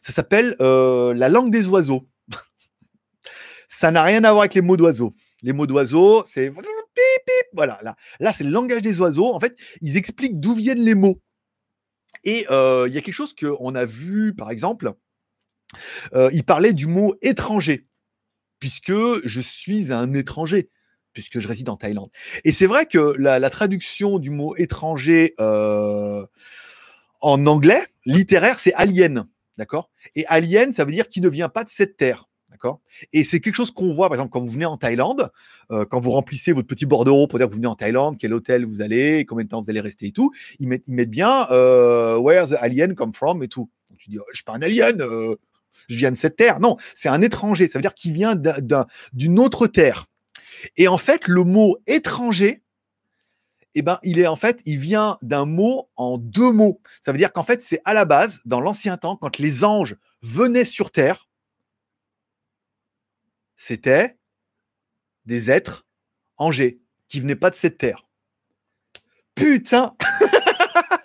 Ça 0.03 0.13
s'appelle 0.13 0.55
euh, 0.61 1.13
la 1.15 1.29
langue 1.29 1.51
des 1.51 1.67
oiseaux. 1.67 2.09
ça 3.69 3.91
n'a 3.91 4.05
rien 4.05 4.23
à 4.23 4.31
voir 4.31 4.43
avec 4.43 4.55
les 4.55 4.61
mots 4.61 4.77
d'oiseaux. 4.77 5.13
Les 5.43 5.53
mots 5.53 5.67
d'oiseaux, 5.67 6.23
c'est 6.25 6.53
voilà. 7.53 7.81
Là, 8.21 8.33
c'est 8.33 8.45
le 8.45 8.51
langage 8.51 8.83
des 8.83 9.01
oiseaux. 9.01 9.35
En 9.35 9.41
fait, 9.41 9.57
ils 9.81 9.97
expliquent 9.97 10.39
d'où 10.39 10.55
viennent 10.55 10.83
les 10.83 10.95
mots. 10.95 11.21
Et 12.25 12.47
euh, 12.51 12.87
il 12.89 12.95
y 12.95 12.99
a 12.99 13.01
quelque 13.01 13.15
chose 13.15 13.35
qu'on 13.35 13.75
a 13.75 13.85
vu, 13.85 14.35
par 14.35 14.51
exemple, 14.51 14.93
euh, 16.15 16.31
il 16.33 16.45
parlait 16.45 16.73
du 16.73 16.87
mot 16.87 17.15
étranger 17.23 17.87
puisque 18.59 18.93
je 19.25 19.41
suis 19.41 19.93
un 19.93 20.15
étranger, 20.15 20.71
puisque 21.13 21.41
je 21.41 21.49
réside 21.49 21.69
en 21.69 21.77
Thaïlande. 21.77 22.11
Et 22.45 22.53
c'est 22.53 22.67
vrai 22.67 22.87
que 22.87 23.15
la, 23.19 23.51
traduction 23.51 24.19
du 24.19 24.31
mot 24.31 24.55
étranger 24.57 25.35
euh, 25.41 26.25
en 27.21 27.47
anglais, 27.47 27.87
littéraire, 28.05 28.59
c'est 28.59 28.75
alien. 28.75 29.27
D'accord? 29.57 29.91
Et 30.15 30.25
alien, 30.27 30.73
ça 30.73 30.85
veut 30.85 30.93
dire 30.93 31.09
qui 31.09 31.21
ne 31.21 31.29
vient 31.29 31.49
pas 31.49 31.65
de 31.65 31.71
cette 31.71 31.97
terre. 31.97 32.29
D'accord? 32.51 32.81
Et 33.13 33.25
c'est 33.25 33.41
quelque 33.41 33.55
chose 33.55 33.73
qu'on 33.73 33.93
voit, 33.93 34.09
par 34.09 34.15
exemple, 34.15 34.31
quand 34.31 34.41
vous 34.41 34.51
venez 34.51 34.65
en 34.65 34.77
Thaïlande, 34.77 35.31
euh, 35.71 35.85
quand 35.85 36.01
vous 36.01 36.13
remplissez 36.13 36.53
votre 36.53 36.67
petit 36.67 36.87
bordereau 36.87 37.27
pour 37.27 37.39
dire 37.39 37.49
que 37.49 37.53
vous 37.53 37.59
venez 37.59 37.67
en 37.67 37.75
Thaïlande, 37.75 38.17
quel 38.19 38.33
hôtel 38.33 38.65
vous 38.65 38.81
allez, 38.81 39.25
combien 39.27 39.45
de 39.45 39.51
temps 39.51 39.61
vous 39.61 39.71
allez 39.71 39.81
rester 39.81 40.07
et 40.07 40.13
tout, 40.13 40.33
ils 40.59 40.69
mettent, 40.69 41.11
bien 41.11 41.49
euh, 41.51 42.17
Where 42.17 42.47
the 42.47 42.55
alien 42.61 42.95
come 42.95 43.13
from 43.13 43.43
et 43.43 43.49
tout. 43.49 43.69
Donc, 43.91 43.99
tu 43.99 44.11
dis, 44.11 44.19
oh, 44.19 44.25
je 44.31 44.37
suis 44.37 44.45
pas 44.45 44.55
un 44.55 44.63
alien, 44.63 45.03
je 45.89 45.97
viens 45.97 46.11
de 46.11 46.17
cette 46.17 46.37
terre. 46.37 46.61
Non, 46.61 46.77
c'est 46.95 47.09
un 47.09 47.21
étranger. 47.21 47.69
Ça 47.69 47.79
veut 47.79 47.83
dire 47.83 47.95
qu'il 47.95 48.13
vient 48.13 48.35
d'une 49.13 49.39
autre 49.39 49.67
terre. 49.67 50.07
Et 50.77 50.89
en 50.89 50.99
fait, 50.99 51.29
le 51.29 51.45
mot 51.45 51.77
étranger, 51.87 52.63
eh 53.75 53.83
ben, 53.83 53.99
il 54.03 54.19
est 54.19 54.27
en 54.27 54.37
fait, 54.37 54.61
il 54.65 54.79
vient 54.79 55.19
d'un 55.23 55.45
mot 55.45 55.91
en 55.97 56.19
deux 56.19 56.51
mots. 56.51 56.81
Ça 57.03 57.13
veut 57.13 57.19
dire 57.19 57.33
qu'en 57.33 57.45
fait, 57.45 57.63
c'est 57.63 57.81
à 57.85 57.95
la 57.95 58.05
base, 58.05 58.41
dans 58.45 58.61
l'ancien 58.61 58.97
temps, 58.97 59.17
quand 59.17 59.39
les 59.39 59.63
anges 59.65 59.97
venaient 60.23 60.65
sur 60.65 60.91
terre, 60.91 61.29
c'était 63.57 64.17
des 65.27 65.51
êtres 65.51 65.87
angers 66.37 66.81
qui 67.09 67.21
venaient 67.21 67.37
pas 67.37 67.51
de 67.51 67.55
cette 67.55 67.79
terre. 67.79 68.07
Putain, 69.35 69.95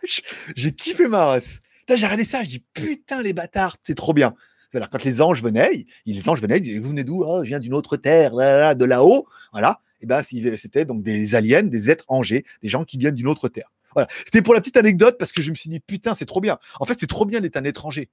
j'ai 0.56 0.74
kiffé 0.74 1.08
ma 1.08 1.26
race. 1.26 1.60
J'ai 1.88 2.06
regardé 2.06 2.24
ça, 2.24 2.44
je 2.44 2.50
dis 2.50 2.66
putain 2.74 3.22
les 3.22 3.34
bâtards, 3.34 3.78
c'est 3.84 3.96
trop 3.96 4.14
bien. 4.14 4.34
Quand 4.74 5.04
les 5.04 5.22
anges 5.22 5.44
venaient, 5.44 5.86
les 6.06 6.30
anges 6.30 6.42
venaient, 6.42 6.58
ils 6.58 6.62
disaient, 6.62 6.80
vous 6.80 6.90
venez 6.90 7.04
d'où? 7.04 7.24
Oh, 7.26 7.44
Je 7.44 7.50
viens 7.50 7.60
d'une 7.60 7.74
autre 7.74 7.96
terre, 7.98 8.34
de 8.76 8.86
là-haut. 8.86 9.28
Voilà. 9.52 9.80
Et 10.02 10.06
ben, 10.06 10.22
c'était 10.22 10.86
donc 10.86 11.04
des 11.04 11.36
aliens, 11.36 11.64
des 11.64 11.90
êtres 11.90 12.06
angers, 12.10 12.44
des 12.62 12.68
gens 12.68 12.84
qui 12.84 12.98
viennent 12.98 13.16
d'une 13.16 13.28
autre 13.28 13.48
terre. 13.50 13.72
Voilà. 13.94 14.08
C'était 14.26 14.42
pour 14.42 14.54
la 14.54 14.60
petite 14.62 14.78
anecdote 14.78 15.18
parce 15.18 15.32
que 15.32 15.42
je 15.42 15.50
me 15.52 15.56
suis 15.56 15.70
dit, 15.70 15.80
putain, 15.80 16.16
c'est 16.16 16.26
trop 16.26 16.42
bien. 16.42 16.58
En 16.80 16.86
fait, 16.86 17.00
c'est 17.00 17.08
trop 17.08 17.26
bien 17.26 17.40
d'être 17.40 17.58
un 17.58 17.64
étranger. 17.64 18.10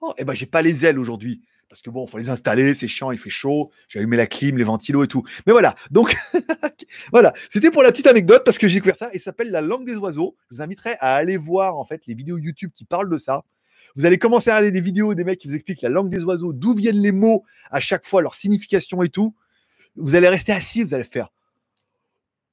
Oh, 0.00 0.14
et 0.16 0.24
ben, 0.24 0.34
j'ai 0.34 0.46
pas 0.46 0.62
les 0.62 0.84
ailes 0.84 0.98
aujourd'hui. 0.98 1.42
Parce 1.68 1.82
que 1.82 1.90
bon, 1.90 2.06
faut 2.06 2.16
les 2.16 2.30
installer, 2.30 2.72
c'est 2.72 2.88
chiant, 2.88 3.10
il 3.10 3.18
fait 3.18 3.30
chaud. 3.30 3.70
J'ai 3.88 3.98
allumé 3.98 4.16
la 4.16 4.26
clim, 4.26 4.56
les 4.56 4.64
ventilos 4.64 5.04
et 5.04 5.08
tout. 5.08 5.22
Mais 5.46 5.52
voilà. 5.52 5.76
Donc, 5.90 6.16
voilà. 7.12 7.32
C'était 7.50 7.70
pour 7.70 7.82
la 7.82 7.92
petite 7.92 8.06
anecdote 8.06 8.42
parce 8.44 8.56
que 8.56 8.68
j'ai 8.68 8.76
découvert 8.76 8.96
ça 8.96 9.10
et 9.12 9.18
ça 9.18 9.26
s'appelle 9.26 9.50
la 9.50 9.60
langue 9.60 9.84
des 9.84 9.96
oiseaux. 9.96 10.36
Je 10.50 10.56
vous 10.56 10.62
inviterai 10.62 10.96
à 11.00 11.14
aller 11.14 11.36
voir, 11.36 11.78
en 11.78 11.84
fait, 11.84 12.06
les 12.06 12.14
vidéos 12.14 12.38
YouTube 12.38 12.70
qui 12.74 12.84
parlent 12.84 13.10
de 13.10 13.18
ça. 13.18 13.44
Vous 13.96 14.06
allez 14.06 14.18
commencer 14.18 14.50
à 14.50 14.56
regarder 14.56 14.72
des 14.72 14.80
vidéos 14.80 15.14
des 15.14 15.24
mecs 15.24 15.38
qui 15.38 15.48
vous 15.48 15.54
expliquent 15.54 15.82
la 15.82 15.88
langue 15.88 16.10
des 16.10 16.22
oiseaux, 16.24 16.52
d'où 16.52 16.74
viennent 16.74 17.00
les 17.00 17.12
mots 17.12 17.44
à 17.70 17.80
chaque 17.80 18.06
fois, 18.06 18.22
leur 18.22 18.34
signification 18.34 19.02
et 19.02 19.08
tout. 19.08 19.34
Vous 19.96 20.14
allez 20.14 20.28
rester 20.28 20.52
assis, 20.52 20.82
vous 20.82 20.94
allez 20.94 21.04
faire. 21.04 21.30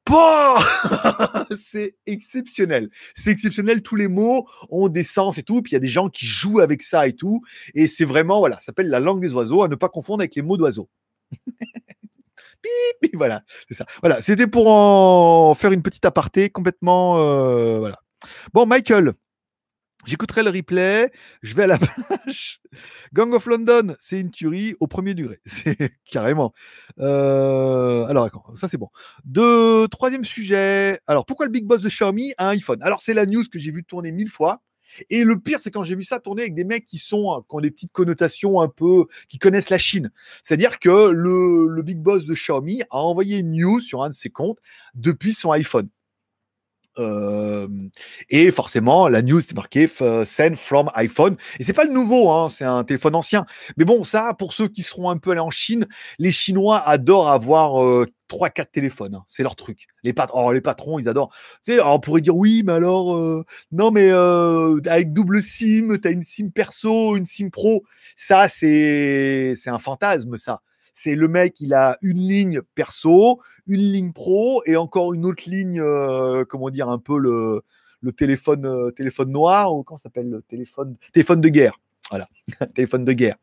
c'est 1.61 1.95
exceptionnel. 2.05 2.89
C'est 3.15 3.31
exceptionnel. 3.31 3.81
Tous 3.81 3.95
les 3.95 4.07
mots 4.07 4.47
ont 4.69 4.87
des 4.87 5.03
sens 5.03 5.37
et 5.37 5.43
tout. 5.43 5.61
Puis 5.61 5.71
il 5.71 5.75
y 5.75 5.77
a 5.77 5.81
des 5.81 5.87
gens 5.87 6.09
qui 6.09 6.25
jouent 6.25 6.59
avec 6.59 6.81
ça 6.81 7.07
et 7.07 7.13
tout. 7.13 7.41
Et 7.73 7.87
c'est 7.87 8.05
vraiment, 8.05 8.39
voilà, 8.39 8.55
ça 8.57 8.67
s'appelle 8.67 8.89
la 8.89 8.99
langue 8.99 9.21
des 9.21 9.33
oiseaux, 9.33 9.63
à 9.63 9.67
ne 9.67 9.75
pas 9.75 9.89
confondre 9.89 10.21
avec 10.21 10.35
les 10.35 10.41
mots 10.41 10.57
d'oiseaux. 10.57 10.89
voilà, 13.13 13.43
c'est 13.67 13.75
ça. 13.75 13.85
Voilà, 14.01 14.21
c'était 14.21 14.47
pour 14.47 14.67
en 14.67 15.55
faire 15.55 15.71
une 15.71 15.81
petite 15.81 16.05
aparté 16.05 16.49
complètement. 16.49 17.19
Euh, 17.19 17.79
voilà. 17.79 17.99
Bon, 18.53 18.65
Michael, 18.65 19.13
J'écouterai 20.05 20.43
le 20.43 20.51
replay, 20.51 21.11
je 21.41 21.55
vais 21.55 21.63
à 21.63 21.67
la 21.67 21.77
plage. 21.79 22.61
Gang 23.13 23.33
of 23.33 23.45
London, 23.47 23.95
c'est 23.99 24.19
une 24.19 24.29
tuerie 24.29 24.75
au 24.79 24.87
premier 24.87 25.15
degré. 25.15 25.39
C'est 25.45 25.93
carrément. 26.05 26.53
Euh, 26.99 28.05
alors, 28.05 28.29
ça 28.55 28.67
c'est 28.69 28.77
bon. 28.77 28.89
De 29.23 29.87
troisième 29.87 30.25
sujet. 30.25 30.99
Alors, 31.07 31.25
pourquoi 31.25 31.45
le 31.45 31.51
big 31.51 31.65
boss 31.65 31.81
de 31.81 31.89
Xiaomi 31.89 32.33
a 32.37 32.47
un 32.47 32.49
iPhone? 32.49 32.81
Alors, 32.83 33.01
c'est 33.01 33.13
la 33.13 33.25
news 33.25 33.43
que 33.51 33.57
j'ai 33.57 33.71
vu 33.71 33.83
tourner 33.83 34.11
mille 34.11 34.29
fois. 34.29 34.61
Et 35.09 35.23
le 35.23 35.39
pire, 35.39 35.59
c'est 35.59 35.71
quand 35.71 35.83
j'ai 35.83 35.95
vu 35.95 36.03
ça 36.03 36.19
tourner 36.19 36.43
avec 36.43 36.55
des 36.55 36.63
mecs 36.63 36.85
qui 36.85 36.97
sont, 36.97 37.43
qui 37.49 37.55
ont 37.55 37.59
des 37.59 37.71
petites 37.71 37.91
connotations 37.91 38.61
un 38.61 38.69
peu, 38.69 39.05
qui 39.27 39.39
connaissent 39.39 39.69
la 39.69 39.77
Chine. 39.77 40.11
C'est-à-dire 40.43 40.79
que 40.79 41.09
le 41.09 41.81
big 41.81 41.99
boss 41.99 42.25
de 42.25 42.33
Xiaomi 42.33 42.83
a 42.83 42.97
envoyé 42.97 43.37
une 43.39 43.51
news 43.53 43.79
sur 43.79 44.03
un 44.03 44.09
de 44.09 44.15
ses 44.15 44.29
comptes 44.29 44.59
depuis 44.93 45.33
son 45.33 45.51
iPhone. 45.51 45.89
Euh, 46.97 47.67
et 48.29 48.51
forcément, 48.51 49.07
la 49.07 49.21
news 49.21 49.39
est 49.39 49.53
marquée 49.53 49.87
send 49.87 50.55
from 50.55 50.89
iPhone. 50.95 51.35
Et 51.59 51.63
c'est 51.63 51.73
pas 51.73 51.85
le 51.85 51.91
nouveau, 51.91 52.31
hein, 52.31 52.49
c'est 52.49 52.65
un 52.65 52.83
téléphone 52.83 53.15
ancien. 53.15 53.45
Mais 53.77 53.85
bon, 53.85 54.03
ça, 54.03 54.33
pour 54.37 54.53
ceux 54.53 54.67
qui 54.67 54.83
seront 54.83 55.09
un 55.09 55.17
peu 55.17 55.31
allés 55.31 55.39
en 55.39 55.49
Chine, 55.49 55.87
les 56.19 56.31
Chinois 56.31 56.79
adorent 56.79 57.29
avoir 57.29 57.83
euh, 57.83 58.05
trois, 58.27 58.49
4 58.49 58.55
quatre 58.55 58.71
téléphones. 58.71 59.15
Hein. 59.15 59.23
c'est 59.27 59.43
leur 59.43 59.55
truc. 59.55 59.87
Les, 60.03 60.13
oh, 60.33 60.51
les 60.51 60.61
patrons, 60.61 60.99
ils 60.99 61.09
adorent. 61.09 61.33
On 61.83 61.99
pourrait 61.99 62.21
dire 62.21 62.35
oui, 62.35 62.63
mais 62.65 62.73
alors, 62.73 63.15
euh, 63.15 63.43
non, 63.71 63.91
mais 63.91 64.09
avec 64.11 65.13
double 65.13 65.41
SIM, 65.41 65.97
tu 66.01 66.07
as 66.07 66.11
une 66.11 66.23
SIM 66.23 66.49
perso, 66.49 67.15
une 67.17 67.25
SIM 67.25 67.49
pro. 67.49 67.83
Ça, 68.15 68.47
c'est 68.49 69.55
un 69.65 69.79
fantasme, 69.79 70.37
ça 70.37 70.61
c'est 70.95 71.13
le 71.13 71.27
mec, 71.27 71.59
il 71.59 71.73
a 71.73 71.97
une 72.01 72.19
ligne 72.19 72.61
perso, 72.73 73.41
une 73.67 73.81
ligne 73.81 74.13
pro 74.13 74.63
et 74.65 74.77
encore 74.77 75.13
une 75.13 75.25
autre 75.25 75.43
ligne, 75.45 75.79
euh, 75.79 76.45
comment 76.45 76.69
dire, 76.69 76.89
un 76.89 76.99
peu 76.99 77.19
le, 77.19 77.61
euh, 78.05 78.11
téléphone 78.91 79.31
noir 79.31 79.75
ou 79.75 79.83
comment 79.83 79.97
s'appelle 79.97 80.29
le 80.29 80.41
téléphone, 80.41 80.95
téléphone 81.11 81.41
de 81.41 81.49
guerre. 81.49 81.79
Voilà, 82.09 82.27
téléphone 82.73 83.03
de 83.03 83.11
guerre. 83.11 83.35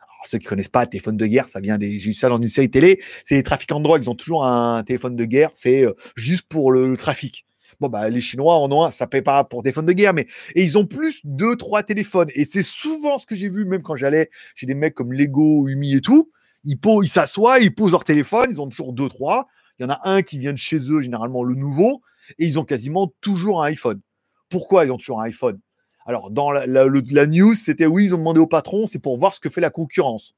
Alors, 0.00 0.26
ceux 0.26 0.38
qui 0.38 0.46
connaissent 0.46 0.68
pas 0.68 0.84
téléphone 0.86 1.16
de 1.16 1.26
guerre, 1.26 1.48
ça 1.48 1.60
vient 1.60 1.78
des. 1.78 2.00
J'ai 2.00 2.10
eu 2.10 2.14
ça 2.14 2.28
dans 2.28 2.40
une 2.40 2.48
série 2.48 2.70
télé. 2.70 3.00
C'est 3.24 3.36
les 3.36 3.44
trafiquants 3.44 3.78
de 3.78 3.84
drogue. 3.84 4.02
Ils 4.02 4.10
ont 4.10 4.16
toujours 4.16 4.44
un 4.44 4.82
téléphone 4.82 5.14
de 5.14 5.24
guerre. 5.24 5.50
C'est 5.54 5.84
euh, 5.84 5.92
juste 6.16 6.46
pour 6.48 6.72
le, 6.72 6.96
trafic. 6.96 7.46
Bon, 7.78 7.88
bah, 7.88 8.08
les 8.08 8.20
Chinois 8.20 8.56
en 8.56 8.72
ont 8.72 8.84
un, 8.84 8.90
ça 8.90 9.06
paye 9.06 9.22
pas 9.22 9.44
pour 9.44 9.62
téléphone 9.62 9.86
de 9.86 9.92
guerre, 9.92 10.14
mais 10.14 10.26
et 10.56 10.64
ils 10.64 10.76
ont 10.76 10.86
plus 10.86 11.20
deux, 11.22 11.54
trois 11.54 11.84
téléphones. 11.84 12.30
Et 12.34 12.46
c'est 12.46 12.64
souvent 12.64 13.18
ce 13.18 13.26
que 13.26 13.36
j'ai 13.36 13.48
vu, 13.48 13.64
même 13.64 13.82
quand 13.82 13.96
j'allais 13.96 14.30
chez 14.56 14.66
des 14.66 14.74
mecs 14.74 14.94
comme 14.94 15.12
Lego, 15.12 15.68
Umi 15.68 15.94
et 15.94 16.00
tout 16.00 16.32
ils, 16.66 17.08
s'assoient, 17.08 17.60
ils 17.60 17.74
posent 17.74 17.92
leur 17.92 18.04
téléphone, 18.04 18.48
ils 18.50 18.60
ont 18.60 18.68
toujours 18.68 18.92
deux, 18.92 19.08
trois. 19.08 19.46
Il 19.78 19.82
y 19.82 19.86
en 19.86 19.90
a 19.90 20.00
un 20.04 20.22
qui 20.22 20.38
vient 20.38 20.52
de 20.52 20.58
chez 20.58 20.78
eux, 20.78 21.00
généralement 21.00 21.44
le 21.44 21.54
nouveau, 21.54 22.02
et 22.38 22.46
ils 22.46 22.58
ont 22.58 22.64
quasiment 22.64 23.12
toujours 23.20 23.62
un 23.62 23.66
iPhone. 23.66 24.00
Pourquoi 24.48 24.84
ils 24.84 24.90
ont 24.90 24.96
toujours 24.96 25.20
un 25.20 25.24
iPhone? 25.24 25.60
Alors, 26.06 26.30
dans 26.30 26.50
la, 26.50 27.26
news, 27.26 27.54
c'était 27.54 27.86
oui, 27.86 28.06
ils 28.06 28.14
ont 28.14 28.18
demandé 28.18 28.40
au 28.40 28.46
patron, 28.46 28.86
c'est 28.86 28.98
pour 28.98 29.18
voir 29.18 29.34
ce 29.34 29.40
que 29.40 29.48
fait 29.48 29.60
la 29.60 29.70
concurrence. 29.70 30.34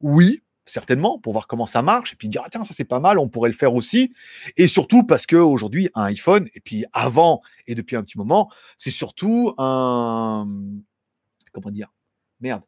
Oui, 0.00 0.42
certainement, 0.66 1.18
pour 1.18 1.32
voir 1.32 1.46
comment 1.46 1.66
ça 1.66 1.82
marche, 1.82 2.12
et 2.12 2.16
puis 2.16 2.28
dire, 2.28 2.42
ah, 2.44 2.48
tiens, 2.50 2.64
ça 2.64 2.74
c'est 2.74 2.84
pas 2.84 3.00
mal, 3.00 3.18
on 3.18 3.28
pourrait 3.28 3.50
le 3.50 3.56
faire 3.56 3.74
aussi. 3.74 4.12
Et 4.56 4.68
surtout 4.68 5.04
parce 5.04 5.26
qu'aujourd'hui, 5.26 5.88
un 5.94 6.04
iPhone, 6.04 6.48
et 6.54 6.60
puis 6.60 6.84
avant 6.92 7.40
et 7.66 7.74
depuis 7.74 7.96
un 7.96 8.02
petit 8.02 8.18
moment, 8.18 8.50
c'est 8.76 8.90
surtout 8.90 9.54
un. 9.58 10.46
Comment 11.52 11.70
dire 11.70 11.92
Merde. 12.40 12.62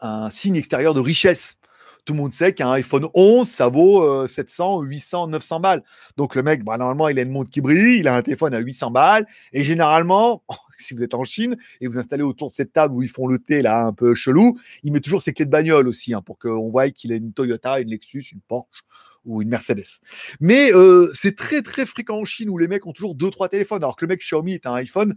Un 0.00 0.30
signe 0.30 0.56
extérieur 0.56 0.94
de 0.94 1.00
richesse 1.00 1.56
tout 2.04 2.12
le 2.12 2.18
monde 2.18 2.32
sait 2.32 2.52
qu'un 2.52 2.70
iPhone 2.72 3.08
11, 3.14 3.48
ça 3.48 3.68
vaut 3.68 4.26
700, 4.26 4.82
800, 4.82 5.28
900 5.28 5.60
balles. 5.60 5.82
Donc 6.16 6.34
le 6.34 6.42
mec, 6.42 6.62
bah, 6.62 6.76
normalement, 6.76 7.08
il 7.08 7.18
a 7.18 7.22
une 7.22 7.30
montre 7.30 7.50
qui 7.50 7.60
brille, 7.60 8.00
il 8.00 8.08
a 8.08 8.16
un 8.16 8.22
téléphone 8.22 8.54
à 8.54 8.58
800 8.58 8.90
balles. 8.90 9.26
Et 9.52 9.64
généralement, 9.64 10.42
si 10.78 10.94
vous 10.94 11.02
êtes 11.02 11.14
en 11.14 11.24
Chine 11.24 11.56
et 11.80 11.86
vous 11.86 11.98
installez 11.98 12.22
autour 12.22 12.50
de 12.50 12.54
cette 12.54 12.72
table 12.72 12.94
où 12.94 13.02
ils 13.02 13.08
font 13.08 13.26
le 13.26 13.38
thé 13.38 13.62
là 13.62 13.86
un 13.86 13.92
peu 13.92 14.14
chelou, 14.14 14.58
il 14.82 14.92
met 14.92 15.00
toujours 15.00 15.22
ses 15.22 15.32
clés 15.32 15.46
de 15.46 15.50
bagnole 15.50 15.88
aussi 15.88 16.12
hein, 16.12 16.20
pour 16.20 16.38
qu'on 16.38 16.68
voie 16.68 16.90
qu'il 16.90 17.12
a 17.12 17.16
une 17.16 17.32
Toyota, 17.32 17.80
une 17.80 17.88
Lexus, 17.88 18.24
une 18.32 18.40
Porsche 18.40 18.82
ou 19.24 19.40
une 19.40 19.48
Mercedes. 19.48 20.00
Mais 20.40 20.72
euh, 20.74 21.10
c'est 21.14 21.34
très 21.36 21.62
très 21.62 21.86
fréquent 21.86 22.18
en 22.18 22.24
Chine 22.26 22.50
où 22.50 22.58
les 22.58 22.68
mecs 22.68 22.86
ont 22.86 22.92
toujours 22.92 23.14
deux 23.14 23.30
trois 23.30 23.48
téléphones 23.48 23.82
alors 23.82 23.96
que 23.96 24.04
le 24.04 24.10
mec 24.10 24.20
Xiaomi 24.20 24.52
est 24.52 24.66
un 24.66 24.74
iPhone. 24.74 25.14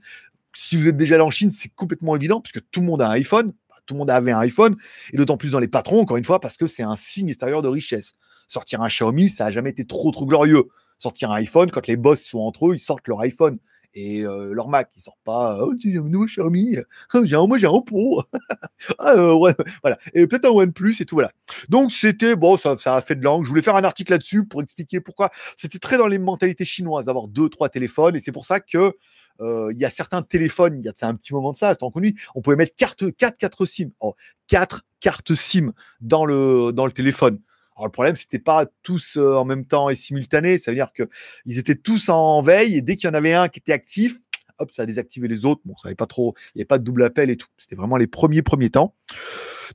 Si 0.56 0.78
vous 0.78 0.88
êtes 0.88 0.96
déjà 0.96 1.16
allé 1.16 1.24
en 1.24 1.32
Chine, 1.32 1.52
c'est 1.52 1.70
complètement 1.70 2.16
évident 2.16 2.40
puisque 2.40 2.62
tout 2.72 2.80
le 2.80 2.86
monde 2.86 3.02
a 3.02 3.10
un 3.10 3.12
iPhone 3.12 3.54
tout 3.88 3.96
le 3.96 4.00
monde 4.00 4.12
avait 4.12 4.32
un 4.32 4.40
iPhone, 4.40 4.76
et 5.14 5.18
d'autant 5.18 5.38
plus 5.38 5.50
dans 5.50 5.60
les 5.60 5.68
patrons, 5.68 6.02
encore 6.02 6.18
une 6.18 6.24
fois, 6.24 6.40
parce 6.40 6.58
que 6.58 6.68
c'est 6.68 6.84
un 6.84 6.96
signe 6.96 7.30
extérieur 7.30 7.62
de 7.62 7.68
richesse. 7.68 8.14
Sortir 8.48 8.82
un 8.82 8.88
Xiaomi, 8.88 9.30
ça 9.30 9.46
n'a 9.46 9.52
jamais 9.52 9.72
été 9.72 9.86
trop, 9.86 10.12
trop 10.12 10.26
glorieux. 10.26 10.66
Sortir 11.00 11.32
un 11.32 11.36
iPhone, 11.36 11.72
quand 11.72 11.88
les 11.88 11.96
boss 11.96 12.22
sont 12.22 12.40
entre 12.40 12.70
eux, 12.70 12.76
ils 12.76 12.80
sortent 12.80 13.08
leur 13.08 13.20
iPhone. 13.22 13.58
Et 13.94 14.22
euh, 14.22 14.54
leur 14.54 14.68
Mac, 14.68 14.90
ils 14.96 15.02
sortent 15.02 15.18
pas, 15.24 15.58
oh, 15.62 15.72
un 15.72 15.76
Xiaomi, 15.76 16.78
oh, 17.14 17.26
j'ai 17.26 17.36
un, 17.36 17.48
moi 17.48 17.58
j'ai 17.58 17.66
un 17.66 17.72
Oppo, 17.72 18.22
ah, 19.00 19.14
euh, 19.14 19.54
voilà, 19.82 19.98
et 20.14 20.28
peut-être 20.28 20.46
un 20.46 20.52
OnePlus 20.52 20.96
et 21.00 21.06
tout, 21.06 21.16
voilà. 21.16 21.32
Donc 21.70 21.92
c'était, 21.92 22.36
bon, 22.36 22.58
ça, 22.58 22.76
a 22.86 23.02
fait 23.02 23.16
de 23.16 23.24
langue, 23.24 23.44
je 23.46 23.50
voulais 23.50 23.64
faire 23.64 23.76
un 23.76 23.84
article 23.84 24.12
là-dessus 24.12 24.46
pour 24.46 24.62
expliquer 24.62 25.00
pourquoi. 25.00 25.32
C'était 25.56 25.80
très 25.80 25.98
dans 25.98 26.08
les 26.08 26.20
mentalités 26.20 26.66
chinoises 26.66 27.06
d'avoir 27.06 27.28
deux, 27.28 27.50
trois 27.50 27.70
téléphones, 27.70 28.16
et 28.16 28.20
c'est 28.20 28.32
pour 28.32 28.46
ça 28.46 28.60
que 28.60 28.94
euh, 29.42 29.72
il 29.72 29.80
y 29.80 29.86
a 29.86 29.90
certains 29.90 30.22
téléphones, 30.22 30.80
il 30.80 30.86
y 30.86 30.90
a 30.90 31.08
un 31.08 31.16
petit 31.16 31.34
moment 31.34 31.52
de 31.52 31.58
ça, 31.58 31.74
c'est 31.74 31.92
connu, 31.92 32.20
on 32.36 32.42
pouvait 32.42 32.56
mettre 32.56 32.76
4, 32.76 33.10
4, 33.10 33.38
4 33.38 33.66
SIM, 33.66 33.90
oh, 34.00 34.16
4 34.48 34.84
cartes 35.00 35.34
SIM 35.36 35.74
dans 36.02 36.26
le, 36.26 36.72
dans 36.72 36.86
le 36.86 36.92
téléphone. 36.92 37.40
Alors 37.78 37.86
le 37.86 37.92
problème, 37.92 38.16
c'était 38.16 38.40
pas 38.40 38.66
tous 38.82 39.18
euh, 39.18 39.36
en 39.36 39.46
même 39.46 39.66
temps 39.66 39.90
et 39.90 39.96
simultané, 39.96 40.58
ça 40.58 40.72
veut 40.72 40.76
dire 40.76 40.92
qu'ils 40.92 41.60
étaient 41.60 41.76
tous 41.76 42.10
en 42.10 42.42
veille 42.42 42.76
et 42.76 42.82
dès 42.82 42.96
qu'il 42.96 43.08
y 43.08 43.12
en 43.12 43.14
avait 43.14 43.34
un 43.34 43.50
qui 43.50 43.60
était 43.60 43.72
actif, 43.72 44.18
hop, 44.58 44.72
ça 44.74 44.82
a 44.82 44.86
désactivé 44.88 45.28
les 45.28 45.46
autres. 45.46 45.62
Bon, 45.64 45.76
ça 45.78 45.88
n'avait 45.88 45.96
pas 45.96 46.08
trop, 46.08 46.34
il 46.56 46.58
n'y 46.58 46.62
avait 46.62 46.68
pas 46.68 46.80
de 46.80 46.84
double 46.84 47.04
appel 47.04 47.30
et 47.30 47.38
tout. 47.38 47.48
C'était 47.58 47.76
vraiment 47.76 47.98
les 47.98 48.08
premiers 48.08 48.42
premiers 48.42 48.72
temps. 48.72 48.96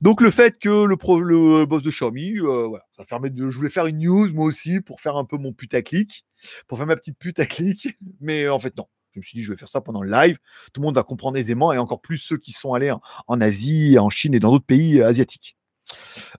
Donc 0.01 0.21
le 0.21 0.31
fait 0.31 0.59
que 0.59 0.85
le, 0.85 1.65
boss 1.65 1.81
de 1.81 1.91
Xiaomi, 1.91 2.39
euh, 2.39 2.69
ça 2.91 3.05
permet 3.05 3.29
de. 3.29 3.49
Je 3.49 3.55
voulais 3.55 3.69
faire 3.69 3.85
une 3.85 3.99
news 3.99 4.33
moi 4.33 4.45
aussi 4.45 4.81
pour 4.81 4.99
faire 4.99 5.15
un 5.15 5.23
peu 5.23 5.37
mon 5.37 5.53
putaclic, 5.53 6.25
pour 6.67 6.77
faire 6.77 6.87
ma 6.87 6.95
petite 6.95 7.17
putaclic, 7.17 7.97
mais 8.19 8.49
en 8.49 8.59
fait 8.59 8.75
non. 8.75 8.87
Je 9.13 9.19
me 9.19 9.23
suis 9.23 9.37
dit, 9.37 9.43
je 9.43 9.51
vais 9.51 9.57
faire 9.57 9.67
ça 9.67 9.79
pendant 9.79 10.01
le 10.01 10.09
live. 10.09 10.39
Tout 10.73 10.81
le 10.81 10.85
monde 10.85 10.95
va 10.95 11.03
comprendre 11.03 11.37
aisément, 11.37 11.71
et 11.71 11.77
encore 11.77 12.01
plus 12.01 12.17
ceux 12.17 12.37
qui 12.37 12.51
sont 12.51 12.73
allés 12.73 12.91
en, 13.27 13.41
Asie, 13.41 13.99
en 13.99 14.09
Chine 14.09 14.33
et 14.33 14.39
dans 14.39 14.49
d'autres 14.49 14.65
pays 14.65 14.99
euh, 14.99 15.07
asiatiques. 15.07 15.55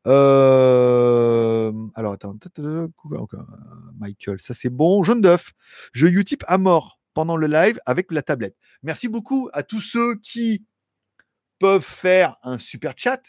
Euh, 0.06 1.72
alors, 1.94 2.12
attends. 2.12 2.36
Michael, 3.98 4.40
ça 4.40 4.54
c'est 4.54 4.70
bon. 4.70 5.04
Jaune 5.04 5.20
d'œuf. 5.20 5.52
Je 5.92 6.06
Utip 6.06 6.44
à 6.46 6.58
mort 6.58 6.98
pendant 7.14 7.36
le 7.36 7.46
live 7.46 7.80
avec 7.86 8.10
la 8.12 8.22
tablette. 8.22 8.56
Merci 8.82 9.08
beaucoup 9.08 9.48
à 9.52 9.62
tous 9.62 9.80
ceux 9.80 10.16
qui 10.16 10.64
peuvent 11.58 11.84
faire 11.84 12.36
un 12.42 12.58
super 12.58 12.94
chat. 12.96 13.22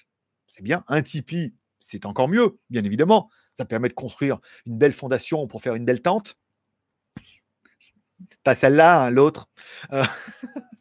C'est 0.47 0.63
bien. 0.63 0.83
Un 0.87 1.01
Tipeee, 1.01 1.53
c'est 1.79 2.05
encore 2.05 2.27
mieux, 2.27 2.59
bien 2.69 2.83
évidemment. 2.83 3.29
Ça 3.57 3.65
permet 3.65 3.89
de 3.89 3.93
construire 3.93 4.39
une 4.65 4.77
belle 4.77 4.91
fondation 4.91 5.47
pour 5.47 5.61
faire 5.61 5.75
une 5.75 5.85
belle 5.85 6.01
tente. 6.01 6.35
Pas 8.43 8.55
celle-là, 8.55 9.05
hein, 9.05 9.09
l'autre. 9.09 9.49
Euh... 9.91 10.03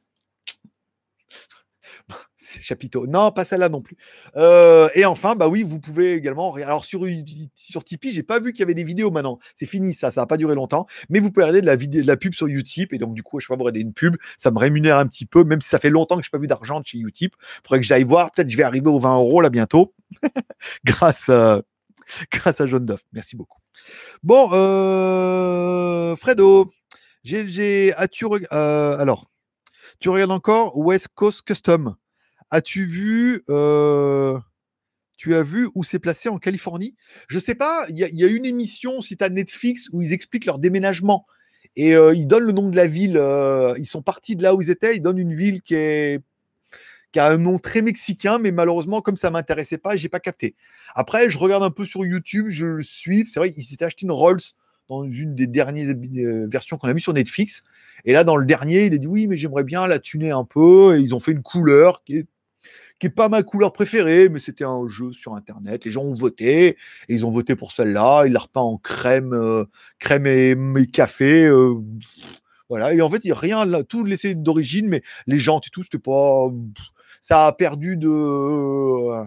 chapiteau. 2.62 3.06
Non, 3.06 3.30
pas 3.32 3.44
celle-là 3.44 3.68
non 3.68 3.82
plus. 3.82 3.96
Euh, 4.36 4.88
et 4.94 5.04
enfin, 5.04 5.34
bah 5.34 5.48
oui, 5.48 5.62
vous 5.62 5.80
pouvez 5.80 6.12
également. 6.12 6.54
Alors 6.54 6.84
sur, 6.84 7.06
sur 7.54 7.84
Tipeee, 7.84 8.12
j'ai 8.12 8.22
pas 8.22 8.38
vu 8.40 8.52
qu'il 8.52 8.60
y 8.60 8.62
avait 8.62 8.74
des 8.74 8.84
vidéos 8.84 9.10
maintenant. 9.10 9.38
C'est 9.54 9.66
fini, 9.66 9.94
ça, 9.94 10.10
ça 10.10 10.22
n'a 10.22 10.26
pas 10.26 10.36
duré 10.36 10.54
longtemps. 10.54 10.86
Mais 11.08 11.20
vous 11.20 11.30
pouvez 11.30 11.44
regarder 11.44 11.60
de 11.60 11.66
la 11.66 11.76
de 11.76 12.06
la 12.06 12.16
pub 12.16 12.34
sur 12.34 12.46
Utip. 12.46 12.92
Et 12.92 12.98
donc, 12.98 13.14
du 13.14 13.22
coup, 13.22 13.40
je 13.40 13.48
vais 13.48 13.56
vous 13.56 13.64
regarder 13.64 13.80
une 13.80 13.92
pub. 13.92 14.16
Ça 14.38 14.50
me 14.50 14.58
rémunère 14.58 14.98
un 14.98 15.06
petit 15.06 15.26
peu, 15.26 15.44
même 15.44 15.60
si 15.60 15.68
ça 15.68 15.78
fait 15.78 15.90
longtemps 15.90 16.16
que 16.16 16.22
je 16.22 16.28
n'ai 16.28 16.32
pas 16.32 16.38
vu 16.38 16.46
d'argent 16.46 16.80
de 16.80 16.86
chez 16.86 16.98
Utip. 16.98 17.34
Il 17.40 17.68
faudrait 17.68 17.80
que 17.80 17.86
j'aille 17.86 18.04
voir. 18.04 18.30
Peut-être 18.32 18.50
je 18.50 18.56
vais 18.56 18.64
arriver 18.64 18.88
aux 18.88 18.98
20 18.98 19.16
euros 19.16 19.40
là 19.40 19.50
bientôt. 19.50 19.94
grâce, 20.84 21.28
à, 21.28 21.62
grâce 22.30 22.60
à 22.60 22.66
John 22.66 22.84
Duff. 22.84 23.00
Merci 23.12 23.36
beaucoup. 23.36 23.60
Bon, 24.22 24.50
euh, 24.52 26.16
Fredo. 26.16 26.70
J'ai, 27.24 27.94
as-tu 27.94 28.26
euh, 28.52 28.98
alors, 28.98 29.30
tu 29.98 30.10
regardes 30.10 30.30
encore 30.32 30.76
West 30.76 31.08
Coast 31.14 31.42
Custom? 31.42 31.96
As-tu 32.54 32.84
vu 32.84 33.42
euh, 33.50 34.38
Tu 35.16 35.34
as 35.34 35.42
vu 35.42 35.68
où 35.74 35.82
c'est 35.82 35.98
placé 35.98 36.28
en 36.28 36.38
Californie? 36.38 36.94
Je 37.26 37.40
sais 37.40 37.56
pas. 37.56 37.84
Il 37.88 37.98
y, 37.98 38.24
a 38.24 38.28
une 38.28 38.44
émission, 38.44 39.02
si 39.02 39.16
tu 39.16 39.24
as 39.24 39.28
Netflix, 39.28 39.88
où 39.90 40.02
ils 40.02 40.12
expliquent 40.12 40.46
leur 40.46 40.60
déménagement 40.60 41.26
et 41.74 41.96
euh, 41.96 42.14
ils 42.14 42.28
donnent 42.28 42.44
le 42.44 42.52
nom 42.52 42.68
de 42.68 42.76
la 42.76 42.86
ville. 42.86 43.20
ils 43.76 43.86
sont 43.86 44.02
partis 44.02 44.36
de 44.36 44.44
là 44.44 44.54
où 44.54 44.62
ils 44.62 44.70
étaient. 44.70 44.94
Ils 44.94 45.00
donnent 45.00 45.18
une 45.18 45.34
ville 45.34 45.62
qui 45.62 45.74
est 45.74 46.20
qui 47.10 47.18
a 47.18 47.26
un 47.26 47.38
nom 47.38 47.58
très 47.58 47.82
mexicain, 47.82 48.38
mais 48.38 48.52
malheureusement, 48.52 49.00
comme 49.00 49.16
ça 49.16 49.30
m'intéressait 49.30 49.78
pas, 49.78 49.96
j'ai 49.96 50.08
pas 50.08 50.20
capté. 50.20 50.54
Après, 50.94 51.30
je 51.30 51.38
regarde 51.38 51.64
un 51.64 51.70
peu 51.70 51.86
sur 51.86 52.06
YouTube, 52.06 52.46
je 52.50 52.66
le 52.66 52.82
suis. 52.82 53.26
C'est 53.26 53.40
vrai, 53.40 53.52
qu'il 53.52 53.64
s'était 53.64 53.84
acheté 53.84 54.06
une 54.06 54.12
Rolls 54.12 54.42
dans 54.88 55.02
une 55.02 55.34
des 55.34 55.48
dernières 55.48 55.92
euh, 55.92 56.46
versions 56.48 56.76
qu'on 56.76 56.88
a 56.88 56.94
mis 56.94 57.00
sur 57.00 57.14
Netflix. 57.14 57.64
Et 58.04 58.12
là, 58.12 58.22
dans 58.22 58.36
le 58.36 58.46
dernier, 58.46 58.86
il 58.86 58.94
a 58.94 58.98
dit 58.98 59.08
oui, 59.08 59.26
mais 59.26 59.36
j'aimerais 59.36 59.64
bien 59.64 59.88
la 59.88 59.98
tuner 59.98 60.30
un 60.30 60.44
peu. 60.44 60.96
Et 60.96 61.00
ils 61.00 61.14
ont 61.16 61.20
fait 61.20 61.32
une 61.32 61.42
couleur 61.42 62.04
qui 62.04 62.18
est, 62.18 62.26
qui 62.98 63.06
est 63.06 63.10
pas 63.10 63.28
ma 63.28 63.42
couleur 63.42 63.72
préférée, 63.72 64.28
mais 64.28 64.40
c'était 64.40 64.64
un 64.64 64.86
jeu 64.88 65.12
sur 65.12 65.34
Internet. 65.34 65.84
Les 65.84 65.90
gens 65.90 66.02
ont 66.02 66.14
voté 66.14 66.68
et 66.68 66.76
ils 67.08 67.26
ont 67.26 67.30
voté 67.30 67.56
pour 67.56 67.72
celle-là. 67.72 68.24
Il 68.26 68.32
l'a 68.32 68.40
repeint 68.40 68.60
en 68.60 68.78
crème, 68.78 69.32
euh, 69.32 69.64
crème 69.98 70.26
et, 70.26 70.86
café. 70.86 71.44
Euh, 71.44 71.74
voilà. 72.68 72.94
Et 72.94 73.02
en 73.02 73.08
fait, 73.08 73.24
il 73.24 73.28
n'y 73.28 73.32
a 73.32 73.38
rien 73.38 73.64
là, 73.64 73.82
tout 73.84 74.04
laissé 74.04 74.34
d'origine, 74.34 74.88
mais 74.88 75.02
les 75.26 75.38
gens 75.38 75.58
et 75.58 75.70
tout, 75.70 75.82
c'était 75.82 75.98
pas. 75.98 76.48
Ça 77.20 77.46
a 77.46 77.52
perdu 77.52 77.96
de 77.96 79.26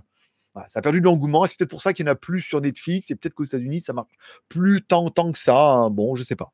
ça 0.67 0.79
a 0.79 0.81
perdu 0.81 0.99
de 1.01 1.05
l'engouement 1.05 1.45
c'est 1.45 1.57
peut-être 1.57 1.69
pour 1.69 1.81
ça 1.81 1.93
qu'il 1.93 2.05
n'y 2.05 2.09
en 2.09 2.13
a 2.13 2.15
plus 2.15 2.41
sur 2.41 2.61
Netflix 2.61 3.11
et 3.11 3.15
peut-être 3.15 3.35
qu'aux 3.35 3.45
États-Unis 3.45 3.81
ça 3.81 3.93
marche 3.93 4.13
plus 4.49 4.81
tant, 4.81 5.09
tant 5.09 5.31
que 5.31 5.39
ça. 5.39 5.55
Hein. 5.55 5.89
Bon, 5.89 6.15
je 6.15 6.23
sais 6.23 6.35
pas. 6.35 6.51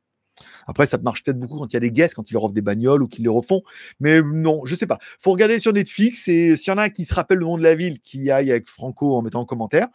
Après, 0.68 0.86
ça 0.86 0.98
marche 0.98 1.24
peut-être 1.24 1.40
beaucoup 1.40 1.58
quand 1.58 1.68
il 1.72 1.74
y 1.74 1.78
a 1.78 1.82
des 1.82 1.92
guests, 1.92 2.16
quand 2.16 2.30
ils 2.30 2.34
leur 2.34 2.44
offrent 2.46 2.54
des 2.54 2.62
bagnoles 2.62 3.04
ou 3.04 3.08
qu'ils 3.08 3.24
les 3.24 3.30
refont. 3.30 3.62
Mais 4.00 4.22
non, 4.22 4.62
je 4.66 4.76
sais 4.76 4.88
pas. 4.88 5.00
faut 5.20 5.32
regarder 5.32 5.60
sur 5.60 5.74
Netflix 5.74 6.28
et 6.28 6.56
s'il 6.56 6.72
y 6.72 6.74
en 6.74 6.78
a 6.78 6.90
qui 6.90 7.06
se 7.06 7.14
rappelle 7.14 7.40
le 7.40 7.46
nom 7.46 7.58
de 7.58 7.64
la 7.64 7.76
ville, 7.76 8.00
qui 8.00 8.32
aille 8.32 8.52
avec 8.52 8.68
Franco 8.68 9.16
en 9.16 9.22
mettant 9.22 9.42
en 9.42 9.46
commentaire. 9.46 9.88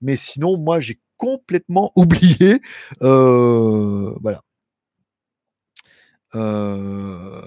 Mais 0.00 0.16
sinon, 0.16 0.56
moi, 0.58 0.80
j'ai 0.80 1.00
complètement 1.16 1.92
oublié. 1.96 2.60
Euh, 3.02 4.14
voilà. 4.20 4.42
Euh, 6.34 7.40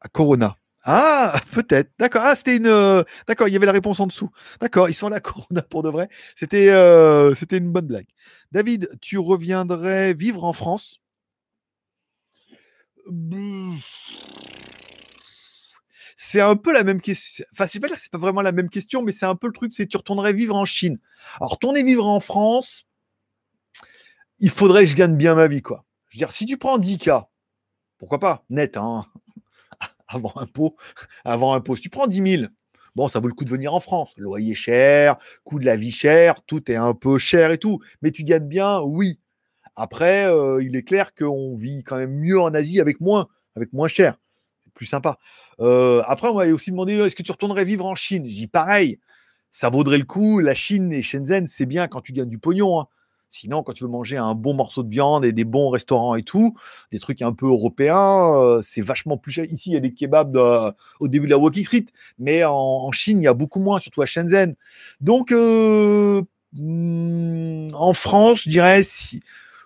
à 0.00 0.08
Corona. 0.08 0.56
Ah, 0.88 1.40
peut-être. 1.52 1.90
D'accord. 1.98 2.22
Ah, 2.24 2.36
c'était 2.36 2.56
une. 2.56 2.68
Euh, 2.68 3.02
d'accord, 3.26 3.48
il 3.48 3.52
y 3.52 3.56
avait 3.56 3.66
la 3.66 3.72
réponse 3.72 3.98
en 3.98 4.06
dessous. 4.06 4.30
D'accord, 4.60 4.88
ils 4.88 4.94
sont 4.94 5.08
là, 5.08 5.18
Corona 5.20 5.62
pour 5.62 5.82
de 5.82 5.88
vrai. 5.88 6.08
C'était 6.36 6.68
euh, 6.68 7.34
c'était 7.34 7.58
une 7.58 7.72
bonne 7.72 7.86
blague. 7.86 8.06
David, 8.52 8.88
tu 9.02 9.18
reviendrais 9.18 10.14
vivre 10.14 10.44
en 10.44 10.52
France? 10.52 11.00
C'est 16.16 16.40
un 16.40 16.54
peu 16.56 16.72
la 16.72 16.84
même 16.84 17.00
question. 17.00 17.44
Enfin, 17.52 17.66
je 17.72 17.78
pas 17.80 17.88
c'est 17.96 18.10
pas 18.12 18.18
vraiment 18.18 18.42
la 18.42 18.52
même 18.52 18.70
question, 18.70 19.02
mais 19.02 19.10
c'est 19.12 19.26
un 19.26 19.34
peu 19.34 19.48
le 19.48 19.52
truc, 19.52 19.74
c'est 19.74 19.86
tu 19.86 19.96
retournerais 19.96 20.32
vivre 20.32 20.54
en 20.54 20.64
Chine. 20.64 20.98
Alors, 21.40 21.52
retourner 21.52 21.82
vivre 21.82 22.06
en 22.06 22.20
France, 22.20 22.86
il 24.38 24.50
faudrait 24.50 24.84
que 24.84 24.90
je 24.90 24.96
gagne 24.96 25.16
bien 25.16 25.34
ma 25.34 25.48
vie, 25.48 25.62
quoi. 25.62 25.84
Je 26.10 26.16
veux 26.16 26.18
dire, 26.18 26.32
si 26.32 26.46
tu 26.46 26.56
prends 26.56 26.78
10K, 26.78 27.28
pourquoi 27.98 28.20
pas? 28.20 28.44
Net, 28.50 28.76
hein 28.76 29.04
avant 30.08 30.32
impôt, 30.36 30.76
avant 31.24 31.54
impôt. 31.54 31.76
Si 31.76 31.82
tu 31.82 31.90
prends 31.90 32.06
10 32.06 32.38
000, 32.38 32.50
bon, 32.94 33.08
ça 33.08 33.20
vaut 33.20 33.28
le 33.28 33.34
coup 33.34 33.44
de 33.44 33.50
venir 33.50 33.74
en 33.74 33.80
France. 33.80 34.12
Loyer 34.16 34.54
cher, 34.54 35.16
coût 35.44 35.58
de 35.58 35.64
la 35.64 35.76
vie 35.76 35.90
cher, 35.90 36.42
tout 36.46 36.70
est 36.70 36.76
un 36.76 36.94
peu 36.94 37.18
cher 37.18 37.50
et 37.50 37.58
tout. 37.58 37.80
Mais 38.02 38.10
tu 38.10 38.24
gagnes 38.24 38.48
bien, 38.48 38.80
oui. 38.80 39.20
Après, 39.76 40.26
euh, 40.26 40.62
il 40.62 40.74
est 40.76 40.82
clair 40.82 41.14
qu'on 41.14 41.54
vit 41.54 41.84
quand 41.84 41.96
même 41.96 42.14
mieux 42.14 42.40
en 42.40 42.54
Asie 42.54 42.80
avec 42.80 43.00
moins, 43.00 43.28
avec 43.56 43.72
moins 43.72 43.88
cher. 43.88 44.18
C'est 44.64 44.72
plus 44.72 44.86
sympa. 44.86 45.18
Euh, 45.60 46.02
après, 46.06 46.28
on 46.28 46.34
m'a 46.34 46.46
aussi 46.46 46.70
demandé 46.70 46.94
est-ce 46.94 47.16
que 47.16 47.22
tu 47.22 47.32
retournerais 47.32 47.64
vivre 47.64 47.84
en 47.84 47.94
Chine? 47.94 48.22
Dit 48.22 48.46
pareil, 48.46 49.00
ça 49.50 49.68
vaudrait 49.68 49.98
le 49.98 50.04
coup. 50.04 50.40
La 50.40 50.54
Chine 50.54 50.92
et 50.92 51.02
Shenzhen, 51.02 51.46
c'est 51.46 51.66
bien 51.66 51.88
quand 51.88 52.00
tu 52.00 52.12
gagnes 52.12 52.28
du 52.28 52.38
pognon. 52.38 52.80
Hein. 52.80 52.86
Sinon, 53.28 53.62
quand 53.62 53.72
tu 53.72 53.84
veux 53.84 53.90
manger 53.90 54.16
un 54.16 54.34
bon 54.34 54.54
morceau 54.54 54.82
de 54.82 54.88
viande 54.88 55.24
et 55.24 55.32
des 55.32 55.44
bons 55.44 55.68
restaurants 55.70 56.14
et 56.14 56.22
tout, 56.22 56.56
des 56.92 56.98
trucs 56.98 57.22
un 57.22 57.32
peu 57.32 57.46
européens, 57.46 58.34
euh, 58.34 58.60
c'est 58.62 58.82
vachement 58.82 59.18
plus 59.18 59.32
cher. 59.32 59.44
Ici, 59.46 59.70
il 59.70 59.74
y 59.74 59.76
a 59.76 59.80
des 59.80 59.92
kebabs 59.92 60.36
au 61.00 61.08
début 61.08 61.26
de 61.26 61.32
la 61.32 61.38
Walking 61.38 61.64
Street, 61.64 61.86
mais 62.18 62.44
en, 62.44 62.90
Chine, 62.92 63.20
il 63.20 63.24
y 63.24 63.28
a 63.28 63.34
beaucoup 63.34 63.60
moins, 63.60 63.80
surtout 63.80 64.02
à 64.02 64.06
Shenzhen. 64.06 64.54
Donc, 65.00 65.32
euh, 65.32 66.22
hmm, 66.52 67.68
en 67.74 67.92
France, 67.92 68.42
je 68.44 68.50
dirais, 68.50 68.82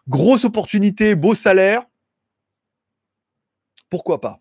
grosse 0.09 0.45
opportunité, 0.45 1.15
beau 1.15 1.35
salaire, 1.35 1.85
pourquoi 3.91 4.21
pas? 4.21 4.41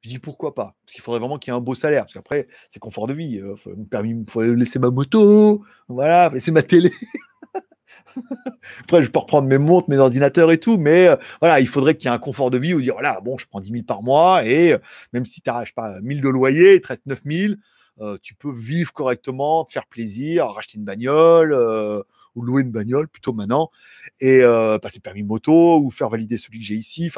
Je 0.00 0.08
dis 0.08 0.18
pourquoi 0.20 0.54
pas 0.54 0.76
Parce 0.84 0.94
qu'il 0.94 1.02
faudrait 1.02 1.18
vraiment 1.18 1.38
qu'il 1.38 1.52
y 1.52 1.54
ait 1.54 1.58
un 1.58 1.60
beau 1.60 1.74
salaire. 1.74 2.04
Parce 2.04 2.14
qu'aperès, 2.14 2.46
c'est 2.68 2.78
confort 2.78 3.08
de 3.08 3.14
vie. 3.14 3.32
Il 3.34 3.42
euh, 3.42 3.56
faut, 4.28 4.42
laisser 4.42 4.78
ma 4.78 4.90
moto, 4.90 5.64
voilà, 5.88 6.28
laisser 6.28 6.52
ma 6.52 6.62
télé. 6.62 6.92
Après, 8.80 9.02
je 9.02 9.10
peux 9.10 9.18
reprendre 9.18 9.48
mes 9.48 9.58
montres, 9.58 9.88
mes 9.88 9.98
ordinateurs 9.98 10.50
et 10.52 10.58
tout, 10.58 10.78
mais 10.78 11.08
euh, 11.08 11.16
voilà, 11.40 11.60
il 11.60 11.68
faudrait 11.68 11.96
qu'il 11.96 12.08
y 12.08 12.12
ait 12.12 12.14
un 12.14 12.18
confort 12.18 12.50
de 12.50 12.58
vie 12.58 12.74
où 12.74 12.80
dire 12.80 12.94
voilà, 12.94 13.20
bon, 13.20 13.38
je 13.38 13.46
prends 13.46 13.60
10 13.60 13.70
000 13.70 13.84
par 13.84 14.02
mois 14.02 14.44
et 14.44 14.72
euh, 14.72 14.78
même 15.12 15.24
si 15.24 15.40
tu 15.40 15.48
n'arraches 15.48 15.74
pas 15.74 16.00
1000 16.00 16.20
de 16.20 16.28
loyer, 16.28 16.74
il 16.74 16.80
te 16.80 16.88
reste 16.88 17.06
9 17.06 17.22
000, 17.24 17.54
tu 18.22 18.34
peux 18.34 18.52
vivre 18.52 18.92
correctement, 18.92 19.64
te 19.64 19.72
faire 19.72 19.86
plaisir, 19.86 20.46
racheter 20.46 20.78
une 20.78 20.84
bagnole 20.84 21.52
ou 22.36 22.42
louer 22.42 22.62
une 22.62 22.70
bagnole 22.70 23.08
plutôt 23.08 23.32
maintenant 23.32 23.70
et 24.20 24.40
passer 24.80 25.00
permis 25.00 25.24
moto 25.24 25.80
ou 25.80 25.90
faire 25.90 26.08
valider 26.08 26.38
celui 26.38 26.60
que 26.60 26.64
j'ai 26.64 26.76
ici, 26.76 27.10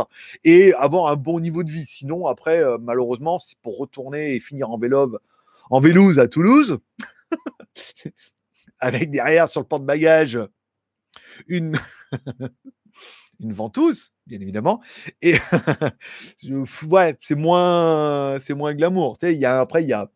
et 0.42 0.72
avoir 0.72 1.12
un 1.12 1.16
bon 1.16 1.38
niveau 1.38 1.64
de 1.64 1.70
vie. 1.70 1.84
Sinon, 1.84 2.26
après, 2.26 2.62
malheureusement, 2.80 3.38
c'est 3.38 3.58
pour 3.58 3.76
retourner 3.76 4.34
et 4.34 4.40
finir 4.40 4.70
en 4.70 4.78
vélo 4.78 5.18
en 5.70 5.80
Vélouse 5.80 6.18
à 6.18 6.28
Toulouse, 6.28 6.78
avec 8.78 9.10
derrière 9.10 9.48
sur 9.48 9.60
le 9.60 9.66
porte-bagages 9.66 10.40
une, 11.48 11.72
ventouse, 13.40 14.12
bien 14.26 14.40
évidemment. 14.40 14.80
Et 15.22 15.34
ouais, 16.88 17.16
c'est 17.22 17.34
moins, 17.34 18.38
moins 18.50 18.74
glamour. 18.74 19.16
Y 19.22 19.44
a, 19.44 19.60
après, 19.60 19.82
il 19.82 19.88
y 19.88 19.92
a 19.92 20.10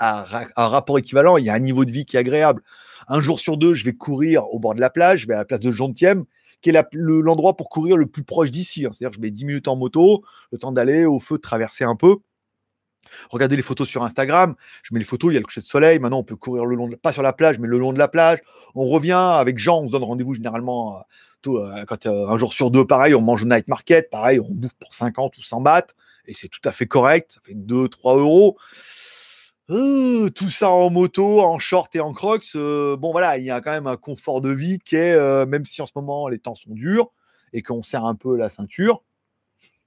un, 0.00 0.24
rapport 0.56 0.98
équivalent, 0.98 1.36
il 1.36 1.44
y 1.44 1.50
a 1.50 1.54
un 1.54 1.60
niveau 1.60 1.84
de 1.84 1.92
vie 1.92 2.04
qui 2.04 2.16
est 2.16 2.20
agréable. 2.20 2.62
Un 3.08 3.20
jour 3.20 3.38
sur 3.38 3.56
deux, 3.56 3.74
je 3.74 3.84
vais 3.84 3.92
courir 3.92 4.48
au 4.52 4.58
bord 4.58 4.74
de 4.74 4.80
la 4.80 4.90
plage, 4.90 5.20
je 5.20 5.28
vais 5.28 5.34
à 5.34 5.38
la 5.38 5.44
place 5.44 5.60
de 5.60 5.70
Jontième, 5.70 6.24
qui 6.62 6.70
est 6.70 6.86
l'endroit 6.92 7.56
pour 7.56 7.68
courir 7.68 7.96
le 7.96 8.06
plus 8.06 8.24
proche 8.24 8.50
d'ici. 8.50 8.86
Hein. 8.86 8.90
C'est-à-dire 8.92 9.14
je 9.14 9.20
mets 9.20 9.30
10 9.30 9.44
minutes 9.44 9.68
en 9.68 9.76
moto, 9.76 10.24
le 10.50 10.58
temps 10.58 10.72
d'aller 10.72 11.04
au 11.04 11.20
feu, 11.20 11.36
de 11.36 11.42
traverser 11.42 11.84
un 11.84 11.96
peu. 11.96 12.16
Regardez 13.30 13.56
les 13.56 13.62
photos 13.62 13.88
sur 13.88 14.02
Instagram. 14.04 14.54
Je 14.82 14.94
mets 14.94 15.00
les 15.00 15.06
photos, 15.06 15.30
il 15.32 15.34
y 15.34 15.36
a 15.36 15.40
le 15.40 15.44
coucher 15.44 15.60
de 15.60 15.66
soleil. 15.66 15.98
Maintenant, 15.98 16.18
on 16.18 16.24
peut 16.24 16.36
courir 16.36 16.64
le 16.64 16.76
long, 16.76 16.88
de, 16.88 16.96
pas 16.96 17.12
sur 17.12 17.22
la 17.22 17.32
plage, 17.32 17.58
mais 17.58 17.68
le 17.68 17.78
long 17.78 17.92
de 17.92 17.98
la 17.98 18.08
plage. 18.08 18.38
On 18.74 18.86
revient 18.86 19.12
avec 19.12 19.58
Jean, 19.58 19.80
on 19.82 19.86
se 19.86 19.92
donne 19.92 20.04
rendez-vous 20.04 20.34
généralement 20.34 20.98
euh, 20.98 21.00
euh, 21.46 21.84
euh, 22.06 22.28
un 22.28 22.38
jour 22.38 22.52
sur 22.52 22.70
deux, 22.70 22.86
pareil, 22.86 23.14
on 23.14 23.20
mange 23.20 23.42
au 23.42 23.46
night 23.46 23.68
market, 23.68 24.10
pareil, 24.10 24.40
on 24.40 24.48
bouffe 24.50 24.74
pour 24.74 24.94
50 24.94 25.36
ou 25.36 25.42
100 25.42 25.60
bahts, 25.60 25.86
et 26.26 26.34
c'est 26.34 26.48
tout 26.48 26.60
à 26.64 26.72
fait 26.72 26.86
correct. 26.86 27.32
Ça 27.32 27.40
fait 27.44 27.54
2-3 27.54 28.18
euros. 28.18 28.56
tout 29.68 30.50
ça 30.50 30.70
en 30.70 30.90
moto, 30.90 31.40
en 31.40 31.58
short 31.58 31.94
et 31.96 32.00
en 32.00 32.12
crocs. 32.12 32.54
bon, 32.54 33.12
voilà, 33.12 33.38
il 33.38 33.44
y 33.44 33.50
a 33.50 33.60
quand 33.60 33.72
même 33.72 33.86
un 33.86 33.96
confort 33.96 34.40
de 34.40 34.50
vie 34.50 34.78
qui 34.78 34.96
est, 34.96 35.46
même 35.46 35.66
si 35.66 35.82
en 35.82 35.86
ce 35.86 35.92
moment 35.94 36.28
les 36.28 36.38
temps 36.38 36.54
sont 36.54 36.72
durs 36.72 37.10
et 37.52 37.62
qu'on 37.62 37.82
serre 37.82 38.04
un 38.04 38.14
peu 38.14 38.36
la 38.36 38.48
ceinture, 38.48 39.02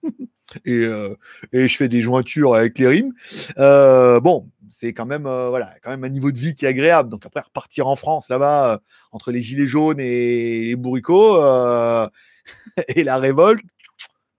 Euh, 0.68 1.16
et, 1.52 1.68
je 1.68 1.78
fais 1.78 1.89
des 1.89 2.02
jointures 2.02 2.56
avec 2.56 2.80
les 2.80 2.88
rimes. 2.88 3.14
Euh, 3.58 4.20
bon, 4.20 4.50
c'est 4.70 4.93
quand 4.93 5.06
même 5.06 5.26
euh, 5.26 5.50
voilà, 5.50 5.76
quand 5.82 5.89
même 5.89 6.04
un 6.04 6.10
niveau 6.10 6.32
de 6.32 6.38
vie 6.38 6.56
qui 6.56 6.66
est 6.66 6.70
agréable. 6.70 7.10
Donc 7.10 7.26
après 7.26 7.41
repartir 7.41 7.88
en 7.88 7.95
France 7.95 8.30
là-bas 8.30 8.82
entre 9.12 9.32
les 9.32 9.41
gilets 9.41 9.68
jaunes 9.68 10.00
et 10.00 10.66
les 10.68 10.76
bourricots 10.76 11.38
et 12.88 13.04
la 13.04 13.18
révolte, 13.18 13.64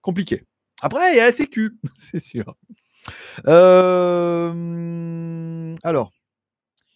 compliqué. 0.00 0.44
Après 0.82 1.12
il 1.12 1.16
y 1.16 1.20
a 1.20 1.26
la 1.26 1.32
Sécu, 1.32 1.78
c'est 2.12 2.20
sûr. 2.22 2.56
alors, 5.84 6.12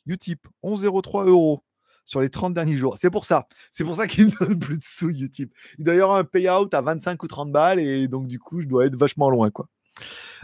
Utip 0.06 0.48
11,03 0.64 1.28
euros 1.28 1.62
sur 2.04 2.20
les 2.20 2.30
30 2.30 2.54
derniers 2.54 2.76
jours. 2.76 2.96
C'est 2.98 3.10
pour 3.10 3.24
ça. 3.24 3.46
C'est 3.70 3.84
pour 3.84 3.96
ça 3.96 4.06
qu'il 4.06 4.26
ne 4.40 4.46
donne 4.46 4.58
plus 4.58 4.78
de 4.78 4.84
sous 4.84 5.10
YouTube. 5.10 5.50
Il 5.78 5.84
doit 5.84 5.94
y 5.94 6.00
avoir 6.00 6.16
un 6.16 6.24
payout 6.24 6.68
à 6.72 6.80
25 6.80 7.22
ou 7.22 7.28
30 7.28 7.52
balles 7.52 7.80
et 7.80 8.08
donc 8.08 8.26
du 8.26 8.38
coup, 8.38 8.60
je 8.60 8.66
dois 8.66 8.86
être 8.86 8.96
vachement 8.96 9.30
loin. 9.30 9.50
quoi. 9.50 9.68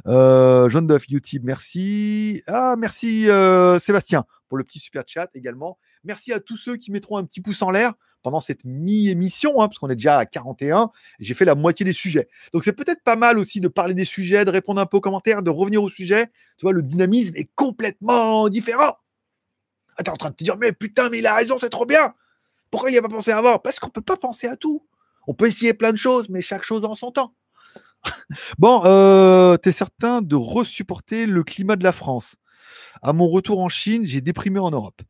Euh, 0.07 0.69
John 0.69 0.87
Duff, 0.87 1.09
YouTube, 1.09 1.43
merci. 1.45 2.43
Ah, 2.47 2.77
merci 2.79 3.29
euh, 3.29 3.79
Sébastien 3.79 4.25
pour 4.49 4.59
le 4.59 4.65
petit 4.65 4.79
super 4.79 5.05
chat 5.07 5.29
également. 5.35 5.79
Merci 6.05 6.33
à 6.33 6.41
tous 6.41 6.57
ceux 6.57 6.77
qui 6.77 6.91
mettront 6.91 7.17
un 7.17 7.25
petit 7.25 7.41
pouce 7.41 7.63
en 7.63 7.71
l'air 7.71 7.93
pendant 8.23 8.41
cette 8.41 8.65
mi-émission, 8.65 9.61
hein, 9.61 9.69
parce 9.69 9.79
qu'on 9.79 9.91
est 9.91 9.97
déjà 9.97 10.19
à 10.19 10.27
41, 10.27 10.91
j'ai 11.21 11.35
fait 11.35 11.45
la 11.45 11.55
moitié 11.55 11.85
des 11.85 11.93
sujets. 11.93 12.29
Donc 12.53 12.65
c'est 12.65 12.73
peut-être 12.73 13.03
pas 13.05 13.17
mal 13.17 13.39
aussi 13.39 13.61
de 13.61 13.69
parler 13.69 13.95
des 13.95 14.05
sujets, 14.05 14.45
de 14.45 14.51
répondre 14.51 14.81
un 14.81 14.87
peu 14.87 14.97
aux 14.97 15.01
commentaires, 15.01 15.43
de 15.43 15.51
revenir 15.51 15.83
au 15.83 15.89
sujet. 15.89 16.27
Tu 16.57 16.63
vois, 16.63 16.73
le 16.73 16.83
dynamisme 16.83 17.37
est 17.37 17.49
complètement 17.55 18.49
différent. 18.49 18.97
T'es 19.99 20.11
en 20.11 20.16
train 20.16 20.30
de 20.30 20.36
te 20.36 20.44
dire, 20.44 20.57
mais 20.57 20.72
putain, 20.72 21.11
mais 21.11 21.18
il 21.18 21.26
a 21.26 21.34
raison, 21.34 21.59
c'est 21.61 21.70
trop 21.70 21.86
bien. 21.86 22.14
Pourquoi 22.70 22.90
il 22.90 22.92
n'y 22.92 22.99
a 22.99 23.03
pas 23.03 23.09
pensé 23.09 23.32
avant 23.32 23.59
Parce 23.59 23.78
qu'on 23.80 23.88
ne 23.88 23.92
peut 23.92 24.03
pas 24.03 24.16
penser 24.16 24.46
à 24.46 24.57
tout. 24.57 24.86
On 25.26 25.34
peut 25.34 25.46
essayer 25.46 25.74
plein 25.74 25.92
de 25.92 25.99
choses, 25.99 26.28
mais 26.28 26.40
chaque 26.40 26.62
chose 26.62 26.84
en 26.84 26.94
son 26.94 27.11
temps. 27.11 27.34
bon, 28.59 28.82
euh, 28.84 29.57
tu 29.62 29.70
es 29.70 29.72
certain 29.72 30.22
de 30.22 30.36
resupporter 30.36 31.26
le 31.26 31.42
climat 31.42 31.76
de 31.76 31.84
la 31.84 31.92
France? 31.92 32.36
À 33.03 33.12
mon 33.12 33.28
retour 33.28 33.61
en 33.61 33.68
Chine, 33.68 34.05
j'ai 34.05 34.20
déprimé 34.20 34.59
en 34.59 34.70
Europe. 34.70 35.03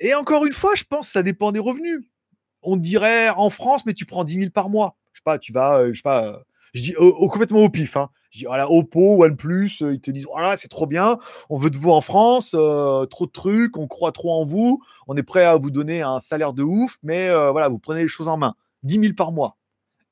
Et 0.00 0.14
encore 0.14 0.44
une 0.44 0.52
fois, 0.52 0.74
je 0.74 0.84
pense 0.84 1.06
que 1.06 1.12
ça 1.12 1.22
dépend 1.22 1.52
des 1.52 1.60
revenus. 1.60 2.00
On 2.62 2.76
dirait 2.76 3.30
en 3.30 3.50
France, 3.50 3.84
mais 3.86 3.94
tu 3.94 4.06
prends 4.06 4.24
10 4.24 4.34
000 4.34 4.50
par 4.50 4.68
mois. 4.68 4.96
Je 5.12 5.18
sais 5.18 5.22
pas, 5.24 5.38
tu 5.38 5.52
vas, 5.52 5.78
euh, 5.78 5.92
je 5.92 5.98
sais 5.98 6.02
pas, 6.02 6.42
je 6.74 6.82
dis 6.82 6.94
complètement 6.94 7.60
au 7.60 7.68
pif. 7.68 7.96
Hein. 7.96 8.08
Je 8.32 8.38
dis, 8.38 8.44
voilà, 8.46 8.70
Oppo, 8.70 9.22
OnePlus, 9.22 9.82
euh, 9.82 9.92
ils 9.92 10.00
te 10.00 10.10
disent, 10.10 10.24
voilà, 10.24 10.56
c'est 10.56 10.68
trop 10.68 10.86
bien, 10.86 11.18
on 11.50 11.58
veut 11.58 11.68
de 11.68 11.76
vous 11.76 11.90
en 11.90 12.00
France, 12.00 12.54
euh, 12.54 13.04
trop 13.04 13.26
de 13.26 13.30
trucs, 13.30 13.76
on 13.76 13.86
croit 13.86 14.10
trop 14.10 14.32
en 14.32 14.46
vous, 14.46 14.82
on 15.06 15.14
est 15.18 15.22
prêt 15.22 15.44
à 15.44 15.56
vous 15.56 15.70
donner 15.70 16.00
un 16.00 16.18
salaire 16.18 16.54
de 16.54 16.62
ouf, 16.62 16.98
mais 17.02 17.28
euh, 17.28 17.50
voilà, 17.50 17.68
vous 17.68 17.78
prenez 17.78 18.00
les 18.00 18.08
choses 18.08 18.28
en 18.28 18.38
main. 18.38 18.54
10 18.84 19.00
000 19.00 19.12
par 19.12 19.32
mois. 19.32 19.58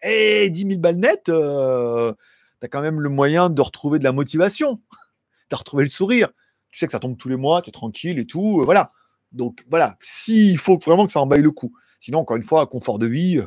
Et 0.02 0.50
10 0.50 0.68
000 0.68 0.80
balles 0.80 0.96
nettes, 0.96 1.24
tu 1.24 1.32
as 1.32 2.68
quand 2.70 2.82
même 2.82 3.00
le 3.00 3.08
moyen 3.08 3.48
de 3.48 3.62
retrouver 3.62 3.98
de 3.98 4.04
la 4.04 4.12
motivation, 4.12 4.82
de 5.50 5.56
retrouver 5.56 5.84
le 5.84 5.90
sourire. 5.90 6.28
Tu 6.72 6.78
sais 6.78 6.86
que 6.86 6.92
ça 6.92 7.00
tombe 7.00 7.16
tous 7.16 7.30
les 7.30 7.36
mois, 7.36 7.62
tu 7.62 7.70
es 7.70 7.72
tranquille 7.72 8.18
et 8.18 8.26
tout, 8.26 8.62
voilà. 8.64 8.92
Donc 9.32 9.64
voilà, 9.70 9.96
s'il 10.00 10.58
faut 10.58 10.76
vraiment 10.76 11.06
que 11.06 11.12
ça 11.12 11.20
en 11.20 11.26
vaille 11.26 11.40
le 11.40 11.52
coup. 11.52 11.72
Sinon, 12.00 12.18
encore 12.18 12.36
une 12.36 12.42
fois, 12.42 12.66
confort 12.66 12.98
de 12.98 13.06
vie, 13.06 13.40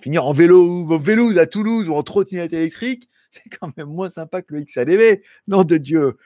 finir 0.00 0.26
en 0.26 0.32
vélo, 0.32 0.98
vélo 0.98 1.38
à 1.38 1.46
Toulouse 1.46 1.88
ou 1.88 1.94
en 1.94 2.02
trottinette 2.02 2.52
électrique, 2.52 3.08
c'est 3.30 3.48
quand 3.48 3.76
même 3.76 3.88
moins 3.88 4.10
sympa 4.10 4.42
que 4.42 4.54
le 4.54 4.62
XADV. 4.62 5.22
Nom 5.48 5.64
de 5.64 5.76
Dieu. 5.76 6.16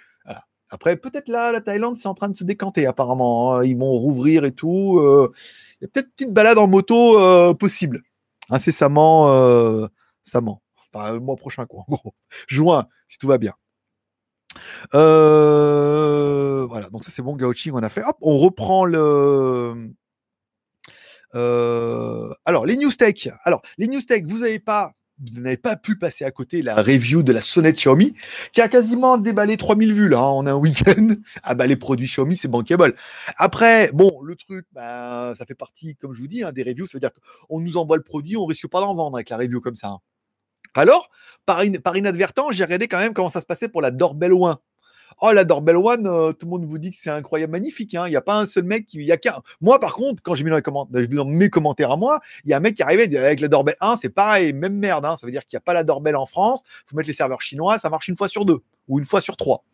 Après, 0.72 0.96
peut-être 0.96 1.28
là, 1.28 1.50
la 1.50 1.60
Thaïlande, 1.60 1.96
c'est 1.96 2.06
en 2.06 2.14
train 2.14 2.28
de 2.28 2.36
se 2.36 2.44
décanter 2.44 2.86
apparemment. 2.86 3.56
Hein. 3.56 3.64
Ils 3.64 3.76
vont 3.76 3.90
rouvrir 3.90 4.44
et 4.44 4.52
tout. 4.52 5.00
Euh. 5.00 5.32
Il 5.80 5.84
y 5.84 5.86
a 5.86 5.88
peut-être 5.88 6.06
une 6.06 6.12
petite 6.12 6.32
balade 6.32 6.58
en 6.58 6.68
moto 6.68 7.18
euh, 7.18 7.54
possible. 7.54 8.02
Incessamment, 8.50 9.32
euh, 9.32 9.88
Enfin, 10.26 11.12
le 11.12 11.20
mois 11.20 11.36
prochain, 11.36 11.66
quoi. 11.66 11.80
En 11.88 11.94
gros. 11.94 12.14
Juin, 12.46 12.86
si 13.08 13.18
tout 13.18 13.26
va 13.26 13.38
bien. 13.38 13.54
Euh, 14.94 16.66
voilà, 16.68 16.90
donc 16.90 17.04
ça 17.04 17.10
c'est 17.10 17.22
bon, 17.22 17.36
Gauching, 17.36 17.72
on 17.74 17.82
a 17.82 17.88
fait. 17.88 18.02
Hop, 18.04 18.16
on 18.20 18.36
reprend 18.36 18.84
le. 18.84 19.92
Alors, 21.32 22.66
les 22.66 22.76
news 22.76 22.92
tech. 22.92 23.28
Alors, 23.44 23.62
les 23.78 23.86
news 23.86 24.00
vous 24.26 24.38
n'avez 24.40 24.58
pas 24.58 24.94
pas 25.62 25.76
pu 25.76 25.98
passer 25.98 26.24
à 26.24 26.30
côté 26.30 26.62
la 26.62 26.76
review 26.76 27.22
de 27.22 27.32
la 27.32 27.40
sonnette 27.40 27.76
Xiaomi, 27.76 28.14
qui 28.52 28.60
a 28.60 28.68
quasiment 28.68 29.18
déballé 29.18 29.56
3000 29.56 29.92
vues 29.92 30.08
là, 30.08 30.22
en 30.22 30.46
un 30.46 30.54
week-end. 30.54 31.08
Ah 31.42 31.54
bah 31.54 31.66
les 31.66 31.76
produits 31.76 32.06
Xiaomi, 32.06 32.36
c'est 32.36 32.48
bankable. 32.48 32.94
Après, 33.36 33.90
bon, 33.92 34.20
le 34.22 34.36
truc, 34.36 34.66
bah, 34.72 35.34
ça 35.36 35.46
fait 35.46 35.54
partie, 35.54 35.96
comme 35.96 36.14
je 36.14 36.20
vous 36.20 36.28
dis, 36.28 36.42
hein, 36.42 36.52
des 36.52 36.62
reviews, 36.62 36.86
ça 36.86 36.92
veut 36.94 37.00
dire 37.00 37.10
qu'on 37.48 37.60
nous 37.60 37.76
envoie 37.76 37.96
le 37.96 38.02
produit, 38.02 38.36
on 38.36 38.46
risque 38.46 38.68
pas 38.68 38.80
d'en 38.80 38.94
vendre 38.94 39.16
avec 39.16 39.30
la 39.30 39.36
review 39.36 39.60
comme 39.60 39.76
ça. 39.76 39.88
Hein. 39.88 39.98
Alors, 40.74 41.10
par, 41.46 41.62
par 41.82 41.96
inadvertance, 41.96 42.54
j'ai 42.54 42.64
regardé 42.64 42.88
quand 42.88 42.98
même 42.98 43.14
comment 43.14 43.28
ça 43.28 43.40
se 43.40 43.46
passait 43.46 43.68
pour 43.68 43.82
la 43.82 43.90
Doorbell 43.90 44.32
One. 44.32 44.56
Oh, 45.20 45.32
la 45.32 45.44
Doorbell 45.44 45.76
One, 45.76 46.06
euh, 46.06 46.32
tout 46.32 46.46
le 46.46 46.50
monde 46.50 46.64
vous 46.64 46.78
dit 46.78 46.90
que 46.90 46.96
c'est 46.96 47.10
incroyable, 47.10 47.52
magnifique. 47.52 47.94
Hein. 47.94 48.06
Il 48.06 48.10
n'y 48.10 48.16
a 48.16 48.20
pas 48.20 48.38
un 48.38 48.46
seul 48.46 48.64
mec 48.64 48.86
qui. 48.86 49.02
Y 49.02 49.12
a 49.12 49.16
qu'un. 49.16 49.40
Moi, 49.60 49.78
par 49.80 49.94
contre, 49.94 50.22
quand 50.22 50.34
j'ai 50.34 50.44
mis 50.44 50.50
dans, 50.50 50.56
les 50.56 50.62
commentaires, 50.62 51.08
dans 51.08 51.24
mes 51.24 51.50
commentaires 51.50 51.90
à 51.90 51.96
moi, 51.96 52.20
il 52.44 52.50
y 52.50 52.52
a 52.52 52.56
un 52.56 52.60
mec 52.60 52.76
qui 52.76 52.82
arrivait 52.82 53.14
avec 53.16 53.40
la 53.40 53.48
Doorbell 53.48 53.76
1, 53.80 53.96
c'est 53.96 54.08
pareil, 54.08 54.52
même 54.52 54.74
merde. 54.74 55.04
Hein. 55.04 55.16
Ça 55.16 55.26
veut 55.26 55.32
dire 55.32 55.44
qu'il 55.46 55.56
n'y 55.56 55.58
a 55.58 55.62
pas 55.62 55.74
la 55.74 55.84
Doorbell 55.84 56.16
en 56.16 56.26
France. 56.26 56.60
Il 56.66 56.90
faut 56.90 56.96
mettre 56.96 57.08
les 57.08 57.14
serveurs 57.14 57.42
chinois, 57.42 57.78
ça 57.78 57.90
marche 57.90 58.08
une 58.08 58.16
fois 58.16 58.28
sur 58.28 58.44
deux 58.44 58.60
ou 58.88 58.98
une 58.98 59.06
fois 59.06 59.20
sur 59.20 59.36
trois. 59.36 59.64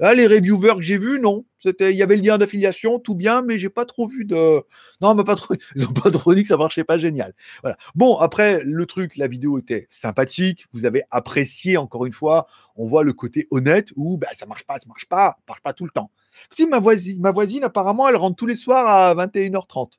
Là, 0.00 0.14
les 0.14 0.26
reviewers 0.26 0.74
que 0.76 0.82
j'ai 0.82 0.98
vus, 0.98 1.20
non. 1.20 1.44
C'était, 1.58 1.92
il 1.92 1.96
y 1.96 2.02
avait 2.02 2.16
le 2.16 2.22
lien 2.22 2.36
d'affiliation, 2.36 2.98
tout 2.98 3.14
bien, 3.14 3.42
mais 3.42 3.58
j'ai 3.58 3.68
pas 3.68 3.84
trop 3.84 4.08
vu 4.08 4.24
de. 4.24 4.62
Non, 5.00 5.14
mais 5.14 5.24
pas 5.24 5.36
trop. 5.36 5.54
Ils 5.76 5.86
ont 5.86 5.92
pas 5.92 6.10
trop 6.10 6.34
dit 6.34 6.42
que 6.42 6.48
ça 6.48 6.56
marchait 6.56 6.84
pas 6.84 6.98
génial. 6.98 7.34
Voilà. 7.62 7.76
Bon, 7.94 8.16
après, 8.16 8.62
le 8.64 8.86
truc, 8.86 9.16
la 9.16 9.28
vidéo 9.28 9.58
était 9.58 9.86
sympathique. 9.88 10.66
Vous 10.72 10.84
avez 10.84 11.04
apprécié 11.10 11.76
encore 11.76 12.06
une 12.06 12.12
fois. 12.12 12.46
On 12.76 12.86
voit 12.86 13.04
le 13.04 13.12
côté 13.12 13.46
honnête 13.50 13.88
où 13.96 14.18
bah, 14.18 14.28
ça 14.36 14.46
marche 14.46 14.64
pas, 14.64 14.78
ça 14.78 14.86
marche 14.88 15.06
pas, 15.06 15.36
ça 15.38 15.44
marche 15.48 15.62
pas 15.62 15.72
tout 15.72 15.84
le 15.84 15.90
temps. 15.90 16.10
Si 16.50 16.66
ma 16.66 16.80
voisine, 16.80 17.22
ma 17.22 17.30
voisine, 17.30 17.62
apparemment, 17.64 18.08
elle 18.08 18.16
rentre 18.16 18.36
tous 18.36 18.46
les 18.46 18.56
soirs 18.56 18.86
à 18.86 19.14
21h30. 19.14 19.92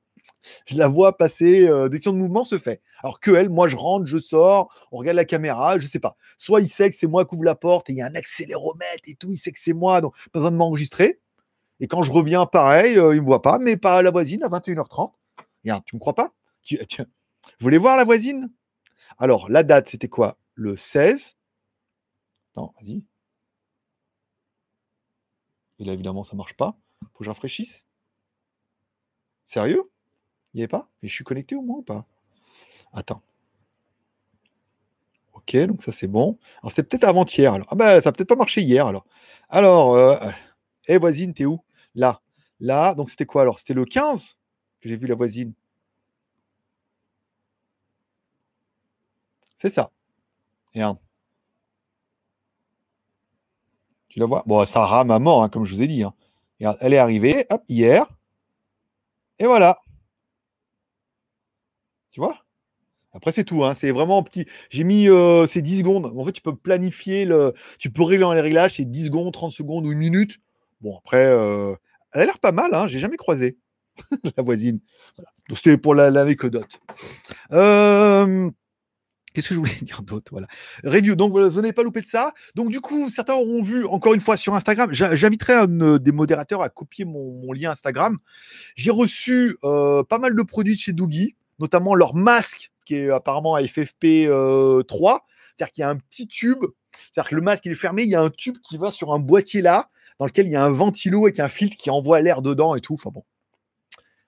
Je 0.68 0.78
la 0.78 0.88
vois 0.88 1.18
passer, 1.18 1.68
euh, 1.68 1.90
détection 1.90 2.14
de 2.14 2.18
mouvement 2.18 2.44
se 2.44 2.58
fait. 2.58 2.82
Alors 3.02 3.20
que 3.20 3.32
elle, 3.32 3.50
moi 3.50 3.68
je 3.68 3.76
rentre, 3.76 4.06
je 4.06 4.18
sors, 4.18 4.70
on 4.92 4.98
regarde 4.98 5.16
la 5.16 5.26
caméra, 5.26 5.80
je 5.80 5.88
sais 5.88 6.00
pas. 6.00 6.16
Soit 6.38 6.62
il 6.62 6.68
sait 6.68 6.90
que 6.90 6.96
c'est 6.96 7.08
moi 7.08 7.26
qui 7.26 7.36
ouvre 7.36 7.44
la 7.44 7.56
porte 7.56 7.90
et 7.90 7.94
il 7.94 7.98
y 7.98 8.02
a 8.02 8.06
un 8.06 8.16
accéléromètre 8.16 9.04
et 9.06 9.16
tout, 9.16 9.32
il 9.32 9.38
sait 9.38 9.52
que 9.52 9.60
c'est 9.60 9.74
moi, 9.74 10.02
donc 10.02 10.16
pas 10.32 10.40
besoin 10.40 10.52
de 10.52 10.58
m'enregistrer. 10.58 11.20
Et 11.80 11.88
quand 11.88 12.04
je 12.04 12.12
reviens, 12.12 12.46
pareil, 12.46 12.98
euh, 12.98 13.16
il 13.16 13.22
me 13.22 13.26
voit 13.26 13.42
pas, 13.42 13.60
mais 13.60 13.78
pas 13.78 14.02
la 14.02 14.12
voisine 14.12 14.44
à 14.44 14.48
21h30. 14.48 15.14
Regarde, 15.64 15.84
tu 15.86 15.96
me 15.96 16.00
crois 16.00 16.16
pas? 16.16 16.34
Tu, 16.64 16.78
Vous 16.78 17.06
voulez 17.60 17.78
voir 17.78 17.98
la 17.98 18.04
voisine? 18.04 18.52
Alors, 19.18 19.50
la 19.50 19.64
date, 19.64 19.90
c'était 19.90 20.08
quoi? 20.10 20.38
Le 20.54 20.78
16. 20.78 21.36
Attends, 22.52 22.74
vas-y. 22.80 23.04
Et 25.80 25.84
là, 25.84 25.94
évidemment, 25.94 26.24
ça 26.24 26.36
marche 26.36 26.56
pas. 26.56 26.78
Faut 27.14 27.20
que 27.20 27.26
je 27.26 27.30
rafraîchisse. 27.30 27.84
Sérieux? 29.44 29.92
N'y 30.56 30.62
avait 30.62 30.68
pas? 30.70 30.90
Mais 31.04 31.10
je 31.10 31.14
suis 31.14 31.24
connecté 31.26 31.56
au 31.56 31.62
moins 31.62 31.80
ou 31.80 31.82
pas? 31.84 32.06
Attends. 32.94 33.22
Ok, 35.34 35.56
donc 35.68 35.84
ça 35.84 35.92
c'est 35.92 36.08
bon. 36.08 36.40
Alors 36.62 36.72
c'était 36.72 36.84
peut-être 36.84 37.04
avant-hier. 37.04 37.54
Alors. 37.54 37.68
Ah 37.70 37.76
ben 37.76 38.02
ça 38.02 38.12
peut-être 38.14 38.30
pas 38.30 38.36
marché 38.36 38.62
hier 38.62 38.88
alors. 38.88 39.06
Alors, 39.50 39.96
euh, 39.96 40.18
eh 40.88 40.98
voisine, 40.98 41.34
t'es 41.34 41.46
où? 41.46 41.60
Là. 41.94 42.22
Là, 42.60 42.96
donc 42.96 43.10
c'était 43.10 43.26
quoi 43.26 43.42
alors? 43.44 43.60
C'était 43.60 43.74
le 43.74 43.86
15 43.86 44.38
que 44.82 44.90
j'ai 44.90 44.96
vu 44.96 45.08
la 45.08 45.16
voisine. 45.16 45.54
C'est 49.58 49.70
ça. 49.70 49.92
Et 50.74 50.82
un. 50.82 50.98
Tu 54.10 54.20
la 54.20 54.26
vois? 54.26 54.44
Bon, 54.46 54.64
ça 54.66 54.86
rame 54.86 55.12
à 55.12 55.20
mort, 55.20 55.50
comme 55.52 55.66
je 55.66 55.76
vous 55.76 55.82
ai 55.82 55.88
dit. 55.88 56.04
Hein. 56.04 56.14
elle 56.80 56.94
est 56.94 56.98
arrivée, 56.98 57.46
hier. 57.68 58.06
Et 59.40 59.46
voilà. 59.46 59.80
Tu 62.16 62.22
vois? 62.22 62.38
Après, 63.12 63.34
c'est 63.34 63.44
tout. 63.44 63.66
Hein. 63.66 63.74
C'est 63.74 63.92
vraiment 63.92 64.24
petit. 64.24 64.46
J'ai 64.70 64.86
mis 64.86 65.10
euh, 65.10 65.46
ces 65.46 65.62
10 65.62 65.80
secondes. 65.80 66.14
En 66.18 66.24
fait, 66.24 66.32
tu 66.32 66.42
peux 66.42 66.56
planifier 66.56 67.26
le. 67.26 67.54
Tu 67.78 67.90
peux 67.90 68.04
régler 68.04 68.26
les 68.34 68.40
réglages, 68.40 68.76
c'est 68.78 68.86
10 68.86 69.08
secondes, 69.08 69.34
30 69.34 69.52
secondes 69.52 69.86
ou 69.86 69.92
une 69.92 69.98
minute. 69.98 70.40
Bon, 70.80 70.98
après, 70.98 71.26
euh, 71.26 71.76
elle 72.14 72.22
a 72.22 72.26
l'air 72.26 72.40
pas 72.40 72.54
mal. 72.54 72.74
Hein. 72.74 72.88
J'ai 72.88 73.00
jamais 73.00 73.18
croisé 73.18 73.58
la 74.38 74.44
voisine. 74.44 74.80
C'était 75.54 75.76
pour 75.76 75.94
l'anecdote. 75.94 76.80
euh, 77.52 78.50
Qu'est-ce 79.34 79.50
que 79.50 79.56
je 79.56 79.60
voulais 79.60 79.76
dire 79.82 80.02
d'autre? 80.02 80.32
Voilà. 80.32 80.48
Review. 80.86 81.16
Donc, 81.16 81.34
vous 81.34 81.62
n'avez 81.62 81.74
pas 81.74 81.84
loupé 81.84 82.00
de 82.00 82.08
ça. 82.08 82.34
Donc, 82.56 82.72
du 82.72 82.80
coup, 82.80 83.10
certains 83.10 83.34
auront 83.34 83.62
vu, 83.62 83.86
encore 83.88 84.14
une 84.14 84.22
fois, 84.22 84.38
sur 84.38 84.56
Instagram. 84.56 84.88
J'inviterai 84.94 85.52
un 85.52 85.82
euh, 85.82 86.00
des 86.00 86.14
modérateurs 86.14 86.62
à 86.62 86.70
copier 86.70 87.04
mon, 87.04 87.52
lien 87.52 87.72
Instagram. 87.72 88.20
J'ai 88.78 88.92
reçu 88.92 89.58
pas 89.62 90.18
mal 90.18 90.34
de 90.34 90.44
produits 90.44 90.76
de 90.76 90.80
chez 90.80 90.94
Doogie, 90.94 91.36
notamment 91.60 91.96
leur 91.96 92.16
masque, 92.16 92.72
qui 92.86 92.96
est 92.96 93.10
apparemment 93.10 93.56
à 93.56 93.62
FFP3. 93.62 94.28
Euh, 94.30 94.84
C'est-à-dire 94.88 95.72
qu'il 95.72 95.82
y 95.82 95.84
a 95.84 95.90
un 95.90 95.98
petit 95.98 96.28
tube. 96.28 96.64
C'est-à-dire 96.92 97.30
que 97.30 97.36
le 97.36 97.42
masque, 97.42 97.68
est 97.68 97.76
fermé. 97.76 98.04
Il 98.04 98.10
y 98.10 98.16
a 98.16 98.22
un 98.22 98.30
tube 98.30 98.58
qui 98.62 98.78
va 98.78 98.92
sur 98.92 99.14
un 99.14 99.20
boîtier 99.20 99.62
là, 99.62 99.90
dans 100.20 100.26
lequel 100.26 100.48
il 100.48 100.52
y 100.52 100.56
a 100.56 100.64
un 100.64 100.70
ventilo 100.70 101.26
avec 101.26 101.40
un 101.40 101.50
filtre 101.50 101.78
qui 101.78 101.90
envoie 101.90 102.22
l'air 102.22 102.42
dedans 102.42 102.76
et 102.76 102.82
tout. 102.82 102.94
Enfin 102.94 103.12
bon 103.12 103.24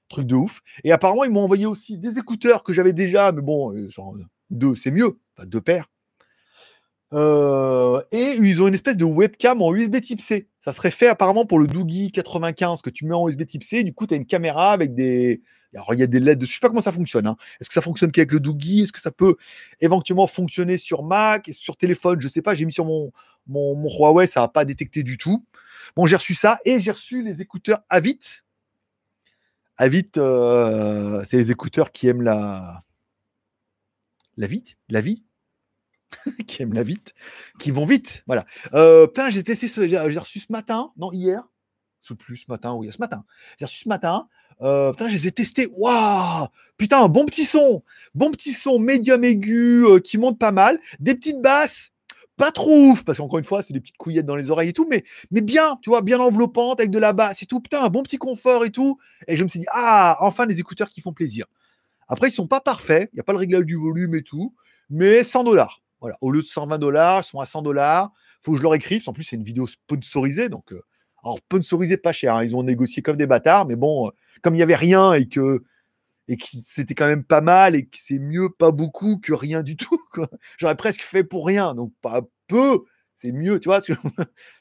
truc 0.10 0.28
de 0.28 0.36
ouf. 0.36 0.62
Et 0.84 0.92
apparemment, 0.92 1.24
ils 1.24 1.32
m'ont 1.32 1.44
envoyé 1.44 1.66
aussi 1.66 1.98
des 1.98 2.18
écouteurs 2.18 2.64
que 2.64 2.74
j'avais 2.74 2.94
déjà, 2.94 3.32
mais 3.32 3.42
bon, 3.42 3.74
deux, 4.50 4.76
c'est 4.76 4.92
mieux, 4.92 5.20
enfin, 5.36 5.46
deux 5.46 5.62
paires. 5.62 5.88
Euh, 7.14 8.02
et 8.12 8.34
ils 8.34 8.62
ont 8.62 8.68
une 8.68 8.74
espèce 8.74 8.98
de 8.98 9.06
webcam 9.06 9.62
en 9.62 9.74
USB 9.74 10.02
type 10.02 10.20
C. 10.20 10.50
Ça 10.60 10.74
serait 10.74 10.92
fait 10.92 11.08
apparemment 11.08 11.46
pour 11.46 11.60
le 11.60 11.68
Doogie 11.68 12.12
95 12.12 12.82
que 12.82 12.90
tu 12.90 13.06
mets 13.06 13.16
en 13.16 13.30
USB 13.30 13.46
type 13.46 13.64
C. 13.64 13.84
Du 13.84 13.94
coup, 13.94 14.08
tu 14.08 14.14
as 14.14 14.18
une 14.18 14.26
caméra 14.26 14.72
avec 14.72 14.94
des. 14.94 15.42
Alors, 15.74 15.94
il 15.94 16.00
y 16.00 16.04
a 16.04 16.08
des 16.08 16.20
LED 16.20 16.40
dessus. 16.40 16.54
Je 16.54 16.56
sais 16.56 16.60
pas 16.62 16.70
comment 16.70 16.82
ça 16.82 16.92
fonctionne. 16.92 17.28
Hein. 17.28 17.36
Est-ce 17.60 17.70
que 17.70 17.74
ça 17.74 17.82
fonctionne 17.82 18.12
qu'avec 18.12 18.32
le 18.32 18.40
Doogie? 18.40 18.82
Est-ce 18.84 18.92
que 18.92 19.02
ça 19.02 19.12
peut 19.12 19.36
éventuellement 19.80 20.28
fonctionner 20.28 20.78
sur 20.78 21.04
Mac, 21.04 21.50
sur 21.54 21.78
téléphone? 21.78 22.22
Je 22.22 22.28
sais 22.28 22.42
pas. 22.42 22.56
J'ai 22.56 22.66
mis 22.66 22.74
sur 22.74 22.86
mon, 22.86 23.12
mon, 23.48 23.76
Huawei, 23.90 24.28
ça 24.28 24.42
n'a 24.42 24.48
pas 24.48 24.66
détecté 24.66 25.04
du 25.04 25.18
tout. 25.18 25.46
Bon, 25.96 26.06
j'ai 26.06 26.16
reçu 26.16 26.36
ça 26.36 26.60
et 26.66 26.80
j'ai 26.80 26.92
reçu 26.92 27.22
les 27.22 27.42
écouteurs 27.42 27.82
Avit. 27.90 28.20
Avit, 29.78 30.06
euh, 30.18 31.24
c'est 31.28 31.38
les 31.38 31.52
écouteurs 31.52 31.92
qui 31.92 32.08
aiment 32.08 32.24
la 32.24 32.84
la 34.38 34.48
vie, 34.48 34.76
la 34.90 35.02
vie, 35.02 35.24
qui 36.48 36.62
aiment 36.62 36.74
la 36.74 36.84
vite, 36.84 37.14
qui 37.60 37.72
vont 37.72 37.86
vite. 37.86 38.24
Voilà. 38.28 38.46
Euh, 38.74 39.08
putain, 39.08 39.30
j'ai 39.30 39.44
testé 39.44 39.68
j'ai 39.68 40.20
reçu 40.20 40.40
ce 40.40 40.52
matin, 40.52 40.92
non, 40.98 41.12
hier, 41.12 41.44
je 42.02 42.10
sais 42.10 42.16
plus, 42.16 42.38
ce 42.38 42.46
matin 42.48 42.74
ou 42.74 42.84
hier, 42.84 42.94
ce 42.94 43.00
matin. 43.00 43.26
J'ai 43.60 43.66
reçu 43.66 43.84
ce 43.84 43.90
matin. 43.90 44.30
Euh, 44.62 44.92
putain, 44.92 45.08
je 45.08 45.14
les 45.14 45.28
ai 45.28 45.32
testés. 45.32 45.68
Waouh 45.76 46.48
Putain, 46.78 47.08
bon 47.08 47.26
petit 47.26 47.46
son. 47.46 47.84
Bon 48.16 48.32
petit 48.32 48.52
son, 48.52 48.80
médium 48.80 49.24
aigu, 49.24 49.86
euh, 49.86 50.00
qui 50.00 50.18
monte 50.18 50.40
pas 50.40 50.52
mal. 50.52 50.80
Des 51.00 51.16
petites 51.16 51.42
basses, 51.42 51.92
pas 52.38 52.52
trop 52.52 52.86
ouf, 52.86 53.04
parce 53.04 53.18
qu'encore 53.18 53.40
une 53.40 53.46
fois, 53.46 53.64
c'est 53.64 53.74
des 53.74 53.80
petites 53.80 53.98
couillettes 53.98 54.26
dans 54.26 54.36
les 54.36 54.50
oreilles 54.50 54.70
et 54.70 54.74
tout, 54.74 54.88
mais, 54.90 55.04
mais 55.32 55.42
bien, 55.42 55.78
tu 55.82 55.90
vois, 55.90 56.02
bien 56.02 56.20
enveloppante, 56.20 56.80
avec 56.80 56.92
de 56.92 57.00
la 57.00 57.14
basse 57.14 57.42
et 57.42 57.46
tout. 57.46 57.60
Putain, 57.62 57.84
un 57.84 57.90
bon 57.90 58.04
petit 58.04 58.18
confort 58.18 58.66
et 58.66 58.72
tout. 58.72 58.98
Et 59.28 59.36
je 59.36 59.44
me 59.44 59.50
suis 59.50 59.60
dit, 59.60 59.66
ah, 59.72 60.18
enfin, 60.22 60.46
des 60.46 60.60
écouteurs 60.60 60.90
qui 60.90 61.02
font 61.02 61.14
plaisir. 61.14 61.46
Après, 62.08 62.30
ils 62.30 62.32
sont 62.32 62.48
pas 62.48 62.62
parfaits. 62.62 63.10
Il 63.14 63.16
n'y 63.16 63.20
a 63.20 63.24
pas 63.24 63.34
le 63.34 63.40
réglage 63.40 63.66
du 63.66 63.76
volume 63.76 64.16
et 64.16 64.22
tout. 64.22 64.54
Mais 64.90 65.24
100 65.24 65.44
dollars. 65.44 65.82
Voilà. 66.00 66.16
Au 66.22 66.32
lieu 66.32 66.42
de 66.42 66.48
120 66.48 66.78
dollars, 66.78 67.24
ils 67.26 67.30
sont 67.30 67.40
à 67.40 67.46
100 67.46 67.64
dollars. 67.64 68.12
faut 68.42 68.52
que 68.52 68.58
je 68.58 68.64
leur 68.64 68.76
écrive. 68.76 69.04
En 69.08 69.14
plus, 69.14 69.24
c'est 69.24 69.36
une 69.36 69.44
vidéo 69.44 69.68
sponsorisée. 69.68 70.50
Donc, 70.50 70.72
euh, 70.72 70.82
alors, 71.28 71.40
sponsorisée 71.40 71.98
pas 71.98 72.14
cher. 72.14 72.36
Hein. 72.36 72.44
Ils 72.44 72.56
ont 72.56 72.64
négocié 72.64 73.02
comme 73.02 73.18
des 73.18 73.28
bâtards. 73.28 73.68
Mais 73.68 73.76
bon, 73.76 74.08
euh, 74.08 74.12
comme 74.42 74.54
il 74.56 74.58
n'y 74.58 74.64
avait 74.64 74.76
rien 74.76 75.14
et 75.14 75.28
que, 75.28 75.64
et 76.28 76.38
que 76.38 76.46
c'était 76.66 76.96
quand 76.96 77.08
même 77.08 77.24
pas 77.24 77.42
mal 77.42 77.76
et 77.76 77.86
que 77.86 77.98
c'est 78.00 78.20
mieux 78.20 78.50
pas 78.50 78.72
beaucoup 78.72 79.18
que 79.18 79.34
rien 79.34 79.64
du 79.64 79.76
tout. 79.78 80.00
J'aurais 80.58 80.78
presque 80.78 81.02
fait 81.02 81.24
pour 81.24 81.46
rien. 81.46 81.76
Donc, 81.76 81.94
pas 82.02 82.22
peu. 82.48 82.84
C'est 83.20 83.32
mieux, 83.32 83.60
tu 83.60 83.68
vois. 83.68 83.82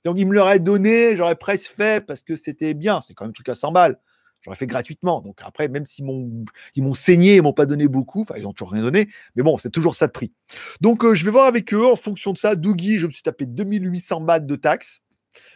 Donc, 0.04 0.16
ils 0.18 0.26
me 0.26 0.34
l'auraient 0.34 0.60
donné, 0.60 1.16
j'aurais 1.16 1.36
presque 1.36 1.70
fait 1.72 2.04
parce 2.04 2.22
que 2.22 2.36
c'était 2.36 2.74
bien. 2.74 3.00
C'était 3.00 3.14
quand 3.14 3.24
même 3.24 3.30
un 3.30 3.32
truc 3.32 3.48
à 3.48 3.54
100 3.54 3.72
balles. 3.72 3.98
J'aurais 4.46 4.56
fait 4.56 4.66
gratuitement. 4.66 5.20
Donc 5.20 5.40
après, 5.42 5.66
même 5.66 5.86
s'ils 5.86 6.04
m'ont, 6.04 6.44
ils 6.76 6.82
m'ont 6.82 6.94
saigné, 6.94 7.36
ils 7.36 7.42
m'ont 7.42 7.52
pas 7.52 7.66
donné 7.66 7.88
beaucoup, 7.88 8.22
enfin, 8.22 8.36
ils 8.38 8.46
ont 8.46 8.52
toujours 8.52 8.72
rien 8.72 8.82
donné, 8.82 9.08
mais 9.34 9.42
bon, 9.42 9.56
c'est 9.56 9.70
toujours 9.70 9.96
ça 9.96 10.06
de 10.06 10.12
prix. 10.12 10.32
Donc 10.80 11.04
euh, 11.04 11.16
je 11.16 11.24
vais 11.24 11.32
voir 11.32 11.46
avec 11.46 11.74
eux 11.74 11.84
en 11.84 11.96
fonction 11.96 12.32
de 12.32 12.38
ça. 12.38 12.54
Doogie, 12.54 13.00
je 13.00 13.08
me 13.08 13.10
suis 13.10 13.22
tapé 13.22 13.44
2800 13.44 14.20
bahts 14.20 14.38
de 14.38 14.54
taxes. 14.54 15.02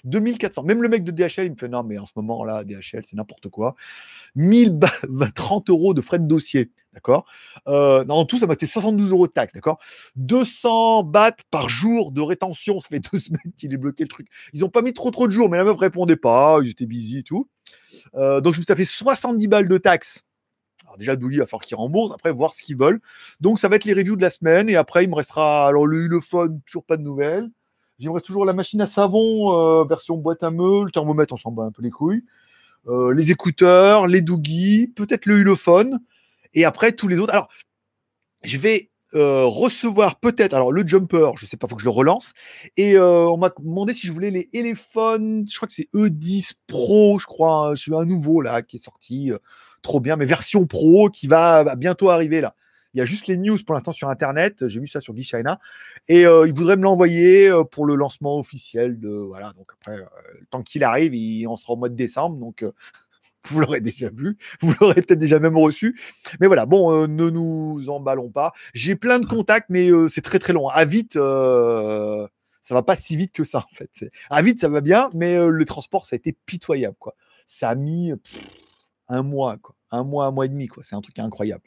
2400. 0.04 0.62
Même 0.64 0.82
le 0.82 0.88
mec 0.88 1.04
de 1.04 1.10
DHL, 1.10 1.46
il 1.46 1.52
me 1.52 1.56
fait 1.56 1.68
non, 1.68 1.82
mais 1.82 1.98
en 1.98 2.06
ce 2.06 2.12
moment 2.16 2.44
là, 2.44 2.64
DHL, 2.64 3.02
c'est 3.04 3.14
n'importe 3.14 3.48
quoi. 3.48 3.74
1030 4.36 5.70
euros 5.70 5.94
de 5.94 6.00
frais 6.00 6.18
de 6.18 6.26
dossier, 6.26 6.70
d'accord? 6.92 7.24
Euh, 7.68 8.04
En 8.08 8.24
tout, 8.24 8.38
ça 8.38 8.46
m'a 8.46 8.54
coûté 8.54 8.66
72 8.66 9.10
euros 9.10 9.26
de 9.26 9.32
taxes, 9.32 9.52
d'accord? 9.54 9.78
200 10.16 11.04
bahts 11.04 11.32
par 11.50 11.68
jour 11.68 12.12
de 12.12 12.20
rétention. 12.20 12.80
Ça 12.80 12.88
fait 12.88 13.00
deux 13.12 13.18
semaines 13.18 13.52
qu'il 13.56 13.72
est 13.72 13.76
bloqué 13.78 14.04
le 14.04 14.08
truc. 14.08 14.28
Ils 14.52 14.60
n'ont 14.60 14.68
pas 14.68 14.82
mis 14.82 14.92
trop 14.92 15.10
trop 15.10 15.26
de 15.26 15.32
jours, 15.32 15.48
mais 15.48 15.58
la 15.58 15.64
meuf 15.64 15.76
répondait 15.76 16.16
pas. 16.16 16.58
Ils 16.62 16.70
étaient 16.70 16.86
busy 16.86 17.18
et 17.18 17.22
tout. 17.22 17.48
Euh, 18.14 18.40
donc 18.40 18.54
je 18.54 18.60
me 18.60 18.62
suis 18.62 18.66
tapé 18.66 18.84
70 18.84 19.48
balles 19.48 19.68
de 19.68 19.78
taxes. 19.78 20.24
Alors 20.86 20.98
déjà, 20.98 21.14
Dougie 21.14 21.38
va 21.38 21.46
falloir 21.46 21.62
qu'ils 21.62 21.76
remboursent, 21.76 22.12
après 22.14 22.32
voir 22.32 22.52
ce 22.52 22.62
qu'ils 22.62 22.76
veulent. 22.76 23.00
Donc 23.40 23.60
ça 23.60 23.68
va 23.68 23.76
être 23.76 23.84
les 23.84 23.94
reviews 23.94 24.16
de 24.16 24.22
la 24.22 24.30
semaine, 24.30 24.68
et 24.68 24.74
après 24.74 25.04
il 25.04 25.10
me 25.10 25.14
restera 25.14 25.68
alors 25.68 25.86
le 25.86 25.98
hulophone, 25.98 26.60
toujours 26.66 26.84
pas 26.84 26.96
de 26.96 27.02
nouvelles. 27.02 27.48
J'aimerais 28.00 28.22
toujours 28.22 28.46
la 28.46 28.54
machine 28.54 28.80
à 28.80 28.86
savon, 28.86 29.52
euh, 29.52 29.84
version 29.84 30.16
boîte 30.16 30.42
à 30.42 30.50
meules, 30.50 30.86
le 30.86 30.90
thermomètre, 30.90 31.34
on 31.34 31.36
s'en 31.36 31.52
bat 31.52 31.64
un 31.64 31.70
peu 31.70 31.82
les 31.82 31.90
couilles. 31.90 32.24
Euh, 32.88 33.12
les 33.12 33.30
écouteurs, 33.30 34.06
les 34.06 34.22
doogies, 34.22 34.86
peut-être 34.86 35.26
le 35.26 35.36
hulophone, 35.36 36.00
et 36.54 36.64
après 36.64 36.92
tous 36.92 37.08
les 37.08 37.18
autres. 37.18 37.34
Alors, 37.34 37.48
je 38.42 38.56
vais 38.56 38.90
euh, 39.12 39.44
recevoir 39.44 40.18
peut-être, 40.18 40.54
alors 40.54 40.72
le 40.72 40.82
jumper, 40.88 41.32
je 41.36 41.44
sais 41.44 41.58
pas, 41.58 41.68
faut 41.68 41.76
que 41.76 41.82
je 41.82 41.86
le 41.86 41.90
relance. 41.90 42.32
Et 42.78 42.98
on 42.98 43.36
m'a 43.36 43.50
demandé 43.58 43.92
si 43.92 44.06
je 44.06 44.12
voulais 44.12 44.30
les 44.30 44.48
téléphones, 44.48 45.44
je 45.46 45.54
crois 45.56 45.68
que 45.68 45.74
c'est 45.74 45.90
E10 45.92 46.52
Pro, 46.68 47.18
je 47.18 47.26
crois, 47.26 47.74
je 47.74 47.82
suis 47.82 47.94
un 47.94 48.06
nouveau 48.06 48.40
là 48.40 48.62
qui 48.62 48.76
est 48.76 48.82
sorti, 48.82 49.30
trop 49.82 50.00
bien, 50.00 50.16
mais 50.16 50.24
version 50.24 50.66
Pro 50.66 51.10
qui 51.10 51.26
va, 51.26 51.76
bientôt 51.76 52.08
arriver 52.08 52.40
là. 52.40 52.54
Il 52.94 52.98
y 52.98 53.00
a 53.00 53.04
juste 53.04 53.26
les 53.26 53.36
news 53.36 53.58
pour 53.64 53.74
l'instant 53.74 53.92
sur 53.92 54.08
Internet. 54.08 54.66
J'ai 54.68 54.80
vu 54.80 54.88
ça 54.88 55.00
sur 55.00 55.14
Guy 55.14 55.24
China. 55.24 55.60
Et 56.08 56.22
il 56.22 56.52
voudrait 56.52 56.76
me 56.76 56.82
l'envoyer 56.82 57.50
pour 57.70 57.86
le 57.86 57.94
lancement 57.94 58.38
officiel 58.38 58.98
de. 58.98 59.10
Voilà. 59.10 59.52
Donc 59.52 59.70
après, 59.80 59.96
le 59.96 60.46
temps 60.50 60.62
qu'il 60.62 60.82
arrive, 60.82 61.12
on 61.48 61.56
sera 61.56 61.74
au 61.74 61.76
mois 61.76 61.88
de 61.88 61.94
décembre. 61.94 62.36
Donc 62.36 62.64
vous 63.50 63.60
l'aurez 63.60 63.80
déjà 63.80 64.08
vu, 64.10 64.36
vous 64.60 64.74
l'aurez 64.80 65.02
peut-être 65.02 65.18
déjà 65.18 65.38
même 65.38 65.56
reçu. 65.56 65.98
Mais 66.40 66.46
voilà, 66.46 66.66
bon, 66.66 66.92
euh, 66.92 67.06
ne 67.06 67.30
nous 67.30 67.88
emballons 67.88 68.30
pas. 68.30 68.52
J'ai 68.74 68.96
plein 68.96 69.18
de 69.18 69.26
contacts, 69.26 69.68
mais 69.70 69.90
euh, 69.90 70.08
c'est 70.08 70.22
très 70.22 70.38
très 70.38 70.52
long. 70.52 70.68
À 70.68 70.84
vite, 70.84 71.16
euh, 71.16 72.26
ça 72.62 72.74
va 72.74 72.82
pas 72.82 72.96
si 72.96 73.16
vite 73.16 73.32
que 73.32 73.44
ça 73.44 73.58
en 73.58 73.74
fait. 73.74 74.10
À 74.28 74.42
vite, 74.42 74.60
ça 74.60 74.68
va 74.68 74.80
bien, 74.80 75.10
mais 75.14 75.36
le 75.48 75.64
transport, 75.64 76.06
ça 76.06 76.14
a 76.14 76.18
été 76.18 76.36
pitoyable 76.46 76.96
quoi. 76.98 77.14
Ça 77.46 77.70
a 77.70 77.74
mis 77.74 78.12
un 79.08 79.22
mois 79.22 79.56
quoi. 79.58 79.74
Un 79.90 80.04
mois, 80.04 80.26
un 80.26 80.30
mois 80.30 80.46
et 80.46 80.48
demi, 80.48 80.68
quoi. 80.68 80.82
C'est 80.84 80.94
un 80.94 81.00
truc 81.00 81.18
incroyable. 81.18 81.62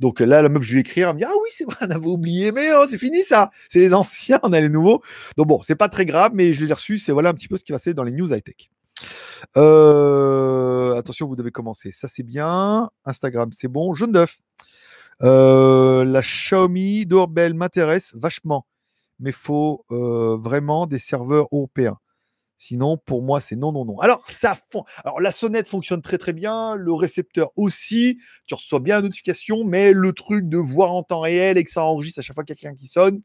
Donc 0.00 0.20
là, 0.20 0.42
la 0.42 0.48
meuf, 0.48 0.62
je 0.62 0.74
vais 0.74 0.80
écrire, 0.80 1.08
elle 1.08 1.14
me 1.14 1.18
dit 1.20 1.24
Ah 1.24 1.32
oui, 1.42 1.48
c'est 1.52 1.64
vrai, 1.64 1.76
on 1.82 1.90
avait 1.90 2.06
oublié, 2.06 2.52
mais 2.52 2.72
oh, 2.72 2.86
c'est 2.88 2.98
fini 2.98 3.22
ça. 3.22 3.50
C'est 3.70 3.80
les 3.80 3.94
anciens, 3.94 4.40
on 4.42 4.52
a 4.52 4.60
les 4.60 4.68
nouveaux. 4.68 5.02
Donc 5.36 5.46
bon, 5.46 5.62
c'est 5.62 5.76
pas 5.76 5.88
très 5.88 6.06
grave, 6.06 6.32
mais 6.34 6.52
je 6.52 6.64
les 6.64 6.70
ai 6.70 6.74
reçus. 6.74 6.98
C'est 6.98 7.12
voilà 7.12 7.30
un 7.30 7.34
petit 7.34 7.48
peu 7.48 7.56
ce 7.56 7.64
qui 7.64 7.72
va 7.72 7.78
se 7.78 7.84
passer 7.84 7.94
dans 7.94 8.04
les 8.04 8.12
news 8.12 8.32
high-tech. 8.32 8.70
Euh, 9.56 10.96
attention, 10.96 11.26
vous 11.26 11.36
devez 11.36 11.50
commencer. 11.50 11.92
Ça, 11.92 12.08
c'est 12.08 12.22
bien. 12.22 12.90
Instagram, 13.04 13.50
c'est 13.52 13.68
bon. 13.68 13.94
Jaune 13.94 14.12
d'œuf. 14.12 14.38
Euh, 15.22 16.04
la 16.04 16.20
Xiaomi 16.20 17.06
Doorbell 17.06 17.54
m'intéresse 17.54 18.12
vachement, 18.14 18.66
mais 19.18 19.32
faut 19.32 19.84
euh, 19.90 20.36
vraiment 20.36 20.86
des 20.86 21.00
serveurs 21.00 21.48
européens. 21.52 21.98
Sinon, 22.60 22.96
pour 22.96 23.22
moi, 23.22 23.40
c'est 23.40 23.54
non, 23.54 23.70
non, 23.70 23.84
non. 23.84 24.00
Alors, 24.00 24.28
ça 24.28 24.58
Alors, 25.04 25.20
la 25.20 25.30
sonnette 25.30 25.68
fonctionne 25.68 26.02
très, 26.02 26.18
très 26.18 26.32
bien. 26.32 26.74
Le 26.74 26.92
récepteur 26.92 27.52
aussi. 27.54 28.18
Tu 28.46 28.54
reçois 28.54 28.80
bien 28.80 28.96
la 28.96 29.02
notification, 29.02 29.64
mais 29.64 29.92
le 29.92 30.12
truc 30.12 30.48
de 30.48 30.58
voir 30.58 30.92
en 30.92 31.04
temps 31.04 31.20
réel 31.20 31.56
et 31.56 31.64
que 31.64 31.70
ça 31.70 31.84
enregistre 31.84 32.18
à 32.18 32.22
chaque 32.22 32.34
fois 32.34 32.44
quelqu'un 32.44 32.74
qui 32.74 32.88
sonne, 32.88 33.22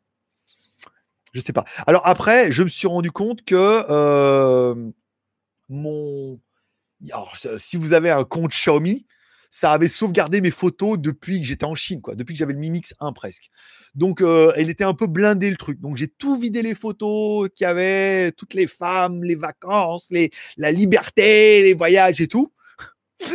je 1.33 1.41
sais 1.41 1.53
pas. 1.53 1.65
Alors, 1.87 2.05
après, 2.05 2.51
je 2.51 2.63
me 2.63 2.69
suis 2.69 2.87
rendu 2.87 3.11
compte 3.11 3.43
que 3.43 3.55
euh, 3.89 4.75
mon. 5.67 6.39
si 7.57 7.77
vous 7.77 7.93
avez 7.93 8.11
un 8.11 8.23
compte 8.23 8.51
Xiaomi, 8.51 9.07
ça 9.53 9.71
avait 9.71 9.87
sauvegardé 9.87 10.41
mes 10.41 10.49
photos 10.49 10.97
depuis 10.97 11.39
que 11.39 11.45
j'étais 11.45 11.65
en 11.65 11.75
Chine, 11.75 12.01
quoi, 12.01 12.15
depuis 12.15 12.33
que 12.33 12.39
j'avais 12.39 12.53
le 12.53 12.59
Mi 12.59 12.71
Mix 12.71 12.95
1 12.99 13.13
presque. 13.13 13.51
Donc, 13.93 14.19
euh, 14.21 14.51
elle 14.55 14.71
était 14.71 14.83
un 14.83 14.95
peu 14.95 15.05
blindée 15.05 15.51
le 15.51 15.57
truc. 15.57 15.79
Donc, 15.79 15.95
j'ai 15.95 16.07
tout 16.07 16.39
vidé 16.39 16.63
les 16.63 16.73
photos 16.73 17.49
qu'il 17.55 17.65
y 17.65 17.67
avait, 17.67 18.31
toutes 18.31 18.55
les 18.55 18.65
femmes, 18.65 19.23
les 19.23 19.35
vacances, 19.35 20.07
les, 20.09 20.31
la 20.57 20.71
liberté, 20.71 21.61
les 21.61 21.75
voyages 21.75 22.19
et 22.19 22.27
tout. 22.27 22.51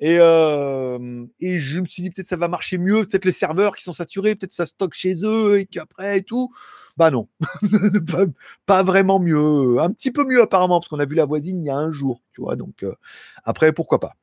Et, 0.00 0.16
euh, 0.18 1.26
et 1.40 1.58
je 1.58 1.80
me 1.80 1.86
suis 1.86 2.02
dit 2.02 2.10
peut-être 2.10 2.26
ça 2.26 2.36
va 2.36 2.48
marcher 2.48 2.78
mieux, 2.78 3.04
peut-être 3.04 3.26
les 3.26 3.32
serveurs 3.32 3.76
qui 3.76 3.84
sont 3.84 3.92
saturés, 3.92 4.34
peut-être 4.34 4.54
ça 4.54 4.66
stocke 4.66 4.94
chez 4.94 5.14
eux 5.22 5.60
et 5.60 5.66
qu'après 5.66 6.18
et 6.18 6.22
tout. 6.22 6.50
Bah 6.96 7.10
non, 7.10 7.28
pas, 8.66 8.82
vraiment 8.82 9.20
mieux. 9.20 9.78
Un 9.78 9.92
petit 9.92 10.10
peu 10.10 10.24
mieux 10.24 10.40
apparemment, 10.42 10.80
parce 10.80 10.88
qu'on 10.88 10.98
a 10.98 11.04
vu 11.04 11.14
la 11.14 11.26
voisine 11.26 11.62
il 11.62 11.66
y 11.66 11.70
a 11.70 11.76
un 11.76 11.92
jour, 11.92 12.22
tu 12.32 12.40
vois. 12.40 12.56
Donc 12.56 12.82
euh, 12.82 12.94
après, 13.44 13.72
pourquoi 13.72 14.00
pas. 14.00 14.16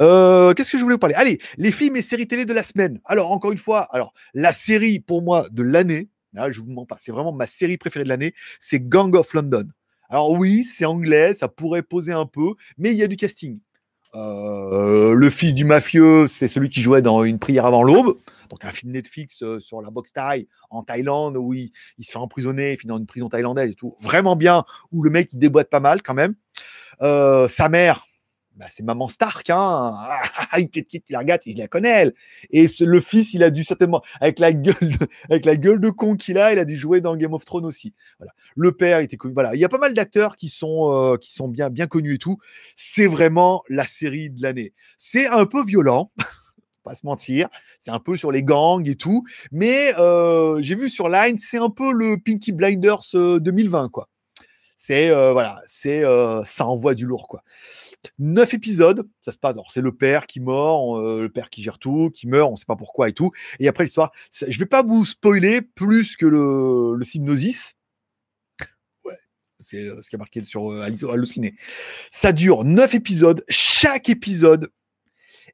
Euh, 0.00 0.52
qu'est-ce 0.54 0.72
que 0.72 0.78
je 0.78 0.82
voulais 0.82 0.94
vous 0.94 1.00
parler? 1.00 1.14
Allez, 1.14 1.38
les 1.56 1.70
films 1.70 1.96
et 1.96 2.02
séries 2.02 2.26
télé 2.26 2.44
de 2.44 2.52
la 2.52 2.62
semaine. 2.62 3.00
Alors, 3.04 3.32
encore 3.32 3.52
une 3.52 3.58
fois, 3.58 3.82
alors 3.92 4.14
la 4.34 4.52
série 4.52 5.00
pour 5.00 5.22
moi 5.22 5.46
de 5.50 5.62
l'année, 5.62 6.08
là, 6.32 6.50
je 6.50 6.60
vous 6.60 6.70
mens 6.70 6.86
pas, 6.86 6.96
c'est 7.00 7.12
vraiment 7.12 7.32
ma 7.32 7.46
série 7.46 7.76
préférée 7.76 8.04
de 8.04 8.08
l'année, 8.08 8.34
c'est 8.60 8.80
Gang 8.80 9.14
of 9.14 9.32
London. 9.34 9.68
Alors 10.08 10.32
oui, 10.32 10.64
c'est 10.64 10.84
anglais, 10.84 11.32
ça 11.32 11.48
pourrait 11.48 11.82
poser 11.82 12.12
un 12.12 12.26
peu, 12.26 12.54
mais 12.78 12.92
il 12.92 12.96
y 12.96 13.02
a 13.02 13.06
du 13.06 13.16
casting. 13.16 13.58
Euh, 14.14 15.12
le 15.12 15.30
fils 15.30 15.54
du 15.54 15.64
mafieux, 15.64 16.28
c'est 16.28 16.46
celui 16.46 16.70
qui 16.70 16.80
jouait 16.80 17.02
dans 17.02 17.24
Une 17.24 17.38
prière 17.38 17.66
avant 17.66 17.82
l'aube, 17.82 18.16
donc 18.48 18.64
un 18.64 18.70
film 18.70 18.92
Netflix 18.92 19.42
euh, 19.42 19.58
sur 19.58 19.82
la 19.82 19.90
boxe 19.90 20.12
thaï 20.12 20.46
en 20.70 20.84
Thaïlande 20.84 21.36
où 21.36 21.52
il, 21.52 21.72
se 21.98 22.12
fait 22.12 22.18
emprisonner, 22.18 22.72
il 22.72 22.78
finit 22.78 22.90
dans 22.90 22.98
une 22.98 23.06
prison 23.06 23.28
thaïlandaise 23.28 23.70
et 23.70 23.74
tout. 23.74 23.96
Vraiment 24.00 24.36
bien, 24.36 24.64
où 24.92 25.02
le 25.02 25.10
mec 25.10 25.32
il 25.32 25.38
déboîte 25.38 25.70
pas 25.70 25.80
mal 25.80 26.02
quand 26.02 26.14
même. 26.14 26.34
sa 27.00 27.68
mère, 27.68 28.06
bah, 28.56 28.66
c'est 28.70 28.84
Maman 28.84 29.08
Stark, 29.08 29.50
hein. 29.50 29.94
petite, 30.52 31.04
il 31.08 31.12
la 31.12 31.18
regarde, 31.18 31.42
il 31.46 31.58
la 31.58 31.66
connaît, 31.66 31.88
elle. 31.88 32.14
Et 32.50 32.66
le 32.80 33.00
fils, 33.00 33.34
il 33.34 33.42
a 33.42 33.50
dû 33.50 33.64
certainement, 33.64 34.00
avec 34.20 34.38
la 34.38 34.52
gueule 34.52 34.74
de, 34.80 35.06
avec 35.28 35.44
la 35.44 35.56
gueule 35.56 35.80
de 35.80 35.90
con 35.90 36.14
qu'il 36.14 36.38
a, 36.38 36.52
il 36.52 36.58
a 36.58 36.64
dû 36.64 36.76
jouer 36.76 37.00
dans 37.00 37.16
Game 37.16 37.34
of 37.34 37.44
Thrones 37.44 37.64
aussi. 37.64 37.94
Le 38.54 38.72
père 38.72 39.00
était 39.00 39.16
connu. 39.16 39.34
Voilà. 39.34 39.54
Il 39.54 39.60
y 39.60 39.64
a 39.64 39.68
pas 39.68 39.78
mal 39.78 39.92
d'acteurs 39.92 40.36
qui 40.36 40.48
sont, 40.48 40.90
euh, 40.92 41.16
qui 41.16 41.32
sont 41.32 41.48
bien, 41.48 41.68
bien 41.68 41.86
connus 41.86 42.14
et 42.14 42.18
tout. 42.18 42.38
C'est 42.76 43.06
vraiment 43.06 43.64
la 43.68 43.86
série 43.86 44.30
de 44.30 44.40
l'année. 44.42 44.72
C'est 44.98 45.26
un 45.26 45.46
peu 45.46 45.64
violent. 45.64 46.12
pas 46.84 46.94
se 46.94 47.06
mentir, 47.06 47.48
c'est 47.80 47.90
un 47.90 47.98
peu 47.98 48.18
sur 48.18 48.30
les 48.30 48.42
gangs 48.42 48.86
et 48.86 48.94
tout, 48.94 49.24
mais 49.50 49.94
euh, 49.98 50.58
j'ai 50.60 50.74
vu 50.74 50.90
sur 50.90 51.08
Line, 51.08 51.38
c'est 51.38 51.56
un 51.56 51.70
peu 51.70 51.90
le 51.94 52.18
Pinky 52.22 52.52
Blinders 52.52 53.00
2020 53.14 53.84
euh, 53.84 53.88
quoi. 53.88 54.10
C'est 54.86 55.08
voilà, 55.08 55.62
c'est 55.66 56.02
ça 56.44 56.66
envoie 56.66 56.94
du 56.94 57.06
lourd 57.06 57.26
quoi. 57.26 57.42
Neuf 58.18 58.54
épisodes, 58.54 59.08
ça 59.20 59.32
se 59.32 59.38
passe. 59.38 59.56
C'est 59.68 59.80
le 59.80 59.92
père 59.92 60.26
qui 60.26 60.40
meurt, 60.40 60.96
euh, 60.98 61.22
le 61.22 61.28
père 61.28 61.50
qui 61.50 61.62
gère 61.62 61.78
tout, 61.78 62.10
qui 62.12 62.26
meurt, 62.26 62.50
on 62.50 62.56
sait 62.56 62.64
pas 62.66 62.76
pourquoi 62.76 63.08
et 63.08 63.12
tout. 63.12 63.30
Et 63.58 63.68
après 63.68 63.84
l'histoire, 63.84 64.12
je 64.46 64.58
vais 64.58 64.66
pas 64.66 64.82
vous 64.82 65.04
spoiler 65.04 65.62
plus 65.62 66.16
que 66.16 66.26
le, 66.26 66.96
le 66.96 67.04
c'est 69.60 69.78
euh, 69.78 70.02
ce 70.02 70.10
qui 70.10 70.16
a 70.16 70.18
marqué 70.18 70.44
sur 70.44 70.70
euh, 70.70 70.82
Halluciné. 70.82 71.54
Ça 72.10 72.32
dure 72.32 72.64
neuf 72.64 72.94
épisodes. 72.94 73.44
Chaque 73.48 74.10
épisode 74.10 74.70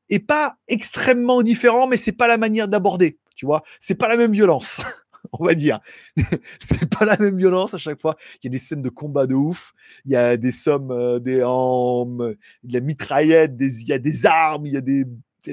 est 0.08 0.18
pas 0.18 0.56
extrêmement 0.66 1.42
différent, 1.42 1.86
mais 1.86 1.96
c'est 1.96 2.12
pas 2.12 2.26
la 2.26 2.36
manière 2.36 2.66
d'aborder. 2.66 3.18
Tu 3.36 3.46
vois, 3.46 3.62
c'est 3.78 3.94
pas 3.94 4.08
la 4.08 4.16
même 4.16 4.32
violence. 4.32 4.80
on 5.32 5.44
va 5.44 5.54
dire. 5.54 5.80
c'est 6.16 6.88
pas 6.88 7.04
la 7.04 7.16
même 7.16 7.36
violence 7.36 7.74
à 7.74 7.78
chaque 7.78 8.00
fois. 8.00 8.16
Il 8.42 8.46
y 8.46 8.48
a 8.48 8.50
des 8.50 8.58
scènes 8.58 8.82
de 8.82 8.88
combat 8.88 9.26
de 9.26 9.34
ouf. 9.34 9.72
Il 10.04 10.12
y 10.12 10.16
a 10.16 10.36
des 10.36 10.52
sommes, 10.52 10.90
euh, 10.90 11.18
des 11.18 11.40
armes, 11.40 12.34
il 12.64 12.72
y 12.72 12.76
a 12.76 12.80
mitraillettes, 12.80 13.56
des, 13.56 13.80
il 13.82 13.88
y 13.88 13.92
a 13.92 13.98
des 13.98 14.26
armes, 14.26 14.66
il 14.66 14.72
y 14.72 14.76
a 14.76 14.80
des 14.80 15.06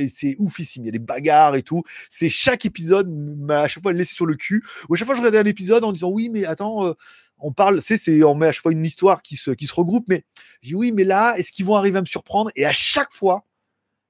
c'est 0.09 0.35
oufissime, 0.39 0.83
il 0.83 0.87
y 0.87 0.89
a 0.89 0.91
des 0.91 0.99
bagarres 0.99 1.55
et 1.55 1.63
tout. 1.63 1.83
C'est 2.09 2.29
chaque 2.29 2.65
épisode 2.65 3.09
à 3.49 3.67
chaque 3.67 3.83
fois 3.83 3.93
laissé 3.93 4.13
sur 4.13 4.25
le 4.25 4.35
cul. 4.35 4.63
Ou 4.89 4.93
à 4.93 4.97
chaque 4.97 5.05
fois 5.05 5.15
je 5.15 5.21
regardais 5.21 5.39
un 5.39 5.45
épisode 5.45 5.83
en 5.83 5.91
disant 5.91 6.09
oui 6.09 6.29
mais 6.29 6.45
attends, 6.45 6.85
euh, 6.85 6.93
on 7.39 7.51
parle, 7.51 7.81
c'est 7.81 7.97
c'est 7.97 8.23
on 8.23 8.35
met 8.35 8.47
à 8.47 8.51
chaque 8.51 8.63
fois 8.63 8.71
une 8.71 8.85
histoire 8.85 9.21
qui 9.21 9.35
se 9.35 9.51
qui 9.51 9.67
se 9.67 9.73
regroupe, 9.73 10.05
mais 10.07 10.25
je 10.61 10.69
dis 10.69 10.75
oui 10.75 10.91
mais 10.91 11.03
là 11.03 11.35
est-ce 11.37 11.51
qu'ils 11.51 11.65
vont 11.65 11.75
arriver 11.75 11.97
à 11.97 12.01
me 12.01 12.05
surprendre? 12.07 12.51
Et 12.55 12.65
à 12.65 12.73
chaque 12.73 13.13
fois 13.13 13.45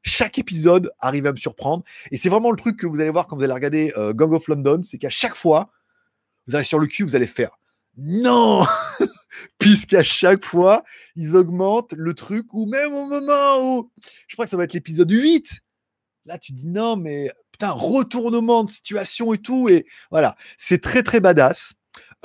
chaque 0.03 0.39
épisode 0.39 0.91
arrive 0.99 1.27
à 1.27 1.31
me 1.31 1.37
surprendre. 1.37 1.83
Et 2.11 2.17
c'est 2.17 2.29
vraiment 2.29 2.51
le 2.51 2.57
truc 2.57 2.77
que 2.77 2.87
vous 2.87 2.99
allez 2.99 3.09
voir 3.09 3.27
quand 3.27 3.35
vous 3.35 3.43
allez 3.43 3.53
regarder 3.53 3.93
euh, 3.97 4.13
Gang 4.13 4.33
of 4.33 4.47
London, 4.47 4.81
c'est 4.83 4.97
qu'à 4.97 5.09
chaque 5.09 5.35
fois, 5.35 5.71
vous 6.47 6.55
allez 6.55 6.63
sur 6.63 6.79
le 6.79 6.87
cul, 6.87 7.03
vous 7.03 7.15
allez 7.15 7.27
faire 7.27 7.57
non 7.97 8.63
Puisqu'à 9.57 10.03
chaque 10.03 10.45
fois, 10.45 10.83
ils 11.15 11.35
augmentent 11.35 11.93
le 11.93 12.13
truc, 12.13 12.53
ou 12.53 12.65
même 12.65 12.93
au 12.93 13.07
moment 13.07 13.77
où, 13.77 13.91
je 14.27 14.35
crois 14.35 14.45
que 14.45 14.51
ça 14.51 14.57
va 14.57 14.63
être 14.63 14.73
l'épisode 14.73 15.11
8, 15.11 15.61
là 16.25 16.37
tu 16.37 16.53
dis 16.53 16.67
non, 16.67 16.95
mais 16.95 17.31
putain, 17.51 17.71
retournement 17.71 18.63
de 18.63 18.71
situation 18.71 19.33
et 19.33 19.39
tout, 19.39 19.67
et 19.67 19.85
voilà, 20.11 20.37
c'est 20.57 20.81
très 20.81 21.03
très 21.03 21.19
badass. 21.19 21.73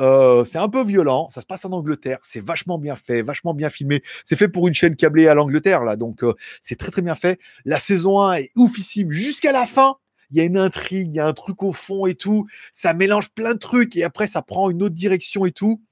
Euh, 0.01 0.45
c'est 0.45 0.59
un 0.59 0.69
peu 0.69 0.83
violent, 0.85 1.29
ça 1.31 1.43
se 1.43 1.47
passe 1.47 1.65
en 1.65 1.73
Angleterre, 1.73 2.19
c'est 2.23 2.45
vachement 2.45 2.79
bien 2.79 2.97
fait, 2.97 3.23
vachement 3.23 3.55
bien 3.55 3.69
filmé. 3.69 4.03
C'est 4.25 4.37
fait 4.37 4.49
pour 4.49 4.67
une 4.67 4.75
chaîne 4.75 4.97
câblée 4.97 5.29
à 5.29 5.35
l'Angleterre, 5.35 5.85
là, 5.85 5.97
donc 5.97 6.25
euh, 6.25 6.35
c'est 6.63 6.77
très 6.77 6.91
très 6.91 7.03
bien 7.03 7.15
fait. 7.15 7.39
La 7.65 7.79
saison 7.79 8.21
1 8.21 8.35
est 8.35 8.51
oufissime 8.57 9.11
jusqu'à 9.11 9.53
la 9.53 9.67
fin. 9.67 9.97
Il 10.31 10.39
y 10.39 10.41
a 10.41 10.45
une 10.45 10.57
intrigue, 10.57 11.15
il 11.15 11.17
y 11.17 11.21
a 11.21 11.27
un 11.27 11.35
truc 11.35 11.63
au 11.63 11.73
fond 11.73 12.07
et 12.07 12.15
tout. 12.15 12.47
Ça 12.73 12.95
mélange 12.95 13.29
plein 13.31 13.53
de 13.53 13.59
trucs 13.59 13.97
et 13.97 14.03
après 14.03 14.27
ça 14.27 14.41
prend 14.41 14.71
une 14.71 14.83
autre 14.83 14.95
direction 14.95 15.45
et 15.45 15.53
tout. 15.53 15.83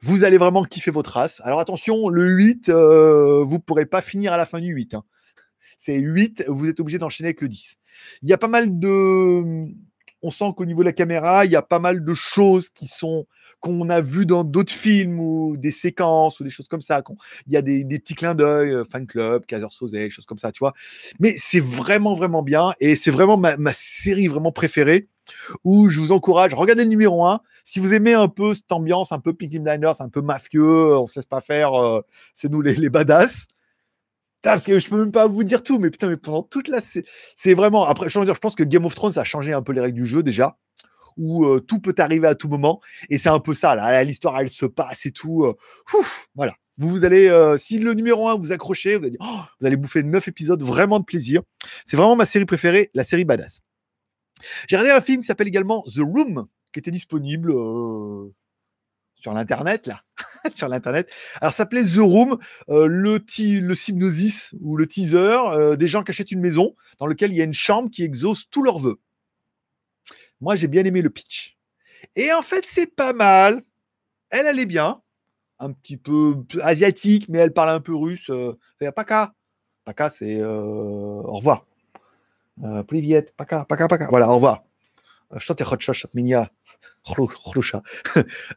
Vous 0.00 0.24
allez 0.24 0.38
vraiment 0.38 0.64
kiffer 0.64 0.90
votre 0.90 1.12
race. 1.12 1.40
Alors 1.44 1.60
attention, 1.60 2.08
le 2.08 2.26
8, 2.26 2.68
euh, 2.68 3.44
vous 3.44 3.54
ne 3.54 3.60
pourrez 3.60 3.86
pas 3.86 4.02
finir 4.02 4.32
à 4.32 4.36
la 4.36 4.44
fin 4.44 4.60
du 4.60 4.72
8. 4.72 4.94
Hein. 4.94 5.04
C'est 5.78 5.98
8, 5.98 6.46
vous 6.48 6.68
êtes 6.68 6.80
obligé 6.80 6.98
d'enchaîner 6.98 7.28
avec 7.28 7.40
le 7.40 7.48
10. 7.48 7.76
Il 8.22 8.28
y 8.28 8.32
a 8.32 8.38
pas 8.38 8.48
mal 8.48 8.78
de, 8.78 9.68
on 10.22 10.30
sent 10.30 10.52
qu'au 10.56 10.64
niveau 10.64 10.82
de 10.82 10.86
la 10.86 10.92
caméra, 10.92 11.44
il 11.44 11.50
y 11.50 11.56
a 11.56 11.62
pas 11.62 11.78
mal 11.78 12.04
de 12.04 12.14
choses 12.14 12.68
qui 12.68 12.86
sont 12.86 13.26
qu'on 13.60 13.88
a 13.90 14.00
vu 14.00 14.26
dans 14.26 14.44
d'autres 14.44 14.72
films 14.72 15.20
ou 15.20 15.56
des 15.56 15.70
séquences 15.70 16.40
ou 16.40 16.44
des 16.44 16.50
choses 16.50 16.68
comme 16.68 16.80
ça. 16.80 17.02
Il 17.46 17.52
y 17.52 17.56
a 17.56 17.62
des, 17.62 17.84
petits 17.84 18.14
clins 18.14 18.34
d'œil, 18.34 18.72
euh, 18.72 18.84
fan 18.90 19.06
club, 19.06 19.46
Kaiser 19.46 19.66
Soze, 19.70 20.08
choses 20.08 20.26
comme 20.26 20.38
ça, 20.38 20.52
tu 20.52 20.60
vois. 20.60 20.74
Mais 21.20 21.34
c'est 21.38 21.60
vraiment 21.60 22.14
vraiment 22.14 22.42
bien 22.42 22.74
et 22.80 22.94
c'est 22.96 23.10
vraiment 23.10 23.36
ma, 23.36 23.56
série 23.72 24.28
vraiment 24.28 24.52
préférée 24.52 25.08
où 25.64 25.90
je 25.90 25.98
vous 25.98 26.12
encourage, 26.12 26.54
regardez 26.54 26.84
le 26.84 26.90
numéro 26.90 27.24
1. 27.26 27.40
Si 27.64 27.80
vous 27.80 27.92
aimez 27.92 28.14
un 28.14 28.28
peu 28.28 28.54
cette 28.54 28.70
ambiance, 28.70 29.10
un 29.10 29.18
peu 29.18 29.32
Peaky 29.32 29.58
Blinders, 29.58 30.00
un 30.00 30.08
peu 30.08 30.20
mafieux, 30.20 30.96
on 30.96 31.06
se 31.06 31.18
laisse 31.18 31.26
pas 31.26 31.40
faire, 31.40 31.74
euh, 31.74 32.00
c'est 32.34 32.48
nous 32.48 32.62
les, 32.62 32.74
les 32.74 32.90
badass 32.90 33.46
parce 34.54 34.66
que 34.66 34.78
je 34.78 34.88
peux 34.88 34.98
même 34.98 35.12
pas 35.12 35.26
vous 35.26 35.44
dire 35.44 35.62
tout, 35.62 35.78
mais 35.78 35.90
putain, 35.90 36.08
mais 36.08 36.16
pendant 36.16 36.42
toute 36.42 36.68
la. 36.68 36.80
C'est 36.80 37.54
vraiment. 37.54 37.86
Après, 37.86 38.08
je, 38.08 38.24
je 38.24 38.32
pense 38.32 38.54
que 38.54 38.64
Game 38.64 38.84
of 38.84 38.94
Thrones, 38.94 39.18
a 39.18 39.24
changé 39.24 39.52
un 39.52 39.62
peu 39.62 39.72
les 39.72 39.80
règles 39.80 39.98
du 39.98 40.06
jeu 40.06 40.22
déjà, 40.22 40.58
où 41.16 41.44
euh, 41.46 41.60
tout 41.60 41.80
peut 41.80 41.94
arriver 41.98 42.28
à 42.28 42.34
tout 42.34 42.48
moment. 42.48 42.80
Et 43.10 43.18
c'est 43.18 43.28
un 43.28 43.40
peu 43.40 43.54
ça, 43.54 43.74
là. 43.74 44.04
L'histoire, 44.04 44.38
elle 44.40 44.50
se 44.50 44.66
passe 44.66 45.06
et 45.06 45.12
tout. 45.12 45.44
Euh, 45.44 45.56
ouf, 45.94 46.28
voilà. 46.34 46.54
Vous, 46.78 46.88
vous 46.90 47.04
allez, 47.04 47.28
euh, 47.28 47.56
si 47.56 47.78
le 47.78 47.94
numéro 47.94 48.28
1 48.28 48.36
vous 48.36 48.52
accrochez, 48.52 48.96
vous 48.96 49.06
allez, 49.06 49.16
oh, 49.20 49.40
vous 49.60 49.66
allez 49.66 49.76
bouffer 49.76 50.02
9 50.02 50.28
épisodes 50.28 50.62
vraiment 50.62 51.00
de 51.00 51.04
plaisir. 51.04 51.42
C'est 51.86 51.96
vraiment 51.96 52.16
ma 52.16 52.26
série 52.26 52.44
préférée, 52.44 52.90
la 52.92 53.04
série 53.04 53.24
Badass. 53.24 53.60
J'ai 54.68 54.76
regardé 54.76 54.90
un 54.96 55.00
film 55.00 55.22
qui 55.22 55.26
s'appelle 55.26 55.48
également 55.48 55.82
The 55.84 56.00
Room, 56.00 56.46
qui 56.72 56.80
était 56.80 56.90
disponible 56.90 57.50
sur 59.14 59.32
l'internet 59.32 59.86
là, 59.86 60.02
sur 60.54 60.68
l'internet. 60.68 61.08
Alors 61.40 61.52
ça 61.52 61.58
s'appelait 61.58 61.84
The 61.84 61.98
Room, 61.98 62.38
euh, 62.68 62.86
le, 62.86 63.18
le 63.18 63.88
hypnosis 63.88 64.54
ou 64.60 64.76
le 64.76 64.86
teaser 64.86 65.38
euh, 65.48 65.76
des 65.76 65.88
gens 65.88 66.02
qui 66.02 66.10
achètent 66.10 66.32
une 66.32 66.40
maison 66.40 66.74
dans 66.98 67.06
lequel 67.06 67.32
il 67.32 67.36
y 67.36 67.40
a 67.40 67.44
une 67.44 67.52
chambre 67.52 67.90
qui 67.90 68.02
exauce 68.02 68.48
tous 68.50 68.62
leurs 68.62 68.78
vœux. 68.78 68.98
Moi 70.40 70.56
j'ai 70.56 70.68
bien 70.68 70.84
aimé 70.84 71.02
le 71.02 71.10
pitch. 71.10 71.56
Et 72.14 72.32
en 72.32 72.42
fait 72.42 72.64
c'est 72.66 72.94
pas 72.94 73.12
mal. 73.12 73.62
Elle 74.30 74.46
allait 74.46 74.66
bien, 74.66 75.00
un 75.58 75.72
petit 75.72 75.96
peu 75.96 76.36
asiatique, 76.62 77.26
mais 77.28 77.38
elle 77.38 77.52
parle 77.52 77.70
un 77.70 77.80
peu 77.80 77.94
russe. 77.94 78.30
Euh, 78.30 78.56
paka, 78.94 79.34
paka 79.84 80.10
c'est 80.10 80.42
au 80.42 81.36
revoir. 81.36 81.66
Priviet, 82.86 83.32
paka, 83.36 83.64
paka, 83.66 83.86
paka. 83.86 84.06
Voilà, 84.08 84.28
au 84.28 84.36
revoir. 84.36 84.64
Minia. 86.14 86.50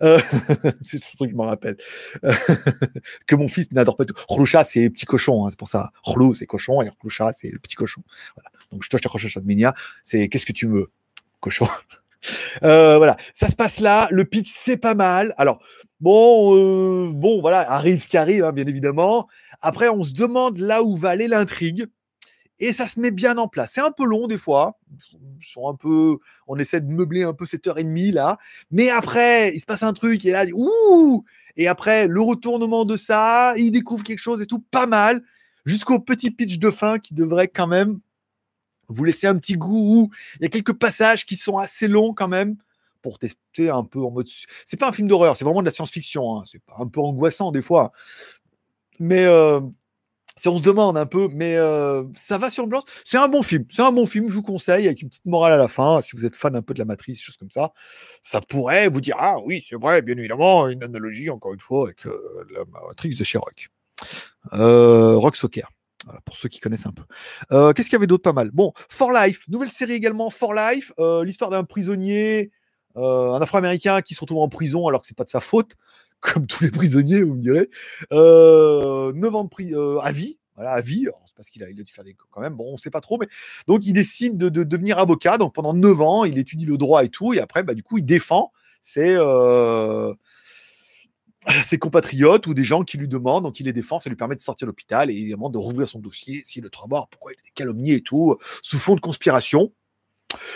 Euh, 0.01 0.19
c'est 0.81 0.99
ce 0.99 1.15
truc 1.15 1.29
qui 1.29 1.35
me 1.37 1.43
rappelle. 1.43 1.77
que 3.27 3.35
mon 3.35 3.47
fils 3.47 3.71
n'adore 3.71 3.95
pas 3.95 4.05
tout. 4.05 4.15
Khloucha, 4.27 4.63
c'est 4.63 4.89
petit 4.89 5.05
cochon, 5.05 5.45
hein, 5.45 5.49
c'est 5.51 5.59
pour 5.59 5.67
ça. 5.67 5.91
Khlou, 6.03 6.33
c'est 6.33 6.47
cochon, 6.47 6.81
et 6.81 6.89
Khloucha, 6.99 7.31
c'est 7.33 7.51
le 7.51 7.59
petit 7.59 7.75
cochon. 7.75 8.01
Voilà. 8.35 8.49
Donc, 8.71 8.83
je 8.83 8.89
t'ai 8.89 9.41
Minia, 9.41 9.75
c'est 10.03 10.29
qu'est-ce 10.29 10.47
que 10.47 10.51
tu 10.51 10.67
veux, 10.67 10.91
cochon? 11.41 11.67
Euh, 12.63 12.97
voilà, 12.97 13.17
ça 13.33 13.49
se 13.49 13.55
passe 13.55 13.79
là. 13.79 14.07
Le 14.11 14.25
pitch, 14.25 14.51
c'est 14.53 14.77
pas 14.77 14.95
mal. 14.95 15.33
Alors, 15.37 15.59
bon, 15.99 16.55
euh, 16.55 17.11
bon, 17.13 17.41
voilà, 17.41 17.69
arrive 17.71 18.01
ce 18.01 18.07
qui 18.07 18.17
arrive, 18.17 18.43
hein, 18.43 18.51
bien 18.51 18.65
évidemment. 18.65 19.27
Après, 19.61 19.89
on 19.89 20.01
se 20.01 20.13
demande 20.13 20.57
là 20.57 20.83
où 20.83 20.95
va 20.95 21.09
aller 21.09 21.27
l'intrigue 21.27 21.87
et 22.59 22.73
ça 22.73 22.87
se 22.87 22.99
met 22.99 23.11
bien 23.11 23.37
en 23.37 23.47
place. 23.47 23.71
C'est 23.73 23.81
un 23.81 23.91
peu 23.91 24.05
long 24.05 24.27
des 24.27 24.37
fois. 24.37 24.77
un 25.65 25.75
peu, 25.75 26.17
on 26.47 26.57
essaie 26.57 26.81
de 26.81 26.91
meubler 26.91 27.23
un 27.23 27.33
peu 27.33 27.45
cette 27.45 27.65
heure 27.67 27.79
et 27.79 27.83
demie 27.83 28.11
là, 28.11 28.37
mais 28.71 28.89
après 28.89 29.53
il 29.55 29.59
se 29.59 29.65
passe 29.65 29.83
un 29.83 29.93
truc 29.93 30.25
et 30.25 30.31
là, 30.31 30.45
ouh 30.53 31.23
Et 31.57 31.67
après 31.67 32.07
le 32.07 32.21
retournement 32.21 32.85
de 32.85 32.97
ça, 32.97 33.53
il 33.57 33.71
découvre 33.71 34.03
quelque 34.03 34.19
chose 34.19 34.41
et 34.41 34.45
tout, 34.45 34.59
pas 34.59 34.85
mal, 34.85 35.23
jusqu'au 35.65 35.99
petit 35.99 36.31
pitch 36.31 36.59
de 36.59 36.71
fin 36.71 36.99
qui 36.99 37.13
devrait 37.13 37.47
quand 37.47 37.67
même 37.67 37.99
vous 38.87 39.03
laisser 39.03 39.27
un 39.27 39.37
petit 39.37 39.55
goût. 39.55 40.09
Il 40.39 40.43
y 40.43 40.45
a 40.45 40.49
quelques 40.49 40.73
passages 40.73 41.25
qui 41.25 41.35
sont 41.35 41.57
assez 41.57 41.87
longs 41.87 42.13
quand 42.13 42.27
même 42.27 42.57
pour 43.01 43.19
tester 43.19 43.69
un 43.69 43.83
peu 43.83 43.99
en 43.99 44.11
mode. 44.11 44.27
C'est 44.65 44.77
pas 44.77 44.89
un 44.89 44.91
film 44.91 45.07
d'horreur, 45.07 45.37
c'est 45.37 45.45
vraiment 45.45 45.61
de 45.61 45.67
la 45.67 45.73
science-fiction. 45.73 46.37
Hein. 46.37 46.43
C'est 46.51 46.61
un 46.77 46.87
peu 46.87 46.99
angoissant 46.99 47.51
des 47.51 47.61
fois, 47.61 47.93
mais 48.99 49.23
euh, 49.25 49.61
si 50.39 50.47
on 50.47 50.57
se 50.57 50.61
demande 50.61 50.97
un 50.97 51.05
peu, 51.05 51.27
mais 51.33 51.57
euh, 51.57 52.05
ça 52.27 52.37
va 52.37 52.49
sur 52.49 52.65
Blanche? 52.65 52.83
C'est 53.03 53.17
un 53.17 53.27
bon 53.27 53.43
film. 53.43 53.65
C'est 53.69 53.81
un 53.81 53.91
bon 53.91 54.07
film, 54.07 54.29
je 54.29 54.35
vous 54.35 54.41
conseille, 54.41 54.87
avec 54.87 55.01
une 55.01 55.09
petite 55.09 55.25
morale 55.25 55.51
à 55.51 55.57
la 55.57 55.67
fin. 55.67 55.99
Si 55.99 56.15
vous 56.15 56.25
êtes 56.25 56.35
fan 56.35 56.55
un 56.55 56.61
peu 56.61 56.73
de 56.73 56.79
la 56.79 56.85
matrice, 56.85 57.19
choses 57.19 57.35
comme 57.35 57.51
ça, 57.51 57.73
ça 58.23 58.39
pourrait 58.39 58.87
vous 58.87 59.01
dire 59.01 59.17
Ah 59.19 59.35
oui, 59.43 59.65
c'est 59.67 59.75
vrai, 59.75 60.01
bien 60.01 60.17
évidemment, 60.17 60.69
une 60.69 60.81
analogie, 60.81 61.29
encore 61.29 61.53
une 61.53 61.59
fois, 61.59 61.87
avec 61.87 62.05
euh, 62.05 62.17
la 62.53 62.63
matrice 62.87 63.17
de 63.17 63.23
chez 63.25 63.37
Rock. 63.37 63.67
Euh, 64.53 65.17
Rock 65.17 65.35
Soccer. 65.35 65.69
Voilà, 66.05 66.21
pour 66.21 66.37
ceux 66.37 66.47
qui 66.47 66.61
connaissent 66.61 66.85
un 66.85 66.93
peu. 66.93 67.03
Qu'est-ce 67.73 67.89
qu'il 67.89 67.93
y 67.93 67.97
avait 67.97 68.07
d'autre 68.07 68.23
pas 68.23 68.31
mal? 68.31 68.49
Bon, 68.51 68.71
For 68.87 69.11
Life, 69.11 69.43
nouvelle 69.49 69.69
série 69.69 69.91
également, 69.91 70.29
For 70.29 70.53
Life, 70.53 70.93
l'histoire 71.25 71.49
d'un 71.49 71.65
prisonnier, 71.65 72.51
un 72.95 73.41
Afro-Américain 73.41 74.01
qui 74.01 74.15
se 74.15 74.21
retrouve 74.21 74.39
en 74.39 74.47
prison 74.47 74.87
alors 74.87 75.01
que 75.01 75.07
c'est 75.07 75.17
pas 75.17 75.25
de 75.25 75.29
sa 75.29 75.41
faute 75.41 75.75
comme 76.33 76.47
tous 76.47 76.63
les 76.63 76.71
prisonniers, 76.71 77.21
vous 77.21 77.35
me 77.35 77.41
direz. 77.41 77.69
Euh, 78.11 79.13
9 79.13 79.35
ans 79.35 79.43
de 79.43 79.49
prix 79.49 79.73
euh, 79.73 79.99
à 79.99 80.11
vie, 80.11 80.37
voilà, 80.55 80.71
à 80.71 80.81
vie, 80.81 81.07
parce 81.35 81.49
qu'il 81.49 81.63
a, 81.63 81.69
il 81.69 81.79
a 81.79 81.83
dû 81.83 81.93
faire 81.93 82.03
des 82.03 82.15
quand 82.31 82.41
même, 82.41 82.55
bon, 82.55 82.73
on 82.73 82.77
sait 82.77 82.89
pas 82.89 83.01
trop, 83.01 83.17
mais 83.17 83.27
donc 83.67 83.85
il 83.85 83.93
décide 83.93 84.37
de, 84.37 84.49
devenir 84.63 84.99
avocat. 84.99 85.37
Donc 85.37 85.53
pendant 85.53 85.73
9 85.73 86.01
ans, 86.01 86.25
il 86.25 86.37
étudie 86.37 86.65
le 86.65 86.77
droit 86.77 87.03
et 87.03 87.09
tout, 87.09 87.33
et 87.33 87.39
après, 87.39 87.63
bah, 87.63 87.73
du 87.73 87.83
coup, 87.83 87.97
il 87.97 88.05
défend 88.05 88.51
ses, 88.81 89.15
euh, 89.15 90.13
ses 91.63 91.77
compatriotes 91.77 92.47
ou 92.47 92.53
des 92.53 92.65
gens 92.65 92.83
qui 92.83 92.97
lui 92.97 93.07
demandent, 93.07 93.43
donc 93.43 93.59
il 93.59 93.65
les 93.65 93.73
défend, 93.73 93.99
ça 93.99 94.09
lui 94.09 94.17
permet 94.17 94.35
de 94.35 94.41
sortir 94.41 94.65
de 94.65 94.71
l'hôpital 94.71 95.09
et 95.09 95.13
évidemment 95.13 95.49
de 95.49 95.57
rouvrir 95.57 95.87
son 95.87 95.99
dossier, 95.99 96.41
essayer 96.41 96.61
de 96.61 96.69
savoir 96.75 97.07
pourquoi 97.07 97.31
il 97.31 97.47
est 97.47 97.53
calomnié 97.53 97.95
et 97.95 98.01
tout, 98.01 98.37
sous 98.61 98.79
fond 98.79 98.95
de 98.95 99.01
conspiration. 99.01 99.71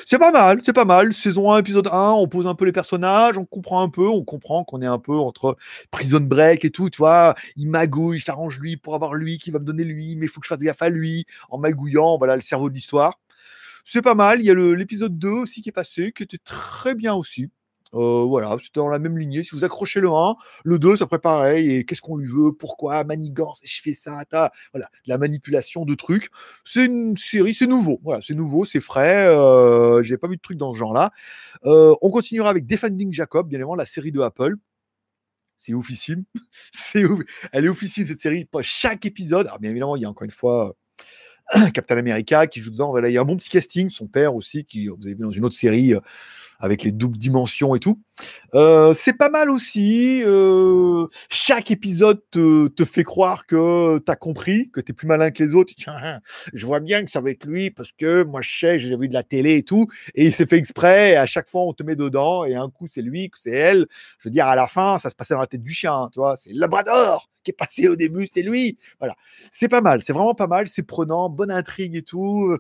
C'est 0.06 0.20
pas 0.20 0.32
mal, 0.32 0.62
c'est 0.66 0.74
pas 0.74 0.86
mal. 0.86 1.14
Saison 1.14 1.52
1, 1.52 1.60
épisode 1.60 1.88
1, 1.92 2.12
on 2.12 2.28
pose 2.28 2.48
un 2.48 2.56
peu 2.56 2.66
les 2.66 2.72
personnages, 2.72 3.38
on 3.38 3.46
comprend 3.46 3.82
un 3.82 3.90
peu, 3.90 4.08
on 4.08 4.24
comprend 4.24 4.64
qu'on 4.64 4.82
est 4.82 4.86
un 4.88 5.00
peu 5.00 5.18
entre 5.18 5.58
prison 5.92 6.20
break 6.20 6.66
et 6.66 6.70
tout, 6.72 6.90
tu 6.90 6.98
vois. 6.98 7.36
Il 7.56 7.70
magouille, 7.70 8.20
je 8.20 8.26
t'arrange 8.26 8.60
lui 8.60 8.78
pour 8.78 8.96
avoir 8.96 9.14
lui 9.14 9.38
qui 9.38 9.52
va 9.52 9.60
me 9.60 9.66
donner 9.66 9.84
lui, 9.84 10.16
mais 10.16 10.26
il 10.26 10.30
faut 10.30 10.40
que 10.40 10.46
je 10.46 10.50
fasse 10.50 10.60
gaffe 10.62 10.82
à 10.82 10.90
lui 10.90 11.26
en 11.50 11.58
magouillant, 11.58 12.18
voilà 12.18 12.36
le 12.36 12.42
cerveau 12.42 12.70
de 12.70 12.76
l'histoire. 12.76 13.20
C'est 13.86 14.02
pas 14.02 14.16
mal. 14.16 14.42
Il 14.42 14.46
y 14.46 14.52
a 14.52 14.56
l'épisode 14.56 15.18
2 15.20 15.30
aussi 15.30 15.62
qui 15.62 15.70
est 15.70 15.74
passé, 15.74 16.12
qui 16.14 16.24
était 16.24 16.38
très 16.38 16.96
bien 16.96 17.14
aussi. 17.16 17.50
Euh, 17.94 18.24
voilà, 18.24 18.58
c'était 18.60 18.80
dans 18.80 18.89
la 18.89 19.00
même 19.00 19.18
lignée. 19.18 19.44
Si 19.44 19.52
vous 19.56 19.64
accrochez 19.64 20.00
le 20.00 20.10
1, 20.10 20.36
le 20.64 20.80
2, 20.80 20.98
ça 20.98 21.06
ferait 21.06 21.20
pareil. 21.20 21.72
Et 21.72 21.86
qu'est-ce 21.86 22.02
qu'on 22.02 22.18
lui 22.18 22.28
veut? 22.28 22.52
Pourquoi? 22.54 23.04
Manigance 23.04 23.62
Je 23.64 23.82
fais 23.82 23.94
ça, 23.94 24.24
ta. 24.26 24.52
Voilà, 24.74 24.89
la 25.06 25.18
manipulation 25.18 25.86
de 25.86 25.96
trucs. 25.96 26.30
C'est 26.66 26.86
une 26.86 27.18
série, 27.18 27.54
c'est 27.54 27.68
nouveau. 27.68 28.00
Voilà, 28.04 28.22
c'est 28.26 28.34
nouveau, 28.34 28.66
c'est 28.66 28.82
frais. 28.82 29.28
Euh, 29.28 30.02
J'ai 30.04 30.18
pas 30.18 30.28
vu 30.28 30.38
de 30.38 30.41
trucs 30.41 30.58
dans 30.58 30.74
ce 30.74 30.80
genre-là. 30.80 31.12
Euh, 31.66 31.96
on 32.02 32.10
continuera 32.10 32.50
avec 32.50 32.66
Defending 32.66 33.14
Jacob, 33.14 33.48
bien 33.48 33.58
évidemment, 33.58 33.76
la 33.76 33.86
série 33.86 34.12
de 34.12 34.22
Apple. 34.22 34.56
C'est 35.58 35.74
oufissime. 35.74 36.26
c'est 36.74 37.06
ouf. 37.06 37.22
Elle 37.52 37.66
est 37.66 37.70
oufissime 37.70 38.08
cette 38.08 38.22
série. 38.22 38.48
Chaque 38.62 39.06
épisode. 39.06 39.48
Alors, 39.48 39.60
bien 39.60 39.72
évidemment, 39.72 39.96
il 39.96 40.02
y 40.02 40.06
a 40.06 40.10
encore 40.10 40.26
une 40.26 40.32
fois 40.32 40.76
Captain 41.74 41.98
America 41.98 42.48
qui 42.48 42.62
joue 42.62 42.72
dedans. 42.72 42.89
Voilà, 42.89 43.10
il 43.10 43.14
y 43.14 43.18
a 43.18 43.22
un 43.22 43.26
bon 43.26 43.38
petit 43.38 43.50
casting. 43.50 43.89
Son 43.89 44.08
père 44.08 44.36
aussi, 44.36 44.66
qui 44.66 44.88
vous 44.88 44.98
avez 45.04 45.16
vu 45.16 45.24
dans 45.24 45.32
une 45.32 45.46
autre 45.46 45.56
série 45.56 45.94
avec 46.64 46.84
les 46.84 46.91
doubles 46.91 47.18
dimensions 47.18 47.76
et 47.76 47.80
tout. 47.80 48.00
Euh, 48.56 48.94
c'est 48.94 49.18
pas 49.18 49.30
mal 49.30 49.50
aussi. 49.50 50.24
Euh, 50.26 51.08
chaque 51.30 51.72
épisode 51.72 52.22
te, 52.32 52.70
fait 52.86 53.04
croire 53.04 53.46
que 53.46 54.00
tu 54.00 54.12
as 54.12 54.16
compris, 54.16 54.70
que 54.72 54.80
tu 54.80 54.91
es 54.91 54.96
plus 54.96 55.08
malin 55.08 55.32
que 55.32 55.44
les 55.44 55.56
autres. 55.56 55.74
Tiens, 55.76 56.22
je 56.54 56.66
vois 56.66 56.80
bien 56.80 57.04
que 57.04 57.12
ça 57.12 57.20
va 57.20 57.32
être 57.32 57.46
lui 57.46 57.70
parce 57.70 57.91
que 57.91 58.24
moi 58.24 58.41
je 58.41 58.50
sais, 58.50 58.80
j'ai 58.80 58.96
vu 58.96 59.10
de 59.10 59.14
la 59.14 59.24
télé 59.24 59.58
et 59.58 59.64
tout. 59.64 59.88
Et 60.16 60.26
il 60.26 60.34
s'est 60.34 60.46
fait 60.46 60.58
exprès. 60.58 61.12
Et 61.12 61.16
à 61.18 61.26
chaque 61.26 61.50
fois, 61.50 61.64
on 61.64 61.74
te 61.74 61.84
met 61.84 61.98
dedans. 61.98 62.46
Et 62.46 62.56
un 62.56 62.70
coup, 62.70 62.88
c'est 62.88 63.02
lui, 63.02 63.30
que 63.30 63.38
c'est 63.38 63.52
elle. 63.52 63.88
Je 64.20 64.30
veux 64.30 64.34
dire, 64.34 64.48
à 64.48 64.56
la 64.56 64.68
fin, 64.68 65.00
ça 65.00 65.10
se 65.10 65.16
passait 65.16 65.34
dans 65.34 65.41
la 65.41 65.48
tête 65.48 65.64
du 65.64 65.74
chien. 65.74 66.10
Tu 66.14 66.20
vois, 66.20 66.38
c'est 66.38 66.54
Labrador 66.54 67.33
qui 67.44 67.52
est 67.52 67.58
passé 67.58 67.88
au 67.88 67.96
début, 67.96 68.28
c'était 68.28 68.41
lui. 68.41 68.78
Voilà, 69.00 69.16
c'est 69.52 69.68
pas 69.68 69.82
mal, 69.82 70.02
c'est 70.04 70.14
vraiment 70.14 70.34
pas 70.36 70.48
mal, 70.48 70.68
c'est 70.68 70.84
prenant, 70.84 71.30
bonne 71.30 71.52
intrigue 71.52 71.96
et 71.96 72.02
tout. 72.02 72.58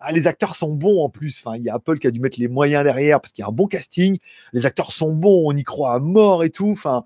Ah, 0.00 0.12
les 0.12 0.26
acteurs 0.26 0.54
sont 0.54 0.72
bons 0.74 1.02
en 1.02 1.08
plus. 1.08 1.42
Enfin, 1.44 1.56
il 1.56 1.62
y 1.62 1.68
a 1.68 1.74
Apple 1.74 1.98
qui 1.98 2.06
a 2.06 2.10
dû 2.10 2.20
mettre 2.20 2.38
les 2.40 2.48
moyens 2.48 2.84
derrière 2.84 3.20
parce 3.20 3.32
qu'il 3.32 3.42
y 3.42 3.44
a 3.44 3.48
un 3.48 3.52
bon 3.52 3.66
casting. 3.66 4.18
Les 4.52 4.66
acteurs 4.66 4.92
sont 4.92 5.12
bons, 5.12 5.42
on 5.46 5.56
y 5.56 5.62
croit 5.62 5.94
à 5.94 5.98
mort 5.98 6.44
et 6.44 6.50
tout. 6.50 6.70
Enfin, 6.70 7.04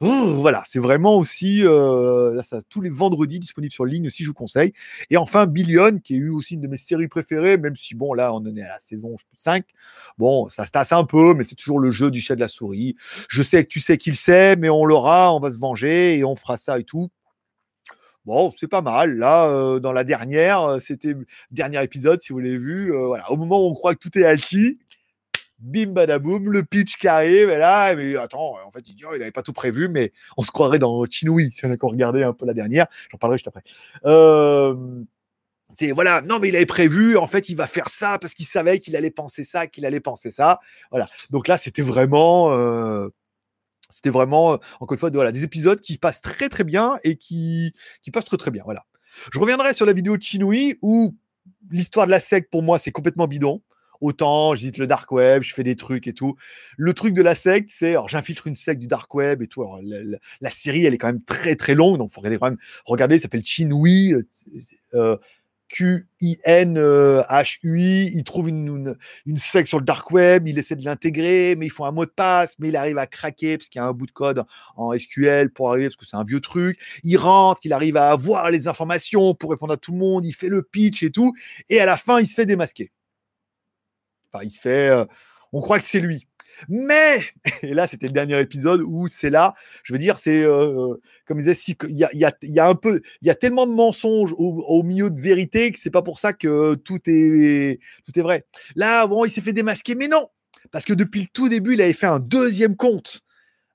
voilà, 0.00 0.62
c'est 0.66 0.78
vraiment 0.78 1.16
aussi 1.16 1.64
euh, 1.64 2.40
ça, 2.42 2.60
tous 2.68 2.80
les 2.80 2.90
vendredis 2.90 3.40
disponibles 3.40 3.72
sur 3.72 3.84
ligne 3.84 4.06
aussi, 4.06 4.22
je 4.22 4.28
vous 4.28 4.34
conseille. 4.34 4.72
Et 5.10 5.16
enfin, 5.16 5.46
Billion, 5.46 5.98
qui 5.98 6.14
est 6.14 6.18
eu 6.18 6.30
aussi 6.30 6.54
une 6.54 6.60
de 6.60 6.68
mes 6.68 6.76
séries 6.76 7.08
préférées, 7.08 7.56
même 7.56 7.76
si 7.76 7.94
bon, 7.94 8.14
là, 8.14 8.32
on 8.32 8.38
en 8.38 8.56
est 8.56 8.62
à 8.62 8.68
la 8.68 8.80
saison 8.80 9.16
5. 9.36 9.64
Bon, 10.18 10.48
ça 10.48 10.64
se 10.64 10.70
tasse 10.70 10.92
un 10.92 11.04
peu, 11.04 11.34
mais 11.34 11.44
c'est 11.44 11.54
toujours 11.54 11.78
le 11.78 11.90
jeu 11.90 12.10
du 12.10 12.20
chat 12.20 12.34
de 12.34 12.40
la 12.40 12.48
souris. 12.48 12.96
Je 13.28 13.42
sais 13.42 13.64
que 13.64 13.68
tu 13.68 13.80
sais 13.80 13.98
qu'il 13.98 14.16
sait, 14.16 14.56
mais 14.56 14.68
on 14.68 14.84
l'aura, 14.84 15.32
on 15.34 15.40
va 15.40 15.50
se 15.50 15.58
venger 15.58 16.18
et 16.18 16.24
on 16.24 16.34
fera 16.34 16.56
ça 16.56 16.65
et 16.74 16.84
tout. 16.84 17.10
Bon, 18.26 18.52
c'est 18.56 18.66
pas 18.66 18.82
mal. 18.82 19.16
Là, 19.18 19.48
euh, 19.48 19.78
dans 19.78 19.92
la 19.92 20.02
dernière, 20.02 20.62
euh, 20.62 20.80
c'était 20.80 21.14
dernier 21.52 21.82
épisode, 21.84 22.20
si 22.20 22.32
vous 22.32 22.40
l'avez 22.40 22.58
vu. 22.58 22.92
voilà, 22.92 23.30
au 23.30 23.36
moment 23.36 23.64
où 23.64 23.70
on 23.70 23.74
croit 23.74 23.94
que 23.94 24.00
tout 24.00 24.18
est 24.18 24.26
acquis, 24.26 24.80
bim 25.60 25.92
badaboum, 25.92 26.50
le 26.50 26.64
pitch 26.64 26.96
qui 26.96 27.06
arrive, 27.06 27.50
et 27.50 27.58
là, 27.58 27.94
mais 27.94 28.16
attends, 28.16 28.56
en 28.64 28.70
fait, 28.72 28.84
il 28.88 28.96
n'avait 29.00 29.30
pas 29.30 29.42
tout 29.42 29.52
prévu, 29.52 29.88
mais 29.88 30.12
on 30.36 30.42
se 30.42 30.50
croirait 30.50 30.80
dans 30.80 31.04
Chinoui, 31.06 31.52
si 31.54 31.64
on 31.64 31.70
a 31.70 31.74
encore 31.74 31.92
regardé 31.92 32.24
un 32.24 32.32
peu 32.32 32.46
la 32.46 32.54
dernière, 32.54 32.86
j'en 33.12 33.18
parlerai 33.18 33.38
juste 33.38 33.48
après. 33.48 33.62
Euh, 34.04 34.74
c'est 35.74 35.92
voilà, 35.92 36.20
non, 36.20 36.40
mais 36.40 36.48
il 36.48 36.56
avait 36.56 36.66
prévu, 36.66 37.16
en 37.16 37.28
fait, 37.28 37.48
il 37.48 37.56
va 37.56 37.68
faire 37.68 37.88
ça 37.88 38.18
parce 38.18 38.34
qu'il 38.34 38.46
savait 38.46 38.80
qu'il 38.80 38.96
allait 38.96 39.10
penser 39.12 39.44
ça, 39.44 39.68
qu'il 39.68 39.86
allait 39.86 40.00
penser 40.00 40.32
ça. 40.32 40.58
Voilà. 40.90 41.06
Donc 41.30 41.46
là, 41.48 41.58
c'était 41.58 41.82
vraiment. 41.82 42.50
Euh, 43.96 44.02
c'était 44.06 44.10
vraiment, 44.10 44.58
encore 44.80 44.92
une 44.92 44.98
fois, 44.98 45.10
voilà, 45.10 45.32
des 45.32 45.44
épisodes 45.44 45.80
qui 45.80 45.98
passent 45.98 46.20
très 46.20 46.48
très 46.48 46.64
bien 46.64 46.98
et 47.04 47.16
qui, 47.16 47.72
qui 48.02 48.10
passent 48.10 48.24
très 48.24 48.36
très 48.36 48.50
bien. 48.50 48.62
Voilà. 48.64 48.84
Je 49.32 49.38
reviendrai 49.38 49.74
sur 49.74 49.86
la 49.86 49.92
vidéo 49.92 50.16
de 50.16 50.76
où 50.82 51.14
l'histoire 51.70 52.06
de 52.06 52.10
la 52.10 52.20
secte, 52.20 52.50
pour 52.50 52.62
moi, 52.62 52.78
c'est 52.78 52.92
complètement 52.92 53.26
bidon. 53.26 53.62
Autant, 54.02 54.54
j'hésite 54.54 54.76
le 54.76 54.86
dark 54.86 55.10
web, 55.10 55.42
je 55.42 55.54
fais 55.54 55.62
des 55.62 55.74
trucs 55.74 56.06
et 56.06 56.12
tout. 56.12 56.36
Le 56.76 56.92
truc 56.92 57.14
de 57.14 57.22
la 57.22 57.34
secte, 57.34 57.70
c'est, 57.72 57.90
alors 57.90 58.08
j'infiltre 58.08 58.46
une 58.46 58.54
secte 58.54 58.78
du 58.78 58.88
dark 58.88 59.12
web 59.14 59.40
et 59.40 59.46
tout. 59.46 59.64
La, 60.40 60.50
série, 60.50 60.84
elle 60.84 60.92
est 60.92 60.98
quand 60.98 61.06
même 61.06 61.22
très 61.22 61.56
très 61.56 61.74
longue, 61.74 61.96
donc 61.96 62.10
faut 62.10 62.20
regarder 62.20 62.38
quand 62.38 62.50
même 62.50 62.58
regarder. 62.84 63.16
Ça 63.16 63.22
s'appelle 63.22 63.44
Chinui, 63.44 64.12
euh, 64.12 64.22
euh 64.94 65.16
Q-I-N-H-U-I. 65.68 66.42
Il 68.14 68.24
trouve 68.24 68.48
une, 68.48 68.96
une, 69.26 69.36
secte 69.36 69.68
sur 69.68 69.78
le 69.78 69.84
dark 69.84 70.10
web, 70.10 70.46
il 70.48 70.58
essaie 70.58 70.76
de 70.76 70.84
l'intégrer, 70.84 71.54
mais 71.56 71.66
il 71.66 71.70
faut 71.70 71.84
un 71.84 71.92
mot 71.92 72.04
de 72.04 72.10
passe, 72.10 72.54
mais 72.58 72.68
il 72.68 72.76
arrive 72.76 72.98
à 72.98 73.06
craquer 73.06 73.58
parce 73.58 73.68
qu'il 73.68 73.80
y 73.80 73.82
a 73.82 73.86
un 73.86 73.92
bout 73.92 74.06
de 74.06 74.12
code 74.12 74.44
en 74.76 74.96
SQL 74.96 75.50
pour 75.50 75.70
arriver, 75.70 75.86
parce 75.86 75.96
que 75.96 76.06
c'est 76.06 76.16
un 76.16 76.24
vieux 76.24 76.40
truc. 76.40 76.78
Il 77.04 77.16
rentre, 77.16 77.60
il 77.64 77.72
arrive 77.72 77.96
à 77.96 78.10
avoir 78.10 78.50
les 78.50 78.68
informations 78.68 79.34
pour 79.34 79.50
répondre 79.50 79.72
à 79.72 79.76
tout 79.76 79.92
le 79.92 79.98
monde, 79.98 80.24
il 80.24 80.32
fait 80.32 80.48
le 80.48 80.62
pitch 80.62 81.02
et 81.02 81.10
tout, 81.10 81.34
et 81.68 81.80
à 81.80 81.86
la 81.86 81.96
fin, 81.96 82.20
il 82.20 82.26
se 82.26 82.34
fait 82.34 82.46
démasquer 82.46 82.92
il 84.42 84.50
se 84.50 84.60
fait. 84.60 84.88
Euh, 84.88 85.04
on 85.52 85.60
croit 85.60 85.78
que 85.78 85.84
c'est 85.84 86.00
lui. 86.00 86.26
Mais, 86.68 87.20
et 87.62 87.74
là, 87.74 87.86
c'était 87.86 88.06
le 88.06 88.12
dernier 88.12 88.40
épisode 88.40 88.82
où 88.82 89.08
c'est 89.08 89.30
là, 89.30 89.54
je 89.82 89.92
veux 89.92 89.98
dire, 89.98 90.18
c'est, 90.18 90.42
euh, 90.42 90.94
comme 91.26 91.40
je 91.40 91.50
disais, 91.50 91.76
il 91.88 91.96
y 91.96 92.04
a, 92.04 92.10
y, 92.42 92.58
a, 92.58 92.68
un 92.68 92.74
peu, 92.74 93.00
il 93.22 93.28
y 93.28 93.30
a 93.30 93.34
tellement 93.34 93.66
de 93.66 93.72
mensonges 93.72 94.34
au, 94.36 94.82
milieu 94.82 95.10
de 95.10 95.20
vérité 95.20 95.72
que 95.72 95.78
c'est 95.78 95.90
pas 95.90 96.02
pour 96.02 96.18
ça 96.18 96.32
que 96.32 96.74
tout 96.74 97.00
est, 97.06 97.80
tout 98.04 98.18
est 98.18 98.22
vrai. 98.22 98.46
Là, 98.74 99.06
bon, 99.06 99.24
il 99.24 99.30
s'est 99.30 99.40
fait 99.40 99.52
démasquer, 99.52 99.94
mais 99.94 100.08
non, 100.08 100.28
parce 100.70 100.84
que 100.84 100.92
depuis 100.92 101.22
le 101.22 101.28
tout 101.32 101.48
début, 101.48 101.74
il 101.74 101.82
avait 101.82 101.92
fait 101.92 102.06
un 102.06 102.20
deuxième 102.20 102.76
compte, 102.76 103.22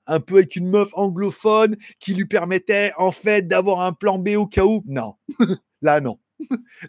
un 0.06 0.20
peu 0.20 0.36
avec 0.36 0.56
une 0.56 0.68
meuf 0.68 0.90
anglophone 0.94 1.76
qui 1.98 2.14
lui 2.14 2.26
permettait, 2.26 2.92
en 2.96 3.12
fait, 3.12 3.46
d'avoir 3.46 3.80
un 3.80 3.92
plan 3.92 4.18
B 4.18 4.30
au 4.36 4.46
cas 4.46 4.64
où. 4.64 4.82
Non, 4.86 5.14
là, 5.82 6.00
non. 6.00 6.18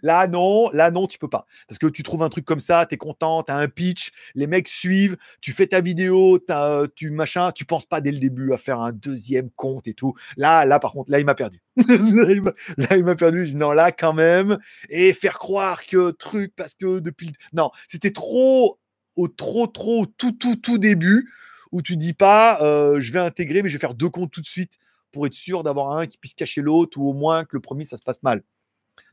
Là, 0.02 0.26
non, 0.26 0.70
là, 0.72 0.90
non, 0.90 1.06
tu 1.06 1.18
peux 1.18 1.28
pas. 1.28 1.46
Parce 1.68 1.78
que 1.78 1.86
tu 1.86 2.02
trouves 2.02 2.22
un 2.22 2.28
truc 2.28 2.44
comme 2.44 2.60
ça, 2.60 2.86
tu 2.86 2.94
es 2.94 2.98
content, 2.98 3.42
tu 3.42 3.52
as 3.52 3.56
un 3.56 3.68
pitch, 3.68 4.10
les 4.34 4.46
mecs 4.46 4.68
suivent, 4.68 5.16
tu 5.40 5.52
fais 5.52 5.66
ta 5.66 5.80
vidéo, 5.80 6.38
as, 6.48 6.84
tu 6.94 7.10
machin, 7.10 7.52
tu 7.52 7.64
penses 7.64 7.86
pas 7.86 8.00
dès 8.00 8.12
le 8.12 8.18
début 8.18 8.52
à 8.52 8.56
faire 8.56 8.80
un 8.80 8.92
deuxième 8.92 9.50
compte 9.50 9.86
et 9.86 9.94
tout. 9.94 10.14
Là, 10.36 10.64
là, 10.64 10.78
par 10.78 10.92
contre, 10.92 11.10
là, 11.10 11.20
il 11.20 11.26
m'a 11.26 11.34
perdu. 11.34 11.60
là, 11.76 12.96
il 12.96 13.04
m'a 13.04 13.14
perdu. 13.14 13.46
Je 13.46 13.56
non, 13.56 13.72
là, 13.72 13.92
quand 13.92 14.12
même. 14.12 14.58
Et 14.88 15.12
faire 15.12 15.38
croire 15.38 15.84
que 15.84 16.10
truc, 16.10 16.52
parce 16.56 16.74
que 16.74 17.00
depuis. 17.00 17.32
Non, 17.52 17.70
c'était 17.88 18.12
trop, 18.12 18.78
au 19.16 19.28
trop, 19.28 19.66
trop, 19.66 20.06
tout, 20.06 20.32
tout, 20.32 20.56
tout 20.56 20.78
début 20.78 21.30
où 21.72 21.82
tu 21.82 21.96
dis 21.96 22.12
pas, 22.12 22.60
euh, 22.62 23.00
je 23.00 23.12
vais 23.12 23.18
intégrer, 23.18 23.62
mais 23.62 23.68
je 23.68 23.74
vais 23.74 23.80
faire 23.80 23.94
deux 23.94 24.08
comptes 24.08 24.30
tout 24.30 24.40
de 24.40 24.46
suite 24.46 24.78
pour 25.10 25.26
être 25.26 25.34
sûr 25.34 25.62
d'avoir 25.62 25.96
un 25.96 26.06
qui 26.06 26.18
puisse 26.18 26.34
cacher 26.34 26.60
l'autre 26.60 26.98
ou 26.98 27.08
au 27.08 27.14
moins 27.14 27.44
que 27.44 27.56
le 27.56 27.60
premier, 27.60 27.84
ça 27.84 27.96
se 27.96 28.02
passe 28.02 28.22
mal. 28.22 28.42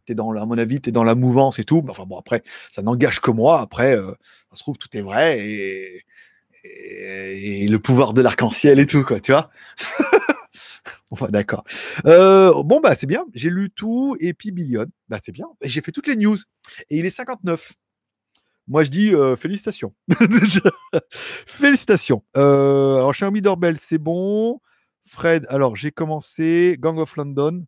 Es 0.08 0.16
dans, 0.16 0.32
à 0.32 0.46
mon 0.46 0.58
avis, 0.58 0.82
tu 0.82 0.90
es 0.90 0.92
dans 0.92 1.04
la 1.04 1.16
mouvance 1.16 1.60
et 1.60 1.64
tout. 1.64 1.84
Enfin 1.90 2.06
bon, 2.06 2.18
après, 2.18 2.44
ça 2.72 2.82
n'engage 2.82 3.20
que 3.20 3.32
moi. 3.32 3.62
Après, 3.62 3.96
euh, 3.96 4.12
ça 4.50 4.56
se 4.56 4.64
trouve, 4.64 4.78
tout 4.78 4.90
est 4.94 5.02
vrai 5.02 5.40
et, 5.46 6.06
et, 6.64 7.68
le 7.68 7.80
pouvoir 7.80 8.14
de 8.14 8.22
l'arc-en-ciel 8.22 8.80
et 8.80 8.86
tout, 8.86 9.04
quoi, 9.04 9.20
tu 9.20 9.32
vois. 9.32 9.50
d'accord. 11.30 11.64
Euh, 12.06 12.64
bon, 12.64 12.80
bah, 12.82 12.96
c'est 12.96 13.08
bien. 13.08 13.26
J'ai 13.34 13.50
lu 13.50 13.70
tout 13.70 14.16
et 14.20 14.34
puis 14.34 14.52
Billion. 14.52 14.86
Bah, 15.10 15.20
c'est 15.24 15.32
bien. 15.32 15.48
J'ai 15.62 15.82
fait 15.82 15.92
toutes 15.92 16.08
les 16.08 16.16
news. 16.16 16.38
Et 16.90 17.00
il 17.00 17.06
est 17.06 17.12
59. 17.12 17.74
Moi, 18.68 18.84
je 18.84 18.90
dis 18.90 19.14
euh, 19.14 19.36
félicitations. 19.36 19.94
félicitations. 21.48 22.24
alors, 22.34 23.14
Charmy 23.14 23.42
Dorbel, 23.42 23.78
c'est 23.78 23.98
bon. 23.98 24.60
Fred, 25.06 25.46
alors 25.50 25.76
j'ai 25.76 25.92
commencé 25.92 26.78
Gang 26.80 26.98
of 26.98 27.16
London, 27.18 27.58
euh, 27.58 27.66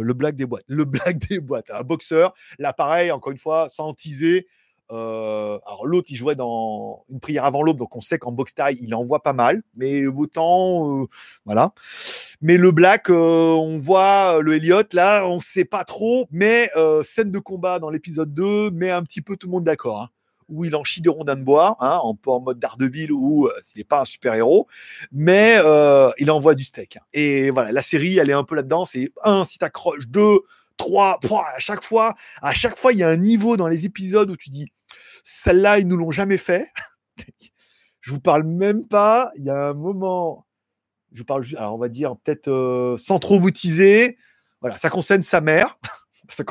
le 0.00 0.14
black 0.14 0.34
des 0.36 0.46
boîtes. 0.46 0.64
Le 0.68 0.84
black 0.84 1.18
des 1.28 1.40
boîtes, 1.40 1.70
un 1.70 1.82
boxeur. 1.82 2.34
Là, 2.58 2.74
encore 3.12 3.32
une 3.32 3.38
fois, 3.38 3.68
sans 3.68 3.92
teaser. 3.94 4.46
Euh, 4.92 5.58
alors 5.66 5.84
l'autre, 5.84 6.08
il 6.10 6.16
jouait 6.16 6.36
dans 6.36 7.04
une 7.10 7.18
prière 7.18 7.44
avant 7.44 7.62
l'aube, 7.62 7.78
donc 7.78 7.96
on 7.96 8.00
sait 8.00 8.18
qu'en 8.18 8.30
boxe 8.30 8.54
taille, 8.54 8.78
il 8.80 8.94
envoie 8.94 9.20
pas 9.20 9.32
mal, 9.32 9.62
mais 9.74 10.06
autant, 10.06 11.02
euh, 11.02 11.06
voilà. 11.44 11.72
Mais 12.40 12.56
le 12.56 12.70
black, 12.70 13.10
on 13.10 13.80
voit 13.82 14.40
le 14.40 14.54
Elliott 14.54 14.94
là, 14.94 15.26
on 15.26 15.40
sait 15.40 15.64
pas 15.64 15.82
trop, 15.84 16.28
mais 16.30 16.70
scène 17.02 17.32
de 17.32 17.38
combat 17.40 17.80
dans 17.80 17.90
l'épisode 17.90 18.32
2, 18.32 18.70
met 18.70 18.90
un 18.90 19.02
petit 19.02 19.22
peu 19.22 19.36
tout 19.36 19.48
le 19.48 19.52
monde 19.52 19.64
d'accord. 19.64 20.02
Hein 20.02 20.08
où 20.48 20.64
il 20.64 20.74
en 20.76 20.84
chie 20.84 21.00
des 21.00 21.08
rondins 21.08 21.36
de 21.36 21.42
bois, 21.42 21.76
hein, 21.80 21.98
en, 22.02 22.16
en 22.26 22.40
mode 22.40 22.58
d'Ardeville 22.58 23.12
ou 23.12 23.46
euh, 23.46 23.52
s'il 23.62 23.78
n'est 23.78 23.84
pas 23.84 24.02
un 24.02 24.04
super-héros, 24.04 24.68
mais 25.12 25.56
euh, 25.58 26.10
il 26.18 26.30
envoie 26.30 26.54
du 26.54 26.64
steak. 26.64 26.98
Et 27.12 27.50
voilà, 27.50 27.72
la 27.72 27.82
série, 27.82 28.18
elle 28.18 28.30
est 28.30 28.34
un 28.34 28.44
peu 28.44 28.54
là-dedans. 28.54 28.84
C'est 28.84 29.12
un, 29.24 29.44
si 29.44 29.58
t'accroches, 29.58 30.06
deux, 30.06 30.40
trois, 30.76 31.18
à 31.22 31.58
chaque 31.58 31.82
fois, 31.82 32.14
à 32.42 32.52
chaque 32.52 32.78
fois, 32.78 32.92
il 32.92 32.98
y 32.98 33.02
a 33.02 33.08
un 33.08 33.16
niveau 33.16 33.56
dans 33.56 33.68
les 33.68 33.86
épisodes 33.86 34.30
où 34.30 34.36
tu 34.36 34.50
dis, 34.50 34.66
celle-là, 35.24 35.78
ils 35.78 35.88
nous 35.88 35.96
l'ont 35.96 36.10
jamais 36.12 36.38
fait. 36.38 36.70
je 38.00 38.10
vous 38.10 38.20
parle 38.20 38.44
même 38.44 38.86
pas. 38.86 39.30
Il 39.36 39.44
y 39.44 39.50
a 39.50 39.68
un 39.68 39.74
moment, 39.74 40.46
je 41.12 41.20
vous 41.20 41.24
parle, 41.24 41.44
alors 41.56 41.74
on 41.74 41.78
va 41.78 41.88
dire 41.88 42.16
peut-être 42.16 42.48
euh, 42.48 42.96
sans 42.96 43.18
trop 43.18 43.40
vous 43.40 43.50
teaser. 43.50 44.18
Voilà, 44.60 44.78
ça 44.78 44.90
concerne 44.90 45.22
sa 45.22 45.40
mère. 45.40 45.78
ça, 46.28 46.44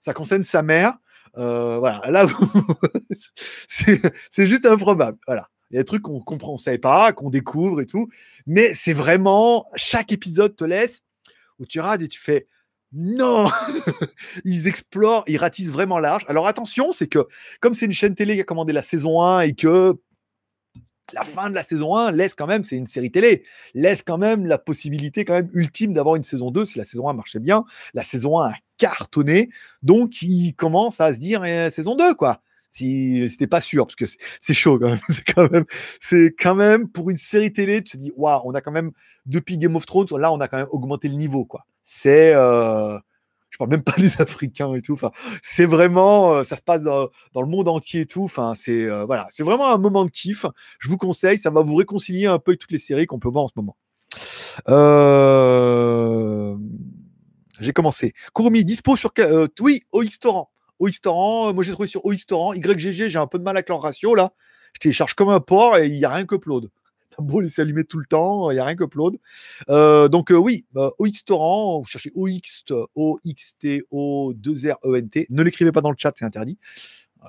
ça 0.00 0.14
concerne 0.14 0.42
sa 0.42 0.62
mère. 0.62 0.94
Euh, 1.38 1.78
voilà, 1.78 2.02
là, 2.08 2.26
c'est 3.68 4.46
juste 4.46 4.66
improbable. 4.66 5.18
Voilà. 5.26 5.48
Il 5.70 5.74
y 5.74 5.78
a 5.78 5.82
des 5.82 5.86
trucs 5.86 6.02
qu'on 6.02 6.20
comprend, 6.20 6.54
on 6.54 6.58
savait 6.58 6.78
pas, 6.78 7.12
qu'on 7.12 7.30
découvre 7.30 7.80
et 7.80 7.86
tout. 7.86 8.08
Mais 8.46 8.72
c'est 8.74 8.94
vraiment, 8.94 9.66
chaque 9.76 10.12
épisode 10.12 10.56
te 10.56 10.64
laisse 10.64 11.02
où 11.58 11.66
tu 11.66 11.80
regardes 11.80 12.02
et 12.02 12.08
tu 12.08 12.20
fais 12.20 12.46
non 12.92 13.48
Ils 14.44 14.66
explorent, 14.66 15.24
ils 15.26 15.36
ratissent 15.36 15.68
vraiment 15.68 15.98
large. 15.98 16.24
Alors 16.28 16.46
attention, 16.46 16.92
c'est 16.92 17.06
que 17.06 17.26
comme 17.60 17.74
c'est 17.74 17.86
une 17.86 17.92
chaîne 17.92 18.14
télé 18.14 18.34
qui 18.34 18.40
a 18.40 18.44
commandé 18.44 18.72
la 18.72 18.82
saison 18.82 19.22
1 19.22 19.40
et 19.40 19.52
que 19.52 19.94
la 21.12 21.24
fin 21.24 21.50
de 21.50 21.54
la 21.54 21.62
saison 21.62 21.96
1 21.96 22.12
laisse 22.12 22.34
quand 22.34 22.46
même, 22.46 22.64
c'est 22.64 22.76
une 22.76 22.86
série 22.86 23.10
télé, 23.10 23.44
laisse 23.74 24.02
quand 24.02 24.18
même 24.18 24.46
la 24.46 24.58
possibilité 24.58 25.24
quand 25.24 25.34
même 25.34 25.50
ultime 25.52 25.92
d'avoir 25.92 26.16
une 26.16 26.24
saison 26.24 26.50
2 26.50 26.64
si 26.64 26.78
la 26.78 26.84
saison 26.84 27.08
1 27.08 27.14
marchait 27.14 27.38
bien. 27.38 27.64
La 27.94 28.02
saison 28.02 28.40
1 28.40 28.50
a 28.50 28.54
cartonné, 28.76 29.50
donc 29.82 30.22
il 30.22 30.54
commence 30.54 31.00
à 31.00 31.14
se 31.14 31.18
dire 31.18 31.44
eh, 31.44 31.70
saison 31.70 31.96
2 31.96 32.14
quoi. 32.14 32.42
Si 32.70 33.26
c'était 33.30 33.46
pas 33.46 33.62
sûr, 33.62 33.86
parce 33.86 33.96
que 33.96 34.04
c'est 34.40 34.54
chaud 34.54 34.78
quand 34.78 34.88
même. 34.88 35.00
C'est 35.08 35.34
quand 35.34 35.50
même, 35.50 35.64
c'est 36.00 36.34
quand 36.38 36.54
même 36.54 36.88
pour 36.88 37.08
une 37.10 37.16
série 37.16 37.52
télé, 37.52 37.82
tu 37.82 37.96
te 37.96 38.02
dis 38.02 38.12
waouh, 38.14 38.42
on 38.44 38.54
a 38.54 38.60
quand 38.60 38.70
même 38.70 38.92
depuis 39.26 39.56
Game 39.56 39.74
of 39.74 39.86
Thrones, 39.86 40.06
là 40.18 40.30
on 40.32 40.40
a 40.40 40.48
quand 40.48 40.58
même 40.58 40.68
augmenté 40.70 41.08
le 41.08 41.14
niveau 41.14 41.44
quoi. 41.44 41.66
C'est 41.82 42.32
euh, 42.34 42.98
je 43.50 43.58
parle 43.58 43.70
même 43.70 43.82
pas 43.82 43.94
des 43.98 44.20
Africains 44.20 44.74
et 44.74 44.82
tout. 44.82 44.94
Enfin, 44.94 45.10
c'est 45.42 45.64
vraiment, 45.64 46.34
euh, 46.34 46.44
ça 46.44 46.56
se 46.56 46.62
passe 46.62 46.82
dans, 46.82 47.10
le 47.34 47.46
monde 47.46 47.68
entier 47.68 48.02
et 48.02 48.06
tout. 48.06 48.24
Enfin, 48.24 48.54
c'est 48.56 48.84
euh, 48.84 49.04
voilà, 49.04 49.26
c'est 49.30 49.42
vraiment 49.42 49.72
un 49.72 49.78
moment 49.78 50.04
de 50.04 50.10
kiff. 50.10 50.46
Je 50.78 50.88
vous 50.88 50.96
conseille, 50.96 51.38
ça 51.38 51.50
va 51.50 51.62
vous 51.62 51.76
réconcilier 51.76 52.26
un 52.26 52.38
peu 52.38 52.52
avec 52.52 52.60
toutes 52.60 52.72
les 52.72 52.78
séries 52.78 53.06
qu'on 53.06 53.18
peut 53.18 53.28
voir 53.28 53.44
en 53.44 53.48
ce 53.48 53.54
moment. 53.56 53.76
Euh, 54.68 56.56
j'ai 57.60 57.72
commencé. 57.72 58.12
Kurumi, 58.34 58.64
dispo 58.64 58.96
sur 58.96 59.12
oui, 59.60 59.82
OX 59.92 60.18
Torrent. 60.20 60.50
OX 60.78 61.00
Torrent, 61.00 61.52
moi 61.54 61.64
j'ai 61.64 61.72
trouvé 61.72 61.88
sur 61.88 62.04
OX 62.04 62.26
Torrent. 62.26 62.52
YGG, 62.54 63.08
j'ai 63.08 63.18
un 63.18 63.26
peu 63.26 63.38
de 63.38 63.44
mal 63.44 63.56
avec 63.56 63.68
leur 63.68 63.82
ratio 63.82 64.14
là. 64.14 64.32
Je 64.74 64.80
télécharge 64.80 65.14
comme 65.14 65.30
un 65.30 65.40
porc 65.40 65.78
et 65.78 65.86
il 65.86 65.94
n'y 65.94 66.04
a 66.04 66.10
rien 66.10 66.24
que 66.24 66.36
upload 66.36 66.70
beau 67.22 67.40
les 67.40 67.58
allumer 67.60 67.84
tout 67.84 67.98
le 67.98 68.06
temps, 68.06 68.50
il 68.50 68.54
n'y 68.54 68.60
a 68.60 68.64
rien 68.64 68.74
que 68.76 68.84
upload. 68.84 69.18
Euh, 69.68 70.08
donc 70.08 70.30
euh, 70.30 70.36
oui, 70.36 70.64
euh, 70.76 70.88
OX 70.98 71.24
Torrent, 71.24 71.80
vous 71.80 71.84
cherchez 71.84 72.12
OX, 72.14 72.64
O-X-T-O-2-R-E-N-T. 72.94 75.26
Ne 75.30 75.42
l'écrivez 75.42 75.72
pas 75.72 75.80
dans 75.80 75.90
le 75.90 75.96
chat, 75.98 76.12
c'est 76.16 76.24
interdit. 76.24 76.58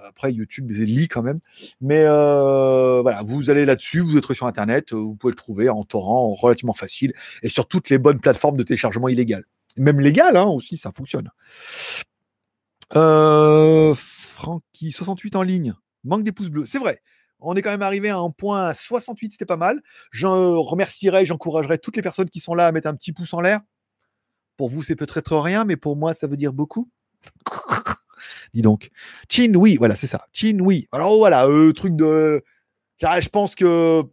Après, 0.08 0.32
YouTube 0.32 0.70
lit 0.70 1.08
quand 1.08 1.24
même. 1.24 1.40
Mais 1.82 2.04
voilà, 2.04 3.24
vous 3.26 3.50
allez 3.50 3.66
là-dessus, 3.66 4.02
vous 4.02 4.18
êtes 4.18 4.34
sur 4.34 4.46
Internet, 4.46 4.94
vous 4.94 5.16
pouvez 5.16 5.32
le 5.32 5.38
trouver 5.38 5.68
en 5.70 5.84
torrent 5.84 6.36
relativement 6.36 6.74
facile 6.74 7.14
et 7.42 7.50
sur 7.50 7.68
toutes 7.68 7.90
les 7.90 7.98
bonnes 7.98 8.20
plateformes 8.20 8.56
de 8.56 8.62
téléchargement 8.64 9.10
illégal. 9.10 9.46
Même 9.78 10.00
légal 10.00 10.38
hein, 10.38 10.46
aussi, 10.46 10.78
ça 10.78 10.92
fonctionne. 10.92 11.32
Francky, 12.92 14.92
68 14.92 15.36
en 15.36 15.42
ligne. 15.42 15.74
Manque 16.04 16.24
des 16.24 16.32
pouces 16.32 16.50
bleus. 16.50 16.66
C'est 16.66 16.80
vrai. 16.80 17.02
On 17.40 17.56
est 17.56 17.62
quand 17.62 17.72
même 17.72 17.82
arrivé 17.82 18.10
à 18.10 18.18
un 18.18 18.32
point 18.32 18.68
à 18.68 18.74
68, 18.74 19.32
c'était 19.32 19.46
pas 19.46 19.58
mal. 19.58 19.82
Je 20.12 20.28
remercierai, 20.28 21.26
j'encouragerai 21.26 21.78
toutes 21.78 21.96
les 21.96 22.02
personnes 22.02 22.30
qui 22.30 22.40
sont 22.40 22.54
là 22.54 22.68
à 22.68 22.72
mettre 22.72 22.88
un 22.88 22.96
petit 22.96 23.14
pouce 23.14 23.34
en 23.34 23.42
l'air. 23.42 23.62
Pour 24.58 24.70
vous, 24.70 24.84
c'est 24.84 24.96
peut-être 24.96 25.38
rien, 25.38 25.64
mais 25.64 25.78
pour 25.78 25.96
moi, 25.96 26.14
ça 26.14 26.28
veut 26.28 26.36
dire 26.36 26.52
beaucoup. 26.52 26.90
Dis 28.54 28.62
donc. 28.62 28.90
Chin, 29.30 29.54
oui, 29.56 29.78
voilà, 29.78 29.96
c'est 29.96 30.08
ça. 30.08 30.28
Chin, 30.34 30.60
oui. 30.60 30.88
Alors 30.92 31.18
voilà, 31.18 31.48
euh, 31.48 31.72
truc 31.72 31.96
de. 31.96 32.44
Je 33.02 33.30
pense 33.30 33.56
que 33.56 34.04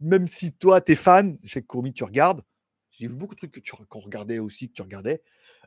même 0.00 0.26
si 0.26 0.52
toi, 0.52 0.80
tu 0.80 0.92
es 0.92 0.94
fan, 0.94 1.38
je 1.42 1.52
sais 1.52 1.62
que 1.62 1.88
tu 1.90 2.04
regardes. 2.04 2.42
J'ai 2.90 3.06
vu 3.06 3.14
beaucoup 3.14 3.34
de 3.34 3.38
trucs 3.38 3.52
que 3.52 3.60
tu 3.60 3.72
qu'on 3.88 4.00
regardait 4.00 4.38
aussi, 4.38 4.68
que 4.68 4.74
tu 4.74 4.82
regardais. 4.82 5.22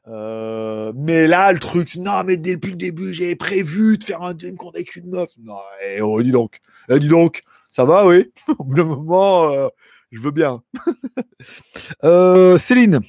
Euh, 0.07 0.93
mais 0.95 1.27
là, 1.27 1.51
le 1.51 1.59
truc, 1.59 1.95
non, 1.95 2.23
mais 2.23 2.37
depuis 2.37 2.71
le 2.71 2.77
début, 2.77 3.13
j'ai 3.13 3.35
prévu 3.35 3.97
de 3.97 4.03
faire 4.03 4.21
un 4.21 4.33
deuxième 4.33 4.57
compte 4.57 4.75
avec 4.75 4.95
une 4.95 5.09
meuf. 5.09 5.29
Non, 5.39 5.59
eh, 5.83 6.01
oh, 6.01 6.21
dis 6.21 6.31
donc, 6.31 6.59
eh, 6.89 6.99
dis 6.99 7.07
donc, 7.07 7.43
ça 7.69 7.85
va, 7.85 8.05
oui. 8.05 8.31
Au 8.59 8.63
bout 8.63 8.75
d'un 8.75 8.83
moment, 8.83 9.51
euh, 9.51 9.67
je 10.11 10.19
veux 10.19 10.31
bien. 10.31 10.63
Euh, 12.03 12.57
Céline. 12.57 13.01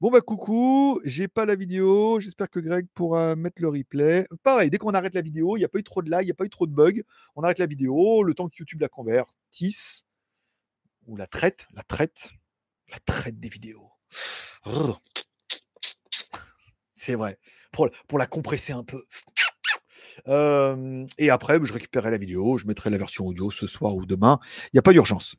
Bon 0.00 0.10
bah 0.10 0.20
coucou, 0.20 1.00
j'ai 1.04 1.28
pas 1.28 1.46
la 1.46 1.54
vidéo, 1.54 2.18
j'espère 2.18 2.50
que 2.50 2.58
Greg 2.58 2.86
pourra 2.92 3.36
mettre 3.36 3.62
le 3.62 3.68
replay. 3.68 4.26
Pareil, 4.42 4.68
dès 4.68 4.76
qu'on 4.76 4.94
arrête 4.94 5.14
la 5.14 5.22
vidéo, 5.22 5.56
il 5.56 5.60
n'y 5.60 5.64
a 5.64 5.68
pas 5.68 5.78
eu 5.78 5.84
trop 5.84 6.02
de 6.02 6.10
lag, 6.10 6.24
il 6.24 6.26
n'y 6.26 6.32
a 6.32 6.34
pas 6.34 6.44
eu 6.44 6.50
trop 6.50 6.66
de 6.66 6.72
bugs. 6.74 7.02
On 7.36 7.42
arrête 7.44 7.60
la 7.60 7.66
vidéo, 7.66 8.24
le 8.24 8.34
temps 8.34 8.48
que 8.48 8.56
YouTube 8.58 8.80
la 8.80 8.88
convertisse, 8.88 10.04
ou 11.06 11.16
la 11.16 11.28
traite, 11.28 11.68
la 11.72 11.84
traite, 11.84 12.32
la 12.90 12.98
traite 12.98 13.38
des 13.38 13.48
vidéos. 13.48 13.90
C'est 17.04 17.16
vrai. 17.16 17.36
Pour, 17.72 17.90
la 18.16 18.26
compresser 18.26 18.72
un 18.72 18.84
peu. 18.84 19.02
et 21.18 21.30
après, 21.30 21.58
je 21.60 21.72
récupérerai 21.72 22.12
la 22.12 22.16
vidéo, 22.16 22.58
je 22.58 22.66
mettrai 22.68 22.90
la 22.90 22.98
version 22.98 23.26
audio 23.26 23.50
ce 23.50 23.66
soir 23.66 23.96
ou 23.96 24.06
demain. 24.06 24.38
Il 24.66 24.76
n'y 24.76 24.78
a 24.78 24.82
pas 24.82 24.92
d'urgence. 24.92 25.34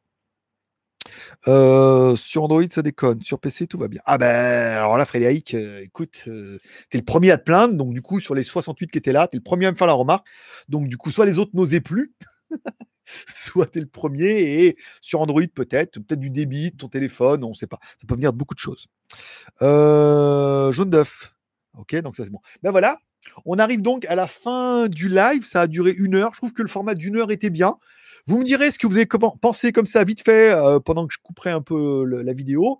sur 1.45 2.43
Android, 2.43 2.64
ça 2.70 2.82
déconne. 2.82 3.22
Sur 3.22 3.39
PC, 3.39 3.68
tout 3.68 3.78
va 3.78 3.88
bien. 3.88 4.01
Ah 4.03 4.18
ben, 4.18 4.76
alors 4.76 4.97
là, 4.97 5.05
Frédéric, 5.05 5.53
écoute, 5.53 6.24
tu 6.26 6.59
t'es 6.89 6.97
le 6.97 7.05
premier 7.05 7.32
à 7.32 7.38
te 7.38 7.45
plaindre. 7.45 7.76
Donc, 7.76 7.93
du 7.93 8.01
coup, 8.01 8.20
sur 8.20 8.36
les 8.36 8.43
68 8.43 8.91
qui 8.91 8.97
étaient 8.97 9.14
là, 9.14 9.30
t'es 9.30 9.38
le 9.38 9.43
premier 9.43 9.68
à 9.68 9.72
me 9.72 9.78
faire 9.78 9.88
la 9.88 9.93
remarque. 9.93 10.28
Donc, 10.68 10.89
du 10.89 10.97
coup, 10.97 11.11
soit 11.11 11.26
les 11.26 11.39
autres 11.39 11.51
n'osaient 11.53 11.80
plus, 11.80 12.14
soit 13.26 13.68
t'es 13.68 13.80
le 13.80 13.88
premier. 13.88 14.66
Et 14.66 14.78
sur 14.99 15.22
Android, 15.22 15.47
peut-être, 15.55 16.01
peut-être 16.01 16.20
du 16.20 16.30
débit, 16.30 16.76
ton 16.76 16.89
téléphone, 16.89 17.41
on 17.45 17.51
ne 17.51 17.53
sait 17.53 17.68
pas. 17.68 17.80
Ça 18.01 18.05
peut 18.05 18.16
venir 18.16 18.34
de 18.34 18.38
beaucoup 18.38 18.55
de 18.55 18.59
choses. 18.59 18.88
jaune 19.61 20.89
d'œuf. 20.89 21.34
Ok, 21.78 21.95
donc 22.01 22.15
ça 22.15 22.24
c'est 22.24 22.30
bon. 22.30 22.41
Ben 22.61 22.71
voilà, 22.71 22.99
on 23.45 23.57
arrive 23.57 23.82
donc 23.82 24.05
à 24.05 24.15
la 24.15 24.28
fin 24.28 24.88
du 24.88 25.09
live. 25.09 25.45
Ça 25.45 25.61
a 25.61 25.67
duré 25.67 25.91
une 25.97 26.15
heure. 26.15 26.32
Je 26.34 26.39
trouve 26.39 26.53
que 26.53 26.61
le 26.61 26.67
format 26.67 26.95
d'une 26.95 27.17
heure 27.17 27.32
était 27.32 27.49
bien. 27.49 27.78
Vous 28.26 28.38
me 28.38 28.43
direz 28.43 28.71
ce 28.71 28.80
que 28.80 28.88
vous 28.88 28.95
avez 28.95 29.07
pensé 29.41 29.74
comme 29.74 29.86
ça, 29.86 30.03
vite 30.03 30.24
fait, 30.24 30.53
euh, 30.53 30.80
pendant 30.80 31.07
que 31.07 31.13
je 31.13 31.19
couperai 31.21 31.49
un 31.49 31.61
peu 31.61 32.05
la 32.05 32.34
vidéo, 32.34 32.80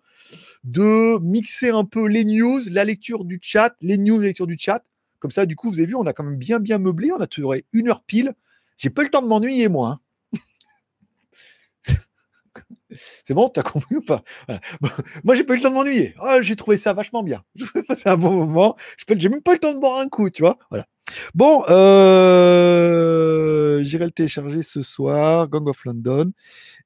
de 0.64 1.20
mixer 1.20 1.70
un 1.70 1.84
peu 1.84 2.08
les 2.08 2.24
news, 2.24 2.62
la 2.72 2.86
lecture 2.86 3.26
du 3.26 3.40
chat, 3.42 3.76
les 3.82 3.98
news, 3.98 4.20
la 4.20 4.28
lecture 4.28 4.48
du 4.48 4.58
chat. 4.58 4.86
Comme 5.20 5.32
ça, 5.32 5.46
du 5.46 5.56
coup, 5.56 5.70
vous 5.70 5.80
avez 5.80 5.88
vu, 5.88 5.96
on 5.96 6.04
a 6.04 6.14
quand 6.14 6.24
même 6.24 6.38
bien, 6.38 6.60
bien 6.60 6.78
meublé. 6.78 7.12
On 7.12 7.20
a 7.20 7.28
toujours 7.28 7.56
une 7.74 7.90
heure 7.90 8.04
pile. 8.04 8.34
J'ai 8.78 8.90
pas 8.90 9.02
eu 9.02 9.06
le 9.06 9.12
temps 9.12 9.22
de 9.22 9.28
m'ennuyer, 9.28 9.68
moi. 9.68 9.90
Hein. 9.90 10.00
C'est 13.26 13.34
bon, 13.34 13.50
t'as 13.50 13.64
compris 13.64 13.96
ou 13.96 14.02
pas? 14.02 14.24
Moi, 15.24 15.36
j'ai 15.36 15.44
pas 15.44 15.54
eu 15.54 15.58
le 15.58 15.64
temps 15.64 15.70
de 15.70 15.76
m'ennuyer. 15.76 16.16
Oh, 16.22 16.38
j'ai 16.42 16.56
trouvé 16.56 16.78
ça 16.78 16.94
vachement 16.94 17.24
bien. 17.24 17.44
Je 17.56 17.66
vais 17.74 17.84
passer 17.84 18.10
un 18.10 18.18
bon 18.18 18.32
moment. 18.32 18.76
J'ai 19.18 19.30
même 19.30 19.42
pas 19.42 19.52
eu 19.52 19.56
le 19.56 19.60
temps 19.60 19.74
de 19.74 19.80
boire 19.80 20.00
un 20.00 20.10
coup, 20.10 20.30
tu 20.30 20.42
vois? 20.42 20.58
Voilà. 20.70 20.86
Bon, 21.36 21.64
euh, 21.70 23.84
j'irai 23.84 24.06
le 24.06 24.12
télécharger 24.12 24.64
ce 24.64 24.82
soir, 24.82 25.48
Gang 25.50 25.68
of 25.68 25.84
London. 25.86 26.32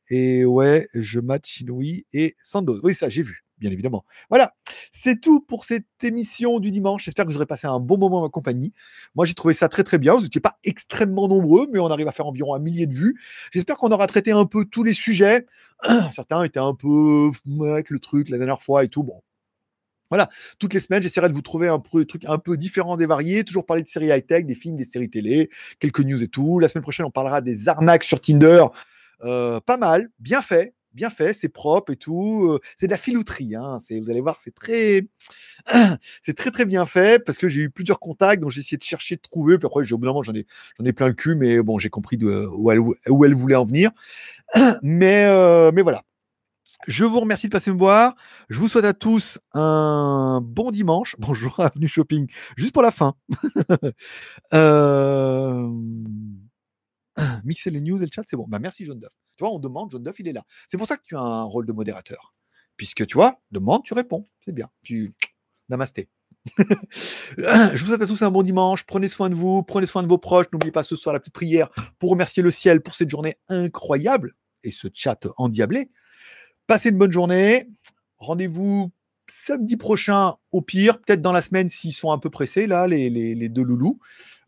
Et 0.10 0.46
ouais, 0.46 0.88
je 0.94 1.20
match 1.20 1.62
Inouï 1.62 2.06
et 2.14 2.36
Sandoz. 2.44 2.80
Oui, 2.84 2.94
ça, 2.94 3.10
j'ai 3.10 3.24
vu 3.24 3.47
bien 3.60 3.72
évidemment. 3.72 4.06
Voilà, 4.30 4.56
c'est 4.92 5.20
tout 5.20 5.42
pour 5.42 5.66
cette 5.66 5.86
émission 6.04 6.60
du 6.60 6.72
dimanche. 6.72 7.06
J'espère 7.06 7.26
que 7.26 7.32
vous 7.32 7.38
aurez 7.38 7.46
passé 7.46 7.68
un 7.68 7.80
bon 7.80 7.98
moment 7.98 8.24
en 8.24 8.30
compagnie. 8.30 8.74
Moi, 9.16 9.26
j'ai 9.26 9.34
trouvé 9.34 9.54
ça 9.54 9.70
très 9.70 9.84
très 9.84 9.98
bien. 9.98 10.16
Vous 10.16 10.22
n'étiez 10.22 10.42
pas 10.42 10.58
extrêmement 10.64 11.28
nombreux, 11.28 11.68
mais 11.72 11.80
on 11.80 11.88
arrive 11.88 12.08
à 12.08 12.12
faire 12.12 12.28
environ 12.28 12.54
un 12.54 12.60
millier 12.60 12.88
de 12.88 12.94
vues. 12.94 13.20
J'espère 13.52 13.78
qu'on 13.78 13.90
aura 13.90 14.08
traité 14.08 14.32
un 14.32 14.46
peu 14.46 14.66
tous 14.66 14.84
les 14.84 14.94
sujets. 14.94 15.46
Certains 16.14 16.44
étaient 16.44 16.60
un 16.60 16.74
peu 16.74 17.32
avec 17.72 17.90
le 17.90 18.00
truc 18.00 18.30
la 18.30 18.38
dernière 18.38 18.62
fois 18.62 18.84
et 18.84 18.90
tout. 18.90 19.04
Bon, 19.04 19.22
voilà, 20.10 20.30
toutes 20.58 20.74
les 20.74 20.80
semaines, 20.80 21.02
j'essaierai 21.02 21.28
de 21.28 21.34
vous 21.34 21.42
trouver 21.42 21.68
un 21.68 21.80
truc 21.80 22.24
un 22.26 22.38
peu 22.38 22.56
différents, 22.56 22.96
des 22.96 23.06
variés, 23.06 23.44
toujours 23.44 23.66
parler 23.66 23.84
de 23.84 23.88
séries 23.88 24.08
high-tech, 24.08 24.46
des 24.46 24.56
films, 24.56 24.78
des 24.78 24.86
séries 24.86 25.10
télé, 25.10 25.50
quelques 25.80 26.00
news 26.00 26.22
et 26.24 26.30
tout. 26.30 26.60
La 26.60 26.70
semaine 26.70 26.84
prochaine, 26.84 27.06
on 27.06 27.12
parlera 27.12 27.42
des 27.42 27.68
arnaques 27.68 28.04
sur 28.04 28.22
Tinder. 28.22 28.66
Euh, 29.24 29.60
pas 29.60 29.78
mal, 29.78 30.10
bien 30.20 30.42
fait, 30.42 30.76
bien 30.98 31.10
fait, 31.10 31.34
c'est 31.34 31.48
propre 31.48 31.94
et 31.94 31.96
tout. 31.96 32.60
C'est 32.78 32.88
de 32.88 32.92
la 32.92 32.98
filouterie. 32.98 33.56
Hein. 33.56 33.78
Vous 33.90 34.10
allez 34.10 34.20
voir, 34.20 34.38
c'est 34.44 34.54
très, 34.54 35.08
c'est 36.26 36.36
très 36.36 36.52
très 36.52 36.66
bien 36.66 36.86
fait 36.86 37.24
parce 37.24 37.38
que 37.38 37.48
j'ai 37.48 37.62
eu 37.62 37.70
plusieurs 37.70 38.00
contacts, 38.00 38.42
donc 38.42 38.52
j'ai 38.52 38.60
essayé 38.60 38.78
de 38.78 38.84
chercher, 38.84 39.16
de 39.16 39.22
trouver. 39.22 39.58
Puis 39.58 39.68
après, 39.68 39.92
au 39.92 39.98
bout 39.98 40.06
d'un 40.06 40.12
moment, 40.12 40.24
j'en 40.24 40.34
ai, 40.34 40.46
j'en 40.78 40.86
ai 40.86 40.94
plein 40.94 41.08
le 41.08 41.14
cul, 41.14 41.36
mais 41.36 41.62
bon, 41.62 41.80
j'ai 41.80 41.90
compris 41.90 42.18
où, 42.22 42.72
elle, 42.72 42.80
où, 42.80 43.26
elle, 43.26 43.34
voulait 43.36 43.56
en 43.56 43.64
venir. 43.64 43.92
mais, 44.82 45.72
mais 45.72 45.82
voilà. 45.82 46.04
Je 46.88 47.06
vous 47.06 47.20
remercie 47.20 47.48
de 47.48 47.52
passer 47.52 47.72
me 47.72 47.78
voir. 47.78 48.16
Je 48.50 48.60
vous 48.60 48.68
souhaite 48.68 48.86
à 48.86 48.94
tous 48.94 49.40
un 49.54 50.42
bon 50.44 50.72
dimanche. 50.72 51.16
Bonjour, 51.20 51.60
avenue 51.60 51.88
shopping. 51.88 52.30
Juste 52.56 52.74
pour 52.74 52.84
la 52.84 52.92
fin. 52.92 53.14
euh... 54.54 55.70
Mixer 57.44 57.72
les 57.72 57.82
news 57.82 57.98
et 57.98 58.06
le 58.06 58.12
chat, 58.14 58.24
c'est 58.28 58.38
bon. 58.38 58.46
Bah, 58.48 58.60
merci, 58.60 58.86
John 58.86 59.00
Duff. 59.00 59.27
Tu 59.38 59.44
vois, 59.44 59.54
on 59.54 59.60
demande, 59.60 59.92
John 59.92 60.04
Duff, 60.04 60.20
il 60.20 60.28
est 60.28 60.34
là. 60.34 60.44
C'est 60.70 60.78
pour 60.78 60.88
ça 60.88 60.98
que 60.98 61.04
tu 61.04 61.16
as 61.16 61.22
un 61.22 61.44
rôle 61.44 61.66
de 61.66 61.72
modérateur. 61.72 62.34
Puisque 62.76 63.06
tu 63.06 63.16
vois, 63.16 63.40
demande, 63.52 63.84
tu 63.84 63.94
réponds. 63.94 64.26
C'est 64.44 64.52
bien. 64.52 64.70
Tu... 64.82 65.14
Namasté. 65.70 66.10
je 67.38 67.78
vous 67.82 67.88
souhaite 67.88 68.02
à 68.02 68.08
tous 68.08 68.22
un 68.22 68.32
bon 68.32 68.42
dimanche. 68.42 68.86
Prenez 68.86 69.10
soin 69.10 69.30
de 69.30 69.36
vous, 69.36 69.64
prenez 69.64 69.86
soin 69.88 70.02
de 70.02 70.08
vos 70.08 70.18
proches. 70.18 70.48
N'oubliez 70.52 70.72
pas 70.72 70.84
ce 70.84 70.96
soir 70.96 71.14
la 71.14 71.20
petite 71.20 71.34
prière 71.34 71.70
pour 72.00 72.10
remercier 72.10 72.42
le 72.42 72.52
ciel 72.52 72.82
pour 72.82 72.96
cette 72.96 73.10
journée 73.10 73.36
incroyable 73.50 74.36
et 74.64 74.72
ce 74.72 74.88
chat 74.94 75.28
endiablé. 75.38 75.92
Passez 76.66 76.90
une 76.90 76.98
bonne 76.98 77.12
journée. 77.12 77.68
Rendez-vous 78.18 78.92
samedi 79.30 79.78
prochain 79.78 80.36
au 80.52 80.62
pire, 80.62 81.00
peut-être 81.02 81.22
dans 81.22 81.32
la 81.32 81.42
semaine 81.42 81.70
s'ils 81.70 81.94
sont 81.94 82.12
un 82.12 82.18
peu 82.18 82.30
pressés, 82.30 82.68
là, 82.68 82.88
les, 82.88 83.10
les 83.10 83.50
deux 83.50 83.64
loulous. 83.64 84.00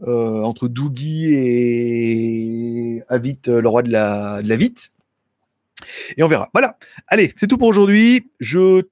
Euh, 0.02 0.44
entre 0.44 0.70
Dougie 0.70 1.34
et 1.34 3.04
Avit, 3.10 3.38
euh, 3.50 3.60
le 3.60 3.68
roi 3.68 3.84
de 3.84 3.92
la, 3.92 4.42
de 4.42 4.48
la 4.48 4.56
vite. 4.56 4.92
Et 6.16 6.24
on 6.24 6.28
verra. 6.28 6.50
Voilà. 6.54 6.78
Allez, 7.08 7.34
c'est 7.36 7.48
tout 7.48 7.58
pour 7.58 7.68
aujourd'hui. 7.68 8.32
Je, 8.40 8.84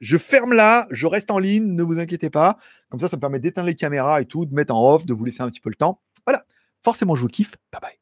je 0.00 0.16
ferme 0.16 0.54
là, 0.54 0.86
je 0.90 1.06
reste 1.06 1.30
en 1.30 1.38
ligne, 1.38 1.74
ne 1.74 1.82
vous 1.82 1.98
inquiétez 1.98 2.30
pas. 2.30 2.56
Comme 2.88 3.00
ça, 3.00 3.10
ça 3.10 3.16
me 3.16 3.20
permet 3.20 3.38
d'éteindre 3.38 3.66
les 3.66 3.74
caméras 3.74 4.22
et 4.22 4.24
tout, 4.24 4.46
de 4.46 4.54
mettre 4.54 4.74
en 4.74 4.94
off, 4.94 5.04
de 5.04 5.12
vous 5.12 5.26
laisser 5.26 5.42
un 5.42 5.50
petit 5.50 5.60
peu 5.60 5.68
le 5.68 5.76
temps. 5.76 6.00
Voilà. 6.26 6.44
Forcément, 6.82 7.14
je 7.16 7.22
vous 7.22 7.28
kiffe. 7.28 7.52
Bye 7.70 7.80
bye. 7.82 7.96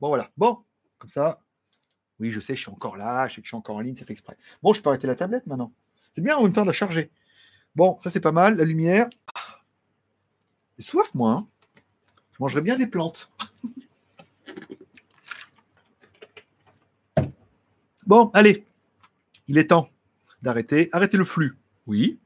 Bon, 0.00 0.08
voilà. 0.08 0.30
Bon, 0.38 0.58
ça. 1.08 1.40
Oui, 2.18 2.32
je 2.32 2.40
sais, 2.40 2.54
je 2.54 2.60
suis 2.62 2.70
encore 2.70 2.96
là, 2.96 3.28
je 3.28 3.34
sais 3.34 3.40
que 3.40 3.46
je 3.46 3.50
suis 3.50 3.56
encore 3.56 3.76
en 3.76 3.80
ligne, 3.80 3.96
ça 3.96 4.04
fait 4.04 4.12
exprès. 4.12 4.36
Bon, 4.62 4.72
je 4.72 4.80
peux 4.80 4.88
arrêter 4.88 5.06
la 5.06 5.14
tablette 5.14 5.46
maintenant. 5.46 5.72
C'est 6.14 6.22
bien 6.22 6.36
en 6.36 6.42
même 6.42 6.52
temps 6.52 6.62
de 6.62 6.68
la 6.68 6.72
charger. 6.72 7.10
Bon, 7.74 7.98
ça 8.02 8.10
c'est 8.10 8.20
pas 8.20 8.32
mal. 8.32 8.56
La 8.56 8.64
lumière. 8.64 9.08
J'ai 10.78 10.84
soif, 10.84 11.14
moi. 11.14 11.32
Hein. 11.32 11.46
Je 12.32 12.36
mangerais 12.40 12.62
bien 12.62 12.76
des 12.76 12.86
plantes. 12.86 13.30
bon, 18.06 18.30
allez. 18.32 18.66
Il 19.48 19.58
est 19.58 19.68
temps 19.68 19.90
d'arrêter. 20.42 20.88
Arrêtez 20.92 21.18
le 21.18 21.24
flux. 21.24 21.58
Oui. 21.86 22.18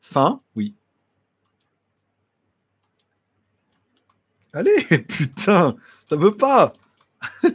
Fin. 0.00 0.40
Oui. 0.54 0.74
Allez, 4.52 4.80
putain, 5.08 5.76
ça 6.08 6.16
veut 6.16 6.36
pas. 6.36 6.72